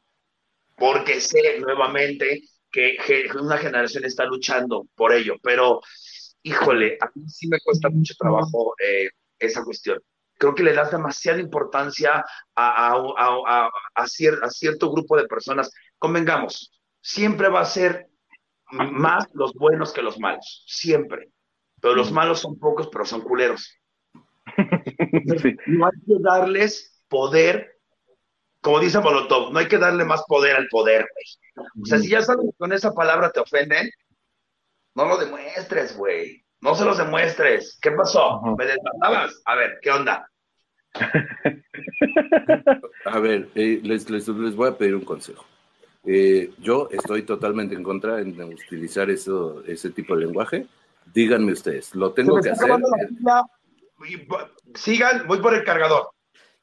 porque 0.76 1.20
sé 1.20 1.58
nuevamente 1.58 2.42
que, 2.70 2.96
una 3.34 3.58
generación 3.58 4.04
está 4.04 4.24
luchando 4.24 4.86
por 4.94 5.12
ello, 5.12 5.34
pero 5.42 5.80
híjole, 6.42 6.96
a 7.00 7.10
mí 7.14 7.28
sí 7.28 7.48
me 7.48 7.58
cuesta 7.60 7.88
mucho 7.88 8.14
trabajo 8.16 8.74
eh, 8.78 9.10
esa 9.38 9.64
cuestión. 9.64 10.00
Creo 10.38 10.54
que 10.54 10.62
le 10.62 10.72
das 10.72 10.92
demasiada 10.92 11.40
importancia 11.40 12.24
a, 12.54 12.94
a, 12.94 13.70
a, 13.94 14.06
cierto 14.06 14.92
grupo 14.92 15.16
de 15.16 15.26
personas. 15.26 15.72
Convengamos, 15.98 16.70
siempre 17.00 17.48
va 17.48 17.60
a 17.60 17.64
ser 17.64 18.06
más 18.70 19.26
los 19.32 19.52
buenos 19.54 19.92
que 19.92 20.02
los 20.02 20.18
malos, 20.20 20.64
siempre. 20.68 21.30
Pero 21.80 21.94
los 21.94 22.10
malos 22.12 22.40
son 22.40 22.58
pocos, 22.58 22.88
pero 22.88 23.04
son 23.04 23.22
culeros. 23.22 23.74
No 25.66 25.86
hay 25.86 25.92
que 26.06 26.22
darles 26.22 27.02
poder, 27.08 27.78
como 28.60 28.80
dice 28.80 29.00
Molotov, 29.00 29.52
no 29.52 29.58
hay 29.58 29.68
que 29.68 29.78
darle 29.78 30.04
más 30.04 30.22
poder 30.26 30.56
al 30.56 30.68
poder, 30.68 31.08
güey. 31.12 31.66
O 31.82 31.86
sea, 31.86 31.98
si 31.98 32.08
ya 32.08 32.22
sabes 32.22 32.46
con 32.58 32.72
esa 32.72 32.92
palabra 32.92 33.30
te 33.30 33.40
ofenden, 33.40 33.90
no 34.94 35.06
lo 35.06 35.16
demuestres, 35.18 35.96
güey. 35.96 36.44
No 36.60 36.74
se 36.74 36.84
los 36.84 36.98
demuestres. 36.98 37.78
¿Qué 37.80 37.90
pasó? 37.92 38.40
¿Me 38.56 38.66
desmatabas? 38.66 39.42
A 39.44 39.54
ver, 39.54 39.78
¿qué 39.82 39.90
onda? 39.90 40.28
A 43.04 43.18
ver, 43.20 43.48
eh, 43.54 43.80
les, 43.82 44.08
les, 44.08 44.26
voy 44.26 44.68
a 44.68 44.76
pedir 44.76 44.94
un 44.94 45.04
consejo. 45.04 45.44
Eh, 46.04 46.50
yo 46.58 46.88
estoy 46.90 47.22
totalmente 47.22 47.74
en 47.74 47.82
contra 47.82 48.16
de 48.16 48.44
utilizar 48.44 49.10
eso, 49.10 49.62
ese 49.66 49.90
tipo 49.90 50.16
de 50.16 50.24
lenguaje. 50.24 50.66
Díganme 51.12 51.52
ustedes, 51.52 51.94
¿lo 51.94 52.12
tengo 52.12 52.40
que 52.40 52.50
hacer? 52.50 52.70
sigan, 54.74 55.26
voy 55.26 55.40
por 55.40 55.54
el 55.54 55.64
cargador. 55.64 56.10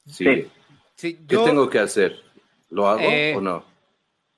Sí. 0.05 0.47
¿Qué 0.95 1.17
tengo 1.27 1.69
que 1.69 1.79
hacer? 1.79 2.15
¿Lo 2.69 2.87
hago 2.87 3.01
eh, 3.01 3.35
o 3.35 3.41
no? 3.41 3.65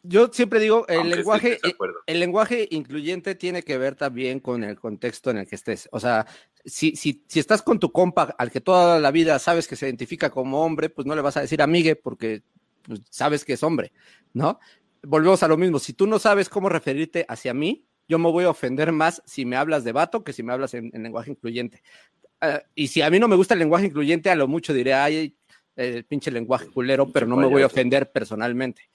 Yo 0.03 0.29
siempre 0.31 0.59
digo, 0.59 0.85
el 0.87 1.09
lenguaje, 1.09 1.59
el 2.05 2.19
lenguaje 2.19 2.67
incluyente 2.69 3.33
tiene 3.33 3.63
que 3.63 3.77
ver 3.77 3.95
también 3.95 4.39
con 4.39 4.63
el 4.63 4.79
contexto 4.79 5.31
en 5.31 5.37
el 5.37 5.47
que 5.47 5.55
estés. 5.55 5.89
O 5.91 5.99
sea, 5.99 6.27
si, 6.63 6.95
si, 6.95 7.23
si 7.27 7.39
estás 7.39 7.63
con 7.63 7.79
tu 7.79 7.91
compa 7.91 8.35
al 8.37 8.51
que 8.51 8.61
toda 8.61 8.99
la 8.99 9.11
vida 9.11 9.39
sabes 9.39 9.67
que 9.67 9.75
se 9.75 9.87
identifica 9.87 10.29
como 10.29 10.63
hombre, 10.63 10.89
pues 10.89 11.07
no 11.07 11.15
le 11.15 11.21
vas 11.21 11.37
a 11.37 11.41
decir 11.41 11.61
amigue 11.61 11.95
porque 11.95 12.43
pues, 12.83 13.01
sabes 13.09 13.43
que 13.45 13.53
es 13.53 13.63
hombre, 13.63 13.93
¿no? 14.33 14.59
Volvemos 15.01 15.41
a 15.41 15.47
lo 15.47 15.57
mismo. 15.57 15.79
Si 15.79 15.93
tú 15.93 16.05
no 16.05 16.19
sabes 16.19 16.49
cómo 16.49 16.69
referirte 16.69 17.25
hacia 17.27 17.53
mí, 17.53 17.87
yo 18.07 18.19
me 18.19 18.31
voy 18.31 18.45
a 18.45 18.49
ofender 18.49 18.91
más 18.91 19.21
si 19.25 19.45
me 19.45 19.55
hablas 19.55 19.83
de 19.83 19.91
vato 19.91 20.23
que 20.23 20.33
si 20.33 20.43
me 20.43 20.53
hablas 20.53 20.73
en, 20.73 20.91
lenguaje 20.91 21.31
incluyente. 21.31 21.81
Ah, 22.41 22.61
y 22.73 22.87
si 22.87 23.01
a 23.01 23.09
mí 23.09 23.19
no 23.19 23.27
me 23.27 23.35
gusta 23.35 23.53
el 23.53 23.59
lenguaje 23.59 23.87
incluyente, 23.87 24.29
a 24.29 24.35
lo 24.35 24.47
mucho 24.47 24.73
diré, 24.73 24.93
ay, 24.93 25.35
el 25.75 26.05
pinche 26.05 26.31
lenguaje 26.31 26.67
culero, 26.67 27.11
pero 27.11 27.27
no 27.27 27.35
me 27.35 27.47
voy 27.47 27.61
a 27.61 27.67
ofender 27.67 28.11
personalmente. 28.11 28.89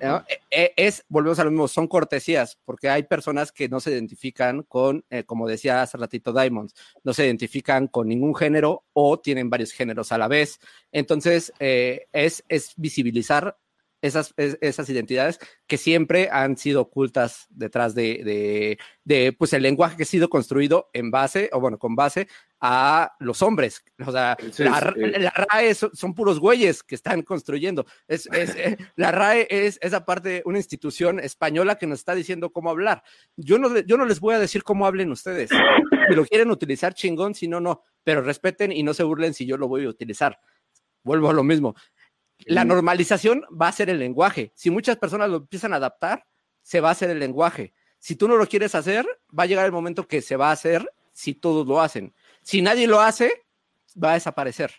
E, 0.00 0.40
e, 0.50 0.72
es, 0.76 1.04
volvemos 1.08 1.38
a 1.38 1.44
lo 1.44 1.50
mismo, 1.50 1.66
son 1.66 1.88
cortesías, 1.88 2.58
porque 2.64 2.90
hay 2.90 3.04
personas 3.04 3.52
que 3.52 3.68
no 3.68 3.80
se 3.80 3.90
identifican 3.90 4.62
con, 4.64 5.04
eh, 5.08 5.24
como 5.24 5.48
decía 5.48 5.80
hace 5.80 5.96
ratito 5.96 6.32
Diamonds, 6.32 6.74
no 7.04 7.14
se 7.14 7.24
identifican 7.24 7.88
con 7.88 8.08
ningún 8.08 8.34
género 8.34 8.84
o 8.92 9.18
tienen 9.18 9.48
varios 9.48 9.72
géneros 9.72 10.12
a 10.12 10.18
la 10.18 10.28
vez. 10.28 10.60
Entonces, 10.92 11.52
eh, 11.58 12.06
es, 12.12 12.44
es 12.48 12.74
visibilizar 12.76 13.56
esas, 14.00 14.32
esas 14.36 14.88
identidades 14.88 15.38
que 15.66 15.76
siempre 15.76 16.28
han 16.30 16.56
sido 16.56 16.82
ocultas 16.82 17.46
detrás 17.50 17.94
de, 17.94 18.78
de, 19.04 19.32
pues 19.32 19.52
el 19.52 19.62
lenguaje 19.62 19.96
que 19.96 20.04
ha 20.04 20.06
sido 20.06 20.28
construido 20.28 20.88
en 20.92 21.10
base, 21.10 21.50
o 21.52 21.60
bueno, 21.60 21.78
con 21.78 21.96
base 21.96 22.28
a 22.60 23.12
los 23.18 23.42
hombres. 23.42 23.84
O 24.06 24.12
sea, 24.12 24.36
la, 24.58 25.30
RAE 25.30 25.74
son, 25.74 26.14
puros 26.14 26.38
güeyes 26.38 26.82
que 26.82 26.94
están 26.94 27.22
construyendo. 27.22 27.86
Es, 28.06 28.26
es 28.32 28.54
eh, 28.56 28.76
la 28.96 29.10
RAE 29.10 29.46
es 29.50 29.78
esa 29.82 30.04
parte, 30.04 30.42
una 30.44 30.58
institución 30.58 31.20
española 31.20 31.76
que 31.76 31.86
nos 31.86 32.00
está 32.00 32.14
diciendo 32.14 32.50
cómo 32.50 32.70
hablar. 32.70 33.02
Yo 33.36 33.58
no, 33.58 33.78
yo 33.80 33.96
no 33.96 34.04
les 34.04 34.20
voy 34.20 34.34
a 34.34 34.38
decir 34.38 34.62
cómo 34.62 34.86
hablen 34.86 35.10
ustedes. 35.10 35.50
Si 35.50 36.14
lo 36.14 36.24
quieren 36.24 36.50
utilizar 36.50 36.94
chingón, 36.94 37.34
si 37.34 37.48
no, 37.48 37.60
no. 37.60 37.82
Pero 38.04 38.22
respeten 38.22 38.72
y 38.72 38.82
no 38.82 38.94
se 38.94 39.02
burlen 39.02 39.34
si 39.34 39.44
yo 39.44 39.56
lo 39.56 39.68
voy 39.68 39.84
a 39.84 39.88
utilizar. 39.88 40.40
Vuelvo 41.02 41.30
a 41.30 41.32
lo 41.32 41.44
mismo. 41.44 41.74
La 42.46 42.64
normalización 42.64 43.44
va 43.50 43.68
a 43.68 43.72
ser 43.72 43.90
el 43.90 43.98
lenguaje. 43.98 44.52
Si 44.54 44.70
muchas 44.70 44.96
personas 44.96 45.28
lo 45.28 45.36
empiezan 45.38 45.72
a 45.72 45.76
adaptar, 45.76 46.26
se 46.62 46.80
va 46.80 46.88
a 46.88 46.92
hacer 46.92 47.10
el 47.10 47.18
lenguaje. 47.18 47.72
Si 47.98 48.16
tú 48.16 48.28
no 48.28 48.36
lo 48.36 48.46
quieres 48.46 48.74
hacer, 48.74 49.06
va 49.36 49.44
a 49.44 49.46
llegar 49.46 49.66
el 49.66 49.72
momento 49.72 50.06
que 50.06 50.22
se 50.22 50.36
va 50.36 50.50
a 50.50 50.52
hacer 50.52 50.90
si 51.12 51.34
todos 51.34 51.66
lo 51.66 51.80
hacen. 51.80 52.14
Si 52.42 52.62
nadie 52.62 52.86
lo 52.86 53.00
hace, 53.00 53.44
va 54.02 54.12
a 54.12 54.14
desaparecer. 54.14 54.72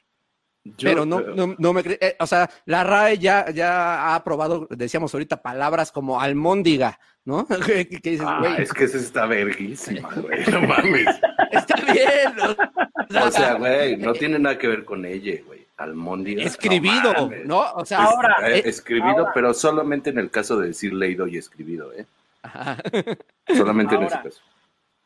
Yo, 0.64 0.74
pero 0.89 1.05
no, 1.05 1.22
no, 1.22 1.55
no 1.57 1.74
me 1.74 1.82
eh, 1.86 2.16
o 2.20 2.28
sea, 2.28 2.49
la 2.66 2.84
RAE 2.84 3.18
ya, 3.18 3.49
ya 3.49 4.10
ha 4.10 4.16
aprobado, 4.16 4.68
decíamos 4.70 5.14
ahorita, 5.14 5.41
palabras 5.41 5.91
como 5.91 6.20
almóndiga, 6.20 6.99
¿no? 7.26 7.47
que, 7.66 7.88
que 7.88 8.12
dices, 8.12 8.26
ah, 8.28 8.57
es 8.57 8.74
que 8.74 8.84
esa 8.84 8.97
está 8.97 9.26
verguísima, 9.26 10.10
güey. 10.16 10.45
No 10.51 10.62
mames. 10.62 11.07
está 11.51 11.76
bien. 11.91 12.36
¿no? 12.36 13.26
O 13.26 13.32
sea, 13.32 13.53
güey, 13.57 13.97
no 13.97 14.14
tiene 14.14 14.38
nada 14.38 14.57
que 14.57 14.68
ver 14.68 14.86
con 14.86 15.05
ella, 15.05 15.34
güey. 15.45 15.66
Almóndiga. 15.80 16.43
escribido, 16.43 17.13
no. 17.45 17.61
O 17.73 17.86
sea, 17.86 18.03
Ahora, 18.03 18.36
Eh, 18.47 18.57
eh, 18.57 18.61
escribido, 18.65 19.19
ahora. 19.19 19.32
pero 19.34 19.53
solamente 19.53 20.09
en 20.09 20.19
el 20.19 20.30
caso 20.30 20.59
de 20.59 20.67
decir 20.67 20.93
leído 20.93 21.25
y 21.27 21.38
escribido, 21.38 21.91
¿eh? 21.93 22.05
ajá. 22.43 22.77
Solamente 23.47 23.95
en 23.95 24.03
Ahora. 24.03 24.15
ese 24.15 24.23
caso. 24.30 24.41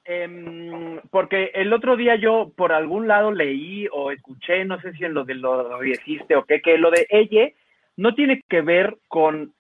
Em, 0.05 0.99
porque 1.11 1.51
el 1.53 1.71
otro 1.71 1.95
día 1.95 2.15
yo 2.17 2.51
por 2.57 2.74
algún 2.74 3.07
lado 3.07 3.32
leí 3.32 3.88
o 3.91 4.11
escuché, 4.11 4.65
no 4.65 4.80
sé 4.82 4.91
si 4.93 5.05
en 5.05 5.13
lo 5.13 5.24
de 5.24 5.36
lo 5.36 5.80
dijiste 5.80 6.36
o 6.36 6.43
qué, 6.43 6.61
que 6.61 6.78
lo 6.78 6.91
de 6.91 7.07
ella 7.09 7.49
no 7.95 8.13
tiene 8.13 8.43
que 8.49 8.61
ver 8.61 8.97
con, 9.07 9.53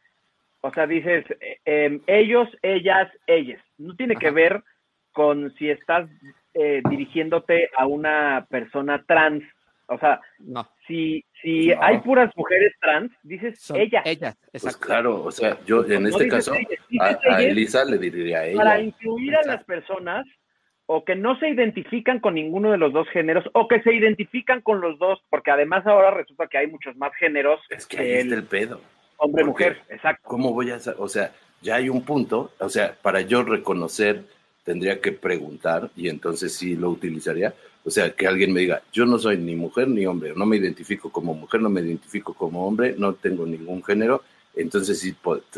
o 0.61 0.71
sea, 0.73 0.85
dices 0.85 1.23
eh, 1.39 1.59
em, 1.63 2.01
ellos, 2.07 2.49
ellas, 2.61 3.09
ellas. 3.27 3.61
No 3.77 3.95
tiene 3.95 4.15
que 4.17 4.31
ver 4.31 4.63
con 5.13 5.53
si 5.55 5.69
estás 5.69 6.09
eh, 6.55 6.81
dirigiéndote 6.89 7.69
a 7.77 7.85
una 7.85 8.45
persona 8.49 9.01
trans. 9.07 9.43
O 9.87 9.97
sea, 9.97 10.19
no, 10.39 10.67
si, 10.87 11.23
si 11.41 11.67
No. 11.69 11.81
hay 11.81 11.99
puras 11.99 12.31
mujeres 12.35 12.73
trans, 12.81 13.11
dices 13.23 13.59
son 13.59 13.77
ella. 13.77 14.01
ellas, 14.05 14.35
Pues 14.51 14.63
exacto. 14.65 14.87
claro, 14.87 15.23
o 15.23 15.31
sea, 15.31 15.57
yo 15.65 15.83
en 15.85 16.03
No 16.03 16.09
este 16.09 16.27
caso, 16.27 16.53
ellas, 16.55 16.79
a, 16.99 17.39
ellas 17.39 17.41
Elisa 17.51 17.85
le 17.85 17.97
diría 17.97 18.41
a 18.41 18.53
para 18.55 18.75
ella. 18.77 18.85
incluir 18.85 19.35
a 19.35 19.43
las 19.43 19.63
personas 19.63 20.25
o 20.85 21.05
que 21.05 21.15
no 21.15 21.37
se 21.39 21.49
identifican 21.49 22.19
con 22.19 22.35
ninguno 22.35 22.71
de 22.71 22.77
los 22.77 22.91
dos 22.93 23.07
géneros 23.09 23.45
o 23.53 23.67
que 23.67 23.81
se 23.81 23.93
identifican 23.93 24.61
con 24.61 24.81
los 24.81 24.99
dos, 24.99 25.19
porque 25.29 25.51
además 25.51 25.87
ahora 25.87 26.11
resulta 26.11 26.47
que 26.47 26.57
hay 26.57 26.67
muchos 26.67 26.95
más 26.97 27.13
géneros 27.15 27.61
Es 27.69 27.87
que 27.87 27.97
que 27.97 28.03
ahí 28.03 28.11
está 28.13 28.35
el 28.35 28.41
el 28.41 28.43
pedo. 28.45 28.81
hombre-mujer, 29.17 29.81
exacto. 29.89 30.21
¿Cómo 30.27 30.53
voy 30.53 30.71
a 30.71 30.79
O 30.97 31.07
sea, 31.07 31.31
ya 31.61 31.75
hay 31.75 31.87
un 31.89 32.03
punto, 32.03 32.51
o 32.59 32.69
sea, 32.69 32.95
para 33.01 33.21
yo 33.21 33.43
reconocer, 33.43 34.23
tendría 34.65 34.99
que 35.01 35.13
preguntar 35.13 35.89
y 35.95 36.09
entonces 36.09 36.53
sí 36.53 36.75
lo 36.75 36.89
utilizaría. 36.89 37.53
O 37.85 37.89
sea, 37.89 38.11
que 38.13 38.27
alguien 38.27 38.53
me 38.53 38.61
diga, 38.61 38.81
yo 38.93 39.05
no 39.05 39.17
soy 39.17 39.37
ni 39.37 39.55
mujer 39.55 39.87
ni 39.89 40.05
hombre, 40.05 40.33
no 40.35 40.45
me 40.45 40.55
identifico 40.57 41.11
como 41.11 41.33
mujer, 41.33 41.61
no 41.61 41.69
me 41.69 41.81
identifico 41.81 42.33
como 42.33 42.65
hombre, 42.65 42.95
no 42.97 43.13
tengo 43.13 43.45
ningún 43.45 43.83
género, 43.83 44.23
entonces 44.55 44.99
sí 44.99 45.13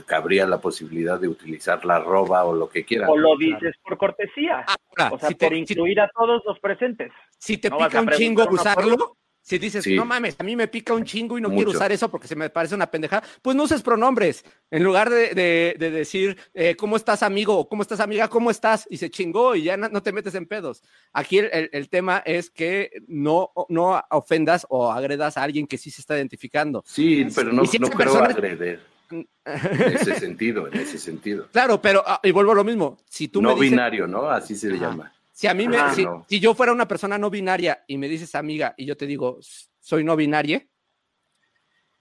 cabría 0.05 0.47
la 0.47 0.59
posibilidad 0.59 1.19
de 1.19 1.27
utilizar 1.27 1.85
la 1.85 1.99
roba 1.99 2.43
o 2.45 2.55
lo 2.55 2.67
que 2.69 2.83
quiera. 2.83 3.09
O 3.09 3.17
lo 3.17 3.37
dices 3.37 3.75
por 3.83 3.97
cortesía, 3.97 4.65
Ahora, 4.65 5.13
o 5.15 5.19
sea, 5.19 5.29
si 5.29 5.35
te, 5.35 5.45
por 5.47 5.53
si- 5.55 5.59
incluir 5.73 5.99
a 6.01 6.09
todos 6.17 6.41
los 6.45 6.59
presentes. 6.59 7.11
si 7.37 7.57
te 7.57 7.69
no 7.69 7.77
pica 7.77 8.01
un 8.01 8.09
chingo 8.09 8.47
usarlo, 8.49 9.17
si 9.47 9.59
dices, 9.59 9.83
Sí. 9.83 9.95
no 9.95 10.05
mames, 10.05 10.35
a 10.39 10.43
mí 10.43 10.55
me 10.55 10.67
pica 10.67 10.95
un 10.95 11.03
chingo 11.05 11.37
y 11.37 11.41
no 11.41 11.51
quiero 11.51 11.69
usar 11.69 11.91
eso 11.91 12.09
porque 12.09 12.27
se 12.27 12.35
me 12.35 12.49
parece 12.49 12.73
una 12.73 12.89
pendejada, 12.89 13.23
pues 13.43 13.55
no 13.55 13.61
uses 13.61 13.83
pronombres. 13.83 14.43
En 14.71 14.83
lugar 14.83 15.11
de, 15.11 15.35
de- 15.35 15.75
de 15.77 15.91
decir, 15.91 16.35
eh, 16.55 16.75
¿cómo 16.75 16.95
estás, 16.95 17.21
amigo? 17.21 17.55
o 17.59 17.69
¿Cómo 17.69 17.83
estás, 17.83 17.99
amiga? 17.99 18.27
¿Cómo 18.27 18.49
estás? 18.49 18.87
Y 18.89 18.97
se 18.97 19.11
chingó 19.11 19.55
y 19.55 19.61
ya 19.61 19.77
no, 19.77 19.87
no 19.89 20.01
te 20.01 20.11
metes 20.11 20.33
en 20.33 20.47
pedos. 20.47 20.81
Aquí 21.13 21.37
el, 21.37 21.49
el- 21.53 21.69
el 21.73 21.89
tema 21.89 22.23
es 22.25 22.49
que 22.49 22.89
no, 23.07 23.51
no 23.69 24.01
ofendas 24.09 24.65
o 24.67 24.91
agredas 24.91 25.37
a 25.37 25.43
alguien 25.43 25.67
que 25.67 25.77
sí 25.77 25.91
se 25.91 26.01
está 26.01 26.17
identificando. 26.17 26.83
Sí, 26.87 27.27
pero 27.35 27.53
no, 27.53 27.65
si 27.67 27.77
no 27.77 27.87
creo 27.89 27.97
persona- 27.99 28.25
agreder 28.25 28.81
en 29.11 29.27
ese 29.45 30.15
sentido, 30.19 30.67
en 30.67 30.73
ese 30.79 30.97
sentido. 30.97 31.47
Claro, 31.51 31.79
pero, 31.79 32.03
ah, 32.07 32.19
y 32.23 32.31
vuelvo 32.31 32.53
a 32.53 32.55
lo 32.55 32.63
mismo, 32.63 32.97
si 33.07 33.27
tú 33.27 33.43
no 33.43 33.49
me 33.49 33.55
dices, 33.55 33.69
binario, 33.69 34.07
¿no? 34.07 34.27
Así 34.27 34.55
se 34.55 34.69
le 34.69 34.77
Ajá. 34.77 34.87
llama. 34.89 35.11
Si 35.35 35.47
a 35.47 35.53
mí 35.53 35.67
me, 35.67 35.75
Ah, 35.75 35.93
si, 35.93 36.05
no. 36.05 36.25
si 36.29 36.39
yo 36.39 36.55
fuera 36.55 36.71
una 36.71 36.87
persona 36.87 37.17
no 37.17 37.29
binaria 37.29 37.83
y 37.87 37.97
me 37.97 38.07
dices 38.07 38.35
amiga 38.35 38.73
y 38.77 38.85
yo 38.85 38.95
te 38.95 39.05
digo 39.05 39.37
soy 39.81 40.01
no 40.01 40.15
binaria, 40.15 40.65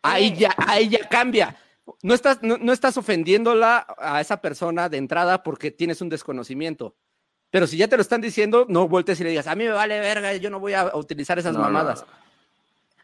ahí 0.03 0.32
ya, 0.37 0.55
ahí 0.57 0.89
ya 0.89 1.09
cambia. 1.09 1.57
No 2.03 2.14
estás, 2.14 2.45
no, 2.45 2.59
no 2.59 2.72
estás 2.72 2.97
ofendiéndola 2.97 3.87
a 3.99 4.20
esa 4.20 4.41
persona 4.41 4.89
de 4.89 4.99
entrada 4.99 5.43
porque 5.43 5.72
tienes 5.72 6.01
un 6.01 6.09
desconocimiento. 6.11 6.97
Pero 7.51 7.66
si 7.66 7.76
ya 7.76 7.89
te 7.89 7.97
lo 7.97 8.03
están 8.03 8.20
diciendo, 8.20 8.66
no 8.68 8.87
voltees 8.87 9.18
y 9.20 9.24
le 9.24 9.30
digas, 9.30 9.49
a 9.49 9.57
mí 9.57 9.64
me 9.64 9.70
vale 9.70 9.99
verga, 9.99 10.32
yo 10.37 10.49
no 10.49 10.61
voy 10.61 10.74
a 10.74 10.95
utilizar 10.97 11.37
esas 11.37 11.55
No, 11.55 11.59
mamadas. 11.61 12.07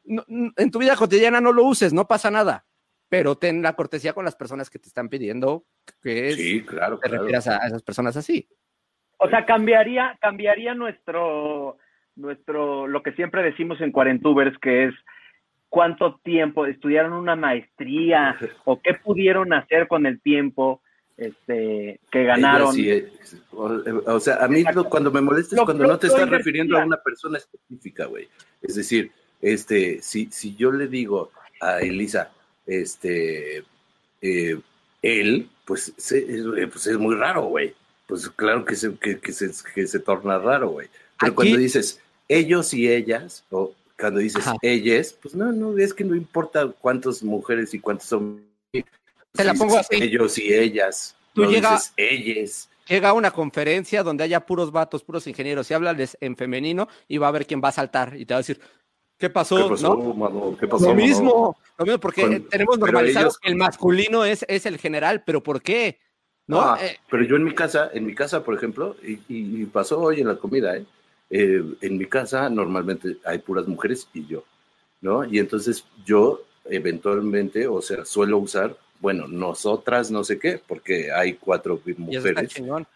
No, 0.04 0.24
no, 0.28 0.52
en 0.56 0.70
tu 0.70 0.78
vida 0.78 0.94
cotidiana 0.94 1.40
no 1.40 1.52
lo 1.52 1.64
uses, 1.64 1.92
no 1.92 2.06
pasa 2.06 2.30
nada. 2.30 2.64
Pero 3.08 3.36
ten 3.36 3.62
la 3.62 3.74
cortesía 3.74 4.12
con 4.12 4.24
las 4.24 4.36
personas 4.36 4.70
que 4.70 4.78
te 4.78 4.86
están 4.86 5.08
pidiendo 5.08 5.66
que 6.00 6.34
Sí, 6.36 6.62
claro, 6.62 7.00
te 7.00 7.08
claro. 7.08 7.22
refieras 7.24 7.48
a 7.48 7.66
esas 7.66 7.82
personas 7.82 8.16
así. 8.16 8.48
O 9.22 9.28
sea, 9.28 9.44
cambiaría, 9.44 10.16
cambiaría 10.20 10.74
nuestro, 10.74 11.76
nuestro, 12.16 12.86
lo 12.86 13.02
que 13.02 13.12
siempre 13.12 13.42
decimos 13.42 13.78
en 13.82 13.92
Cuarentubers, 13.92 14.56
que 14.58 14.84
es 14.86 14.94
cuánto 15.68 16.18
tiempo 16.24 16.64
estudiaron 16.66 17.12
una 17.12 17.36
maestría 17.36 18.36
o 18.64 18.80
qué 18.80 18.94
pudieron 18.94 19.52
hacer 19.52 19.88
con 19.88 20.06
el 20.06 20.20
tiempo 20.22 20.80
este, 21.18 22.00
que 22.10 22.24
ganaron. 22.24 22.72
Sí, 22.72 22.90
eh, 22.90 23.10
o, 23.52 23.82
o 24.06 24.20
sea, 24.20 24.36
a 24.42 24.48
mí 24.48 24.64
lo- 24.74 24.84
cuando 24.84 25.10
me 25.10 25.20
molesta 25.20 25.54
es 25.54 25.62
cuando 25.62 25.86
no 25.86 25.98
te 25.98 26.06
estás 26.06 26.28
refiriendo 26.30 26.78
a 26.78 26.84
una 26.86 26.96
persona 26.96 27.36
específica, 27.36 28.06
güey. 28.06 28.26
Es 28.62 28.74
decir, 28.76 29.12
este, 29.42 30.00
si, 30.00 30.26
si 30.32 30.56
yo 30.56 30.72
le 30.72 30.86
digo 30.88 31.30
a 31.60 31.80
Elisa, 31.80 32.30
este, 32.66 33.58
eh, 34.22 34.58
él, 35.02 35.48
pues, 35.66 35.92
se- 35.98 36.18
es, 36.24 36.40
eh, 36.56 36.66
pues 36.68 36.86
es 36.86 36.96
muy 36.96 37.14
raro, 37.16 37.42
güey. 37.42 37.74
Pues 38.10 38.28
claro 38.30 38.64
que 38.64 38.76
se, 38.76 38.94
que, 38.96 39.18
que 39.18 39.32
se, 39.32 39.50
que 39.74 39.86
se 39.86 39.98
torna 40.00 40.38
raro, 40.38 40.68
güey. 40.70 40.88
Pero 41.18 41.32
Aquí- 41.32 41.34
cuando 41.36 41.56
dices 41.56 42.00
ellos 42.28 42.74
y 42.74 42.90
ellas, 42.90 43.44
o 43.50 43.72
cuando 43.98 44.20
dices 44.20 44.46
Ajá. 44.46 44.56
ellas, 44.62 45.16
pues 45.22 45.34
no, 45.34 45.50
no, 45.52 45.76
es 45.78 45.94
que 45.94 46.04
no 46.04 46.14
importa 46.14 46.68
cuántas 46.80 47.22
mujeres 47.22 47.72
y 47.74 47.78
cuántos 47.80 48.12
hombres. 48.12 48.44
Te 49.32 49.44
la 49.44 49.54
pongo 49.54 49.78
así. 49.78 49.96
Ellos 50.02 50.36
y 50.38 50.52
ellas. 50.52 51.14
Tú 51.34 51.42
no 51.44 51.50
llega- 51.50 51.72
dices 51.72 51.92
ellas. 51.96 52.68
llega 52.88 53.10
a 53.10 53.12
una 53.12 53.30
conferencia 53.30 54.02
donde 54.02 54.24
haya 54.24 54.40
puros 54.44 54.72
vatos, 54.72 55.04
puros 55.04 55.26
ingenieros 55.28 55.70
y 55.70 55.74
háblales 55.74 56.16
en 56.20 56.36
femenino 56.36 56.88
y 57.06 57.18
va 57.18 57.28
a 57.28 57.30
ver 57.30 57.46
quién 57.46 57.60
va 57.62 57.68
a 57.68 57.72
saltar 57.72 58.16
y 58.16 58.26
te 58.26 58.34
va 58.34 58.38
a 58.38 58.40
decir, 58.40 58.60
¿qué 59.16 59.30
pasó? 59.30 59.56
¿Qué 59.56 59.68
pasó, 59.70 59.94
¿No? 59.96 60.14
mano? 60.14 60.56
¿Qué 60.58 60.66
pasó, 60.66 60.86
Lo 60.86 60.94
mano? 60.94 61.02
mismo, 61.06 61.56
lo 61.78 61.84
mismo, 61.84 62.00
porque 62.00 62.22
Con- 62.22 62.48
tenemos 62.48 62.78
normalizado 62.78 63.26
ellos- 63.26 63.38
que 63.38 63.48
el 63.50 63.56
masculino 63.56 64.24
es, 64.24 64.44
es 64.48 64.66
el 64.66 64.78
general, 64.78 65.22
pero 65.24 65.40
¿por 65.42 65.62
qué? 65.62 66.00
¿No? 66.50 66.60
Ah, 66.60 66.78
Eh, 66.82 66.98
pero 67.08 67.22
yo 67.22 67.36
en 67.36 67.44
mi 67.44 67.54
casa, 67.54 67.90
en 67.94 68.04
mi 68.04 68.14
casa, 68.14 68.42
por 68.42 68.54
ejemplo, 68.56 68.96
y, 69.04 69.64
pasó 69.66 70.00
hoy 70.00 70.20
en 70.20 70.26
la 70.26 70.34
comida, 70.34 70.76
¿eh? 70.76 70.84
Eh, 71.30 71.62
en 71.80 71.96
mi 71.96 72.06
casa 72.06 72.50
normalmente 72.50 73.18
hay 73.24 73.38
puras 73.38 73.68
mujeres 73.68 74.08
y 74.12 74.26
yo, 74.26 74.42
¿no? 75.00 75.24
Y 75.24 75.38
entonces 75.38 75.84
yo 76.04 76.42
eventualmente, 76.64 77.68
o 77.68 77.80
sea, 77.80 78.04
suelo 78.04 78.38
usar, 78.38 78.76
bueno, 78.98 79.28
nosotras 79.28 80.10
no 80.10 80.24
sé 80.24 80.40
qué, 80.40 80.60
porque 80.66 81.12
hay 81.12 81.34
cuatro 81.34 81.80
mujeres 81.96 82.52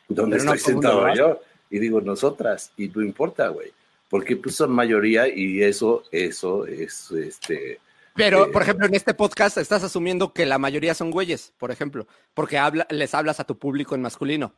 donde 0.09 0.37
estoy 0.39 0.59
sentado 0.59 1.15
yo, 1.15 1.41
y 1.71 1.79
digo 1.79 2.01
nosotras, 2.01 2.73
y 2.77 2.89
no 2.89 3.03
importa, 3.03 3.49
güey, 3.49 3.71
porque 4.11 4.35
pues 4.35 4.57
son 4.57 4.73
mayoría 4.73 5.29
y 5.29 5.63
eso, 5.63 6.03
eso 6.11 6.67
es, 6.67 7.13
este, 7.13 7.79
Pero, 8.15 8.51
por 8.53 8.63
ejemplo, 8.63 8.87
en 8.87 8.95
este 8.95 9.13
podcast 9.15 9.57
estás 9.59 9.83
asumiendo 9.83 10.33
que 10.33 10.47
la 10.47 10.59
mayoría 10.59 10.95
son 10.95 11.11
güeyes, 11.11 11.53
por 11.59 11.71
ejemplo, 11.71 12.07
porque 12.33 12.59
habla, 12.59 12.87
les 12.91 13.13
hablas 13.15 13.41
a 13.41 13.45
tu 13.45 13.59
público 13.59 13.95
en 13.95 14.03
masculino. 14.03 14.55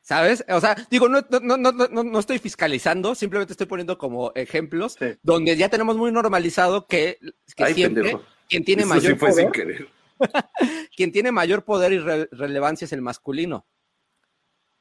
¿Sabes? 0.00 0.44
O 0.50 0.60
sea, 0.60 0.76
digo, 0.90 1.08
no, 1.08 1.20
no, 1.30 1.56
no, 1.56 1.72
no, 1.72 1.88
no, 1.88 2.04
no 2.04 2.18
estoy 2.18 2.38
fiscalizando, 2.38 3.14
simplemente 3.14 3.54
estoy 3.54 3.66
poniendo 3.66 3.96
como 3.96 4.32
ejemplos 4.34 4.96
Sí. 4.98 5.16
donde 5.22 5.56
ya 5.56 5.70
tenemos 5.70 5.96
muy 5.96 6.12
normalizado 6.12 6.86
que, 6.86 7.18
que 7.56 7.64
ay, 7.64 7.74
siempre 7.74 8.02
pendejo. 8.02 8.22
quien 8.48 8.64
tiene 8.64 8.82
Eso 8.82 8.88
mayor 8.94 9.12
sí 9.12 9.18
fue 9.18 9.30
poder, 9.30 9.44
sin 9.44 9.52
querer. 9.52 9.88
quien 10.96 11.10
tiene 11.10 11.32
mayor 11.32 11.64
poder 11.64 11.94
y 11.94 11.98
re- 12.00 12.28
relevancia 12.32 12.84
es 12.84 12.92
el 12.92 13.00
masculino. 13.00 13.66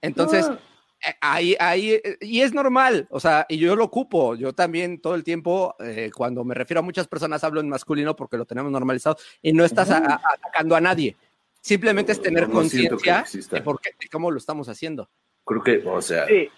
Entonces, 0.01 0.45
Ah. 0.49 0.59
Eh, 1.07 1.13
ahí, 1.21 1.55
ahí, 1.59 1.91
eh, 1.93 2.17
y 2.21 2.41
es 2.41 2.53
normal, 2.53 3.07
o 3.09 3.19
sea, 3.19 3.45
y 3.49 3.57
yo 3.57 3.75
lo 3.75 3.83
ocupo, 3.85 4.35
yo 4.35 4.53
también 4.53 4.99
todo 5.01 5.15
el 5.15 5.23
tiempo, 5.23 5.75
eh, 5.79 6.09
cuando 6.15 6.43
me 6.43 6.53
refiero 6.55 6.79
a 6.79 6.83
muchas 6.83 7.07
personas, 7.07 7.43
hablo 7.43 7.59
en 7.61 7.69
masculino 7.69 8.15
porque 8.15 8.37
lo 8.37 8.45
tenemos 8.45 8.71
normalizado 8.71 9.17
y 9.41 9.53
no 9.53 9.63
estás 9.65 9.91
a- 9.91 9.97
a- 9.97 10.21
atacando 10.35 10.75
a 10.75 10.81
nadie. 10.81 11.15
Simplemente 11.61 12.11
es 12.11 12.21
tener 12.21 12.43
No, 12.43 12.47
no 12.49 12.53
conciencia 12.55 13.23
de, 13.51 13.61
por 13.61 13.79
qué- 13.81 13.91
de 13.99 14.07
cómo 14.09 14.31
lo 14.31 14.37
estamos 14.37 14.67
haciendo. 14.69 15.09
Creo 15.45 15.63
que, 15.63 15.81
o 15.85 16.01
sea, 16.01 16.25
Sí. 16.27 16.49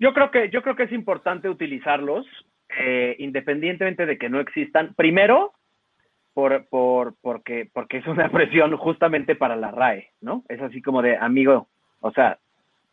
Yo 0.00 0.14
creo 0.14 0.30
que, 0.30 0.48
yo 0.50 0.62
creo 0.62 0.76
que 0.76 0.84
es 0.84 0.92
importante 0.92 1.48
utilizarlos, 1.48 2.24
eh, 2.78 3.16
independientemente 3.18 4.06
de 4.06 4.16
que 4.16 4.28
no 4.28 4.38
existan. 4.38 4.94
Primero, 4.94 5.54
por, 6.34 6.68
por, 6.68 7.16
porque, 7.20 7.68
porque 7.72 7.96
es 7.98 8.06
una 8.06 8.30
presión 8.32 8.76
justamente 8.76 9.34
para 9.34 9.56
la 9.56 9.72
RAE, 9.72 10.10
¿no? 10.20 10.44
Es 10.48 10.60
así 10.62 10.80
como 10.82 11.02
de 11.02 11.16
amigo, 11.16 11.68
o 12.00 12.12
sea, 12.12 12.38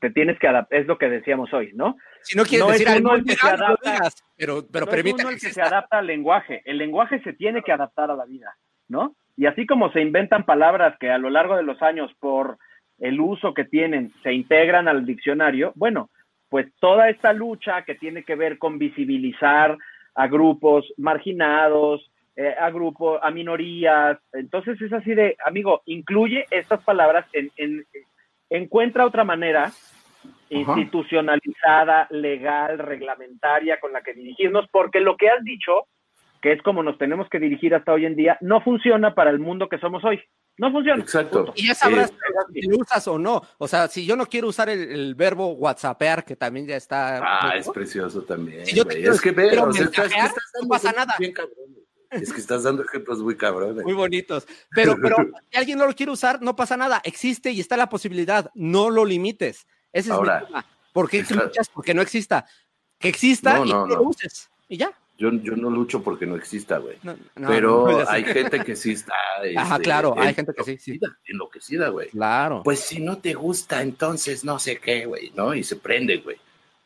te 0.06 0.14
tienes 0.14 0.38
que 0.38 0.48
adaptar, 0.48 0.80
es 0.80 0.88
lo 0.88 0.98
que 0.98 1.10
decíamos 1.10 1.52
hoy, 1.54 1.72
¿no? 1.74 1.96
Si 2.22 2.38
no 2.38 2.44
quieres 2.44 2.68
No 2.68 2.74
es 2.74 2.80
decir 2.80 3.02
uno 3.02 3.16
el 3.16 3.24
que 3.26 3.36
se 3.36 3.48
no 3.48 3.54
adapta. 3.54 3.92
digas, 3.92 4.24
pero, 4.38 4.68
pero 4.72 4.86
no 4.86 4.94
es 5.10 5.14
uno 5.14 5.30
el 5.30 5.40
que 5.40 5.52
se 5.52 5.62
adapta 5.62 5.98
al 5.98 6.08
lenguaje. 6.08 6.62
El 6.66 6.78
lenguaje 6.78 7.20
se 7.24 7.34
tiene 7.34 7.64
que 7.64 7.72
adaptar 7.72 8.12
a 8.12 8.16
la 8.16 8.26
vida, 8.26 8.56
¿no? 8.88 9.16
Y 9.36 9.48
así 9.48 9.66
como 9.66 9.92
se 9.92 10.02
inventan 10.02 10.46
palabras 10.46 10.96
que 11.00 11.10
a 11.10 11.18
lo 11.18 11.30
largo 11.30 11.56
de 11.58 11.64
los 11.64 11.82
años, 11.82 12.12
por 12.20 12.58
el 13.00 13.20
uso 13.20 13.54
que 13.54 13.66
tienen, 13.66 14.14
se 14.24 14.32
integran 14.32 14.88
al 14.88 15.06
diccionario, 15.06 15.74
bueno, 15.76 16.10
pues 16.50 16.68
toda 16.80 17.10
esta 17.10 17.34
lucha 17.34 17.84
que 17.84 17.96
tiene 17.96 18.24
que 18.24 18.36
ver 18.36 18.58
con 18.58 18.78
visibilizar 18.78 19.76
a 20.14 20.28
grupos 20.28 20.86
marginados, 20.98 22.10
eh, 22.36 22.56
a 22.60 22.70
grupos, 22.70 23.20
a 23.24 23.32
minorías. 23.32 24.18
Entonces 24.32 24.80
es 24.82 24.94
así 24.94 25.16
de, 25.16 25.36
amigo, 25.46 25.82
incluye 25.86 26.46
estas 26.52 26.84
palabras 26.84 27.26
en, 27.34 27.52
en 27.58 27.86
encuentra 28.50 29.06
otra 29.06 29.24
manera 29.24 29.72
institucionalizada, 30.50 32.08
legal, 32.12 32.78
reglamentaria 32.80 33.80
con 33.80 33.94
la 33.94 34.02
que 34.02 34.14
dirigirnos, 34.14 34.66
porque 34.72 35.00
lo 35.00 35.18
que 35.18 35.30
has 35.30 35.44
dicho, 35.44 35.88
que 36.42 36.52
es 36.52 36.62
como 36.62 36.84
nos 36.84 36.98
tenemos 36.98 37.28
que 37.30 37.40
dirigir 37.40 37.74
hasta 37.74 37.94
hoy 37.94 38.06
en 38.06 38.16
día, 38.16 38.38
no 38.42 38.62
funciona 38.62 39.16
para 39.16 39.32
el 39.32 39.40
mundo 39.40 39.68
que 39.70 39.80
somos 39.80 40.04
hoy. 40.04 40.22
No 40.58 40.72
funciona. 40.72 41.02
Exacto. 41.02 41.52
Y 41.56 41.68
ya 41.68 41.76
sabrás 41.76 42.12
Eh, 42.12 42.14
si 42.54 42.62
lo 42.70 42.78
usas 42.78 43.08
o 43.08 43.20
no. 43.20 43.42
O 43.58 43.68
sea, 43.68 43.88
si 43.88 44.06
yo 44.06 44.16
no 44.16 44.26
quiero 44.26 44.48
usar 44.48 44.70
el, 44.70 44.90
el 44.90 45.16
verbo 45.16 45.54
whatsappear, 45.54 46.24
que 46.24 46.36
también 46.36 46.66
ya 46.66 46.78
está. 46.78 47.18
Ah, 47.18 47.50
¿no? 47.50 47.60
es 47.60 47.70
precioso 47.70 48.22
también. 48.24 48.66
Si 48.66 48.76
yo 48.76 48.86
te 48.86 49.02
es 49.02 49.20
que 49.20 49.32
ve, 49.32 49.50
quiero 49.50 49.66
o 49.66 49.74
sea, 49.74 49.84
estás, 49.86 50.06
mensajear, 50.06 50.28
estás 50.28 50.52
no 50.62 50.68
pasa 50.70 50.92
nada. 50.94 51.16
bien. 51.20 51.34
Es 52.12 52.32
que 52.32 52.40
estás 52.40 52.64
dando 52.64 52.84
ejemplos 52.84 53.20
muy 53.20 53.36
cabrones. 53.36 53.84
Muy 53.84 53.94
bonitos. 53.94 54.48
Pero, 54.74 54.96
pero 55.02 55.18
si 55.52 55.58
alguien 55.58 55.78
no 55.78 55.88
lo 55.88 55.94
quiere 55.94 56.12
usar, 56.14 56.42
no 56.42 56.56
pasa 56.56 56.78
nada. 56.78 57.02
Existe 57.04 57.52
y 57.52 57.60
está 57.60 57.76
la 57.76 57.90
posibilidad. 57.90 58.50
No 58.54 58.90
lo 58.90 59.04
limites. 59.04 59.68
Ese 59.96 60.10
es 60.10 60.14
Ahora, 60.14 60.42
mi 60.42 60.46
tema. 60.48 60.66
¿Por 60.92 61.10
qué 61.10 61.24
luchas? 61.24 61.70
Porque 61.74 61.94
no 61.94 62.02
exista. 62.02 62.46
Que 63.00 63.08
exista 63.08 63.60
No, 63.60 63.66
y 63.66 63.70
no, 63.70 63.84
tú 63.84 63.88
lo 63.88 63.96
no. 63.96 64.02
uses. 64.10 64.50
Y 64.68 64.76
ya. 64.76 64.92
Yo, 65.18 65.32
yo 65.32 65.56
no 65.56 65.70
lucho 65.70 66.04
porque 66.04 66.26
no 66.26 66.36
exista, 66.36 66.80
güey. 66.80 66.98
No, 67.02 67.16
no, 67.38 67.48
Pero 67.48 67.88
no, 67.90 68.10
hay 68.10 68.26
gente 68.26 68.60
que 68.60 68.76
sí 68.76 68.92
está. 68.92 69.14
Ajá, 69.56 69.76
este, 69.76 69.84
claro, 69.86 70.14
hay 70.18 70.34
gente 70.34 70.54
que 70.54 70.64
sí, 70.66 70.78
sí. 70.78 71.00
Enloquecida, 71.28 71.88
güey. 71.88 72.10
Claro. 72.10 72.62
Pues 72.64 72.82
si 72.82 73.00
no 73.00 73.20
te 73.20 73.36
gusta, 73.36 73.82
entonces 73.82 74.44
no 74.44 74.60
sé 74.60 74.80
qué, 74.80 75.06
güey, 75.06 75.32
¿no? 75.34 75.56
Y 75.56 75.64
se 75.64 75.78
prende, 75.78 76.18
güey. 76.18 76.36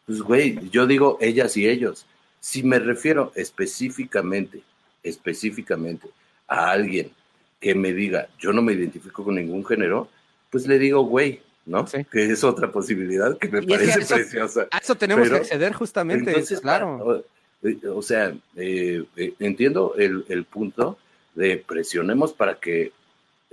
Pues, 0.06 0.22
güey, 0.22 0.70
yo 0.70 0.86
digo 0.86 1.18
ellas 1.20 1.58
y 1.58 1.68
ellos. 1.68 2.06
Si 2.40 2.62
me 2.62 2.78
refiero 2.78 3.32
específicamente, 3.34 4.62
específicamente 5.02 6.10
a 6.48 6.70
alguien 6.70 7.12
que 7.60 7.74
me 7.74 7.92
diga, 7.92 8.28
yo 8.38 8.54
no 8.54 8.62
me 8.62 8.74
identifico 8.74 9.24
con 9.24 9.36
ningún 9.36 9.66
género, 9.66 10.10
pues 10.52 10.68
le 10.68 10.78
digo, 10.78 11.02
güey, 11.02 11.42
¿no? 11.70 11.88
Sí. 11.88 12.06
Que 12.12 12.26
es 12.32 12.44
otra 12.44 12.72
posibilidad 12.72 13.38
que 13.38 13.48
me 13.48 13.60
Y 13.60 13.62
es 13.62 13.66
que 13.68 13.74
parece 13.76 14.00
eso- 14.02 14.16
preciosa. 14.16 14.68
A 14.72 14.78
eso 14.80 14.96
tenemos 14.96 15.24
Pero- 15.28 15.36
que 15.38 15.42
acceder 15.44 15.74
justamente. 15.74 16.30
Entonces, 16.32 16.60
claro. 16.62 17.24
O, 17.64 17.98
o 17.98 18.02
sea, 18.02 18.34
eh, 18.56 19.04
eh, 19.16 19.34
entiendo 19.40 19.94
el, 19.98 20.26
el 20.30 20.46
punto 20.46 20.98
de 21.36 21.58
presionemos 21.58 22.34
para 22.34 22.56
que 22.60 22.92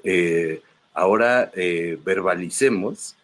eh, 0.04 0.62
ahora 0.94 1.50
verbalicemos 1.54 3.14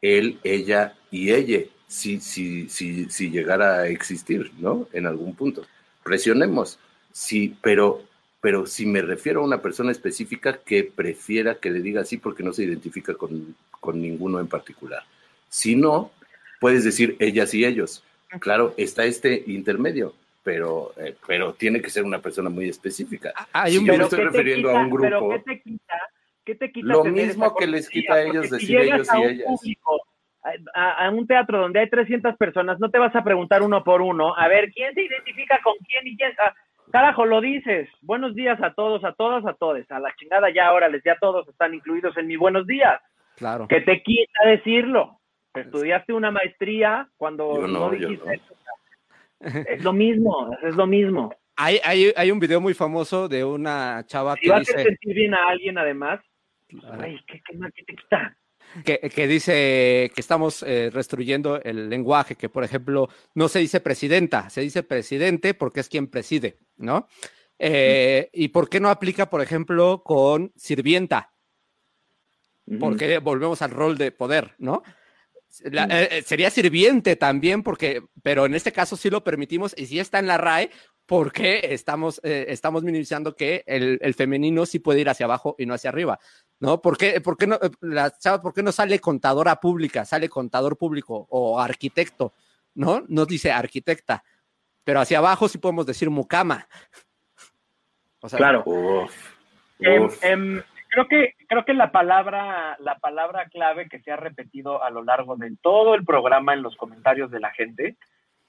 él, 0.00 0.38
ella 0.44 0.94
y 1.10 1.32
ella, 1.32 1.60
si, 1.86 2.20
si, 2.20 2.68
si, 2.68 3.08
si 3.10 3.30
llegara 3.30 3.80
a 3.80 3.88
existir, 3.88 4.52
¿no? 4.58 4.88
En 4.92 5.06
algún 5.06 5.34
punto. 5.34 5.64
Presionemos, 6.04 6.78
sí, 7.12 7.56
pero, 7.62 8.02
pero 8.40 8.66
si 8.66 8.86
me 8.86 9.02
refiero 9.02 9.40
a 9.40 9.44
una 9.44 9.60
persona 9.62 9.90
específica 9.92 10.58
que 10.64 10.84
prefiera 10.84 11.56
que 11.56 11.70
le 11.70 11.80
diga 11.80 12.02
así 12.02 12.18
porque 12.18 12.42
no 12.42 12.52
se 12.52 12.64
identifica 12.64 13.14
con, 13.14 13.54
con 13.80 14.00
ninguno 14.00 14.38
en 14.40 14.46
particular. 14.48 15.02
Si 15.48 15.74
no, 15.76 16.12
puedes 16.60 16.84
decir 16.84 17.16
ellas 17.18 17.52
y 17.54 17.64
ellos. 17.64 18.04
Claro, 18.40 18.74
está 18.76 19.04
este 19.04 19.42
intermedio, 19.46 20.14
pero, 20.44 20.92
eh, 20.98 21.16
pero 21.26 21.54
tiene 21.54 21.80
que 21.80 21.90
ser 21.90 22.04
una 22.04 22.20
persona 22.20 22.50
muy 22.50 22.68
específica. 22.68 23.32
Hay 23.52 23.72
Si 23.72 23.84
yo 23.84 23.96
me 23.96 24.02
estoy 24.04 24.18
¿qué 24.18 24.24
te 24.24 24.30
refiriendo 24.30 24.68
quita- 24.68 24.80
a 24.80 24.82
un 24.84 24.90
grupo. 24.90 25.08
Pero 25.08 25.28
¿qué 25.30 25.38
te 25.54 25.62
quita? 25.62 25.94
¿Qué 26.44 26.54
te 26.54 26.72
quita 26.72 26.86
Lo 26.86 27.04
mismo 27.04 27.54
que 27.56 27.66
les 27.66 27.88
quita 27.88 28.14
a 28.14 28.22
ellos 28.22 28.46
si 28.46 28.52
decir 28.52 28.78
ellos 28.78 29.08
a 29.10 29.18
y 29.18 29.22
un 29.24 29.30
ellas. 29.30 29.46
público, 29.46 30.02
a 30.74 31.10
un 31.10 31.26
teatro 31.26 31.58
donde 31.60 31.80
hay 31.80 31.90
300 31.90 32.36
personas, 32.36 32.78
no 32.78 32.90
te 32.90 32.98
vas 32.98 33.14
a 33.16 33.24
preguntar 33.24 33.62
uno 33.62 33.82
por 33.84 34.00
uno, 34.00 34.34
a 34.36 34.48
ver, 34.48 34.70
¿quién 34.72 34.94
se 34.94 35.02
identifica 35.02 35.60
con 35.62 35.74
quién 35.88 36.06
y 36.06 36.16
quién? 36.16 36.32
Ah, 36.38 36.54
carajo, 36.90 37.24
lo 37.26 37.40
dices. 37.40 37.88
Buenos 38.02 38.34
días 38.34 38.60
a 38.62 38.74
todos, 38.74 39.04
a 39.04 39.12
todas, 39.12 39.44
a 39.46 39.54
todos. 39.54 39.78
A 39.90 39.98
la 40.00 40.14
chingada 40.16 40.50
ya, 40.50 40.72
órale, 40.72 41.00
ya 41.04 41.16
todos 41.18 41.46
están 41.48 41.74
incluidos 41.74 42.16
en 42.16 42.26
mi 42.26 42.36
buenos 42.36 42.66
días. 42.66 43.00
Claro. 43.36 43.66
¿Qué 43.68 43.80
te 43.80 44.02
quita 44.02 44.46
decirlo? 44.46 45.20
Estudiaste 45.54 46.12
una 46.12 46.30
maestría 46.30 47.08
cuando 47.16 47.66
no, 47.66 47.90
dijiste 47.90 48.24
no. 48.24 48.32
eso. 48.32 48.54
Es 49.68 49.84
lo 49.84 49.92
mismo, 49.92 50.56
es 50.62 50.74
lo 50.74 50.86
mismo. 50.86 51.32
Hay, 51.56 51.80
hay, 51.84 52.12
hay 52.16 52.30
un 52.30 52.38
video 52.38 52.60
muy 52.60 52.74
famoso 52.74 53.28
de 53.28 53.44
una 53.44 54.04
chava 54.06 54.34
Si 54.34 54.42
que 54.42 54.50
vas 54.50 54.68
a 54.68 54.78
sentir 54.78 55.14
bien 55.14 55.34
a 55.34 55.48
alguien, 55.48 55.78
además, 55.78 56.20
ay, 57.00 57.18
¿qué, 57.26 57.40
qué, 57.44 57.56
más- 57.56 57.72
qué 57.74 57.84
te 57.84 57.96
quita? 57.96 58.36
Que, 58.84 58.98
que 59.00 59.26
dice 59.26 60.10
que 60.14 60.20
estamos 60.20 60.62
eh, 60.62 60.90
restruyendo 60.92 61.60
el 61.62 61.88
lenguaje, 61.88 62.34
que 62.36 62.48
por 62.48 62.64
ejemplo 62.64 63.08
no 63.34 63.48
se 63.48 63.58
dice 63.58 63.80
presidenta, 63.80 64.50
se 64.50 64.60
dice 64.60 64.82
presidente 64.82 65.54
porque 65.54 65.80
es 65.80 65.88
quien 65.88 66.06
preside, 66.08 66.58
¿no? 66.76 67.08
Eh, 67.58 68.30
¿Y 68.32 68.48
por 68.48 68.68
qué 68.68 68.78
no 68.80 68.88
aplica, 68.90 69.30
por 69.30 69.40
ejemplo, 69.42 70.02
con 70.04 70.52
sirvienta? 70.56 71.32
Porque 72.78 73.18
volvemos 73.18 73.62
al 73.62 73.70
rol 73.70 73.96
de 73.96 74.12
poder, 74.12 74.54
¿no? 74.58 74.82
La- 75.64 75.84
eh, 76.02 76.08
eh, 76.18 76.22
sería 76.22 76.50
sirviente 76.50 77.16
también, 77.16 77.62
porque, 77.62 78.02
pero 78.22 78.44
en 78.44 78.54
este 78.54 78.70
caso 78.72 78.96
sí 78.96 79.08
lo 79.08 79.24
permitimos 79.24 79.74
y 79.76 79.86
sí 79.86 79.98
está 79.98 80.18
en 80.18 80.26
la 80.26 80.36
RAE, 80.36 80.70
porque 81.08 81.60
estamos, 81.72 82.20
eh, 82.22 82.44
estamos 82.48 82.82
minimizando 82.84 83.34
que 83.34 83.64
el, 83.66 83.98
el 84.02 84.12
femenino 84.12 84.66
sí 84.66 84.78
puede 84.78 85.00
ir 85.00 85.08
hacia 85.08 85.24
abajo 85.24 85.54
y 85.58 85.64
no 85.64 85.72
hacia 85.72 85.88
arriba, 85.88 86.18
¿no? 86.60 86.82
¿Por 86.82 86.98
qué, 86.98 87.22
por 87.22 87.38
qué 87.38 87.46
no, 87.46 87.54
eh, 87.54 87.70
la 87.80 88.10
chava, 88.10 88.42
por 88.42 88.52
qué 88.52 88.62
no 88.62 88.72
sale 88.72 89.00
contadora 89.00 89.56
pública, 89.58 90.04
sale 90.04 90.28
contador 90.28 90.76
público 90.76 91.26
o 91.30 91.58
arquitecto, 91.58 92.34
¿no? 92.74 93.04
No 93.08 93.24
dice 93.24 93.50
arquitecta, 93.50 94.22
pero 94.84 95.00
hacia 95.00 95.16
abajo 95.16 95.48
sí 95.48 95.56
podemos 95.56 95.86
decir 95.86 96.10
mucama. 96.10 96.68
O 98.20 98.28
sea, 98.28 98.36
Claro. 98.36 98.64
Uf, 98.66 99.12
Em, 99.78 100.02
uf. 100.04 100.24
em, 100.24 100.60
creo 100.90 101.06
que 101.08 101.34
creo 101.48 101.64
que 101.64 101.72
la 101.72 101.92
palabra 101.92 102.76
la 102.80 102.98
palabra 102.98 103.46
clave 103.48 103.88
que 103.88 104.00
se 104.00 104.10
ha 104.10 104.16
repetido 104.16 104.82
a 104.82 104.90
lo 104.90 105.04
largo 105.04 105.36
de 105.36 105.56
todo 105.62 105.94
el 105.94 106.04
programa 106.04 106.52
en 106.52 106.62
los 106.62 106.74
comentarios 106.76 107.30
de 107.30 107.38
la 107.38 107.52
gente 107.52 107.96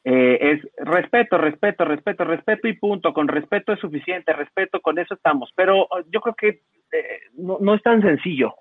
eh, 0.03 0.37
es 0.41 0.85
respeto, 0.85 1.37
respeto, 1.37 1.85
respeto, 1.85 2.23
respeto 2.23 2.67
y 2.67 2.73
punto. 2.73 3.13
Con 3.13 3.27
respeto 3.27 3.73
es 3.73 3.79
suficiente, 3.79 4.33
respeto, 4.33 4.79
con 4.81 4.97
eso 4.97 5.13
estamos. 5.13 5.51
Pero 5.55 5.83
eh, 5.83 6.05
yo 6.11 6.21
creo 6.21 6.35
que 6.35 6.47
eh, 6.91 7.21
no, 7.33 7.57
no 7.59 7.75
es 7.75 7.83
tan 7.83 8.01
sencillo. 8.01 8.55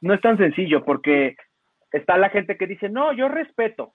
No 0.00 0.14
es 0.14 0.20
tan 0.20 0.36
sencillo 0.36 0.84
porque 0.84 1.36
está 1.92 2.18
la 2.18 2.28
gente 2.28 2.56
que 2.56 2.66
dice, 2.66 2.88
no, 2.88 3.12
yo 3.12 3.28
respeto, 3.28 3.94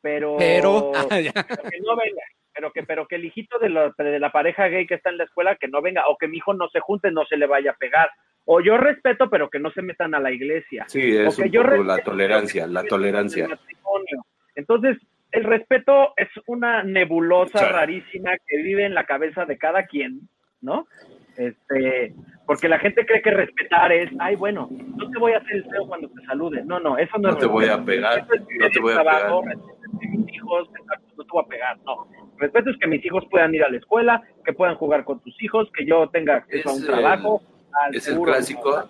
pero, 0.00 0.36
pero, 0.38 0.92
ah, 0.94 1.06
pero 1.08 1.70
que 1.70 1.80
no 1.80 1.96
venga, 1.96 2.22
pero 2.54 2.72
que, 2.72 2.82
pero 2.84 3.08
que 3.08 3.16
el 3.16 3.24
hijito 3.24 3.58
de 3.58 3.70
la, 3.70 3.92
de 3.96 4.20
la 4.20 4.30
pareja 4.30 4.68
gay 4.68 4.86
que 4.86 4.94
está 4.94 5.10
en 5.10 5.18
la 5.18 5.24
escuela 5.24 5.56
que 5.56 5.66
no 5.66 5.82
venga, 5.82 6.06
o 6.08 6.16
que 6.16 6.28
mi 6.28 6.36
hijo 6.36 6.54
no 6.54 6.68
se 6.68 6.80
junte, 6.80 7.10
no 7.10 7.24
se 7.24 7.36
le 7.36 7.46
vaya 7.46 7.72
a 7.72 7.76
pegar. 7.76 8.10
O 8.44 8.60
yo 8.60 8.76
respeto, 8.76 9.28
pero 9.28 9.50
que 9.50 9.58
no 9.58 9.72
se 9.72 9.82
metan 9.82 10.14
a 10.14 10.20
la 10.20 10.30
iglesia. 10.30 10.84
Sí, 10.86 11.16
es 11.16 11.36
o 11.36 11.42
que 11.42 11.48
un 11.48 11.52
yo 11.52 11.62
poco 11.62 11.82
la 11.82 11.98
tolerancia, 11.98 12.66
la 12.68 12.84
tolerancia. 12.84 13.46
en. 13.46 14.20
Entonces, 14.54 14.96
el 15.36 15.44
respeto 15.44 16.12
es 16.16 16.28
una 16.46 16.82
nebulosa 16.82 17.58
Sí. 17.58 17.64
rarísima 17.66 18.30
que 18.46 18.56
vive 18.62 18.84
en 18.86 18.94
la 18.94 19.04
cabeza 19.04 19.44
de 19.44 19.58
cada 19.58 19.86
quien, 19.86 20.20
¿no? 20.60 20.86
Este, 21.36 22.14
porque 22.46 22.68
la 22.68 22.78
gente 22.78 23.04
cree 23.04 23.20
que 23.20 23.30
respetar 23.30 23.92
es, 23.92 24.10
ay, 24.18 24.36
bueno, 24.36 24.68
no 24.70 25.10
te 25.10 25.18
voy 25.18 25.32
a 25.32 25.38
hacer 25.38 25.56
el 25.56 25.64
feo 25.70 25.86
cuando 25.86 26.08
te 26.08 26.24
salude. 26.24 26.64
No, 26.64 26.80
no, 26.80 26.96
eso 26.96 27.18
no, 27.18 27.28
No 27.28 27.34
es 27.34 27.38
te 27.40 27.46
voy 27.46 27.66
a 27.66 27.84
pegar, 27.84 28.18
es 28.20 28.40
no 28.60 28.70
te 28.70 28.80
voy 28.80 28.92
a 28.92 29.02
trabajo, 29.02 29.42
pegar. 29.42 29.56
mis 30.10 30.34
hijos, 30.34 30.70
no 31.16 31.24
te 31.24 31.30
voy 31.30 31.42
a 31.44 31.48
pegar, 31.48 31.78
no. 31.84 32.06
Respeto 32.38 32.70
es 32.70 32.76
que 32.78 32.86
mis 32.88 33.04
hijos 33.04 33.24
puedan 33.30 33.54
ir 33.54 33.62
a 33.64 33.68
la 33.68 33.76
escuela, 33.76 34.22
que 34.44 34.52
puedan 34.54 34.76
jugar 34.76 35.04
con 35.04 35.20
tus 35.20 35.40
hijos, 35.42 35.68
que 35.76 35.84
yo 35.84 36.08
tenga 36.08 36.36
acceso 36.36 36.70
a 36.70 36.74
un 36.74 36.84
trabajo, 36.86 37.42
al 37.84 37.94
Es 37.94 38.08
el 38.08 38.18
clásico, 38.20 38.84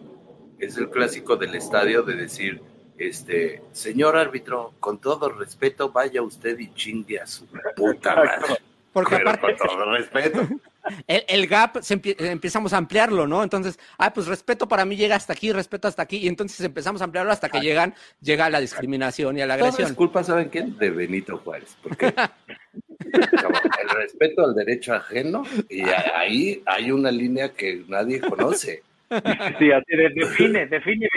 es 0.60 0.78
el 0.78 0.88
clásico 0.90 1.36
del 1.36 1.54
estadio 1.56 2.02
de 2.02 2.14
decir, 2.14 2.60
este, 2.98 3.62
señor 3.72 4.16
árbitro, 4.16 4.74
con 4.80 4.98
todo 4.98 5.28
respeto, 5.30 5.90
vaya 5.90 6.22
usted 6.22 6.58
y 6.58 6.72
chingue 6.74 7.20
a 7.20 7.26
su 7.26 7.46
puta 7.76 8.14
madre. 8.16 8.56
Porque 8.92 9.16
Pero 9.16 9.30
aparte, 9.30 9.58
con 9.58 9.68
todo 9.68 9.90
respeto. 9.94 10.48
el, 11.06 11.24
el 11.28 11.46
gap 11.46 11.82
se 11.82 12.00
empie- 12.00 12.16
empezamos 12.18 12.72
a 12.72 12.78
ampliarlo, 12.78 13.26
¿no? 13.26 13.42
Entonces, 13.42 13.78
ah, 13.98 14.14
pues 14.14 14.26
respeto 14.26 14.66
para 14.66 14.86
mí 14.86 14.96
llega 14.96 15.16
hasta 15.16 15.34
aquí, 15.34 15.52
respeto 15.52 15.86
hasta 15.86 16.00
aquí, 16.02 16.16
y 16.16 16.28
entonces 16.28 16.58
empezamos 16.60 17.02
a 17.02 17.04
ampliarlo 17.04 17.30
hasta 17.30 17.50
que 17.50 17.60
llegan, 17.60 17.94
llega 18.22 18.48
la 18.48 18.58
discriminación 18.58 19.36
y 19.36 19.42
a 19.42 19.46
la 19.46 19.58
Todo 19.58 19.68
es 19.68 19.74
agresión. 19.74 19.96
culpa, 19.96 20.24
¿saben 20.24 20.48
quién? 20.48 20.78
De 20.78 20.88
Benito 20.90 21.36
Juárez. 21.44 21.76
Porque 21.82 22.06
el 23.12 23.88
respeto 23.96 24.44
al 24.44 24.54
derecho 24.54 24.94
ajeno, 24.94 25.42
y 25.68 25.82
ahí 25.82 26.62
hay 26.64 26.90
una 26.90 27.10
línea 27.10 27.50
que 27.52 27.84
nadie 27.88 28.20
conoce. 28.20 28.82
Sí, 29.58 29.70
así 29.72 29.96
de, 29.96 30.10
define, 30.10 30.66
define. 30.66 31.08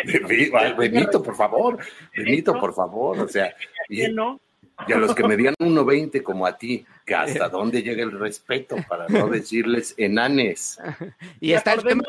Benito, 0.77 1.23
por 1.23 1.35
favor, 1.35 1.77
Benito, 2.15 2.59
por 2.59 2.73
favor, 2.73 3.19
o 3.19 3.27
sea, 3.27 3.53
y, 3.87 4.07
¿no? 4.11 4.39
y 4.87 4.93
a 4.93 4.97
los 4.97 5.15
que 5.15 5.27
medían 5.27 5.55
1.20 5.59 6.21
como 6.21 6.45
a 6.45 6.57
ti, 6.57 6.85
que 7.05 7.15
hasta 7.15 7.49
dónde 7.49 7.81
llega 7.81 8.03
el 8.03 8.11
respeto 8.11 8.77
para 8.87 9.07
no 9.07 9.27
decirles 9.27 9.95
enanes. 9.97 10.79
Y 11.41 11.53
está 11.53 11.73
el 11.73 11.83
tema, 11.83 12.03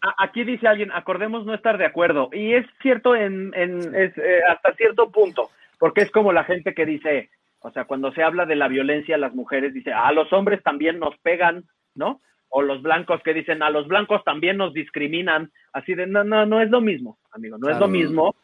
Aquí 0.00 0.44
dice 0.44 0.68
alguien, 0.68 0.92
acordemos 0.92 1.44
no 1.44 1.54
estar 1.54 1.76
de 1.76 1.84
acuerdo. 1.84 2.30
Y 2.32 2.54
es 2.54 2.66
cierto 2.80 3.16
en, 3.16 3.52
en 3.54 3.94
es, 3.94 4.16
eh, 4.16 4.40
hasta 4.48 4.72
cierto 4.74 5.10
punto, 5.10 5.50
porque 5.78 6.02
es 6.02 6.10
como 6.10 6.32
la 6.32 6.44
gente 6.44 6.72
que 6.72 6.86
dice, 6.86 7.30
O 7.60 7.70
sea, 7.72 7.84
cuando 7.84 8.12
se 8.12 8.22
habla 8.22 8.46
de 8.46 8.54
la 8.54 8.68
violencia 8.68 9.16
a 9.16 9.18
las 9.18 9.34
mujeres, 9.34 9.74
dice, 9.74 9.92
a 9.92 10.12
los 10.12 10.32
hombres 10.32 10.62
también 10.62 11.00
nos 11.00 11.18
pegan, 11.18 11.64
¿no? 11.96 12.20
O 12.50 12.62
los 12.62 12.82
blancos 12.82 13.20
que 13.22 13.34
dicen, 13.34 13.62
a 13.62 13.70
los 13.70 13.86
blancos 13.88 14.22
también 14.24 14.56
nos 14.56 14.72
discriminan. 14.72 15.52
Así 15.72 15.94
de, 15.94 16.06
no, 16.06 16.24
no, 16.24 16.46
no 16.46 16.60
es 16.62 16.70
lo 16.70 16.80
mismo, 16.80 17.18
amigo, 17.32 17.58
no 17.58 17.68
es 17.68 17.78
lo 17.78 17.88
mismo. 17.88 18.34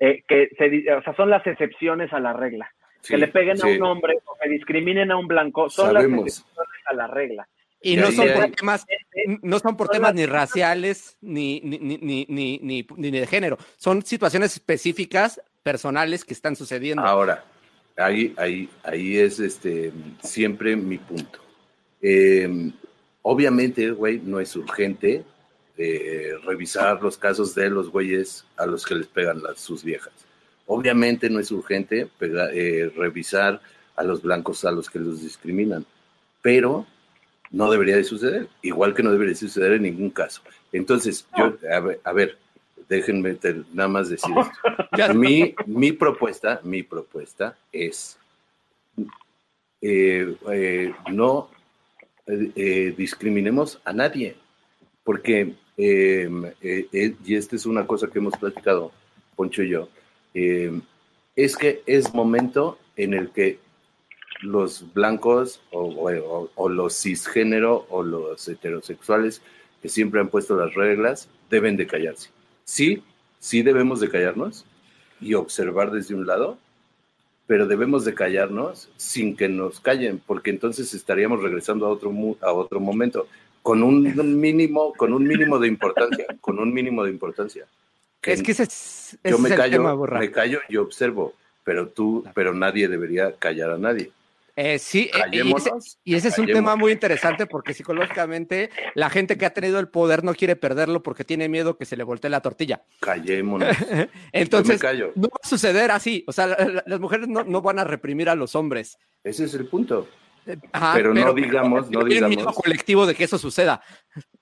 eh, 0.00 0.24
que 0.26 0.48
se, 0.58 0.68
di- 0.68 0.88
o 0.88 1.02
sea, 1.02 1.14
son 1.14 1.30
las 1.30 1.46
excepciones 1.46 2.12
a 2.12 2.18
la 2.18 2.32
regla. 2.32 2.68
Sí, 3.02 3.14
que 3.14 3.18
le 3.18 3.28
peguen 3.28 3.62
a 3.62 3.66
un 3.66 3.82
hombre 3.82 4.14
o 4.24 4.36
que 4.42 4.48
discriminen 4.48 5.10
a 5.12 5.16
un 5.16 5.28
blanco 5.28 5.68
son 5.70 5.94
las 5.94 6.04
excepciones 6.04 6.82
a 6.86 6.94
la 6.94 7.06
regla. 7.06 7.46
Y 7.80 7.92
Y 7.92 7.96
no 7.96 8.06
ahí 8.06 8.12
son 8.12 8.32
por 8.32 8.50
temas, 8.50 8.86
no 9.42 9.58
son 9.58 9.76
por 9.76 9.86
Son 9.88 9.92
temas 9.94 10.10
las- 10.10 10.14
ni 10.16 10.26
raciales 10.26 11.18
ni, 11.20 11.60
ni, 11.62 11.78
ni, 11.78 11.98
ni, 11.98 12.26
ni, 12.28 12.58
ni- 12.62 12.86
ni 12.96 13.10
de 13.20 13.26
género. 13.26 13.58
Son 13.76 14.02
situaciones 14.02 14.54
específicas, 14.54 15.40
personales 15.62 16.24
que 16.24 16.32
están 16.34 16.56
sucediendo. 16.56 17.02
Ahora, 17.04 17.44
ahí, 17.96 18.34
ahí, 18.38 18.68
ahí 18.84 19.18
es 19.18 19.38
este 19.40 19.92
siempre 20.22 20.74
mi 20.74 20.98
punto. 20.98 21.38
Eh, 22.00 22.48
obviamente, 23.22 23.90
güey, 23.90 24.20
no 24.22 24.40
es 24.40 24.54
urgente 24.56 25.24
eh, 25.78 26.32
revisar 26.44 27.02
los 27.02 27.16
casos 27.16 27.54
de 27.54 27.70
los 27.70 27.88
güeyes 27.90 28.44
a 28.56 28.66
los 28.66 28.84
que 28.84 28.94
les 28.94 29.06
pegan 29.06 29.42
las, 29.42 29.60
sus 29.60 29.82
viejas. 29.82 30.12
Obviamente 30.66 31.28
no 31.30 31.40
es 31.40 31.50
urgente 31.50 32.08
pega- 32.20 32.50
eh, 32.52 32.92
revisar 32.96 33.60
a 33.96 34.02
los 34.04 34.22
blancos 34.22 34.64
a 34.64 34.70
los 34.70 34.88
que 34.90 34.98
los 34.98 35.22
discriminan, 35.22 35.84
pero 36.40 36.86
no 37.50 37.70
debería 37.70 37.96
de 37.96 38.04
suceder, 38.04 38.48
igual 38.62 38.94
que 38.94 39.02
no 39.02 39.10
debería 39.12 39.32
de 39.32 39.38
suceder 39.40 39.72
en 39.72 39.82
ningún 39.82 40.10
caso. 40.10 40.40
Entonces, 40.72 41.26
yo, 41.36 41.54
a 41.70 41.80
ver, 41.80 42.00
a 42.04 42.12
ver, 42.12 42.38
déjenme 42.88 43.34
te- 43.34 43.62
nada 43.74 43.88
más 43.88 44.08
decir 44.08 44.32
esto. 44.38 44.52
Mi, 45.14 45.54
mi 45.66 45.92
propuesta, 45.92 46.60
mi 46.64 46.82
propuesta 46.82 47.56
es 47.72 48.18
eh, 49.80 50.36
eh, 50.50 50.94
no 51.12 51.50
eh, 52.26 52.94
discriminemos 52.96 53.80
a 53.84 53.92
nadie, 53.92 54.36
porque, 55.04 55.54
eh, 55.76 56.30
eh, 56.60 56.86
eh, 56.92 57.14
y 57.24 57.34
esta 57.34 57.56
es 57.56 57.66
una 57.66 57.86
cosa 57.86 58.08
que 58.08 58.18
hemos 58.18 58.36
platicado, 58.36 58.92
Poncho 59.36 59.62
y 59.62 59.70
yo, 59.70 59.88
eh, 60.34 60.80
es 61.34 61.56
que 61.56 61.82
es 61.86 62.12
momento 62.14 62.78
en 62.96 63.14
el 63.14 63.30
que 63.30 63.58
los 64.42 64.92
blancos 64.92 65.62
o 65.70 66.68
los 66.68 67.00
cisgénero 67.00 67.86
o 67.88 68.02
los 68.02 68.48
heterosexuales 68.48 69.40
que 69.80 69.88
siempre 69.88 70.20
han 70.20 70.28
puesto 70.28 70.56
las 70.56 70.74
reglas 70.74 71.28
deben 71.48 71.76
de 71.76 71.86
callarse. 71.86 72.30
Sí, 72.64 73.02
sí 73.38 73.62
debemos 73.62 74.00
de 74.00 74.08
callarnos 74.08 74.64
y 75.20 75.34
observar 75.34 75.90
desde 75.90 76.14
un 76.14 76.26
lado, 76.26 76.58
pero 77.52 77.66
debemos 77.66 78.06
de 78.06 78.14
callarnos 78.14 78.88
sin 78.96 79.36
que 79.36 79.46
nos 79.46 79.78
callen, 79.78 80.22
porque 80.26 80.48
entonces 80.48 80.94
estaríamos 80.94 81.42
regresando 81.42 81.84
a 81.84 81.90
otro 81.90 82.10
a 82.40 82.50
otro 82.50 82.80
momento 82.80 83.26
con 83.62 83.82
un 83.82 84.40
mínimo 84.40 84.94
con 84.94 85.12
un 85.12 85.24
mínimo 85.24 85.58
de 85.58 85.68
importancia, 85.68 86.24
con 86.40 86.58
un 86.58 86.72
mínimo 86.72 87.04
de 87.04 87.10
importancia. 87.10 87.66
Que 88.22 88.32
es 88.32 88.42
que 88.42 88.52
ese 88.52 88.62
es, 88.62 89.18
ese 89.22 89.32
yo 89.32 89.38
me 89.38 89.50
es 89.50 89.52
el 89.52 89.58
callo, 89.58 89.76
tema, 89.76 90.18
me 90.18 90.30
callo 90.30 90.60
y 90.66 90.78
observo, 90.78 91.34
pero 91.62 91.88
tú, 91.88 92.24
pero 92.34 92.54
nadie 92.54 92.88
debería 92.88 93.32
callar 93.32 93.72
a 93.72 93.76
nadie. 93.76 94.10
Eh, 94.54 94.78
sí, 94.78 95.04
eh, 95.04 95.06
y 95.06 95.08
ese, 95.08 95.20
Callémonos, 95.20 95.98
y 96.04 96.14
ese 96.14 96.28
es 96.28 96.38
un 96.38 96.44
callémonos. 96.44 96.70
tema 96.72 96.76
muy 96.76 96.92
interesante 96.92 97.46
porque 97.46 97.72
psicológicamente 97.72 98.68
la 98.94 99.08
gente 99.08 99.38
que 99.38 99.46
ha 99.46 99.50
tenido 99.54 99.78
el 99.80 99.88
poder 99.88 100.24
no 100.24 100.34
quiere 100.34 100.56
perderlo 100.56 101.02
porque 101.02 101.24
tiene 101.24 101.48
miedo 101.48 101.78
que 101.78 101.86
se 101.86 101.96
le 101.96 102.04
voltee 102.04 102.30
la 102.30 102.40
tortilla. 102.42 102.82
Callémonos. 103.00 103.68
Entonces, 104.32 104.82
no 105.16 105.28
va 105.28 105.38
a 105.42 105.48
suceder 105.48 105.90
así. 105.90 106.24
O 106.26 106.32
sea, 106.32 106.46
la- 106.48 106.56
la- 106.66 106.84
las 106.86 107.00
mujeres 107.00 107.28
no, 107.28 107.44
no 107.44 107.62
van 107.62 107.78
a 107.78 107.84
reprimir 107.84 108.28
a 108.28 108.34
los 108.34 108.54
hombres. 108.54 108.98
Ese 109.24 109.44
es 109.44 109.54
el 109.54 109.66
punto. 109.68 110.08
Ajá, 110.72 110.92
Pero 110.94 111.14
no 111.14 111.32
digamos, 111.32 111.90
no 111.90 112.00
hay 112.00 112.04
un 112.04 112.08
miedo 112.08 112.28
digamos. 112.28 112.56
colectivo 112.56 113.06
de 113.06 113.14
que 113.14 113.24
eso 113.24 113.38
suceda. 113.38 113.80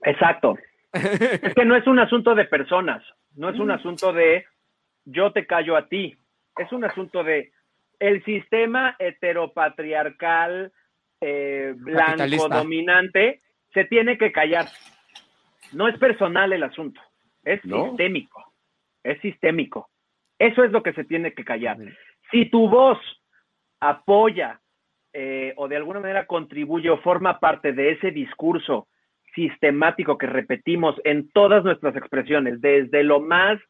Exacto. 0.02 0.56
es 0.92 1.54
que 1.54 1.64
no 1.64 1.76
es 1.76 1.86
un 1.86 1.98
asunto 2.00 2.34
de 2.34 2.46
personas, 2.46 3.00
no 3.36 3.48
es 3.50 3.60
un 3.60 3.70
asunto 3.70 4.12
de 4.12 4.44
yo 5.04 5.30
te 5.32 5.46
callo 5.46 5.76
a 5.76 5.88
ti, 5.88 6.16
es 6.56 6.72
un 6.72 6.84
asunto 6.84 7.22
de 7.22 7.52
el 8.00 8.24
sistema 8.24 8.96
heteropatriarcal 8.98 10.72
eh, 11.20 11.74
blanco 11.76 12.48
dominante 12.48 13.42
se 13.72 13.84
tiene 13.84 14.18
que 14.18 14.32
callar. 14.32 14.66
No 15.72 15.86
es 15.86 15.96
personal 15.98 16.52
el 16.52 16.64
asunto, 16.64 17.00
es 17.44 17.64
¿No? 17.64 17.90
sistémico, 17.90 18.52
es 19.04 19.20
sistémico. 19.20 19.90
Eso 20.38 20.64
es 20.64 20.72
lo 20.72 20.82
que 20.82 20.94
se 20.94 21.04
tiene 21.04 21.34
que 21.34 21.44
callar. 21.44 21.76
Si 22.30 22.46
tu 22.46 22.68
voz 22.68 22.98
apoya 23.78 24.60
eh, 25.12 25.52
o 25.56 25.68
de 25.68 25.76
alguna 25.76 26.00
manera 26.00 26.26
contribuye 26.26 26.88
o 26.88 26.98
forma 27.02 27.38
parte 27.38 27.72
de 27.72 27.92
ese 27.92 28.10
discurso 28.10 28.88
sistemático 29.34 30.18
que 30.18 30.26
repetimos 30.26 30.96
en 31.04 31.30
todas 31.30 31.62
nuestras 31.62 31.94
expresiones, 31.96 32.60
desde 32.60 33.04
lo 33.04 33.20
más 33.20 33.60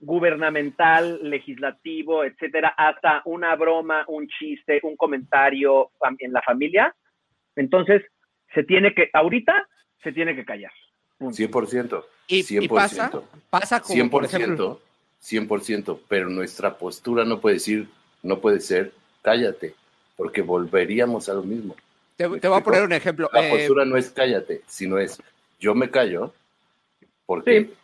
gubernamental, 0.00 1.20
legislativo, 1.22 2.24
etcétera, 2.24 2.74
hasta 2.76 3.22
una 3.24 3.54
broma, 3.56 4.04
un 4.08 4.28
chiste, 4.28 4.80
un 4.82 4.96
comentario 4.96 5.90
en 6.18 6.32
la 6.32 6.42
familia, 6.42 6.94
entonces 7.54 8.02
se 8.54 8.62
tiene 8.64 8.94
que, 8.94 9.10
ahorita 9.12 9.68
se 10.02 10.12
tiene 10.12 10.34
que 10.36 10.44
callar. 10.44 10.72
Punto. 11.18 11.36
100%. 11.36 12.04
Y, 12.28 12.38
y 12.40 12.42
100%. 12.42 12.68
pasa, 12.68 13.10
pasa 13.50 13.80
como, 13.80 13.94
100%, 13.94 14.10
por 14.10 14.24
ejemplo, 14.24 14.80
100%, 15.22 16.00
pero 16.08 16.28
nuestra 16.28 16.76
postura 16.76 17.24
no 17.24 17.40
puede 17.40 17.54
decir, 17.54 17.88
no 18.22 18.38
puede 18.40 18.60
ser, 18.60 18.92
cállate, 19.22 19.74
porque 20.16 20.42
volveríamos 20.42 21.28
a 21.28 21.34
lo 21.34 21.42
mismo. 21.42 21.74
te, 22.16 22.28
¿Me 22.28 22.38
te 22.38 22.48
voy 22.48 22.58
a 22.58 22.64
poner 22.64 22.82
un 22.82 22.92
ejemplo. 22.92 23.30
La 23.32 23.46
Eh, 23.46 23.50
postura 23.50 23.84
no 23.84 23.96
es 23.96 24.10
cállate, 24.10 24.62
sino 24.66 24.98
es 24.98 25.20
yo 25.58 25.74
me 25.74 25.90
callo, 25.90 26.34
porque 27.24 27.64
Sí. 27.64 27.74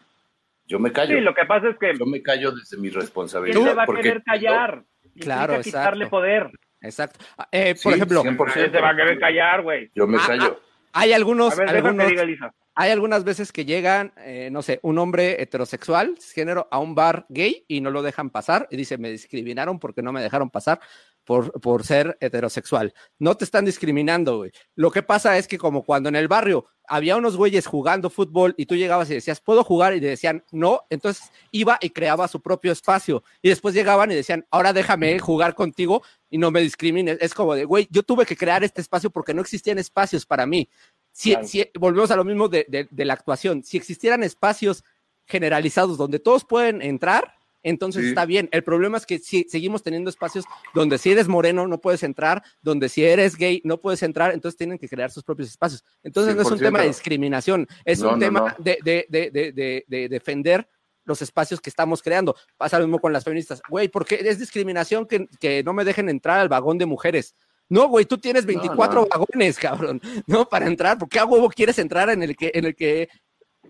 Yo 0.73 0.79
me 0.79 0.91
callo. 0.91 1.15
Sí, 1.17 1.21
lo 1.21 1.35
que 1.35 1.45
pasa 1.45 1.69
es 1.69 1.77
que 1.79 1.97
Yo 1.99 2.07
me 2.07 2.23
callo 2.23 2.51
desde 2.53 2.77
mi 2.79 2.89
¿quién 2.89 3.01
responsabilidad. 3.03 3.63
se 3.63 3.75
va 3.75 3.83
a 3.83 3.87
querer 3.87 4.23
callar? 4.25 4.85
Claro, 5.21 5.55
Implica 5.57 5.63
quitarle 5.63 6.05
exacto. 6.05 6.11
poder. 6.11 6.51
exacto. 6.81 7.19
Ah, 7.37 7.49
eh, 7.53 7.75
por 7.83 7.93
Sí, 7.93 7.97
ejemplo, 7.99 8.23
100%. 8.25 8.53
¿Quién 8.55 8.73
se 8.73 8.81
va 8.81 8.89
a 8.91 8.97
querer 8.97 9.19
callar, 9.21 9.63
güey? 9.63 9.91
Yo 9.95 10.07
me 10.07 10.17
Ah, 10.19 10.25
callo. 10.27 10.61
hay 10.95 11.13
algunos, 11.13 11.53
A 11.53 11.65
ver, 11.65 11.77
algunos, 11.77 12.09
diga 12.09 12.23
Elisa. 12.23 12.55
hay 12.75 12.91
algunas 12.91 13.23
veces 13.25 13.53
que 13.53 13.67
llegan, 13.67 14.15
eh, 14.17 14.49
no 14.51 14.63
sé, 14.63 14.81
un 14.83 14.99
hombre 14.99 15.43
heterosexual, 15.43 16.17
género, 16.35 16.67
a 16.71 16.79
un 16.79 16.95
bar 16.95 17.27
gay 17.29 17.65
y 17.69 17.83
no 17.83 17.91
lo 17.91 18.01
dejan 18.03 18.31
pasar 18.31 18.67
y 18.71 18.77
dice, 18.79 18.97
me 18.97 19.11
discriminaron 19.11 19.79
porque 19.79 20.01
no 20.03 20.13
me 20.13 20.23
dejaron 20.23 20.49
pasar 20.49 20.81
por, 21.25 21.53
por 21.61 21.85
ser 21.85 22.17
heterosexual. 22.21 22.95
No 23.19 23.37
te 23.37 23.45
están 23.45 23.65
discriminando, 23.67 24.39
güey. 24.39 24.51
Lo 24.75 24.91
que 24.91 25.03
pasa 25.03 25.37
es 25.37 25.47
que 25.47 25.59
como 25.59 25.85
cuando 25.85 26.09
en 26.09 26.17
el 26.17 26.27
barrio 26.29 26.67
había 26.95 27.17
unos 27.17 27.37
güeyes 27.39 27.67
jugando 27.67 28.11
fútbol 28.11 28.55
y 28.59 28.67
tú 28.67 28.77
llegabas 28.77 29.09
y 29.11 29.15
decías, 29.15 29.41
¿puedo 29.41 29.65
jugar? 29.65 29.95
Y 29.95 30.01
te 30.01 30.07
decían, 30.07 30.45
no, 30.53 30.83
entonces 30.91 31.31
iba 31.51 31.79
y 31.81 31.89
creaba 31.91 32.29
su 32.29 32.41
propio 32.43 32.71
espacio. 32.71 33.25
Y 33.41 33.49
después 33.49 33.75
llegaban 33.75 34.11
y 34.11 34.15
decían, 34.15 34.47
ahora 34.51 34.73
déjame 34.75 35.19
jugar 35.19 35.55
contigo 35.55 36.03
y 36.29 36.37
no 36.37 36.51
me 36.51 36.61
discrimines. 36.61 37.17
Es 37.21 37.33
como 37.33 37.55
de, 37.55 37.65
güey, 37.65 37.89
yo 37.91 38.03
tuve 38.03 38.27
que 38.27 38.37
crear 38.37 38.63
este 38.63 38.81
espacio 38.83 39.09
porque 39.11 39.33
no 39.33 39.41
existían 39.41 39.79
espacios 39.79 40.27
para 40.27 40.45
mí. 40.45 40.69
Si, 41.13 41.31
Claro. 41.31 41.47
si- 41.49 41.71
volvemos 41.79 42.11
a 42.11 42.17
lo 42.17 42.25
mismo 42.25 42.49
de, 42.49 42.67
de- 42.69 42.89
de 42.91 43.05
la 43.05 43.15
actuación. 43.15 43.63
Si 43.63 43.77
existieran 43.79 44.23
espacios 44.23 44.85
generalizados 45.27 45.97
donde 45.97 46.19
todos 46.19 46.45
pueden 46.45 46.83
entrar, 46.83 47.35
entonces 47.63 48.03
Sí. 48.03 48.09
está 48.09 48.25
bien. 48.27 48.49
El 48.53 48.63
problema 48.65 48.97
es 48.99 49.07
que 49.07 49.19
si 49.19 49.45
seguimos 49.49 49.83
teniendo 49.83 50.11
espacios 50.11 50.45
donde 50.75 50.99
si 50.99 51.11
eres 51.13 51.29
moreno 51.29 51.67
no 51.69 51.81
puedes 51.81 52.03
entrar, 52.03 52.43
donde 52.63 52.89
si 52.89 53.05
eres 53.05 53.37
gay 53.37 53.61
no 53.65 53.79
puedes 53.81 54.03
entrar, 54.03 54.33
entonces 54.33 54.57
tienen 54.59 54.79
que 54.79 54.89
crear 54.89 55.11
sus 55.11 55.23
propios 55.25 55.49
espacios. 55.49 55.85
Entonces 56.03 56.35
no 56.35 56.43
es 56.43 56.51
un 56.51 56.59
100%. 56.59 56.63
tema 56.69 56.81
de 56.81 56.89
discriminación, 56.89 57.67
es 57.85 58.01
No, 58.01 58.09
un 58.09 58.15
no, 58.15 58.19
tema 58.21 58.41
no. 58.41 58.65
De, 58.65 58.79
de- 58.85 59.07
de- 59.09 59.31
de- 59.31 59.53
de- 59.53 59.85
de 59.87 60.09
defender 60.09 60.69
los 61.05 61.21
espacios 61.21 61.61
que 61.61 61.69
estamos 61.71 62.01
creando. 62.03 62.37
Pasa 62.57 62.79
lo 62.79 62.87
mismo 62.87 63.01
con 63.01 63.13
las 63.13 63.25
feministas. 63.25 63.61
Güey, 63.69 63.89
¿por 63.89 64.05
qué 64.07 64.21
es 64.23 64.39
discriminación 64.39 65.07
que, 65.07 65.27
que 65.41 65.63
no 65.65 65.73
me 65.73 65.85
dejen 65.85 66.09
entrar 66.09 66.39
al 66.39 66.49
vagón 66.49 66.79
de 66.79 66.87
mujeres? 66.87 67.35
No, 67.69 67.89
güey, 67.89 68.05
tú 68.05 68.19
tienes 68.19 68.45
24 68.47 69.01
no. 69.01 69.07
vagones, 69.09 69.59
cabrón, 69.59 70.01
¿no? 70.27 70.49
Para 70.49 70.67
entrar, 70.67 70.99
¿por 70.99 71.09
qué 71.09 71.19
a 71.19 71.25
huevo 71.25 71.49
quieres 71.49 71.79
entrar 71.79 72.09
en 72.11 72.23
el 72.23 72.37
que, 72.37 72.51
en 72.55 72.67
el 72.67 72.77
que 72.77 73.09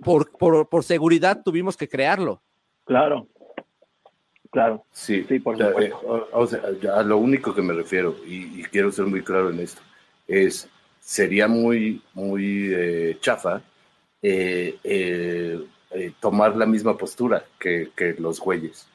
por, 0.02 0.30
por, 0.32 0.68
por 0.68 0.82
seguridad 0.84 1.40
tuvimos 1.44 1.76
que 1.76 1.88
crearlo? 1.88 2.42
Claro. 2.84 3.28
Claro. 4.52 4.84
Sí, 4.92 5.24
Sí, 5.28 5.38
por 5.40 5.54
o 5.54 5.58
sea, 5.58 5.68
supuesto. 5.68 5.96
eh, 5.96 6.06
o- 6.06 6.28
o 6.40 6.46
sea, 6.46 6.60
a 6.94 7.02
lo 7.02 7.16
único 7.16 7.54
que 7.54 7.62
me 7.62 7.72
refiero, 7.72 8.14
y, 8.26 8.60
y 8.60 8.62
quiero 8.64 8.92
ser 8.92 9.06
muy 9.06 9.22
claro 9.22 9.50
en 9.50 9.58
esto, 9.60 9.80
es, 10.28 10.68
sería 11.00 11.48
muy, 11.48 12.02
muy 12.14 12.70
eh, 12.72 13.16
chafa 13.20 13.62
eh, 14.20 14.78
eh, 14.84 15.58
eh, 15.90 16.12
tomar 16.20 16.54
la 16.56 16.66
misma 16.66 16.96
postura 16.96 17.44
que, 17.58 17.90
que 17.96 18.14
los 18.18 18.38
güeyes. 18.38 18.86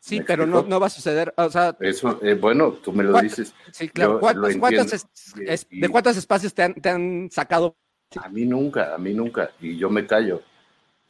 Sí, 0.00 0.18
¿Me 0.18 0.24
pero 0.24 0.44
no, 0.46 0.78
va 0.80 0.86
a 0.86 0.90
suceder. 0.90 1.32
O 1.36 1.48
sea, 1.50 1.76
Eso, 1.80 2.20
eh, 2.22 2.34
bueno, 2.34 2.72
tú 2.72 2.92
me 2.92 3.02
lo 3.04 3.12
¿Cuál- 3.12 3.24
dices. 3.24 3.54
sí, 3.72 3.88
claro. 3.88 4.14
Yo 4.14 4.20
¿Cuántos- 4.20 4.54
lo 4.54 4.60
cuántos 4.60 4.92
entiendo. 4.92 5.06
es- 5.46 5.62
es- 5.62 5.66
Y- 5.70 5.80
¿De 5.80 5.88
cuántos 5.88 6.16
espacios 6.16 6.52
te 6.54 6.62
han, 6.62 6.74
te 6.74 6.88
han 6.90 7.28
sacado? 7.32 7.76
A 8.22 8.28
mí 8.28 8.44
nunca, 8.44 8.94
a 8.94 8.98
mí 8.98 9.14
nunca. 9.14 9.50
Y 9.60 9.76
yo 9.76 9.88
me 9.90 10.06
callo. 10.06 10.42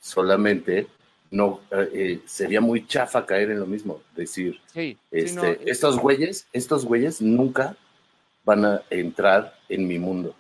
Solamente 0.01 0.87
no 1.31 1.61
eh, 1.71 1.91
eh, 1.93 2.21
sería 2.27 2.61
muy 2.61 2.87
chafa 2.87 3.27
caer 3.27 3.51
en 3.51 3.61
lo 3.61 3.67
mismo, 3.67 4.01
decir, 4.15 4.61
Sí, 4.73 4.97
este, 5.11 5.59
estos 5.71 5.99
güeyes, 5.99 6.47
estos 6.53 6.85
güeyes 6.85 7.21
nunca 7.21 7.77
van 8.45 8.65
a 8.65 8.83
entrar 8.91 9.57
en 9.69 9.87
mi 9.89 9.99
mundo. 9.99 10.35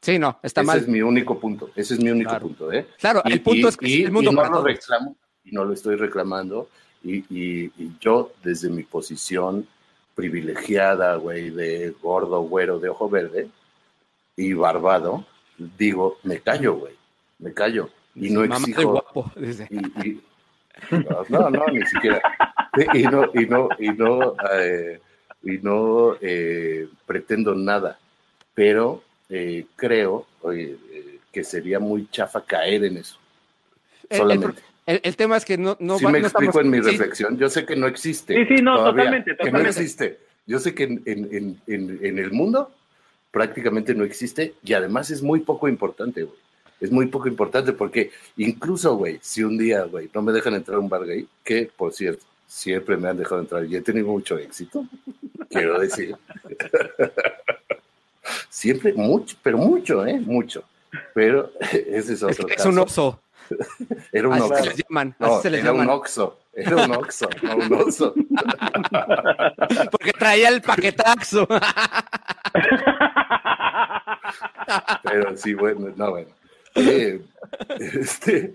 sí, 0.00 0.18
no, 0.18 0.38
está 0.42 0.60
Ese 0.60 0.66
mal. 0.66 0.78
es 0.78 0.88
mi 0.88 1.00
único 1.02 1.38
punto, 1.40 1.70
ese 1.74 1.94
es 1.94 2.00
mi 2.00 2.10
único 2.10 2.30
Claro. 2.30 2.46
punto, 2.46 2.72
¿eh? 2.72 2.86
Claro, 2.98 3.22
el 3.24 3.40
punto 3.40 3.68
es 3.68 3.76
que 3.76 3.86
es 3.86 4.04
el 4.06 4.12
mundo 4.12 4.30
y 4.30 4.34
no 4.34 4.44
lo 4.48 4.62
reclamo, 4.62 5.16
y 5.44 5.50
no 5.52 5.64
lo 5.64 5.72
estoy 5.72 5.96
reclamando, 5.96 6.68
y, 7.02 7.16
y- 7.28 7.72
y 7.78 7.92
yo 8.00 8.32
desde 8.44 8.68
mi 8.70 8.84
posición 8.84 9.66
privilegiada, 10.14 11.16
güey, 11.16 11.50
de 11.50 11.90
gordo, 12.02 12.40
güero, 12.42 12.78
de 12.78 12.88
ojo 12.88 13.08
verde 13.08 13.48
y 14.36 14.52
barbado, 14.52 15.26
digo, 15.78 16.18
me 16.22 16.40
callo, 16.40 16.74
güey, 16.74 16.94
me 17.38 17.52
callo, 17.52 17.88
y 18.14 18.30
no 18.30 18.46
Mamá 18.46 18.66
de 18.66 18.84
guapo, 18.84 19.30
dice. 19.36 19.66
y, 19.70 20.08
y- 20.08 20.20
no, 21.28 21.50
no, 21.50 21.66
ni 21.68 21.84
siquiera. 21.86 22.20
Y 22.94 23.02
no, 23.04 23.30
y 23.34 23.46
no, 23.46 23.68
y 23.78 23.88
no, 23.90 24.34
eh, 24.52 25.00
y 25.42 25.58
no 25.58 26.16
eh, 26.20 26.88
pretendo 27.06 27.54
nada, 27.54 27.98
pero 28.54 29.02
eh, 29.28 29.66
creo 29.76 30.26
eh, 30.52 30.76
que 31.30 31.44
sería 31.44 31.78
muy 31.78 32.08
chafa 32.10 32.44
caer 32.44 32.84
en 32.84 32.96
eso. 32.98 33.16
El- 34.08 34.16
el, 34.16 34.18
Solamente. 34.18 34.62
el- 34.86 35.00
el 35.04 35.16
tema 35.16 35.36
es 35.36 35.44
que 35.44 35.56
no, 35.58 35.76
no 35.80 35.98
Si 35.98 36.04
va- 36.04 36.10
me 36.10 36.20
no 36.20 36.26
explico 36.26 36.50
estamos- 36.58 36.64
en 36.66 36.70
mi 36.70 36.82
sí, 36.84 36.96
reflexión, 36.96 37.38
yo 37.38 37.48
sé 37.48 37.64
que 37.64 37.76
no 37.76 37.86
existe. 37.86 38.34
Sí, 38.46 38.56
sí, 38.56 38.62
no, 38.62 38.76
todavía, 38.76 39.04
totalmente, 39.04 39.30
Que 39.30 39.44
no 39.44 39.50
totalmente. 39.50 39.68
existe. 39.80 40.18
Yo 40.46 40.58
sé 40.58 40.74
que 40.74 40.82
en, 40.84 41.02
en- 41.06 41.28
en- 41.32 41.60
en- 41.68 41.98
en 42.04 42.18
el 42.18 42.32
mundo 42.32 42.72
prácticamente 43.30 43.94
no 43.94 44.04
existe 44.04 44.54
y 44.62 44.72
además 44.74 45.10
es 45.10 45.22
muy 45.22 45.40
poco 45.40 45.68
importante, 45.68 46.24
güey. 46.24 46.36
Es 46.82 46.90
muy 46.90 47.06
poco 47.06 47.28
importante 47.28 47.72
porque 47.72 48.10
incluso, 48.36 48.96
güey, 48.96 49.18
si 49.22 49.42
un 49.44 49.56
día, 49.56 49.84
güey, 49.84 50.10
no 50.12 50.20
me 50.20 50.32
dejan 50.32 50.54
entrar 50.54 50.76
a 50.76 50.80
un 50.80 50.88
bar 50.88 51.06
gay, 51.06 51.26
que 51.44 51.70
por 51.76 51.92
cierto, 51.92 52.24
siempre 52.46 52.96
me 52.96 53.08
han 53.08 53.16
dejado 53.16 53.40
entrar 53.40 53.64
y 53.64 53.76
he 53.76 53.80
tenido 53.80 54.08
mucho 54.08 54.36
éxito, 54.36 54.84
quiero 55.48 55.78
decir. 55.78 56.16
siempre, 58.50 58.92
mucho, 58.94 59.36
pero 59.42 59.58
mucho, 59.58 60.04
¿eh? 60.06 60.18
Mucho. 60.20 60.64
Pero 61.14 61.52
ese 61.60 61.98
es 61.98 62.08
Es, 62.10 62.22
otro 62.24 62.48
es 62.48 62.56
caso. 62.56 62.68
un 62.68 62.78
oso. 62.80 63.20
Era 64.12 64.28
un 64.28 64.34
Así 64.34 64.42
oxo. 64.44 64.56
se 64.56 64.64
les 64.70 64.76
llaman. 64.78 65.14
No, 65.18 65.26
así 65.26 65.42
se 65.42 65.50
les 65.50 65.60
era 65.60 65.72
un 65.72 65.88
oxo. 65.90 66.38
Era 66.54 66.76
un 66.84 66.92
oxo, 66.92 67.28
no 67.42 67.56
un 67.56 67.72
oso. 67.74 68.14
Porque 69.90 70.12
traía 70.12 70.48
el 70.48 70.62
paquetaxo. 70.62 71.46
Pero 75.02 75.36
sí, 75.36 75.54
bueno, 75.54 75.92
no, 75.96 76.10
bueno. 76.10 76.28
Eh, 76.74 77.20
este, 77.78 78.54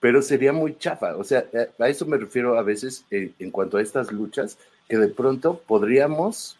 pero 0.00 0.22
sería 0.22 0.52
muy 0.52 0.76
chafa. 0.76 1.16
O 1.16 1.24
sea, 1.24 1.46
eh, 1.52 1.68
a 1.78 1.88
eso 1.88 2.06
me 2.06 2.16
refiero 2.16 2.58
a 2.58 2.62
veces 2.62 3.04
en 3.10 3.50
cuanto 3.50 3.78
a 3.78 3.82
estas 3.82 4.12
luchas, 4.12 4.58
que 4.88 4.98
de 4.98 5.08
pronto 5.08 5.62
podríamos, 5.66 6.58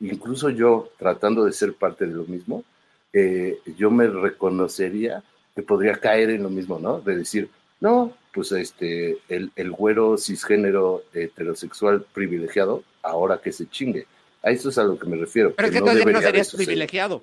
incluso 0.00 0.50
yo 0.50 0.90
tratando 0.98 1.44
de 1.44 1.52
ser 1.52 1.74
parte 1.74 2.06
de 2.06 2.14
lo 2.14 2.24
mismo, 2.24 2.64
eh, 3.12 3.58
yo 3.76 3.90
me 3.90 4.06
reconocería 4.06 5.22
que 5.54 5.62
podría 5.62 5.94
caer 5.98 6.30
en 6.30 6.42
lo 6.42 6.50
mismo, 6.50 6.78
¿no? 6.78 7.00
De 7.00 7.16
decir, 7.16 7.48
no, 7.80 8.14
pues 8.32 8.52
este, 8.52 9.18
el, 9.28 9.50
el 9.56 9.70
güero 9.70 10.18
cisgénero 10.18 11.02
heterosexual 11.14 12.04
privilegiado, 12.12 12.82
ahora 13.02 13.38
que 13.38 13.52
se 13.52 13.68
chingue. 13.68 14.06
A 14.42 14.50
eso 14.50 14.68
es 14.68 14.78
a 14.78 14.84
lo 14.84 14.98
que 14.98 15.06
me 15.06 15.16
refiero. 15.16 15.54
Pero 15.54 15.68
es 15.68 15.74
que 15.74 15.80
no 15.80 15.86
no 15.86 15.94
debería 15.94 16.20
de 16.20 16.26
serías 16.26 16.54
privilegiado. 16.54 17.22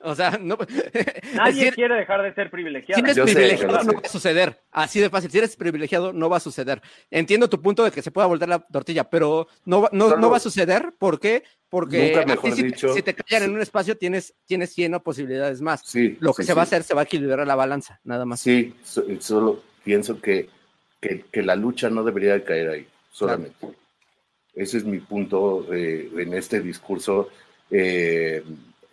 O 0.00 0.14
sea, 0.14 0.38
no. 0.40 0.58
Nadie 1.34 1.54
decir, 1.54 1.74
quiere 1.74 1.94
dejar 1.96 2.22
de 2.22 2.34
ser 2.34 2.46
si 2.46 2.50
privilegiado. 2.50 3.02
eres 3.02 3.16
Yo 3.16 3.26
sé, 3.26 3.34
privilegiado, 3.34 3.80
sé. 3.80 3.86
no 3.86 3.92
va 3.94 4.00
a 4.04 4.08
suceder. 4.08 4.62
Así 4.70 5.00
de 5.00 5.08
fácil. 5.10 5.30
Si 5.30 5.38
eres 5.38 5.56
privilegiado, 5.56 6.12
no 6.12 6.28
va 6.28 6.36
a 6.36 6.40
suceder. 6.40 6.82
Entiendo 7.10 7.48
tu 7.48 7.60
punto 7.62 7.82
de 7.82 7.90
que 7.90 8.02
se 8.02 8.10
pueda 8.10 8.26
voltear 8.26 8.48
la 8.50 8.58
tortilla, 8.60 9.04
pero 9.08 9.48
no, 9.64 9.82
va- 9.82 9.90
no, 9.92 10.10
Solo- 10.10 10.20
no 10.20 10.30
va 10.30 10.36
a 10.36 10.40
suceder. 10.40 10.92
¿por 10.98 11.18
qué? 11.18 11.44
Porque 11.68 12.08
Nunca 12.08 12.20
a 12.20 12.24
ti 12.24 12.30
mejor 12.30 12.50
si, 12.52 12.60
te- 12.62 12.66
dicho. 12.68 12.92
si 12.94 13.02
te 13.02 13.14
callan 13.14 13.44
en 13.44 13.54
un 13.54 13.60
espacio, 13.62 13.96
tienes, 13.96 14.34
tienes 14.44 14.72
100 14.74 15.00
posibilidades 15.00 15.60
más. 15.62 15.80
Sí, 15.84 16.16
Lo 16.20 16.32
que 16.34 16.42
sí, 16.42 16.48
se 16.48 16.54
va 16.54 16.62
a 16.62 16.64
hacer, 16.64 16.82
se 16.82 16.94
va 16.94 17.00
a 17.00 17.04
equilibrar 17.04 17.46
la 17.46 17.54
balanza, 17.54 17.98
nada 18.04 18.24
más. 18.26 18.40
Sí, 18.40 18.74
so- 18.84 19.04
solo 19.20 19.62
pienso 19.82 20.20
que, 20.20 20.48
que, 21.00 21.24
que 21.32 21.42
la 21.42 21.56
lucha 21.56 21.88
no 21.90 22.04
debería 22.04 22.34
de 22.34 22.44
caer 22.44 22.68
ahí, 22.68 22.86
solamente. 23.10 23.66
Ese 24.54 24.76
es 24.78 24.84
mi 24.84 24.98
punto 25.00 25.66
eh, 25.74 26.10
en 26.16 26.34
este 26.34 26.60
discurso, 26.60 27.28
eh, 27.70 28.42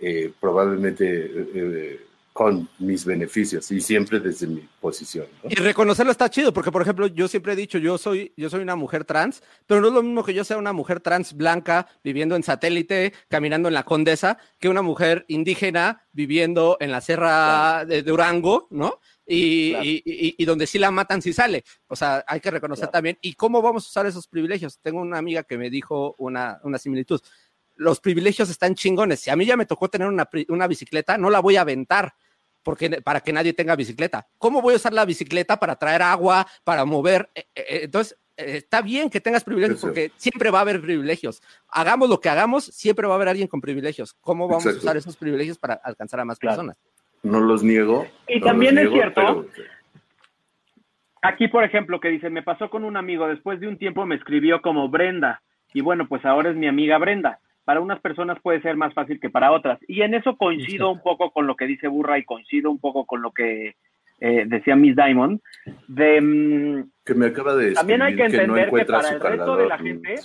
eh, 0.05 0.31
probablemente 0.39 1.05
eh, 1.25 1.49
eh, 1.55 2.05
con 2.33 2.67
mis 2.79 3.05
beneficios 3.05 3.69
y 3.69 3.79
siempre 3.79 4.19
desde 4.19 4.47
mi 4.47 4.67
posición. 4.81 5.27
¿no? 5.43 5.49
Y 5.51 5.55
reconocerlo 5.55 6.11
está 6.11 6.29
chido, 6.31 6.51
porque 6.51 6.71
por 6.71 6.81
ejemplo, 6.81 7.05
yo 7.05 7.27
siempre 7.27 7.53
he 7.53 7.55
dicho, 7.55 7.77
yo 7.77 7.99
soy, 7.99 8.33
yo 8.35 8.49
soy 8.49 8.61
una 8.61 8.75
mujer 8.75 9.05
trans, 9.05 9.43
pero 9.67 9.81
no 9.81 9.89
es 9.89 9.93
lo 9.93 10.01
mismo 10.01 10.23
que 10.23 10.33
yo 10.33 10.43
sea 10.43 10.57
una 10.57 10.73
mujer 10.73 10.99
trans 10.99 11.33
blanca 11.37 11.87
viviendo 12.03 12.35
en 12.35 12.41
satélite, 12.41 13.13
caminando 13.29 13.67
en 13.67 13.75
la 13.75 13.83
Condesa, 13.83 14.39
que 14.59 14.67
una 14.67 14.81
mujer 14.81 15.25
indígena 15.27 16.07
viviendo 16.11 16.75
en 16.79 16.89
la 16.91 17.01
Serra 17.01 17.85
de 17.85 18.01
Durango, 18.01 18.67
¿no? 18.71 18.99
Y, 19.27 19.69
Claro. 19.69 19.85
y- 19.85 20.03
y- 20.03 20.35
y 20.37 20.45
donde 20.45 20.67
sí 20.67 20.79
la 20.79 20.91
matan, 20.91 21.21
sí 21.21 21.31
sale. 21.31 21.63
O 21.87 21.95
sea, 21.95 22.25
hay 22.27 22.41
que 22.41 22.51
reconocer 22.51 22.81
Claro. 22.85 22.91
también. 22.91 23.17
¿Y 23.21 23.35
cómo 23.35 23.61
vamos 23.61 23.85
a 23.85 23.89
usar 23.89 24.05
esos 24.05 24.27
privilegios? 24.27 24.79
Tengo 24.81 24.99
una 24.99 25.17
amiga 25.17 25.43
que 25.43 25.57
me 25.57 25.69
dijo 25.69 26.15
una, 26.17 26.59
una 26.63 26.77
similitud. 26.77 27.21
Los 27.75 27.99
privilegios 27.99 28.49
están 28.49 28.75
chingones. 28.75 29.19
Si 29.19 29.29
a 29.29 29.35
mí 29.35 29.45
ya 29.45 29.57
me 29.57 29.65
tocó 29.65 29.89
tener 29.89 30.07
una, 30.07 30.29
una 30.49 30.67
bicicleta, 30.67 31.17
no 31.17 31.29
la 31.29 31.39
voy 31.39 31.55
a 31.57 31.61
aventar 31.61 32.13
porque 32.61 33.01
para 33.01 33.19
que 33.19 33.33
nadie 33.33 33.51
tenga 33.53 33.75
bicicleta. 33.75 34.27
¿Cómo 34.37 34.61
voy 34.61 34.73
a 34.73 34.77
usar 34.77 34.93
la 34.93 35.05
bicicleta 35.05 35.57
para 35.59 35.75
traer 35.75 36.01
agua, 36.01 36.47
para 36.63 36.85
mover? 36.85 37.29
Eh, 37.35 37.45
eh, 37.55 37.79
Entonces, 37.83 38.17
eh, 38.37 38.57
está 38.57 38.81
bien 38.81 39.09
que 39.09 39.19
tengas 39.19 39.43
privilegios 39.43 39.81
porque 39.81 40.11
siempre 40.15 40.49
va 40.49 40.59
a 40.59 40.61
haber 40.61 40.79
privilegios. 40.81 41.41
Hagamos 41.67 42.09
lo 42.09 42.19
que 42.21 42.29
hagamos, 42.29 42.63
siempre 42.65 43.05
va 43.07 43.13
a 43.13 43.17
haber 43.17 43.27
alguien 43.27 43.47
con 43.47 43.59
privilegios. 43.59 44.13
¿Cómo 44.21 44.47
vamos 44.47 44.63
Exacto. 44.65 44.79
a 44.79 44.83
usar 44.83 44.97
esos 44.97 45.17
privilegios 45.17 45.57
para 45.57 45.73
alcanzar 45.73 46.19
a 46.21 46.25
más 46.25 46.39
Claro. 46.39 46.57
personas? 46.57 46.77
No 47.21 47.39
los 47.41 47.63
niego. 47.63 48.07
Y 48.27 48.39
no 48.39 48.45
también 48.45 48.77
es 48.77 48.83
niego, 48.85 48.95
cierto 48.95 49.21
pero- 49.21 49.47
Aquí, 51.21 51.47
por 51.47 51.63
ejemplo, 51.63 51.99
que 52.01 52.09
dice, 52.09 52.29
me 52.29 52.43
pasó 52.43 52.69
con 52.69 52.83
un 52.83 52.97
amigo, 52.97 53.27
después 53.27 53.59
de 53.61 53.67
un 53.67 53.77
tiempo 53.77 54.05
me 54.05 54.15
escribió 54.15 54.61
como 54.61 54.89
Brenda, 54.89 55.41
y 55.73 55.79
bueno, 55.81 56.07
pues 56.09 56.25
ahora 56.25 56.49
es 56.49 56.55
mi 56.57 56.67
amiga 56.67 56.97
Brenda. 56.97 57.39
Para 57.65 57.79
unas 57.81 57.99
personas 58.01 58.39
puede 58.41 58.61
ser 58.61 58.75
más 58.75 58.93
fácil 58.93 59.19
que 59.19 59.29
para 59.29 59.51
otras. 59.51 59.79
Y 59.87 60.01
en 60.01 60.13
eso 60.13 60.35
coincido 60.37 60.91
un 60.91 61.01
poco 61.01 61.31
con 61.31 61.47
lo 61.47 61.55
que 61.55 61.65
dice 61.65 61.87
Burra 61.87 62.17
y 62.17 62.25
coincido 62.25 62.69
un 62.69 62.79
poco 62.79 63.05
con 63.05 63.21
lo 63.21 63.31
que 63.31 63.75
eh, 64.19 64.43
decía 64.47 64.75
Miss 64.75 64.95
Diamond, 64.95 65.39
de... 65.87 66.21
mm, 66.21 66.91
que 67.05 67.13
me 67.15 67.27
acaba 67.27 67.55
de 67.55 67.73
También 67.73 68.01
hay 68.01 68.15
que 68.15 68.23
no 68.23 68.25
entender 68.25 68.69
que 68.69 68.85
para 68.85 69.09
el 69.09 69.19
resto 69.19 69.55
de 69.57 69.67
la 69.67 69.77
gente 69.77 70.15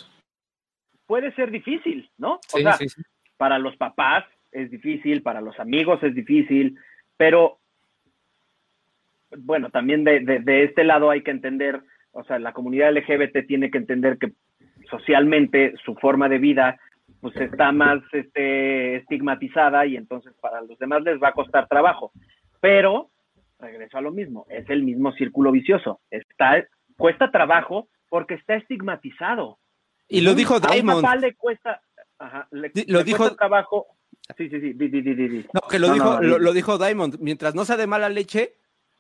puede 1.06 1.32
ser 1.35 1.51
difícil, 1.51 2.10
¿no? 2.19 2.35
o 2.52 2.59
sea, 2.59 2.74
sí, 2.74 2.89
sí. 2.89 3.02
para 3.36 3.59
los 3.59 3.77
papás 3.77 4.24
es 4.52 4.70
difícil, 4.70 5.23
para 5.23 5.40
los 5.40 5.59
amigos 5.59 6.02
es 6.02 6.15
difícil, 6.15 6.77
pero 7.16 7.59
bueno, 9.39 9.70
también 9.70 10.05
de, 10.05 10.20
de- 10.20 10.40
de 10.40 10.65
este 10.65 10.85
lado 10.85 11.10
hay 11.10 11.23
que 11.23 11.31
entender, 11.31 11.81
o 12.12 12.24
sea, 12.24 12.39
la 12.39 12.52
comunidad 12.52 12.93
LGBT 12.93 13.47
tiene 13.47 13.70
que 13.70 13.78
entender 13.78 14.19
que 14.19 14.32
socialmente 14.90 15.74
su 15.85 15.94
forma 15.97 16.28
de 16.28 16.39
vida 16.39 16.78
pues 17.20 17.36
está 17.36 17.73
más 17.73 18.01
este, 18.12 18.97
estigmatizada 18.97 19.86
y 19.86 19.97
entonces 19.97 20.32
para 20.40 20.61
los 20.61 20.78
demás 20.78 21.03
les 21.03 21.20
va 21.23 21.28
a 21.28 21.32
costar 21.32 21.66
trabajo. 21.69 22.12
Pero, 22.61 23.11
regreso 23.59 23.99
a 23.99 24.01
lo 24.01 24.12
mismo, 24.12 24.47
es 24.49 24.69
el 24.70 24.82
mismo 24.82 25.12
círculo 25.12 25.51
vicioso. 25.53 26.01
Está, 26.11 26.65
cuesta 26.97 27.31
trabajo 27.31 27.89
porque 28.09 28.35
está 28.35 28.55
estigmatizado. 28.55 29.59
Y 30.09 30.20
lo 30.23 30.35
dijo 30.35 30.55
A 30.55 30.57
un 30.59 30.62
Diamond. 30.73 31.03
papá 31.03 31.16
le 31.16 31.35
cuesta, 31.35 31.82
ajá, 32.19 32.49
le, 32.51 32.73
lo 32.86 32.99
le 32.99 33.05
dijo- 33.05 33.19
cuesta 33.19 33.36
trabajo. 33.36 33.86
Sí, 34.36 34.49
sí, 34.51 34.61
sí, 34.61 34.73
di, 34.74 34.89
di, 34.89 35.01
di. 35.03 35.47
No, 35.55 35.61
que 35.70 35.78
lo, 35.78 35.89
No, 35.89 35.95
dijo, 35.95 36.15
no, 36.15 36.20
lo, 36.23 36.39
lo 36.39 36.53
dijo 36.53 36.77
Diamond. 36.78 37.16
Mientras 37.20 37.55
no 37.55 37.65
sea 37.65 37.77
de 37.78 37.86
mala 37.86 38.09
leche, 38.11 38.57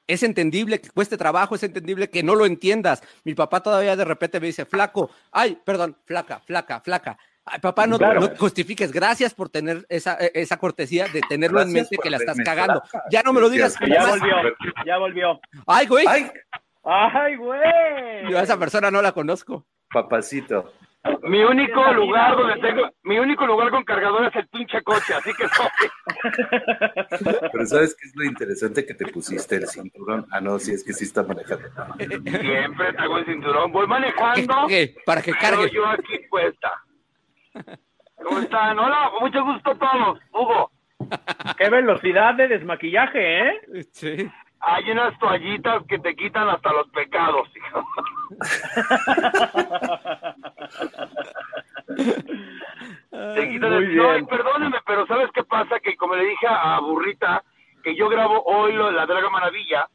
es 0.06 0.22
entendible 0.22 0.80
que 0.80 0.88
cueste 0.88 1.18
trabajo, 1.18 1.54
es 1.54 1.62
entendible 1.62 2.08
que 2.08 2.22
no 2.22 2.34
lo 2.34 2.46
entiendas. 2.46 3.02
Mi 3.24 3.34
papá 3.34 3.62
todavía 3.62 3.94
de 3.94 4.06
repente 4.06 4.40
me 4.40 4.46
dice, 4.46 4.64
flaco, 4.64 5.10
ay, 5.32 5.58
perdón, 5.64 5.96
flaca, 6.06 6.40
flaca, 6.40 6.80
flaca. 6.80 7.18
Ay, 7.50 7.58
papá, 7.60 7.86
no, 7.86 7.98
Claro. 7.98 8.20
no 8.20 8.30
te 8.30 8.36
justifiques. 8.36 8.92
Gracias 8.92 9.34
por 9.34 9.48
tener 9.48 9.84
esa, 9.88 10.16
eh, 10.20 10.30
esa 10.34 10.56
cortesía 10.58 11.06
de 11.08 11.20
tenerlo 11.28 11.60
en 11.60 11.72
mente 11.72 11.96
que 12.02 12.10
la 12.10 12.18
estás 12.18 12.36
cagando. 12.44 12.82
Ya 13.10 13.22
no 13.22 13.32
me 13.32 13.40
lo 13.40 13.48
digas. 13.50 13.76
Ya 13.86 14.06
volvió, 14.08 14.34
ya 14.86 14.98
volvió. 14.98 15.40
Ay, 15.66 15.86
güey. 15.86 16.06
¡Ay, 16.06 16.30
¡Ay, 16.84 17.36
güey! 17.36 18.30
Yo 18.30 18.38
a 18.38 18.42
esa 18.42 18.58
persona 18.58 18.90
no 18.90 19.02
la 19.02 19.12
conozco. 19.12 19.66
papacito! 19.92 20.72
Mi 21.22 21.42
único 21.42 21.92
lugar 21.92 22.36
donde 22.36 22.56
tengo, 22.60 22.88
mi 23.04 23.18
único 23.18 23.46
lugar 23.46 23.70
con 23.70 23.84
cargador 23.84 24.26
es 24.26 24.34
el 24.36 24.46
pinche 24.48 24.82
coche, 24.82 25.14
así 25.14 25.30
que 25.32 25.44
no. 25.44 25.50
Pero 27.52 27.66
¿sabes 27.66 27.94
qué 27.98 28.08
es 28.08 28.12
lo 28.16 28.24
interesante 28.24 28.84
que 28.84 28.94
te 28.94 29.06
pusiste 29.06 29.56
el 29.56 29.68
cinturón? 29.68 30.26
Ah, 30.30 30.40
no, 30.40 30.58
sí, 30.58 30.72
es 30.72 30.84
que 30.84 30.92
sí 30.92 31.04
está 31.04 31.22
manejando. 31.22 31.68
Siempre 32.40 32.92
traigo 32.94 33.18
el 33.18 33.24
cinturón, 33.26 33.72
voy 33.72 33.84
Que 33.84 33.88
manejando, 33.88 34.54
cargue, 34.54 34.94
para 35.06 35.22
que 35.22 35.32
pero 35.40 35.66
yo 35.66 35.86
aquí 35.86 36.18
puesta. 36.28 36.70
¿Cómo 38.24 38.38
están? 38.40 38.78
Hola, 38.78 39.10
mucho 39.20 39.44
gusto 39.44 39.70
a 39.70 39.74
todos. 39.74 40.18
Hugo, 40.32 40.70
¡Qué 41.56 41.70
velocidad 41.70 42.34
de 42.34 42.48
desmaquillaje, 42.48 43.48
eh! 43.48 43.60
Sí. 43.92 44.30
Hay 44.60 44.90
unas 44.90 45.16
toallitas 45.20 45.84
que 45.88 45.98
te 46.00 46.16
quitan 46.16 46.48
hasta 46.48 46.72
los 46.72 46.88
pecados, 46.90 47.48
hijo. 47.56 47.86
Te 53.10 53.48
quitan 53.48 53.74
Muy 53.74 53.84
el- 53.84 53.96
No, 53.96 54.18
y 54.18 54.24
perdóneme, 54.24 54.78
pero 54.86 55.06
¿sabes 55.06 55.30
qué 55.32 55.44
pasa? 55.44 55.80
Que 55.80 55.96
como 55.96 56.14
le 56.16 56.24
dije 56.24 56.46
a 56.48 56.78
Burrita, 56.80 57.42
que 57.82 57.94
yo 57.94 58.08
grabo 58.08 58.42
hoy 58.44 58.72
lo 58.72 58.86
de 58.86 58.92
la 58.92 59.06
Draga 59.06 59.30
Maravilla, 59.30 59.88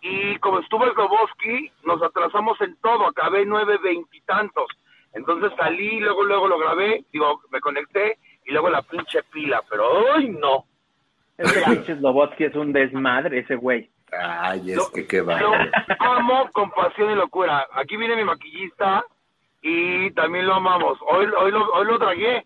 y 0.00 0.36
como 0.38 0.60
estuvo 0.60 0.84
el 0.84 0.94
Roboski, 0.94 1.70
nos 1.84 2.02
atrasamos 2.02 2.60
en 2.60 2.76
todo, 2.80 3.06
acabé 3.08 3.44
nueve 3.46 3.78
veintitantos. 3.82 4.66
Entonces 5.12 5.52
salí, 5.56 6.00
luego, 6.00 6.24
luego 6.24 6.48
lo 6.48 6.58
grabé, 6.58 7.04
digo, 7.12 7.40
me 7.50 7.60
conecté, 7.60 8.18
y 8.44 8.52
luego 8.52 8.70
la 8.70 8.82
pinche 8.82 9.22
pila, 9.32 9.62
pero 9.68 10.14
¡ay, 10.14 10.28
no! 10.28 10.64
Ese 11.36 11.62
pinche 11.62 11.96
Slobotsky 11.96 12.44
es 12.44 12.54
un 12.54 12.72
desmadre, 12.72 13.40
ese 13.40 13.56
güey. 13.56 13.90
Ay, 14.12 14.72
es 14.72 14.88
que 14.88 15.06
qué 15.06 15.18
Lo 15.18 15.26
va. 15.26 15.38
amo 15.98 16.48
con 16.52 16.70
pasión 16.70 17.10
y 17.10 17.14
locura. 17.14 17.66
Aquí 17.74 17.96
viene 17.96 18.16
mi 18.16 18.24
maquillista, 18.24 19.04
y 19.62 20.10
también 20.12 20.46
lo 20.46 20.54
amamos. 20.54 20.98
Hoy, 21.08 21.26
hoy, 21.26 21.50
lo, 21.50 21.70
hoy 21.72 21.86
lo 21.86 21.98
tragué. 21.98 22.44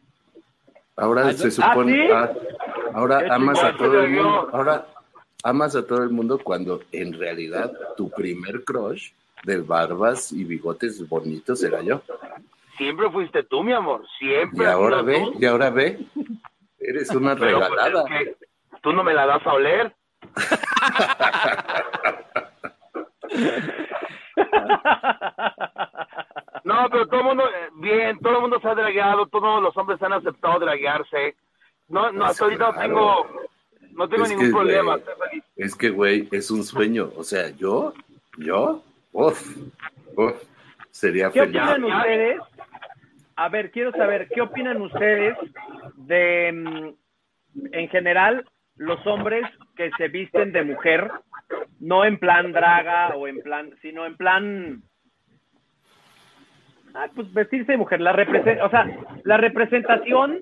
Ahora 0.97 1.32
se 1.32 1.51
supone, 1.51 1.93
¿sí? 1.93 2.12
ah, 2.12 2.30
ahora 2.94 3.20
Qué 3.20 3.32
amas 3.32 3.62
a 3.62 3.76
todo 3.76 4.02
el 4.02 4.10
mundo, 4.10 4.51
ahora 4.52 4.86
amas 5.43 5.74
a 5.74 5.86
todo 5.86 6.02
el 6.02 6.10
mundo 6.10 6.39
cuando 6.39 6.80
en 6.93 7.18
realidad 7.18 7.72
tu 7.97 8.10
primer 8.10 8.62
crush 8.64 9.12
de 9.44 9.60
barbas 9.60 10.32
y 10.32 10.44
bigotes 10.44 11.06
bonitos 11.09 11.62
era 11.62 11.81
yo. 11.82 12.02
Siempre 12.77 13.10
fuiste 13.10 13.43
tú, 13.44 13.62
mi 13.62 13.73
amor. 13.73 14.05
Siempre. 14.19 14.64
Y 14.64 14.69
ahora 14.69 15.02
ve, 15.02 15.20
tú. 15.32 15.39
y 15.39 15.44
ahora 15.47 15.70
ve, 15.70 15.98
eres 16.78 17.10
una 17.10 17.36
Pero, 17.36 17.59
pues, 17.59 17.70
regalada. 17.70 18.05
es 18.20 18.28
que 18.39 18.47
tú 18.82 18.93
no 18.93 19.05
me 19.05 19.14
la 19.14 19.27
das 19.27 19.47
a 19.47 19.52
oler. 19.52 19.94
No, 26.64 26.89
pero 26.90 27.06
todo 27.09 27.20
el 27.20 27.27
mundo, 27.27 27.44
eh, 27.44 27.69
bien, 27.74 28.19
todo 28.20 28.36
el 28.36 28.40
mundo 28.43 28.60
se 28.60 28.69
ha 28.69 28.74
dragueado, 28.74 29.27
todos 29.27 29.62
los 29.62 29.77
hombres 29.77 30.01
han 30.02 30.12
aceptado 30.12 30.60
draguearse. 30.60 31.35
No, 31.89 32.12
no, 32.12 32.24
hasta 32.24 32.44
ahorita 32.44 32.66
no 32.66 32.73
Claro. 32.73 32.89
tengo, 32.89 33.27
no 33.94 34.09
tengo 34.09 34.24
Es 34.24 34.31
ningún 34.31 34.47
que, 34.47 34.52
problema. 34.52 34.98
Es 35.56 35.74
que, 35.74 35.90
güey, 35.90 36.28
es 36.31 36.51
un 36.52 36.62
sueño. 36.62 37.10
O 37.16 37.24
sea, 37.24 37.51
yo, 37.51 37.93
yo, 38.39 38.82
uf, 39.12 39.56
uf, 40.16 40.43
sería 40.90 41.30
¿Qué 41.30 41.40
feliz. 41.40 41.60
opinan 41.60 41.84
ustedes? 41.84 42.40
A 43.36 43.48
ver, 43.48 43.70
quiero 43.70 43.93
saber, 43.93 44.28
¿qué 44.28 44.40
opinan 44.40 44.80
ustedes 44.82 45.36
de, 45.97 46.52
mm, 46.52 46.89
en 47.72 47.89
general, 47.89 48.44
los 48.76 49.05
hombres 49.06 49.44
que 49.76 49.90
se 49.97 50.09
visten 50.09 50.52
de 50.52 50.64
mujer, 50.64 51.10
no 51.80 52.05
en 52.05 52.18
plan 52.18 52.52
draga 52.52 53.14
o 53.14 53.26
en 53.26 53.40
plan, 53.43 53.70
sino 53.82 54.06
en 54.06 54.16
plan, 54.16 54.82
ah, 56.94 57.09
pues 57.14 57.32
vestirse 57.32 57.72
de 57.72 57.78
mujer, 57.78 58.01
la 58.01 58.12
o 58.12 58.70
sea, 58.70 58.86
la 59.24 59.36
representación 59.36 60.40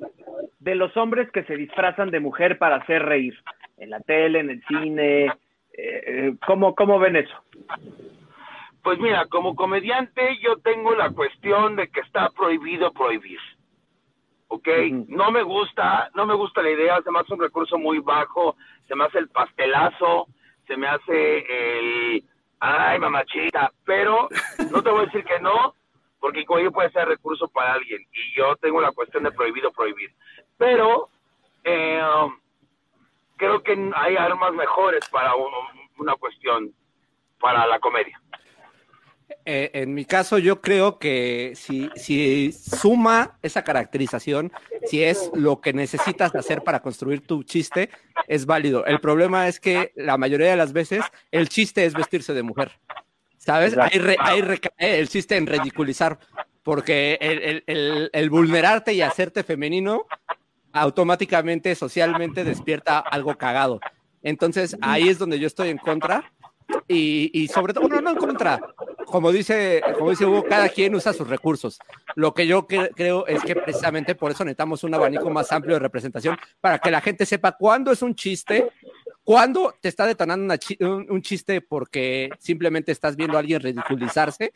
de 0.58 0.74
los 0.74 0.96
hombres 0.96 1.30
que 1.32 1.44
se 1.44 1.56
disfrazan 1.56 2.10
de 2.10 2.20
mujer 2.20 2.58
para 2.58 2.76
hacer 2.76 3.02
reír, 3.02 3.34
en 3.78 3.90
la 3.90 4.00
tele, 4.00 4.40
en 4.40 4.50
el 4.50 4.62
cine, 4.66 5.26
eh, 5.26 5.32
eh, 5.72 6.34
¿cómo, 6.46 6.74
¿cómo 6.74 6.98
ven 6.98 7.16
eso? 7.16 7.34
Pues 8.82 8.98
mira, 8.98 9.26
como 9.26 9.54
comediante 9.54 10.38
yo 10.40 10.56
tengo 10.58 10.94
la 10.94 11.10
cuestión 11.10 11.76
de 11.76 11.88
que 11.88 12.00
está 12.00 12.30
prohibido 12.30 12.92
prohibir. 12.92 13.38
¿Ok? 14.48 14.66
No 15.08 15.30
me 15.30 15.42
gusta, 15.42 16.10
no 16.14 16.26
me 16.26 16.34
gusta 16.34 16.62
la 16.62 16.70
idea, 16.70 17.00
se 17.02 17.10
me 17.10 17.20
hace 17.20 17.34
un 17.34 17.40
recurso 17.40 17.78
muy 17.78 17.98
bajo, 18.00 18.56
se 18.88 18.96
me 18.96 19.04
hace 19.04 19.18
el 19.18 19.28
pastelazo, 19.28 20.26
se 20.66 20.76
me 20.76 20.88
hace 20.88 21.78
el, 21.78 22.24
ay 22.58 22.98
mamachita, 22.98 23.70
pero 23.84 24.28
no 24.70 24.82
te 24.82 24.90
voy 24.90 25.02
a 25.02 25.04
decir 25.06 25.24
que 25.24 25.38
no, 25.40 25.74
porque 26.18 26.44
cuello 26.44 26.72
puede 26.72 26.90
ser 26.90 27.06
recurso 27.06 27.48
para 27.48 27.74
alguien 27.74 28.00
y 28.12 28.36
yo 28.36 28.56
tengo 28.56 28.80
la 28.80 28.90
cuestión 28.92 29.22
de 29.22 29.30
prohibido 29.30 29.70
prohibir. 29.72 30.10
Pero 30.58 31.10
eh, 31.62 32.02
creo 33.36 33.62
que 33.62 33.90
hay 33.94 34.16
armas 34.16 34.52
mejores 34.52 35.04
para 35.12 35.34
un- 35.36 35.52
una 35.98 36.14
cuestión, 36.16 36.72
para 37.38 37.66
la 37.66 37.78
comedia. 37.78 38.20
Eh, 39.44 39.70
en 39.74 39.94
mi 39.94 40.04
caso, 40.04 40.38
yo 40.38 40.60
creo 40.60 40.98
que 40.98 41.52
si, 41.54 41.90
si 41.96 42.52
suma 42.52 43.38
esa 43.42 43.62
caracterización, 43.64 44.52
si 44.86 45.02
es 45.02 45.30
lo 45.34 45.60
que 45.60 45.72
necesitas 45.72 46.34
hacer 46.34 46.62
para 46.62 46.80
construir 46.80 47.26
tu 47.26 47.42
chiste, 47.42 47.90
es 48.28 48.46
válido. 48.46 48.84
El 48.86 49.00
problema 49.00 49.48
es 49.48 49.60
que 49.60 49.92
la 49.96 50.16
mayoría 50.18 50.50
de 50.50 50.56
las 50.56 50.72
veces 50.72 51.04
el 51.30 51.48
chiste 51.48 51.84
es 51.84 51.94
vestirse 51.94 52.34
de 52.34 52.42
mujer. 52.42 52.72
¿Sabes? 53.38 53.76
Ahí, 53.78 53.98
re- 53.98 54.16
ahí 54.20 54.40
recae 54.42 54.98
el 54.98 55.08
chiste 55.08 55.36
en 55.36 55.46
ridiculizar, 55.46 56.18
porque 56.62 57.16
el, 57.20 57.38
el- 57.42 57.64
el- 57.66 58.10
el 58.12 58.30
vulnerarte 58.30 58.92
y 58.92 59.00
hacerte 59.00 59.42
femenino 59.44 60.04
automáticamente, 60.72 61.74
socialmente, 61.74 62.44
despierta 62.44 62.98
algo 62.98 63.36
cagado. 63.36 63.80
Entonces, 64.22 64.76
ahí 64.82 65.08
es 65.08 65.18
donde 65.18 65.38
yo 65.38 65.46
estoy 65.46 65.68
en 65.70 65.78
contra. 65.78 66.30
Y, 66.88 67.48
sobre 67.48 67.72
todo, 67.72 67.88
no, 67.88 68.00
no 68.00 68.10
en 68.10 68.16
contra. 68.16 68.60
Como 69.06 69.32
dice, 69.32 69.82
como 69.98 70.10
dice 70.10 70.24
Hugo, 70.24 70.44
cada 70.44 70.68
quien 70.68 70.94
usa 70.94 71.12
sus 71.12 71.28
recursos. 71.28 71.78
Lo 72.14 72.32
que 72.34 72.46
yo 72.46 72.66
cre- 72.66 72.90
creo 72.94 73.26
es 73.26 73.42
que 73.42 73.56
precisamente 73.56 74.14
por 74.14 74.30
eso 74.30 74.44
necesitamos 74.44 74.84
un 74.84 74.94
abanico 74.94 75.30
más 75.30 75.50
amplio 75.52 75.74
de 75.74 75.80
representación 75.80 76.36
para 76.60 76.78
que 76.78 76.90
la 76.90 77.00
gente 77.00 77.26
sepa 77.26 77.56
cuándo 77.56 77.90
es 77.92 78.02
un 78.02 78.14
chiste, 78.14 78.70
cuándo 79.24 79.74
te 79.80 79.88
está 79.88 80.06
detonando 80.06 80.54
un 80.80 81.22
chiste 81.22 81.60
porque 81.60 82.30
simplemente 82.38 82.92
estás 82.92 83.16
viendo 83.16 83.36
a 83.36 83.40
alguien 83.40 83.60
ridiculizarse 83.60 84.52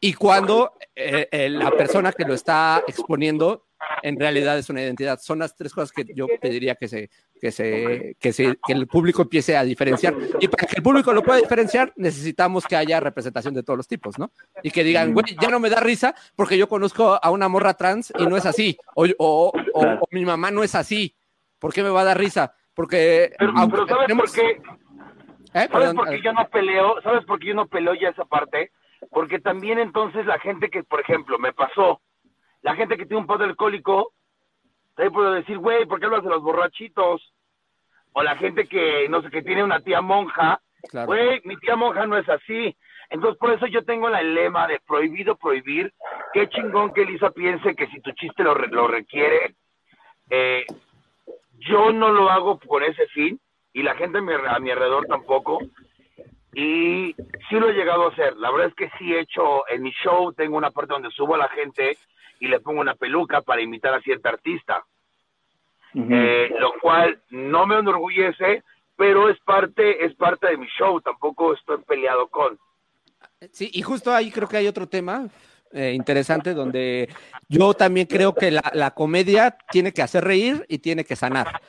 y 0.00 0.14
cuándo 0.14 0.72
eh, 0.94 1.28
eh, 1.30 1.48
la 1.50 1.70
persona 1.70 2.12
que 2.12 2.24
lo 2.24 2.34
está 2.34 2.82
exponiendo 2.86 3.66
en 4.02 4.18
realidad 4.18 4.58
es 4.58 4.68
una 4.70 4.82
identidad. 4.82 5.18
Son 5.20 5.38
las 5.38 5.54
tres 5.56 5.72
cosas 5.72 5.90
que 5.92 6.04
yo 6.14 6.26
pediría 6.40 6.74
que 6.74 6.86
se, 6.88 7.10
que 7.40 7.50
se, 7.50 8.16
que 8.20 8.32
se, 8.32 8.56
que 8.66 8.72
el 8.72 8.86
público 8.86 9.22
empiece 9.22 9.56
a 9.56 9.64
diferenciar. 9.64 10.14
Y 10.38 10.48
para 10.48 10.66
que 10.66 10.76
el 10.76 10.82
público 10.82 11.12
lo 11.12 11.22
pueda 11.22 11.38
diferenciar, 11.40 11.92
necesitamos 11.96 12.66
que 12.66 12.76
haya 12.76 13.00
representación 13.00 13.54
de 13.54 13.62
todos 13.62 13.76
los 13.78 13.88
tipos, 13.88 14.18
¿no? 14.18 14.30
Y 14.62 14.70
que 14.70 14.84
digan, 14.84 15.12
güey, 15.14 15.34
ya 15.40 15.48
no 15.48 15.60
me 15.60 15.70
da 15.70 15.80
risa 15.80 16.14
porque 16.36 16.58
yo 16.58 16.68
conozco 16.68 17.18
a 17.22 17.30
una 17.30 17.48
morra 17.48 17.74
trans 17.74 18.12
y 18.18 18.26
no 18.26 18.36
es 18.36 18.44
así. 18.46 18.76
O, 18.94 19.06
o, 19.18 19.52
o- 19.74 19.86
o 20.00 20.08
mi 20.10 20.24
mamá 20.24 20.50
no 20.50 20.62
es 20.62 20.74
así. 20.74 21.14
¿Por 21.58 21.72
qué 21.72 21.82
me 21.82 21.88
va 21.90 22.02
a 22.02 22.04
dar 22.04 22.18
risa? 22.18 22.54
Porque 22.74 23.32
Pero, 23.38 23.52
aunque 23.56 23.72
pero 23.76 23.88
¿sabes 23.88 24.06
tenemos- 24.06 24.30
por 24.30 24.40
qué? 24.40 24.50
¿Eh? 25.52 25.68
¿Sabes 25.72 25.94
por 25.94 26.08
qué 26.10 26.22
yo 26.22 26.32
no 26.32 26.48
peleo? 26.48 27.02
¿Sabes 27.02 27.24
por 27.24 27.38
qué 27.40 27.46
yo 27.48 27.54
no 27.54 27.66
peleo 27.66 27.94
ya 27.94 28.10
esa 28.10 28.24
parte? 28.24 28.70
Porque 29.10 29.38
también 29.40 29.78
entonces 29.78 30.26
la 30.26 30.38
gente 30.38 30.68
que, 30.68 30.82
por 30.84 31.00
ejemplo, 31.00 31.38
me 31.38 31.52
pasó, 31.52 32.00
la 32.62 32.74
gente 32.76 32.96
que 32.96 33.06
tiene 33.06 33.20
un 33.20 33.26
padre 33.26 33.46
alcohólico, 33.46 34.12
también 34.94 35.12
puedo 35.14 35.32
decir, 35.32 35.56
güey, 35.58 35.86
¿por 35.86 35.98
qué 35.98 36.06
hablas 36.06 36.24
de 36.24 36.30
los 36.30 36.42
borrachitos? 36.42 37.32
O 38.12 38.22
la 38.22 38.36
gente 38.36 38.66
que, 38.66 39.08
no 39.08 39.22
sé, 39.22 39.30
que 39.30 39.42
tiene 39.42 39.64
una 39.64 39.80
tía 39.80 40.00
monja, 40.02 40.60
Claro. 40.90 41.06
güey, 41.06 41.40
mi 41.44 41.56
tía 41.58 41.76
monja 41.76 42.06
no 42.06 42.16
es 42.16 42.28
así. 42.28 42.76
Entonces, 43.08 43.38
por 43.38 43.52
eso 43.52 43.66
yo 43.66 43.84
tengo 43.84 44.08
la 44.08 44.22
lema 44.22 44.66
de 44.66 44.80
prohibido 44.86 45.36
prohibir. 45.36 45.92
Qué 46.32 46.48
chingón 46.48 46.92
que 46.92 47.02
Elisa 47.02 47.30
piense 47.30 47.74
que 47.74 47.86
si 47.88 48.00
tu 48.00 48.12
chiste 48.12 48.42
lo, 48.42 48.54
re- 48.54 48.68
lo 48.68 48.86
requiere, 48.88 49.54
eh, 50.30 50.64
yo 51.58 51.92
no 51.92 52.10
lo 52.10 52.30
hago 52.30 52.58
con 52.60 52.82
ese 52.82 53.06
fin 53.08 53.40
y 53.72 53.82
la 53.82 53.94
gente 53.94 54.18
a 54.18 54.22
mi, 54.22 54.32
a 54.32 54.58
mi 54.58 54.70
alrededor 54.70 55.06
tampoco. 55.06 55.58
Y 56.52 57.14
sí 57.48 57.54
lo 57.56 57.68
he 57.68 57.74
llegado 57.74 58.06
a 58.06 58.10
hacer. 58.10 58.36
La 58.36 58.50
verdad 58.50 58.68
es 58.68 58.74
que 58.74 58.90
sí 58.98 59.14
he 59.14 59.20
hecho, 59.20 59.68
en 59.68 59.82
mi 59.82 59.92
show 59.92 60.32
tengo 60.32 60.56
una 60.56 60.70
parte 60.70 60.94
donde 60.94 61.10
subo 61.10 61.34
a 61.34 61.38
la 61.38 61.48
gente 61.48 61.96
y 62.40 62.48
le 62.48 62.60
pongo 62.60 62.80
una 62.80 62.94
peluca 62.94 63.40
para 63.42 63.62
imitar 63.62 63.94
a 63.94 64.00
cierta 64.00 64.30
artista. 64.30 64.84
Eh, 65.92 66.54
lo 66.58 66.72
cual 66.80 67.20
no 67.30 67.66
me 67.66 67.78
enorgullece, 67.78 68.62
pero 68.96 69.28
es 69.28 69.38
parte, 69.40 70.04
es 70.04 70.14
parte 70.14 70.48
de 70.48 70.56
mi 70.56 70.66
show. 70.78 71.00
Tampoco 71.00 71.54
estoy 71.54 71.78
peleado 71.78 72.28
con. 72.28 72.58
Sí, 73.52 73.70
y 73.72 73.82
justo 73.82 74.12
ahí 74.12 74.30
creo 74.30 74.48
que 74.48 74.58
hay 74.58 74.68
otro 74.68 74.88
tema 74.88 75.28
eh, 75.72 75.92
interesante 75.94 76.54
donde 76.54 77.08
yo 77.48 77.74
también 77.74 78.06
creo 78.06 78.34
que 78.34 78.50
la, 78.50 78.70
la 78.74 78.92
comedia 78.92 79.56
tiene 79.70 79.92
que 79.92 80.02
hacer 80.02 80.24
reír 80.24 80.64
y 80.68 80.78
tiene 80.78 81.04
que 81.04 81.16
sanar. 81.16 81.60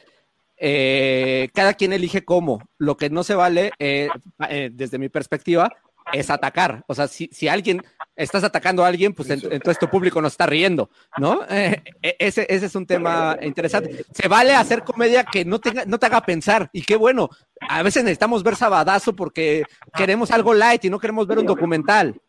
Eh, 0.64 1.50
cada 1.56 1.74
quien 1.74 1.92
elige 1.92 2.24
cómo. 2.24 2.62
Lo 2.78 2.96
que 2.96 3.10
no 3.10 3.24
se 3.24 3.34
vale, 3.34 3.72
eh, 3.80 4.10
eh, 4.48 4.70
desde 4.72 5.00
mi 5.00 5.10
perspectiva, 5.10 5.74
es 6.14 6.30
atacar. 6.30 6.84
O 6.88 6.94
sea, 6.94 7.08
si, 7.08 7.30
si 7.32 7.48
alguien 7.48 7.82
estás 8.16 8.44
atacando 8.44 8.84
a 8.84 8.88
alguien, 8.88 9.14
pues 9.14 9.30
en- 9.32 9.42
entonces 9.52 9.80
tu 9.80 9.88
público 9.90 10.22
no 10.22 10.28
está 10.28 10.46
riendo, 10.46 10.92
¿no? 11.18 11.42
Eh, 11.50 11.82
ese, 12.20 12.46
ese 12.48 12.68
es 12.68 12.76
un 12.76 12.86
tema 12.86 13.38
interesante. 13.42 14.06
Se 14.14 14.28
vale 14.28 14.54
hacer 14.54 14.84
comedia 14.84 15.24
que 15.24 15.46
no, 15.46 15.60
tenga, 15.60 15.86
no 15.86 15.98
te 15.98 16.06
haga 16.06 16.22
pensar, 16.22 16.70
y 16.74 16.84
qué 16.84 16.96
bueno. 16.96 17.30
A 17.68 17.82
veces 17.82 18.04
necesitamos 18.04 18.44
ver 18.44 18.56
Sabadazo 18.56 19.16
porque 19.16 19.64
queremos 19.96 20.30
algo 20.32 20.54
light 20.54 20.86
y 20.86 20.90
no 20.92 21.00
queremos 21.00 21.26
ver 21.26 21.40
un 21.40 21.46
documental. 21.48 22.22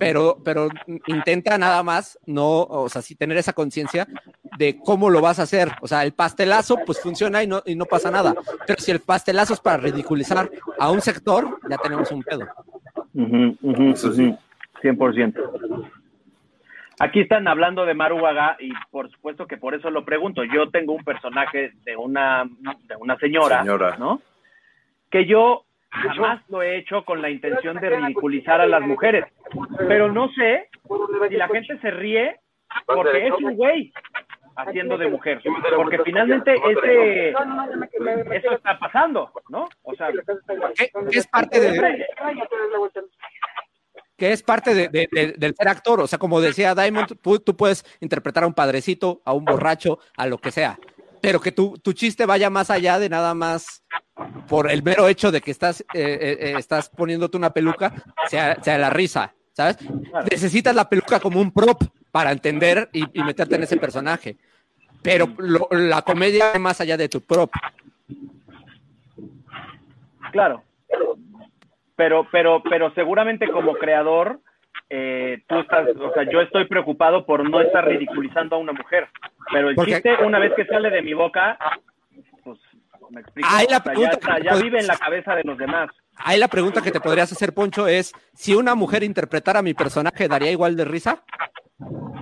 Pero, 0.00 0.40
pero 0.44 0.68
intenta 1.06 1.56
nada 1.56 1.82
más 1.84 2.18
no, 2.26 2.62
o 2.62 2.88
sea, 2.88 3.02
sí 3.02 3.14
tener 3.14 3.36
esa 3.36 3.52
conciencia 3.52 4.08
de 4.60 4.78
cómo 4.78 5.08
lo 5.08 5.22
vas 5.22 5.38
a 5.38 5.44
hacer. 5.44 5.68
O 5.80 5.88
sea, 5.88 6.04
el 6.04 6.12
pastelazo 6.12 6.76
pues 6.84 7.00
funciona 7.00 7.42
y 7.42 7.46
no, 7.46 7.62
y 7.64 7.74
no 7.74 7.86
pasa 7.86 8.10
nada. 8.10 8.34
Pero 8.66 8.78
si 8.78 8.90
el 8.90 9.00
pastelazo 9.00 9.54
es 9.54 9.60
para 9.60 9.78
ridiculizar 9.78 10.50
a 10.78 10.90
un 10.90 11.00
sector, 11.00 11.58
ya 11.68 11.78
tenemos 11.78 12.12
un 12.12 12.22
pedo. 12.22 12.46
Ujú, 13.14 13.90
Eso 13.94 14.12
sí. 14.12 14.26
ujú, 14.28 14.38
100%. 14.82 15.90
Aquí 16.98 17.20
están 17.20 17.48
hablando 17.48 17.86
de 17.86 17.94
Maru 17.94 18.18
Waga 18.18 18.58
y 18.60 18.70
por 18.90 19.10
supuesto 19.10 19.46
que 19.46 19.56
por 19.56 19.74
eso 19.74 19.88
lo 19.90 20.04
pregunto. 20.04 20.44
Yo 20.44 20.68
tengo 20.68 20.92
un 20.92 21.04
personaje 21.04 21.72
de 21.86 21.96
una, 21.96 22.44
de 22.44 22.96
una 22.96 23.16
señora, 23.16 23.60
Señora. 23.60 23.96
¿no? 23.96 24.20
Que 25.10 25.24
yo 25.24 25.64
jamás 25.88 26.42
lo 26.50 26.60
he 26.62 26.76
hecho 26.76 27.06
con 27.06 27.22
la 27.22 27.30
intención 27.30 27.78
de 27.80 27.88
ridiculizar 27.88 28.60
a 28.60 28.66
las 28.66 28.82
mujeres. 28.82 29.24
Pero 29.88 30.12
no 30.12 30.28
sé 30.34 30.68
si 31.30 31.36
la 31.36 31.48
gente 31.48 31.78
se 31.78 31.90
ríe 31.90 32.36
porque 32.86 33.26
es 33.28 33.32
un 33.42 33.56
güey 33.56 33.92
haciendo 34.56 34.96
de 34.98 35.08
mujer. 35.08 35.40
Porque 35.76 35.98
finalmente 36.04 36.54
ese, 36.54 37.30
eso 37.30 38.52
está 38.52 38.78
pasando, 38.78 39.30
¿no? 39.48 39.68
O 39.82 39.94
sea, 39.94 40.08
Que, 40.10 41.18
es 41.18 41.26
parte 41.26 41.60
de, 41.60 42.06
que 44.16 44.32
es 44.32 44.42
parte 44.42 44.74
de- 44.74 44.88
de- 44.88 45.08
de- 45.10 45.32
del 45.38 45.54
ser 45.54 45.68
actor. 45.68 46.00
O 46.00 46.06
sea, 46.06 46.18
como 46.18 46.40
decía 46.40 46.74
Diamond, 46.74 47.08
pu- 47.22 47.42
tú 47.42 47.56
puedes 47.56 47.84
interpretar 48.00 48.44
a 48.44 48.46
un 48.46 48.54
padrecito, 48.54 49.22
a 49.24 49.32
un 49.32 49.44
borracho, 49.44 49.98
a 50.16 50.26
lo 50.26 50.38
que 50.38 50.50
sea. 50.50 50.78
Pero 51.22 51.40
que 51.40 51.52
tu, 51.52 51.76
tu 51.78 51.92
chiste 51.92 52.24
vaya 52.26 52.48
más 52.50 52.70
allá 52.70 52.98
de 52.98 53.08
nada 53.08 53.34
más 53.34 53.82
por 54.48 54.70
el 54.70 54.82
mero 54.82 55.08
hecho 55.08 55.30
de 55.30 55.40
que 55.40 55.50
estás, 55.50 55.80
eh, 55.80 55.84
eh, 55.94 56.38
eh, 56.40 56.54
estás 56.58 56.88
poniéndote 56.90 57.36
una 57.36 57.50
peluca, 57.52 57.92
sea, 58.28 58.56
sea 58.62 58.78
la 58.78 58.90
risa, 58.90 59.34
¿sabes? 59.52 59.76
Necesitas 60.30 60.74
la 60.74 60.88
peluca 60.88 61.20
como 61.20 61.40
un 61.40 61.52
prop 61.52 61.82
para 62.10 62.32
entender 62.32 62.88
y, 62.92 63.04
y 63.18 63.22
meterte 63.22 63.56
en 63.56 63.62
ese 63.62 63.76
personaje. 63.76 64.36
Pero 65.02 65.26
lo- 65.38 65.68
la 65.70 66.02
comedia 66.02 66.52
va 66.52 66.58
más 66.58 66.80
allá 66.80 66.96
de 66.96 67.08
tu 67.08 67.20
prop. 67.20 67.50
Claro. 70.32 70.62
Pero, 71.96 72.26
pero, 72.30 72.62
pero 72.68 72.92
seguramente 72.94 73.48
como 73.50 73.74
creador, 73.74 74.40
eh, 74.88 75.42
tú 75.46 75.58
estás, 75.60 75.86
o 75.96 76.12
sea, 76.12 76.22
yo 76.30 76.40
estoy 76.40 76.66
preocupado 76.66 77.26
por 77.26 77.48
no 77.48 77.60
estar 77.60 77.86
ridiculizando 77.86 78.56
a 78.56 78.58
una 78.58 78.72
mujer. 78.72 79.08
Pero 79.52 79.68
el 79.70 79.74
Porque- 79.74 79.94
chiste, 79.94 80.16
una 80.24 80.38
vez 80.38 80.52
que 80.54 80.64
sale 80.66 80.90
de 80.90 81.02
mi 81.02 81.12
boca, 81.14 81.58
pues, 82.44 82.58
me 83.10 83.20
explico. 83.20 83.48
Ahí 83.50 83.66
la 83.68 83.78
O 83.78 83.82
sea, 83.82 83.92
ya, 83.94 84.00
pregunta 84.10 84.38
ya 84.42 84.54
vive 84.56 84.78
en 84.80 84.86
la 84.86 84.96
cabeza 84.96 85.34
de 85.34 85.42
los 85.44 85.58
demás. 85.58 85.90
Ahí 86.16 86.38
la 86.38 86.48
pregunta 86.48 86.82
que 86.82 86.90
te 86.90 87.00
podrías 87.00 87.32
hacer, 87.32 87.52
Poncho, 87.54 87.86
es: 87.88 88.12
si 88.34 88.54
una 88.54 88.74
mujer 88.74 89.02
interpretara 89.02 89.60
a 89.60 89.62
mi 89.62 89.74
personaje, 89.74 90.28
¿daría 90.28 90.50
igual 90.50 90.76
de 90.76 90.84
risa? 90.84 91.22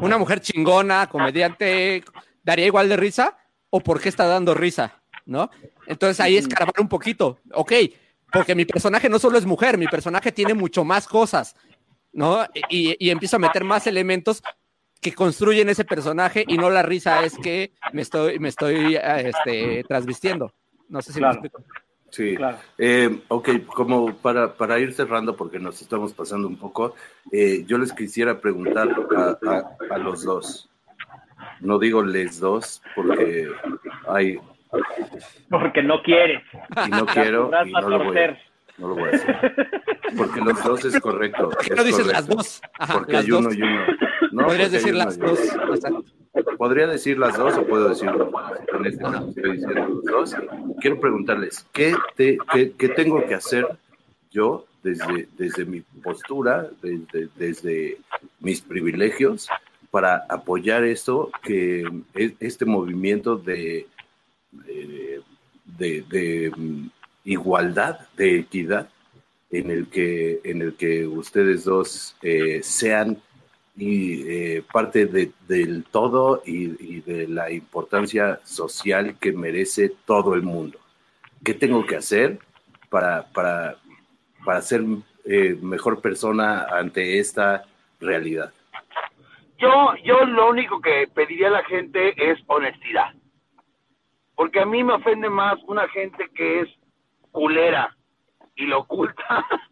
¿Una 0.00 0.18
mujer 0.18 0.40
chingona, 0.40 1.08
comediante, 1.08 2.04
daría 2.42 2.66
igual 2.66 2.88
de 2.88 2.96
risa? 2.96 3.36
¿O 3.70 3.80
por 3.80 4.00
qué 4.00 4.08
está 4.08 4.26
dando 4.26 4.54
risa? 4.54 5.02
¿No? 5.26 5.50
Entonces 5.86 6.20
ahí 6.20 6.36
escarbar 6.36 6.74
un 6.80 6.88
poquito. 6.88 7.40
Ok, 7.52 7.72
porque 8.32 8.54
mi 8.54 8.64
personaje 8.64 9.08
no 9.08 9.18
solo 9.18 9.38
es 9.38 9.46
mujer, 9.46 9.78
mi 9.78 9.88
personaje 9.88 10.32
tiene 10.32 10.54
mucho 10.54 10.84
más 10.84 11.06
cosas, 11.06 11.56
¿no? 12.12 12.44
Y, 12.70 12.96
y 12.98 13.10
empiezo 13.10 13.36
a 13.36 13.40
meter 13.40 13.64
más 13.64 13.86
elementos 13.86 14.42
que 15.00 15.14
construyen 15.14 15.68
ese 15.68 15.84
personaje 15.84 16.44
y 16.46 16.58
no 16.58 16.70
la 16.70 16.82
risa 16.82 17.22
es 17.22 17.36
que 17.38 17.72
me 17.92 18.02
estoy, 18.02 18.38
me 18.38 18.48
estoy 18.48 18.96
este, 18.96 19.84
transvistiendo. 19.84 20.52
No 20.88 21.02
sé 21.02 21.12
si 21.12 21.18
Claro. 21.20 21.40
me 21.40 21.46
explico. 21.46 21.64
Sí. 22.10 22.34
Claro. 22.36 22.58
Eh, 22.78 23.20
ok, 23.28 23.48
como 23.66 24.14
para, 24.16 24.54
para 24.54 24.78
ir 24.78 24.92
cerrando, 24.94 25.36
porque 25.36 25.58
nos 25.58 25.80
estamos 25.82 26.12
pasando 26.14 26.48
un 26.48 26.56
poco, 26.56 26.94
eh, 27.32 27.64
yo 27.66 27.76
les 27.78 27.92
quisiera 27.92 28.40
preguntar 28.40 28.88
a, 29.16 29.38
a- 29.50 29.76
a 29.94 29.98
los 29.98 30.24
dos. 30.24 30.68
No 31.60 31.78
digo 31.78 32.02
les 32.02 32.40
dos, 32.40 32.82
porque 32.94 33.48
hay, 34.08 34.38
Porque 35.50 35.82
no 35.82 36.02
quiere. 36.02 36.42
y 36.86 36.90
no 36.90 37.06
quiero, 37.06 37.50
y 37.66 37.72
no 37.72 37.80
lo, 37.88 38.04
voy 38.04 38.16
no 38.78 38.88
lo 38.88 38.94
voy 38.94 39.08
a 39.10 39.16
hacer. 39.16 39.54
Porque 40.16 40.40
los 40.40 40.62
dos 40.64 40.84
es 40.84 41.00
correcto. 41.00 41.50
¿Por 41.50 41.58
qué 41.58 41.72
es 41.72 41.76
no 41.76 41.84
dices 41.84 42.06
las 42.06 42.26
dos? 42.26 42.60
Ajá, 42.78 42.94
porque 42.94 43.12
las 43.12 43.24
hay 43.24 43.30
uno 43.32 43.52
y 43.52 43.62
uno. 43.62 43.80
No, 44.32 44.46
Podrías 44.46 44.70
decir 44.72 44.94
uno 44.94 45.04
las 45.04 45.18
dos. 45.18 45.40
Exacto. 45.40 46.04
Podría 46.56 46.86
decir 46.86 47.18
las 47.18 47.36
dos 47.36 47.56
o 47.56 47.66
puedo 47.66 47.88
decir 47.88 48.08
en 48.08 48.86
este 48.86 49.02
caso 49.02 49.28
estoy 49.28 49.52
diciendo 49.52 49.88
los 49.88 50.04
dos. 50.04 50.34
Quiero 50.80 51.00
preguntarles, 51.00 51.66
¿qué, 51.72 51.94
te, 52.16 52.38
qué, 52.52 52.72
qué 52.72 52.88
tengo 52.90 53.24
que 53.26 53.34
hacer 53.34 53.66
yo 54.30 54.66
desde, 54.82 55.28
desde 55.36 55.64
mi 55.64 55.80
postura, 56.02 56.68
desde, 56.82 57.28
desde 57.36 57.98
mis 58.40 58.60
privilegios, 58.60 59.48
para 59.90 60.26
apoyar 60.28 60.84
esto, 60.84 61.30
que 61.42 61.82
es- 62.14 62.32
este 62.40 62.64
movimiento 62.64 63.36
de, 63.36 63.86
de, 64.52 65.22
de- 65.78 66.04
de, 66.10 66.52
mm, 66.56 66.86
igualdad, 67.24 68.00
de 68.16 68.38
equidad, 68.40 68.88
en 69.50 69.70
el 69.70 69.86
que, 69.88 70.40
en 70.44 70.60
el 70.62 70.74
que 70.74 71.06
ustedes 71.06 71.64
dos 71.64 72.14
eh, 72.22 72.60
sean 72.62 73.18
y 73.78 74.28
eh, 74.28 74.64
parte 74.72 75.06
de- 75.06 75.30
del 75.46 75.84
todo 75.84 76.42
y, 76.44 77.00
de 77.00 77.28
la 77.28 77.50
importancia 77.50 78.40
social 78.42 79.16
que 79.20 79.32
merece 79.32 79.92
todo 80.04 80.34
el 80.34 80.42
mundo. 80.42 80.78
¿Qué 81.44 81.54
tengo 81.54 81.86
que 81.86 81.96
hacer 81.96 82.40
para, 82.90 83.28
para, 83.32 83.76
para 84.44 84.60
ser 84.62 84.82
eh, 85.24 85.56
mejor 85.62 86.00
persona 86.00 86.64
ante 86.64 87.20
esta 87.20 87.64
realidad? 88.00 88.52
Yo, 89.58 89.94
yo 90.04 90.24
lo 90.24 90.50
único 90.50 90.80
que 90.80 91.08
pediría 91.14 91.46
a 91.48 91.52
la 91.52 91.64
gente 91.64 92.14
es 92.30 92.38
honestidad. 92.46 93.12
Porque 94.34 94.60
a 94.60 94.66
mí 94.66 94.82
me 94.84 94.94
ofende 94.94 95.28
más 95.30 95.58
una 95.66 95.88
gente 95.88 96.28
que 96.34 96.60
es 96.60 96.68
culera 97.32 97.96
y 98.56 98.66
lo 98.66 98.80
oculta 98.80 99.46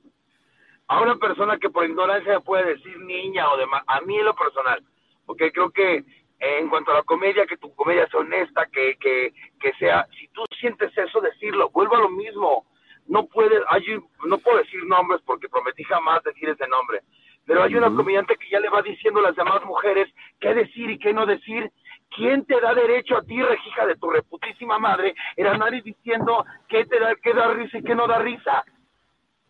a 0.89 1.01
una 1.01 1.17
persona 1.17 1.59
que 1.59 1.71
por 1.71 1.85
ignorancia 1.85 2.41
puede 2.41 2.75
decir 2.75 2.99
niña 3.01 3.51
o 3.51 3.57
demás. 3.57 3.83
A 3.87 4.01
mí 4.03 4.19
en 4.19 4.25
lo 4.25 4.35
personal. 4.35 4.83
Porque 5.25 5.51
creo 5.51 5.71
que 5.71 5.97
eh, 5.97 6.05
en 6.39 6.69
cuanto 6.69 6.93
a 6.93 6.97
la 6.97 7.03
comedia, 7.03 7.47
que 7.47 7.57
tu 7.57 7.75
comedia 7.75 8.07
sea 8.09 8.21
honesta, 8.21 8.67
que, 8.67 8.97
que, 8.97 9.33
que 9.61 9.73
sea, 9.79 10.07
si 10.19 10.29
tú 10.29 10.45
sientes 10.59 10.97
eso, 10.97 11.21
decirlo, 11.21 11.71
vuelvo 11.71 11.97
a 11.97 12.01
lo 12.01 12.11
mismo. 12.11 12.67
No 13.09 13.27
puede, 13.27 13.61
hay, 13.69 13.85
no 14.27 14.39
puedo 14.39 14.59
decir 14.59 14.85
nombres 14.85 15.21
porque 15.25 15.49
prometí 15.49 15.85
jamás 15.85 16.23
decir 16.25 16.49
ese 16.49 16.67
nombre. 16.67 17.03
Pero 17.45 17.63
hay 17.63 17.75
una 17.77 17.95
comediante 17.95 18.37
que 18.37 18.51
ya 18.51 18.59
le 18.59 18.69
va 18.69 18.83
diciendo 18.83 19.21
a 19.21 19.25
las 19.25 19.37
demás 19.37 19.65
mujeres 19.65 20.13
qué 20.41 20.53
decir 20.55 20.91
y 20.91 20.99
qué 20.99 21.13
no 21.13 21.27
decir. 21.27 21.71
¿Quién 22.15 22.45
te 22.45 22.61
da 22.61 22.73
derecho 22.73 23.17
a 23.17 23.23
ti, 23.23 23.41
rejija 23.43 23.85
de 23.85 23.97
tu 23.97 24.09
reputísima 24.09 24.79
madre, 24.79 25.15
andar 25.39 25.75
y 25.75 25.83
diciendo 25.83 26.45
qué 26.69 26.85
te 26.85 26.99
da, 26.99 27.15
qué 27.17 27.35
da 27.35 27.53
risa 27.53 27.79
y 27.79 27.83
qué 27.83 27.95
no 27.95 28.07
da 28.07 28.19
risa? 28.21 28.65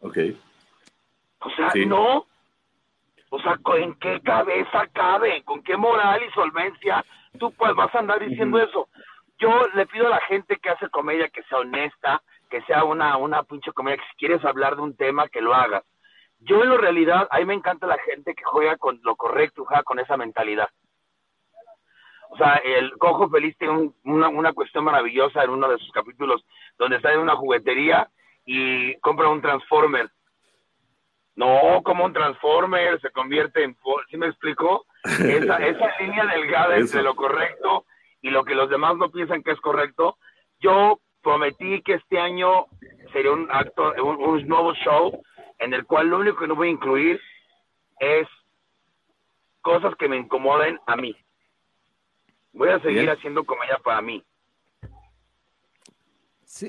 Ok. 0.01 0.17
O 1.47 1.51
sea, 1.51 1.71
Sí. 1.71 1.87
no. 1.87 2.27
O 3.31 3.41
sea, 3.41 3.57
¿co- 3.59 3.77
¿en 3.77 3.95
qué 3.95 4.21
cabeza 4.21 4.87
cabe? 4.93 5.43
¿Con 5.45 5.63
qué 5.63 5.77
moral 5.77 6.23
y 6.23 6.31
solvencia 6.33 7.05
tú 7.39 7.53
pues 7.53 7.75
vas 7.75 7.95
a 7.95 7.99
andar 8.01 8.19
diciendo 8.21 8.59
eso? 8.59 8.89
Yo 9.39 9.51
le 9.75 9.87
pido 9.87 10.07
a 10.07 10.11
la 10.11 10.21
gente 10.23 10.57
que 10.57 10.71
hace 10.71 10.89
comedia 10.89 11.29
que 11.29 11.43
sea 11.45 11.59
honesta, 11.59 12.23
que 12.51 12.63
sea 12.63 12.85
una, 12.85 13.17
una 13.17 13.43
pinche 13.45 13.73
comedia, 13.73 13.99
que 13.99 14.09
si 14.11 14.17
quieres 14.17 14.45
hablar 14.45 14.75
de 14.77 14.83
un 14.83 14.97
tema, 14.97 15.29
que 15.29 15.41
lo 15.41 15.55
hagas. 15.55 15.85
Yo 16.41 16.63
en 16.63 16.71
la 16.71 16.77
realidad, 16.79 17.29
a 17.31 17.39
mí 17.39 17.45
me 17.45 17.55
encanta 17.55 17.87
la 17.87 17.99
gente 17.99 18.35
que 18.35 18.45
juega 18.45 18.77
con 18.77 19.01
lo 19.03 19.15
correcto, 19.17 19.65
juega 19.65 19.83
con 19.83 19.99
esa 20.01 20.17
mentalidad. 20.17 20.69
O 22.31 22.37
sea, 22.37 22.55
el 22.57 22.97
Cojo 22.99 23.29
Feliz 23.29 23.57
tiene 23.59 23.75
un- 23.75 23.95
una, 24.05 24.29
una 24.29 24.53
cuestión 24.53 24.85
maravillosa 24.85 25.45
en 25.45 25.51
uno 25.51 25.69
de 25.69 25.79
sus 25.79 25.91
capítulos, 25.93 26.45
donde 26.79 26.97
está 26.97 27.13
en 27.13 27.21
una 27.21 27.37
juguetería 27.37 28.09
y 28.45 28.95
compra 29.01 29.29
un 29.29 29.41
Transformer. 29.43 30.11
No, 31.37 31.83
como 31.85 32.05
un 32.05 32.13
Transformer 32.13 33.01
se 33.01 33.11
convierte 33.11 33.63
en... 33.63 33.77
¿Sí 34.11 34.17
me 34.17 34.27
explico? 34.27 34.87
Esa, 35.05 35.59
esa 35.59 36.01
línea 36.01 36.27
delgada 36.27 36.77
entre 36.77 37.03
lo 37.03 37.15
correcto 37.15 37.85
y 38.23 38.31
lo 38.31 38.45
que 38.45 38.55
los 38.55 38.69
demás 38.69 38.97
no 38.97 39.11
piensan 39.11 39.43
que 39.43 39.53
es 39.53 39.61
correcto. 39.61 40.17
Yo 40.59 40.99
prometí 41.23 41.83
que 41.83 41.95
este 41.95 42.19
año 42.19 42.67
sería 43.13 43.33
un 43.33 43.49
acto, 43.51 43.93
un, 44.03 44.17
un 44.17 44.49
nuevo 44.49 44.75
show 44.75 45.23
en 45.59 45.75
el 45.75 45.85
cual 45.85 46.09
lo 46.09 46.19
único 46.19 46.39
que 46.39 46.49
no 46.49 46.57
voy 46.57 46.69
a 46.69 46.73
incluir 46.73 47.21
es 48.01 48.27
cosas 49.61 49.95
que 49.97 50.09
me 50.09 50.17
incomoden 50.17 50.81
a 50.87 50.97
mí. 50.97 51.15
Voy 52.53 52.71
a 52.71 52.81
seguir 52.81 53.03
Bien. 53.03 53.11
haciendo 53.11 53.45
comedia 53.45 53.79
para 53.85 54.01
mí. 54.01 54.25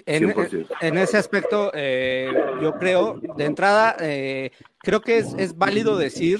En, 0.05 0.23
100%. 0.33 0.67
en 0.81 0.97
ese 0.97 1.17
aspecto, 1.17 1.71
eh, 1.73 2.31
yo 2.61 2.73
creo, 2.73 3.19
de 3.37 3.45
entrada, 3.45 3.95
eh, 3.99 4.51
creo 4.87 5.01
que 5.01 5.17
es, 5.17 5.33
es 5.37 5.57
válido 5.57 5.97
decir 5.97 6.39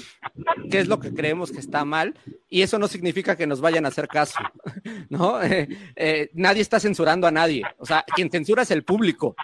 qué 0.70 0.78
es 0.80 0.88
lo 0.88 0.98
que 1.00 1.12
creemos 1.12 1.52
que 1.52 1.58
está 1.60 1.84
mal 1.84 2.14
y 2.48 2.62
eso 2.62 2.78
no 2.78 2.88
significa 2.88 3.36
que 3.36 3.46
nos 3.46 3.60
vayan 3.60 3.84
a 3.84 3.88
hacer 3.88 4.08
caso, 4.08 4.38
¿no? 5.10 5.38
Eh, 5.42 5.68
eh, 5.96 6.30
nadie 6.32 6.62
está 6.62 6.80
censurando 6.80 7.26
a 7.26 7.30
nadie, 7.30 7.62
o 7.78 7.84
sea, 7.84 8.04
quien 8.16 8.30
censura 8.30 8.62
es 8.62 8.70
el 8.70 8.82
público, 8.84 9.36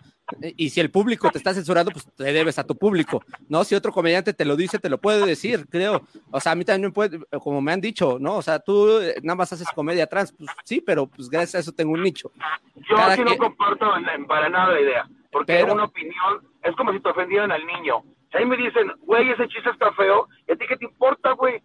Y 0.56 0.70
si 0.70 0.80
el 0.80 0.90
público 0.90 1.30
te 1.30 1.36
está 1.36 1.52
censurando, 1.52 1.90
pues 1.92 2.06
te 2.16 2.32
debes 2.32 2.58
a 2.58 2.64
tu 2.64 2.74
público, 2.76 3.22
¿no? 3.50 3.62
Si 3.62 3.74
otro 3.74 3.92
comediante 3.92 4.32
te 4.32 4.46
lo 4.46 4.56
dice, 4.56 4.78
te 4.78 4.88
lo 4.88 4.96
puede 4.98 5.26
decir, 5.26 5.66
creo. 5.68 6.00
O 6.30 6.40
sea, 6.40 6.52
a 6.52 6.54
mí 6.54 6.64
también 6.64 6.92
puede, 6.94 7.18
como 7.44 7.60
me 7.60 7.72
han 7.72 7.80
dicho, 7.82 8.16
¿no? 8.18 8.36
O 8.36 8.42
sea, 8.42 8.58
tú 8.58 9.00
eh, 9.00 9.16
nada 9.22 9.36
más 9.36 9.52
haces 9.52 9.68
comedia 9.74 10.06
trans, 10.06 10.32
pues 10.32 10.48
sí, 10.64 10.80
pero 10.80 11.06
pues 11.06 11.28
gracias 11.28 11.54
a 11.56 11.58
eso 11.58 11.72
tengo 11.72 11.92
un 11.92 12.02
nicho. 12.02 12.32
Yo 12.88 12.96
Cada 12.96 13.16
sí 13.16 13.22
no 13.22 13.36
comparto 13.36 13.84
en- 13.98 14.08
en- 14.08 14.26
para 14.26 14.48
nada 14.48 14.72
la 14.72 14.80
idea, 14.80 15.08
porque 15.30 15.52
Pero- 15.52 15.74
una 15.74 15.84
opinión 15.84 16.32
es 16.62 16.74
como 16.74 16.90
si 16.94 17.00
te 17.00 17.10
ofendieran 17.10 17.52
al 17.52 17.64
niño. 17.66 18.02
Ahí 18.34 18.44
me 18.44 18.56
dicen, 18.56 18.92
güey, 19.02 19.30
ese 19.30 19.48
chiste 19.48 19.70
está 19.70 19.92
feo, 19.92 20.28
¿y 20.48 20.52
a 20.52 20.56
ti 20.56 20.66
qué 20.66 20.76
te 20.76 20.84
importa, 20.84 21.32
güey? 21.32 21.62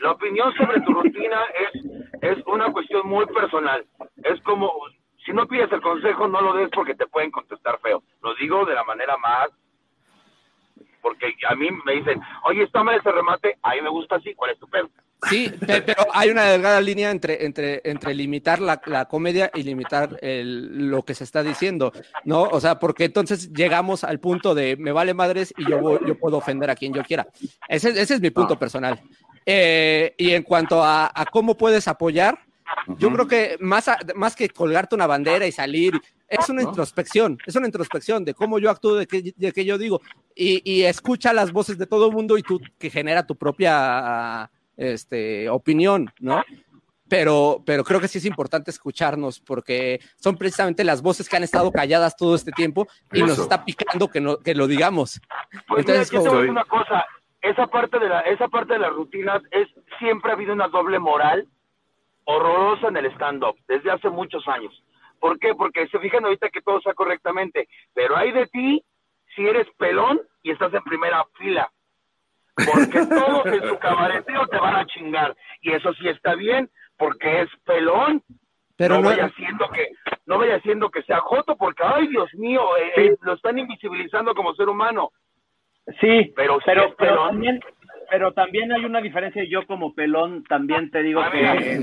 La 0.00 0.12
opinión 0.12 0.52
sobre 0.54 0.80
tu 0.82 0.92
rutina 0.92 1.40
es, 1.72 1.84
es 2.22 2.46
una 2.46 2.70
cuestión 2.70 3.08
muy 3.08 3.24
personal. 3.26 3.84
Es 4.22 4.40
como, 4.42 4.70
si 5.24 5.32
no 5.32 5.46
pides 5.46 5.72
el 5.72 5.80
consejo, 5.80 6.28
no 6.28 6.42
lo 6.42 6.52
des 6.52 6.68
porque 6.70 6.94
te 6.94 7.06
pueden 7.06 7.30
contestar 7.30 7.78
feo. 7.80 8.02
Lo 8.22 8.34
digo 8.34 8.64
de 8.66 8.74
la 8.74 8.84
manera 8.84 9.16
más... 9.16 9.48
Porque 11.00 11.34
a 11.48 11.54
mí 11.54 11.68
me 11.84 11.92
dicen, 11.92 12.20
oye, 12.44 12.64
está 12.64 12.82
mal 12.82 12.96
ese 12.96 13.12
remate, 13.12 13.56
a 13.62 13.74
mí 13.74 13.80
me 13.80 13.90
gusta 13.90 14.16
así, 14.16 14.34
¿cuál 14.34 14.50
es 14.50 14.58
tu 14.58 14.68
pedo? 14.68 14.90
Sí, 15.30 15.48
pe- 15.66 15.82
pero 15.82 16.06
hay 16.12 16.30
una 16.30 16.44
delgada 16.44 16.80
línea 16.80 17.10
entre, 17.10 17.44
entre, 17.46 17.80
entre 17.84 18.14
limitar 18.14 18.60
la, 18.60 18.80
la 18.86 19.06
comedia 19.06 19.50
y 19.54 19.62
limitar 19.62 20.18
el- 20.20 20.88
lo 20.90 21.02
que 21.04 21.14
se 21.14 21.24
está 21.24 21.42
diciendo, 21.42 21.92
¿no? 22.24 22.42
O 22.42 22.60
sea, 22.60 22.78
porque 22.78 23.04
entonces 23.04 23.50
llegamos 23.52 24.04
al 24.04 24.20
punto 24.20 24.54
de 24.54 24.76
me 24.76 24.92
vale 24.92 25.14
madres 25.14 25.52
y 25.56 25.68
yo, 25.68 25.98
yo 26.06 26.18
puedo 26.18 26.36
ofender 26.36 26.70
a 26.70 26.76
quien 26.76 26.92
yo 26.92 27.02
quiera. 27.02 27.26
Ese, 27.68 27.90
ese 27.90 28.14
es 28.14 28.20
mi 28.20 28.30
punto 28.30 28.58
personal. 28.58 29.00
Eh, 29.44 30.14
y 30.18 30.32
en 30.32 30.42
cuanto 30.42 30.82
a, 30.84 31.10
a 31.14 31.24
cómo 31.26 31.56
puedes 31.56 31.88
apoyar, 31.88 32.38
yo 32.98 33.12
creo 33.12 33.26
que 33.26 33.56
más, 33.60 33.88
a- 33.88 33.98
más 34.14 34.36
que 34.36 34.48
colgarte 34.50 34.94
una 34.94 35.06
bandera 35.06 35.46
y 35.46 35.52
salir, 35.52 35.94
es 36.28 36.48
una 36.48 36.62
introspección, 36.62 37.38
es 37.46 37.54
una 37.56 37.66
introspección 37.66 38.24
de 38.24 38.34
cómo 38.34 38.58
yo 38.58 38.70
actúo, 38.70 38.96
de 38.96 39.06
qué, 39.06 39.32
de 39.36 39.52
qué 39.52 39.64
yo 39.64 39.78
digo, 39.78 40.02
y, 40.34 40.60
y 40.70 40.82
escucha 40.82 41.32
las 41.32 41.52
voces 41.52 41.78
de 41.78 41.86
todo 41.86 42.08
el 42.08 42.12
mundo 42.12 42.36
y 42.36 42.42
tú 42.42 42.60
que 42.78 42.90
genera 42.90 43.24
tu 43.26 43.36
propia 43.36 44.50
este, 44.76 45.48
opinión, 45.48 46.10
¿no? 46.20 46.44
Pero, 47.08 47.62
pero 47.64 47.84
creo 47.84 48.00
que 48.00 48.08
sí 48.08 48.18
es 48.18 48.24
importante 48.24 48.70
escucharnos 48.72 49.38
porque 49.38 50.00
son 50.16 50.36
precisamente 50.36 50.82
las 50.82 51.02
voces 51.02 51.28
que 51.28 51.36
han 51.36 51.44
estado 51.44 51.70
calladas 51.70 52.16
todo 52.16 52.34
este 52.34 52.50
tiempo 52.50 52.88
y 53.12 53.22
nos 53.22 53.38
está 53.38 53.64
picando 53.64 54.08
que, 54.08 54.20
no, 54.20 54.38
que 54.38 54.54
lo 54.56 54.66
digamos. 54.66 55.20
Pues 55.68 55.80
Entonces, 55.88 56.12
mira, 56.12 56.30
como- 56.30 56.40
una 56.50 56.64
cosa, 56.64 57.06
esa 57.42 57.68
parte 57.68 58.00
de 58.00 58.08
la, 58.08 58.20
esa 58.22 58.48
parte 58.48 58.72
de 58.72 58.80
las 58.80 58.92
rutinas 58.92 59.40
es 59.52 59.68
siempre 60.00 60.32
ha 60.32 60.34
habido 60.34 60.52
una 60.52 60.66
doble 60.66 60.98
moral 60.98 61.46
horrorosa 62.24 62.88
en 62.88 62.96
el 62.96 63.06
stand-up 63.12 63.56
desde 63.68 63.90
hace 63.92 64.08
muchos 64.10 64.46
años. 64.48 64.82
¿Por 65.20 65.38
qué? 65.38 65.54
Porque 65.54 65.86
se 65.88 65.98
fijan 66.00 66.24
ahorita 66.24 66.50
que 66.50 66.60
todo 66.60 66.78
está 66.78 66.92
correctamente, 66.94 67.68
pero 67.94 68.16
hay 68.16 68.32
de 68.32 68.46
ti 68.48 68.84
si 69.36 69.46
eres 69.46 69.66
pelón 69.78 70.20
y 70.42 70.50
estás 70.50 70.74
en 70.74 70.82
primera 70.82 71.24
fila. 71.38 71.70
Porque 72.56 73.06
todos 73.06 73.46
en 73.46 73.68
su 73.68 73.78
cabareteo 73.78 74.46
te 74.48 74.56
van 74.58 74.76
a 74.76 74.86
chingar. 74.86 75.36
Y 75.60 75.72
eso 75.72 75.92
sí 75.94 76.08
está 76.08 76.34
bien, 76.34 76.70
porque 76.96 77.42
es 77.42 77.48
pelón. 77.64 78.22
Pero 78.76 78.96
no, 78.96 79.02
no- 79.02 79.08
vaya 79.08 79.30
siendo 79.36 79.68
que 79.70 79.88
no 80.26 80.38
vaya 80.38 80.60
siendo 80.60 80.90
que 80.90 81.02
sea 81.02 81.20
joto, 81.20 81.56
porque 81.56 81.82
ay 81.84 82.08
Dios 82.08 82.32
mío, 82.34 82.62
eh, 82.76 82.92
eh, 82.96 83.16
lo 83.22 83.34
están 83.34 83.58
invisibilizando 83.58 84.34
como 84.34 84.54
ser 84.54 84.68
humano. 84.68 85.10
Sí, 86.00 86.32
Pero 86.34 86.58
pero, 86.64 86.86
es 86.86 86.94
pero 86.96 87.12
pelón. 87.14 87.28
también, 87.28 87.60
pero 88.10 88.32
también 88.32 88.72
hay 88.72 88.84
una 88.84 89.00
diferencia. 89.00 89.44
Yo 89.44 89.66
como 89.66 89.94
pelón 89.94 90.44
también 90.44 90.90
te 90.90 91.02
digo 91.02 91.20
Ah, 91.20 91.30
que 91.30 91.78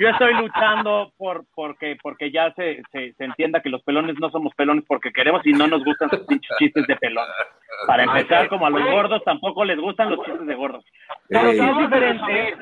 yo 0.00 0.08
estoy, 0.08 0.34
yo 0.34 0.40
luchando 0.40 1.12
por 1.16 1.44
porque 1.54 1.96
porque 2.02 2.30
ya 2.30 2.52
se, 2.54 2.82
se, 2.92 3.12
se 3.14 3.24
entienda 3.24 3.60
que 3.60 3.70
los 3.70 3.82
pelones 3.82 4.16
no 4.18 4.30
somos 4.30 4.54
pelones 4.54 4.84
porque 4.86 5.12
queremos 5.12 5.42
y 5.46 5.52
no 5.52 5.66
nos 5.66 5.84
gustan 5.84 6.10
sus 6.10 6.20
pinches 6.26 6.56
chistes 6.58 6.86
de 6.86 6.96
pelón. 6.96 7.26
Para 7.86 8.04
empezar, 8.04 8.48
como 8.48 8.66
a 8.66 8.70
los 8.70 8.84
gordos 8.84 9.22
tampoco 9.24 9.64
les 9.64 9.78
gustan 9.78 10.10
los 10.10 10.24
chistes 10.24 10.46
de 10.46 10.54
gordos. 10.54 10.84
Pero 11.28 11.52
sí 11.52 11.60
es 11.60 11.78
diferente. 11.78 12.56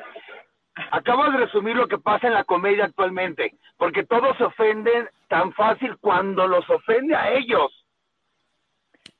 Acabas 0.91 1.33
de 1.33 1.39
resumir 1.39 1.75
lo 1.75 1.87
que 1.87 1.97
pasa 1.97 2.27
en 2.27 2.33
la 2.33 2.45
comedia 2.45 2.85
actualmente, 2.85 3.53
porque 3.77 4.05
todos 4.05 4.37
se 4.37 4.45
ofenden 4.45 5.07
tan 5.27 5.51
fácil 5.53 5.97
cuando 5.99 6.47
los 6.47 6.67
ofende 6.69 7.15
a 7.15 7.33
ellos. 7.33 7.80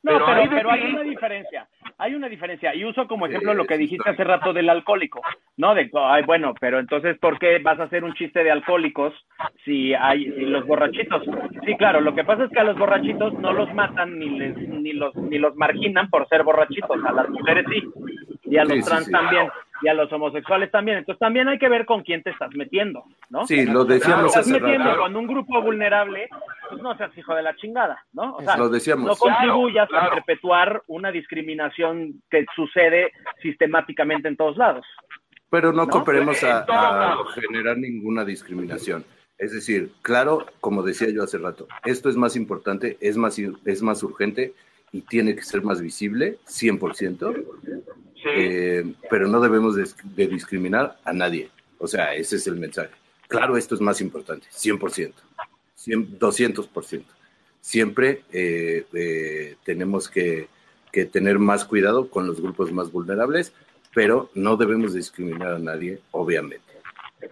No, 0.04 0.14
Pero 0.14 0.26
pero, 0.26 0.42
hay 0.42 0.50
pero 0.50 0.70
una 0.70 1.04
diferencia. 1.04 1.68
Hay 2.00 2.16
una 2.16 2.28
diferencia. 2.28 2.74
Y 2.74 2.84
uso 2.84 3.08
como 3.08 3.28
ejemplo 3.28 3.54
lo 3.54 3.66
que 3.66 3.78
dijiste 3.78 4.10
hace 4.10 4.24
rato 4.24 4.52
del 4.52 4.70
alcohólico. 4.70 5.22
No, 5.58 5.76
de, 5.76 5.92
ay, 5.94 6.24
bueno, 6.24 6.56
pero 6.60 6.80
entonces, 6.80 7.20
¿por 7.20 7.38
qué 7.38 7.60
vas 7.60 7.80
a 7.80 7.84
hacer 7.84 8.04
un 8.04 8.16
chiste 8.16 8.44
de 8.44 8.50
alcohólicos 8.50 9.14
si 9.64 9.94
hay 9.94 10.26
si 10.32 10.46
los 10.46 10.66
borrachitos? 10.66 11.24
Sí, 11.66 11.78
claro, 11.78 12.02
lo 12.02 12.16
que 12.16 12.24
pasa 12.24 12.46
es 12.46 12.50
que 12.50 12.60
a 12.60 12.64
los 12.64 12.78
borrachitos 12.80 13.34
no 13.34 13.54
los 13.54 13.72
matan 13.76 14.18
ni, 14.18 14.30
les, 14.40 14.58
ni, 14.58 14.94
los, 14.94 15.16
ni 15.16 15.38
los 15.38 15.56
marginan 15.56 16.10
por 16.10 16.28
ser 16.30 16.42
borrachitos. 16.44 16.98
A 17.06 17.12
las 17.12 17.30
mujeres 17.30 17.66
sí. 17.72 17.84
Y 18.46 18.58
a 18.58 18.64
los 18.64 18.74
Sí, 18.74 18.82
sí, 18.82 18.90
trans 18.90 19.06
sí. 19.06 19.12
también. 19.12 19.50
Y 19.84 19.88
a 19.88 19.94
los 19.94 20.12
homosexuales 20.14 20.70
también. 20.72 21.00
Entonces 21.00 21.20
también 21.20 21.48
hay 21.48 21.58
que 21.58 21.68
ver 21.70 21.86
con 21.86 22.04
quién 22.04 22.22
te 22.24 22.30
estás 22.30 22.50
metiendo, 22.56 23.04
¿no? 23.30 23.48
Sí, 23.48 23.66
lo 23.66 23.84
decíamos 23.86 24.28
estás 24.28 24.48
hace 24.48 24.60
metiendo 24.60 24.86
rato. 24.90 25.02
con 25.02 25.16
un 25.16 25.28
grupo 25.28 25.62
vulnerable, 25.62 26.30
pues 26.70 26.82
no 26.82 26.96
seas 26.98 27.18
hijo 27.18 27.34
de 27.34 27.42
la 27.44 27.56
chingada, 27.56 28.06
¿no? 28.14 28.36
O 28.36 28.42
sea, 28.42 28.58
Lo 28.58 28.70
decíamos. 28.70 29.06
no 29.08 29.16
contribuyas 29.16 29.90
Claro, 29.90 30.08
a 30.12 30.16
perpetuar 30.16 30.84
una 30.88 31.12
discriminación 31.12 32.22
que 32.30 32.46
sucede 32.56 33.12
sistemáticamente 33.42 34.28
en 34.28 34.38
todos 34.38 34.58
lados. 34.58 34.86
Pero 35.50 35.72
no 35.74 35.86
¿No? 35.86 35.90
cooperemos 35.90 36.44
a, 36.44 36.60
a 36.68 37.18
generar 37.34 37.78
ninguna 37.78 38.24
discriminación. 38.24 39.04
Es 39.38 39.52
decir, 39.54 39.92
claro, 40.04 40.46
como 40.60 40.84
decía 40.84 41.10
yo 41.10 41.24
hace 41.24 41.40
rato, 41.40 41.68
esto 41.84 42.10
es 42.10 42.16
más 42.16 42.36
importante, 42.36 42.98
es 43.02 43.18
más, 43.18 43.40
es 43.40 43.82
más 43.82 44.04
urgente 44.04 44.54
y 44.92 45.02
tiene 45.02 45.36
que 45.36 45.42
ser 45.42 45.64
más 45.64 45.82
visible, 45.82 46.38
100%, 46.46 47.44
Eh, 48.26 48.94
pero 49.10 49.28
no 49.28 49.40
debemos 49.42 49.76
de, 49.76 50.28
discriminar 50.28 51.00
a 51.04 51.14
nadie. 51.14 51.50
O 51.80 51.88
sea, 51.88 52.14
ese 52.14 52.36
es 52.36 52.48
el 52.48 52.56
mensaje. 52.56 52.92
Claro, 53.28 53.58
esto 53.58 53.76
es 53.76 53.82
más 53.82 54.02
importante, 54.02 54.48
100%, 54.50 55.14
100, 55.76 56.20
200%. 56.20 57.04
Siempre 57.62 58.24
eh, 58.32 58.86
eh, 58.94 59.56
tenemos 59.64 60.10
que 60.10 60.50
tener 61.12 61.40
más 61.40 61.64
cuidado 61.64 62.10
con 62.10 62.28
los 62.28 62.42
grupos 62.42 62.72
más 62.72 62.92
vulnerables, 62.92 63.54
pero 63.94 64.30
no 64.36 64.58
debemos 64.58 64.94
discriminar 64.94 65.54
a 65.54 65.60
nadie, 65.60 66.02
obviamente. 66.12 66.71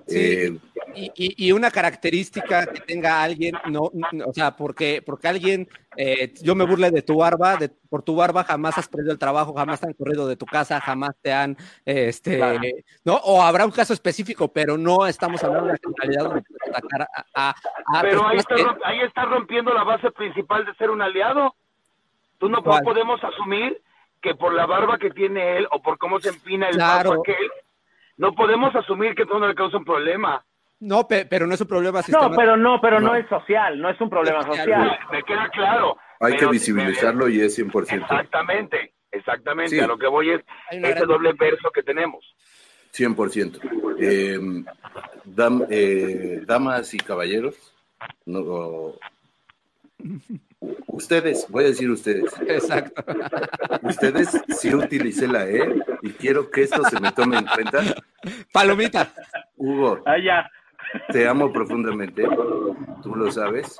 Sí. 0.07 0.17
Eh, 0.17 0.59
Y, 0.95 1.11
y- 1.15 1.47
y 1.47 1.51
una 1.51 1.69
característica 1.69 2.65
que 2.65 2.79
tenga 2.81 3.21
alguien, 3.21 3.53
no, 3.69 3.91
no, 3.93 4.25
o 4.25 4.33
sea, 4.33 4.55
porque, 4.55 5.03
porque 5.05 5.27
alguien, 5.27 5.69
eh, 5.95 6.33
yo 6.41 6.55
me 6.55 6.65
burle 6.65 6.89
de 6.89 7.03
tu 7.03 7.17
barba, 7.17 7.57
de, 7.57 7.69
por 7.69 8.01
tu 8.01 8.15
barba 8.15 8.43
jamás 8.43 8.75
has 8.79 8.87
perdido 8.87 9.11
el 9.11 9.19
trabajo, 9.19 9.53
jamás 9.53 9.79
te 9.79 9.85
han 9.85 9.93
corrido 9.93 10.27
de 10.27 10.35
tu 10.35 10.47
casa, 10.47 10.81
jamás 10.81 11.11
te 11.21 11.31
han, 11.31 11.51
eh, 11.85 12.07
este, 12.07 12.37
Claro. 12.37 12.59
¿no? 13.05 13.15
O 13.17 13.43
habrá 13.43 13.65
un 13.65 13.71
caso 13.71 13.93
específico, 13.93 14.47
pero 14.51 14.79
no 14.79 15.05
estamos 15.05 15.43
hablando 15.43 15.67
de 15.67 15.73
la 15.73 15.79
generalidad 15.79 16.23
donde 16.23 16.41
puedes 16.41 16.75
atacar 16.75 17.01
a, 17.03 17.25
a- 17.35 17.55
a 17.97 18.01
Pero 18.01 18.27
ahí 18.27 18.37
está, 18.37 18.55
que- 18.55 18.65
ahí 18.85 18.99
está 19.01 19.25
rompiendo 19.25 19.71
la 19.75 19.83
base 19.83 20.09
principal 20.09 20.65
de 20.65 20.73
ser 20.73 20.89
un 20.89 21.03
aliado. 21.03 21.53
Tú 22.39 22.49
no, 22.49 22.63
¿Cuál? 22.63 22.83
podemos 22.83 23.23
asumir 23.23 23.79
que 24.23 24.33
por 24.33 24.53
la 24.55 24.65
barba 24.65 24.97
que 24.97 25.11
tiene 25.11 25.57
él 25.57 25.67
o 25.71 25.81
por 25.83 25.99
cómo 25.99 26.19
se 26.19 26.29
empina 26.29 26.67
el 26.67 26.75
Claro. 26.77 27.21
aquel, 27.21 27.35
no 28.19 28.33
podemos 28.33 28.75
asumir 28.75 29.15
que 29.15 29.23
eso 29.23 29.39
no 29.39 29.47
le 29.47 29.55
causa 29.55 29.77
un 29.77 29.85
problema. 29.85 30.45
No, 30.81 31.07
pe- 31.07 31.25
pero 31.25 31.47
no 31.47 31.53
es 31.55 31.61
un 31.61 31.67
problema 31.67 31.99
No, 31.99 32.03
sistemático. 32.03 32.35
pero 32.39 32.55
no, 32.55 32.79
pero 32.79 32.99
no, 33.01 33.07
No. 33.07 33.15
es 33.15 33.27
social, 33.27 33.81
no 33.81 33.89
es 33.89 33.99
un 33.99 34.09
problema 34.09 34.43
social. 34.43 34.65
social. 34.65 34.99
Me 35.11 35.23
queda 35.23 35.49
claro. 35.49 35.97
hay 36.21 36.35
que 36.37 36.45
visibilizarlo 36.47 37.27
y 37.29 37.41
es 37.41 37.57
100%. 37.57 38.01
Exactamente, 38.03 38.93
exactamente. 39.11 39.71
Sí. 39.75 39.79
A 39.81 39.87
lo 39.87 39.97
que 39.97 40.07
voy 40.07 40.29
es 40.31 40.41
ese 40.71 41.05
doble 41.05 41.33
verso 41.33 41.69
que 41.71 41.81
tenemos. 41.83 42.23
100%. 42.91 43.59
Eh, 43.99 44.37
dam- 45.25 45.65
eh, 45.69 46.41
damas 46.45 46.93
y 46.93 46.97
caballeros, 46.97 47.55
no, 48.25 48.93
ustedes, 50.87 51.45
voy 51.49 51.63
a 51.65 51.67
decir 51.67 51.89
ustedes, 51.89 52.31
Exacto. 52.47 53.03
ustedes 53.83 54.29
sí 54.59 54.73
utilicé 54.73 55.27
la 55.27 55.47
E 55.47 55.73
y 56.01 56.09
quiero 56.11 56.49
que 56.49 56.63
esto 56.63 56.83
se 56.85 56.99
me 56.99 57.11
tome 57.11 57.37
en 57.37 57.45
cuenta. 57.45 57.81
Palomita. 58.51 59.11
Hugo, 59.55 60.01
Ah, 60.05 60.17
ya. 60.17 60.49
te 61.11 61.27
amo 61.27 61.51
profundamente, 61.53 62.23
tú 63.03 63.15
lo 63.15 63.31
sabes. 63.31 63.77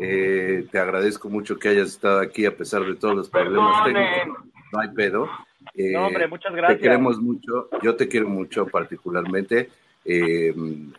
Eh, 0.00 0.66
te 0.70 0.78
agradezco 0.78 1.28
mucho 1.28 1.58
que 1.58 1.70
hayas 1.70 1.88
estado 1.88 2.20
aquí 2.20 2.46
a 2.46 2.56
pesar 2.56 2.82
de 2.84 2.94
todos 2.94 3.16
los 3.16 3.28
problemas 3.30 3.84
técnicos. 3.84 4.44
No 4.72 4.80
hay 4.80 4.88
pedo. 4.90 5.28
Eh, 5.74 5.92
No, 5.92 6.06
hombre, 6.06 6.28
muchas 6.28 6.52
Te 6.52 6.56
gracias. 6.56 6.80
queremos 6.80 7.20
mucho, 7.20 7.68
yo 7.82 7.96
te 7.96 8.06
quiero 8.08 8.28
mucho 8.28 8.66
particularmente. 8.66 9.70
Eh, 10.04 10.52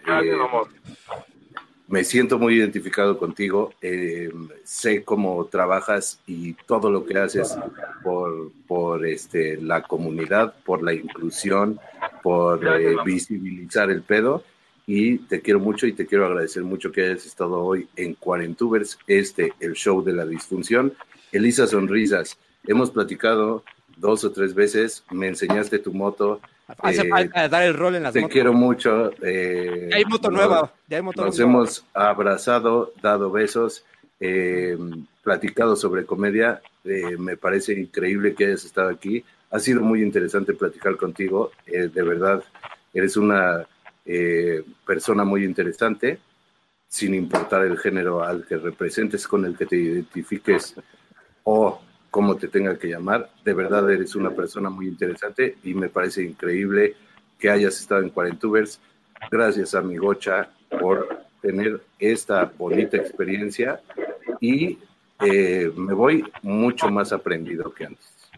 Gracias, 0.06 0.36
eh, 0.36 0.42
amor. 0.42 0.68
Me 1.90 2.04
siento 2.04 2.38
muy 2.38 2.56
identificado 2.56 3.18
contigo. 3.18 3.74
eh, 3.82 4.32
sé 4.64 5.04
cómo 5.04 5.46
trabajas 5.46 6.20
y 6.28 6.54
todo 6.54 6.92
lo 6.92 7.06
que 7.06 7.18
haces 7.18 7.58
por, 8.04 8.52
por 8.68 9.06
este, 9.06 9.58
la 9.58 9.82
comunidad, 9.82 10.54
por 10.64 10.84
la 10.84 10.94
inclusión, 10.94 11.80
por 12.22 12.66
eh, 12.66 12.96
visibilizar 13.04 13.90
el 13.90 14.04
pedo. 14.04 14.44
y 14.92 15.20
te 15.20 15.42
quiero 15.42 15.60
mucho 15.60 15.86
y 15.86 15.94
te 15.94 16.08
quiero 16.08 16.26
agradecer 16.26 16.64
mucho 16.64 16.92
que 16.92 17.04
hayas 17.04 17.26
estado 17.28 17.60
hoy 17.64 17.88
en 17.96 18.16
Cuarentubers, 18.16 18.98
este, 19.06 19.54
el 19.60 19.74
show 19.74 20.04
de 20.04 20.14
la 20.14 20.26
disfunción. 20.26 20.94
Elisa 21.32 21.68
Sonrisas, 21.68 22.40
hemos 22.66 22.90
platicado 22.90 23.64
dos 23.98 24.24
o 24.24 24.32
tres 24.32 24.56
veces, 24.56 25.04
me 25.12 25.28
enseñaste 25.28 25.78
tu 25.78 25.94
moto. 25.94 26.42
Hace 26.78 27.02
eh, 27.02 27.10
falta 27.10 27.50
dar 27.50 27.64
el 27.64 27.74
rol 27.74 27.96
en 27.96 28.04
las 28.04 28.14
te 28.14 28.22
motos. 28.22 28.34
quiero 28.34 28.54
mucho. 28.54 29.12
eh, 29.24 29.90
hay 29.94 30.06
moto 30.06 30.30
nos- 30.30 30.40
nueva. 30.40 30.74
Ya 30.88 30.98
hay 30.98 31.04
moto 31.04 31.26
Nos 31.26 31.38
nueva. 31.38 31.52
hemos 31.52 31.86
abrazado, 31.94 32.94
dado 33.02 33.32
besos, 33.32 33.84
eh, 34.20 34.78
platicado 35.24 35.76
sobre 35.76 36.06
comedia. 36.06 36.62
eh, 36.86 37.18
me 37.18 37.36
parece 37.38 37.74
increíble 37.74 38.34
que 38.36 38.46
hayas 38.46 38.64
estado 38.66 38.90
aquí. 38.90 39.24
Ha 39.52 39.60
sido 39.60 39.82
muy 39.82 40.02
interesante 40.02 40.54
platicar 40.54 40.96
contigo. 40.96 41.52
de 41.66 42.04
verdad, 42.04 42.44
eres 42.94 43.18
una 43.18 43.66
persona 44.86 45.24
muy 45.24 45.44
interesante, 45.44 46.20
sin 46.88 47.14
importar 47.14 47.64
el 47.66 47.78
género 47.78 48.24
al 48.24 48.46
que 48.48 48.58
representes, 48.58 49.28
con 49.28 49.46
el 49.46 49.56
que 49.58 49.66
te 49.68 49.76
identifiques 49.76 50.74
o 51.44 51.80
como 52.10 52.36
te 52.36 52.48
tenga 52.48 52.78
que 52.78 52.88
llamar. 52.88 53.30
De 53.44 53.54
verdad, 53.54 53.90
eres 53.90 54.16
una 54.16 54.32
persona 54.32 54.70
muy 54.70 54.88
interesante 54.88 55.58
y 55.64 55.74
me 55.74 55.90
parece 55.90 56.24
increíble 56.24 56.96
que 57.38 57.50
hayas 57.50 57.80
estado 57.80 58.02
en 58.02 58.10
Cuarentubers. 58.10 58.82
Gracias 59.32 59.76
a 59.76 59.82
mi 59.82 59.98
Gocha 59.98 60.50
por 60.80 61.24
tener 61.42 61.82
esta 62.00 62.52
bonita 62.58 62.98
experiencia 62.98 63.82
y 64.40 64.78
eh, 65.22 65.72
me 65.76 65.94
voy 65.94 66.24
mucho 66.42 66.90
más 66.90 67.12
aprendido 67.12 67.74
que 67.74 67.86
antes. 67.86 68.32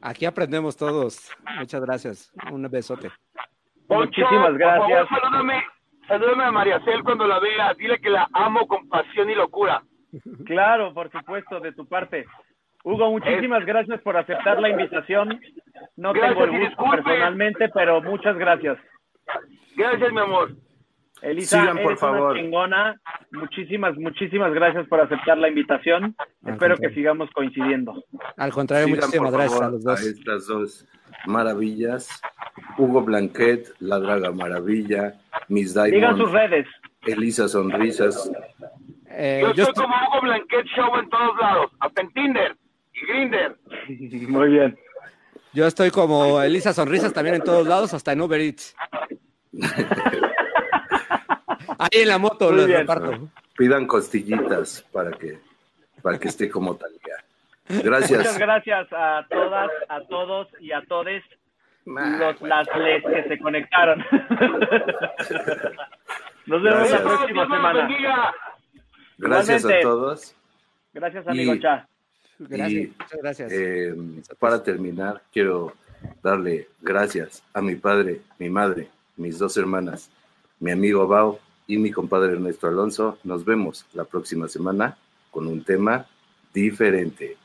Aquí 0.00 0.26
aprendemos 0.26 0.76
todos. 0.76 1.30
Muchas 1.58 1.80
gracias. 1.80 2.32
Un 2.52 2.68
besote. 2.70 3.10
Muchísimas 3.88 4.50
por 4.50 4.58
gracias. 4.58 5.08
favor, 5.08 5.08
salúdame, 5.08 5.64
salúdame 6.06 6.44
a 6.44 6.52
María 6.52 6.80
Cel 6.84 7.02
cuando 7.02 7.26
la 7.26 7.40
vea. 7.40 7.72
Dile 7.74 7.98
que 7.98 8.10
la 8.10 8.28
amo 8.32 8.66
con 8.66 8.88
pasión 8.88 9.30
y 9.30 9.34
locura. 9.34 9.82
Claro, 10.44 10.92
por 10.92 11.10
supuesto, 11.10 11.58
de 11.60 11.72
tu 11.72 11.86
parte. 11.86 12.26
Hugo, 12.84 13.10
muchísimas 13.10 13.64
gracias 13.64 14.00
por 14.02 14.16
aceptar 14.16 14.60
la 14.60 14.68
invitación. 14.68 15.40
No 15.96 16.12
Gracias 16.12 16.38
tengo 16.38 16.44
el 16.54 16.60
gusto 16.68 16.84
personalmente, 16.90 17.68
pero 17.70 18.02
muchas 18.02 18.36
gracias. 18.36 18.78
Gracias, 19.76 20.12
mi 20.12 20.20
amor. 20.20 20.50
Elisa, 21.22 21.60
Sigan, 21.60 21.76
por 21.78 21.92
eres 21.92 22.02
una 22.02 22.12
favor. 22.12 22.36
chingona. 22.36 23.00
Muchísimas, 23.32 23.96
muchísimas 23.96 24.52
gracias 24.52 24.86
por 24.88 25.00
aceptar 25.00 25.38
la 25.38 25.48
invitación. 25.48 26.14
Al 26.44 26.52
Espero 26.52 26.76
que 26.76 26.90
sigamos 26.90 27.30
coincidiendo. 27.30 28.04
Al 28.36 28.52
contrario, 28.52 28.86
Sigan, 28.86 29.00
muchísimas 29.00 29.32
gracias 29.32 29.52
a 29.54 29.58
favor, 29.60 29.72
los 29.72 29.84
dos. 29.84 30.00
a 30.00 30.10
estas 30.10 30.46
dos 30.46 30.86
maravillas. 31.26 32.20
Hugo 32.76 33.00
Blanquet, 33.02 33.66
La 33.80 33.98
Draga 33.98 34.30
Maravilla, 34.32 35.14
Miss 35.48 35.72
Digan 35.72 35.90
Diamond, 35.90 36.18
sus 36.18 36.30
redes. 36.32 36.66
Elisa 37.06 37.48
Sonrisas. 37.48 38.30
Eh, 39.08 39.40
Yo, 39.42 39.48
yo 39.54 39.64
soy 39.64 39.72
estoy- 39.72 39.84
como 39.84 39.94
Hugo 39.96 40.20
Blanquet 40.22 40.66
Show 40.76 40.96
en 40.98 41.08
todos 41.08 41.36
lados, 41.40 41.70
hasta 41.80 42.02
en 42.02 42.12
Tinder 42.12 42.56
Grinder. 43.06 43.56
Muy 44.28 44.48
bien. 44.50 44.78
Yo 45.52 45.66
estoy 45.66 45.90
como 45.90 46.42
Elisa 46.42 46.72
Sonrisas 46.72 47.12
también 47.12 47.36
en 47.36 47.42
todos 47.42 47.66
lados, 47.66 47.94
hasta 47.94 48.12
en 48.12 48.20
Uber 48.20 48.40
Eats. 48.40 48.74
Ahí 51.78 52.02
en 52.02 52.08
la 52.08 52.18
moto 52.18 52.50
Muy 52.50 52.64
bien. 52.66 52.80
reparto. 52.80 53.28
Pidan 53.56 53.86
costillitas 53.86 54.84
para 54.92 55.12
que, 55.12 55.38
para 56.02 56.18
que 56.18 56.28
esté 56.28 56.50
como 56.50 56.74
Talía. 56.76 56.98
Muchas 57.68 57.84
Gracias. 57.84 58.38
gracias 58.38 58.88
a 58.92 59.24
todas, 59.30 59.70
a 59.88 60.00
todos 60.02 60.48
y 60.60 60.72
a 60.72 60.82
todes 60.82 61.22
los 61.86 62.40
las 62.42 62.66
les 62.78 63.02
que 63.04 63.28
se 63.28 63.38
conectaron. 63.38 64.04
Nos 66.46 66.62
vemos 66.62 66.78
Gracias. 66.88 67.02
la 67.04 67.08
próxima 67.08 67.42
semana. 67.46 67.88
Gracias 69.18 69.64
a 69.64 69.80
todos. 69.80 70.36
Gracias, 70.92 71.24
Y- 71.26 71.30
amigo 71.30 71.56
Cha. 71.56 71.88
Gracias, 72.38 72.72
Y, 72.72 72.86
muchas 72.98 73.18
gracias. 73.20 73.52
Eh, 73.52 73.94
para 74.38 74.62
terminar, 74.62 75.22
quiero 75.32 75.74
darle 76.22 76.68
gracias 76.80 77.42
a 77.52 77.60
mi 77.62 77.76
padre, 77.76 78.20
mi 78.38 78.50
madre, 78.50 78.88
mis 79.16 79.38
dos 79.38 79.56
hermanas, 79.56 80.10
mi 80.60 80.70
amigo 80.70 81.06
Bao 81.06 81.38
y 81.66 81.78
mi 81.78 81.90
compadre 81.90 82.32
Ernesto 82.32 82.66
Alonso. 82.66 83.18
Nos 83.24 83.44
vemos 83.44 83.86
la 83.92 84.04
próxima 84.04 84.48
semana 84.48 84.96
con 85.30 85.46
un 85.46 85.64
tema 85.64 86.06
diferente. 86.52 87.36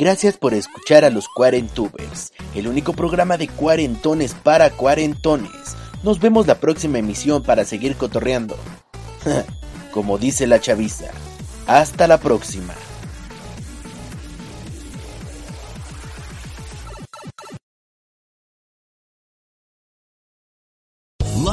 Gracias 0.00 0.36
por 0.36 0.54
escuchar 0.54 1.04
a 1.04 1.10
los 1.10 1.26
Cuarentubers, 1.28 2.32
el 2.54 2.68
único 2.68 2.92
programa 2.92 3.36
de 3.36 3.48
cuarentones 3.48 4.32
para 4.32 4.70
cuarentones. 4.70 5.76
Nos 6.04 6.20
vemos 6.20 6.46
la 6.46 6.60
próxima 6.60 6.98
emisión 6.98 7.42
para 7.42 7.64
seguir 7.64 7.96
cotorreando. 7.96 8.56
Como 9.90 10.16
dice 10.16 10.46
la 10.46 10.60
chaviza. 10.60 11.10
Hasta 11.66 12.06
la 12.06 12.18
próxima. 12.18 12.74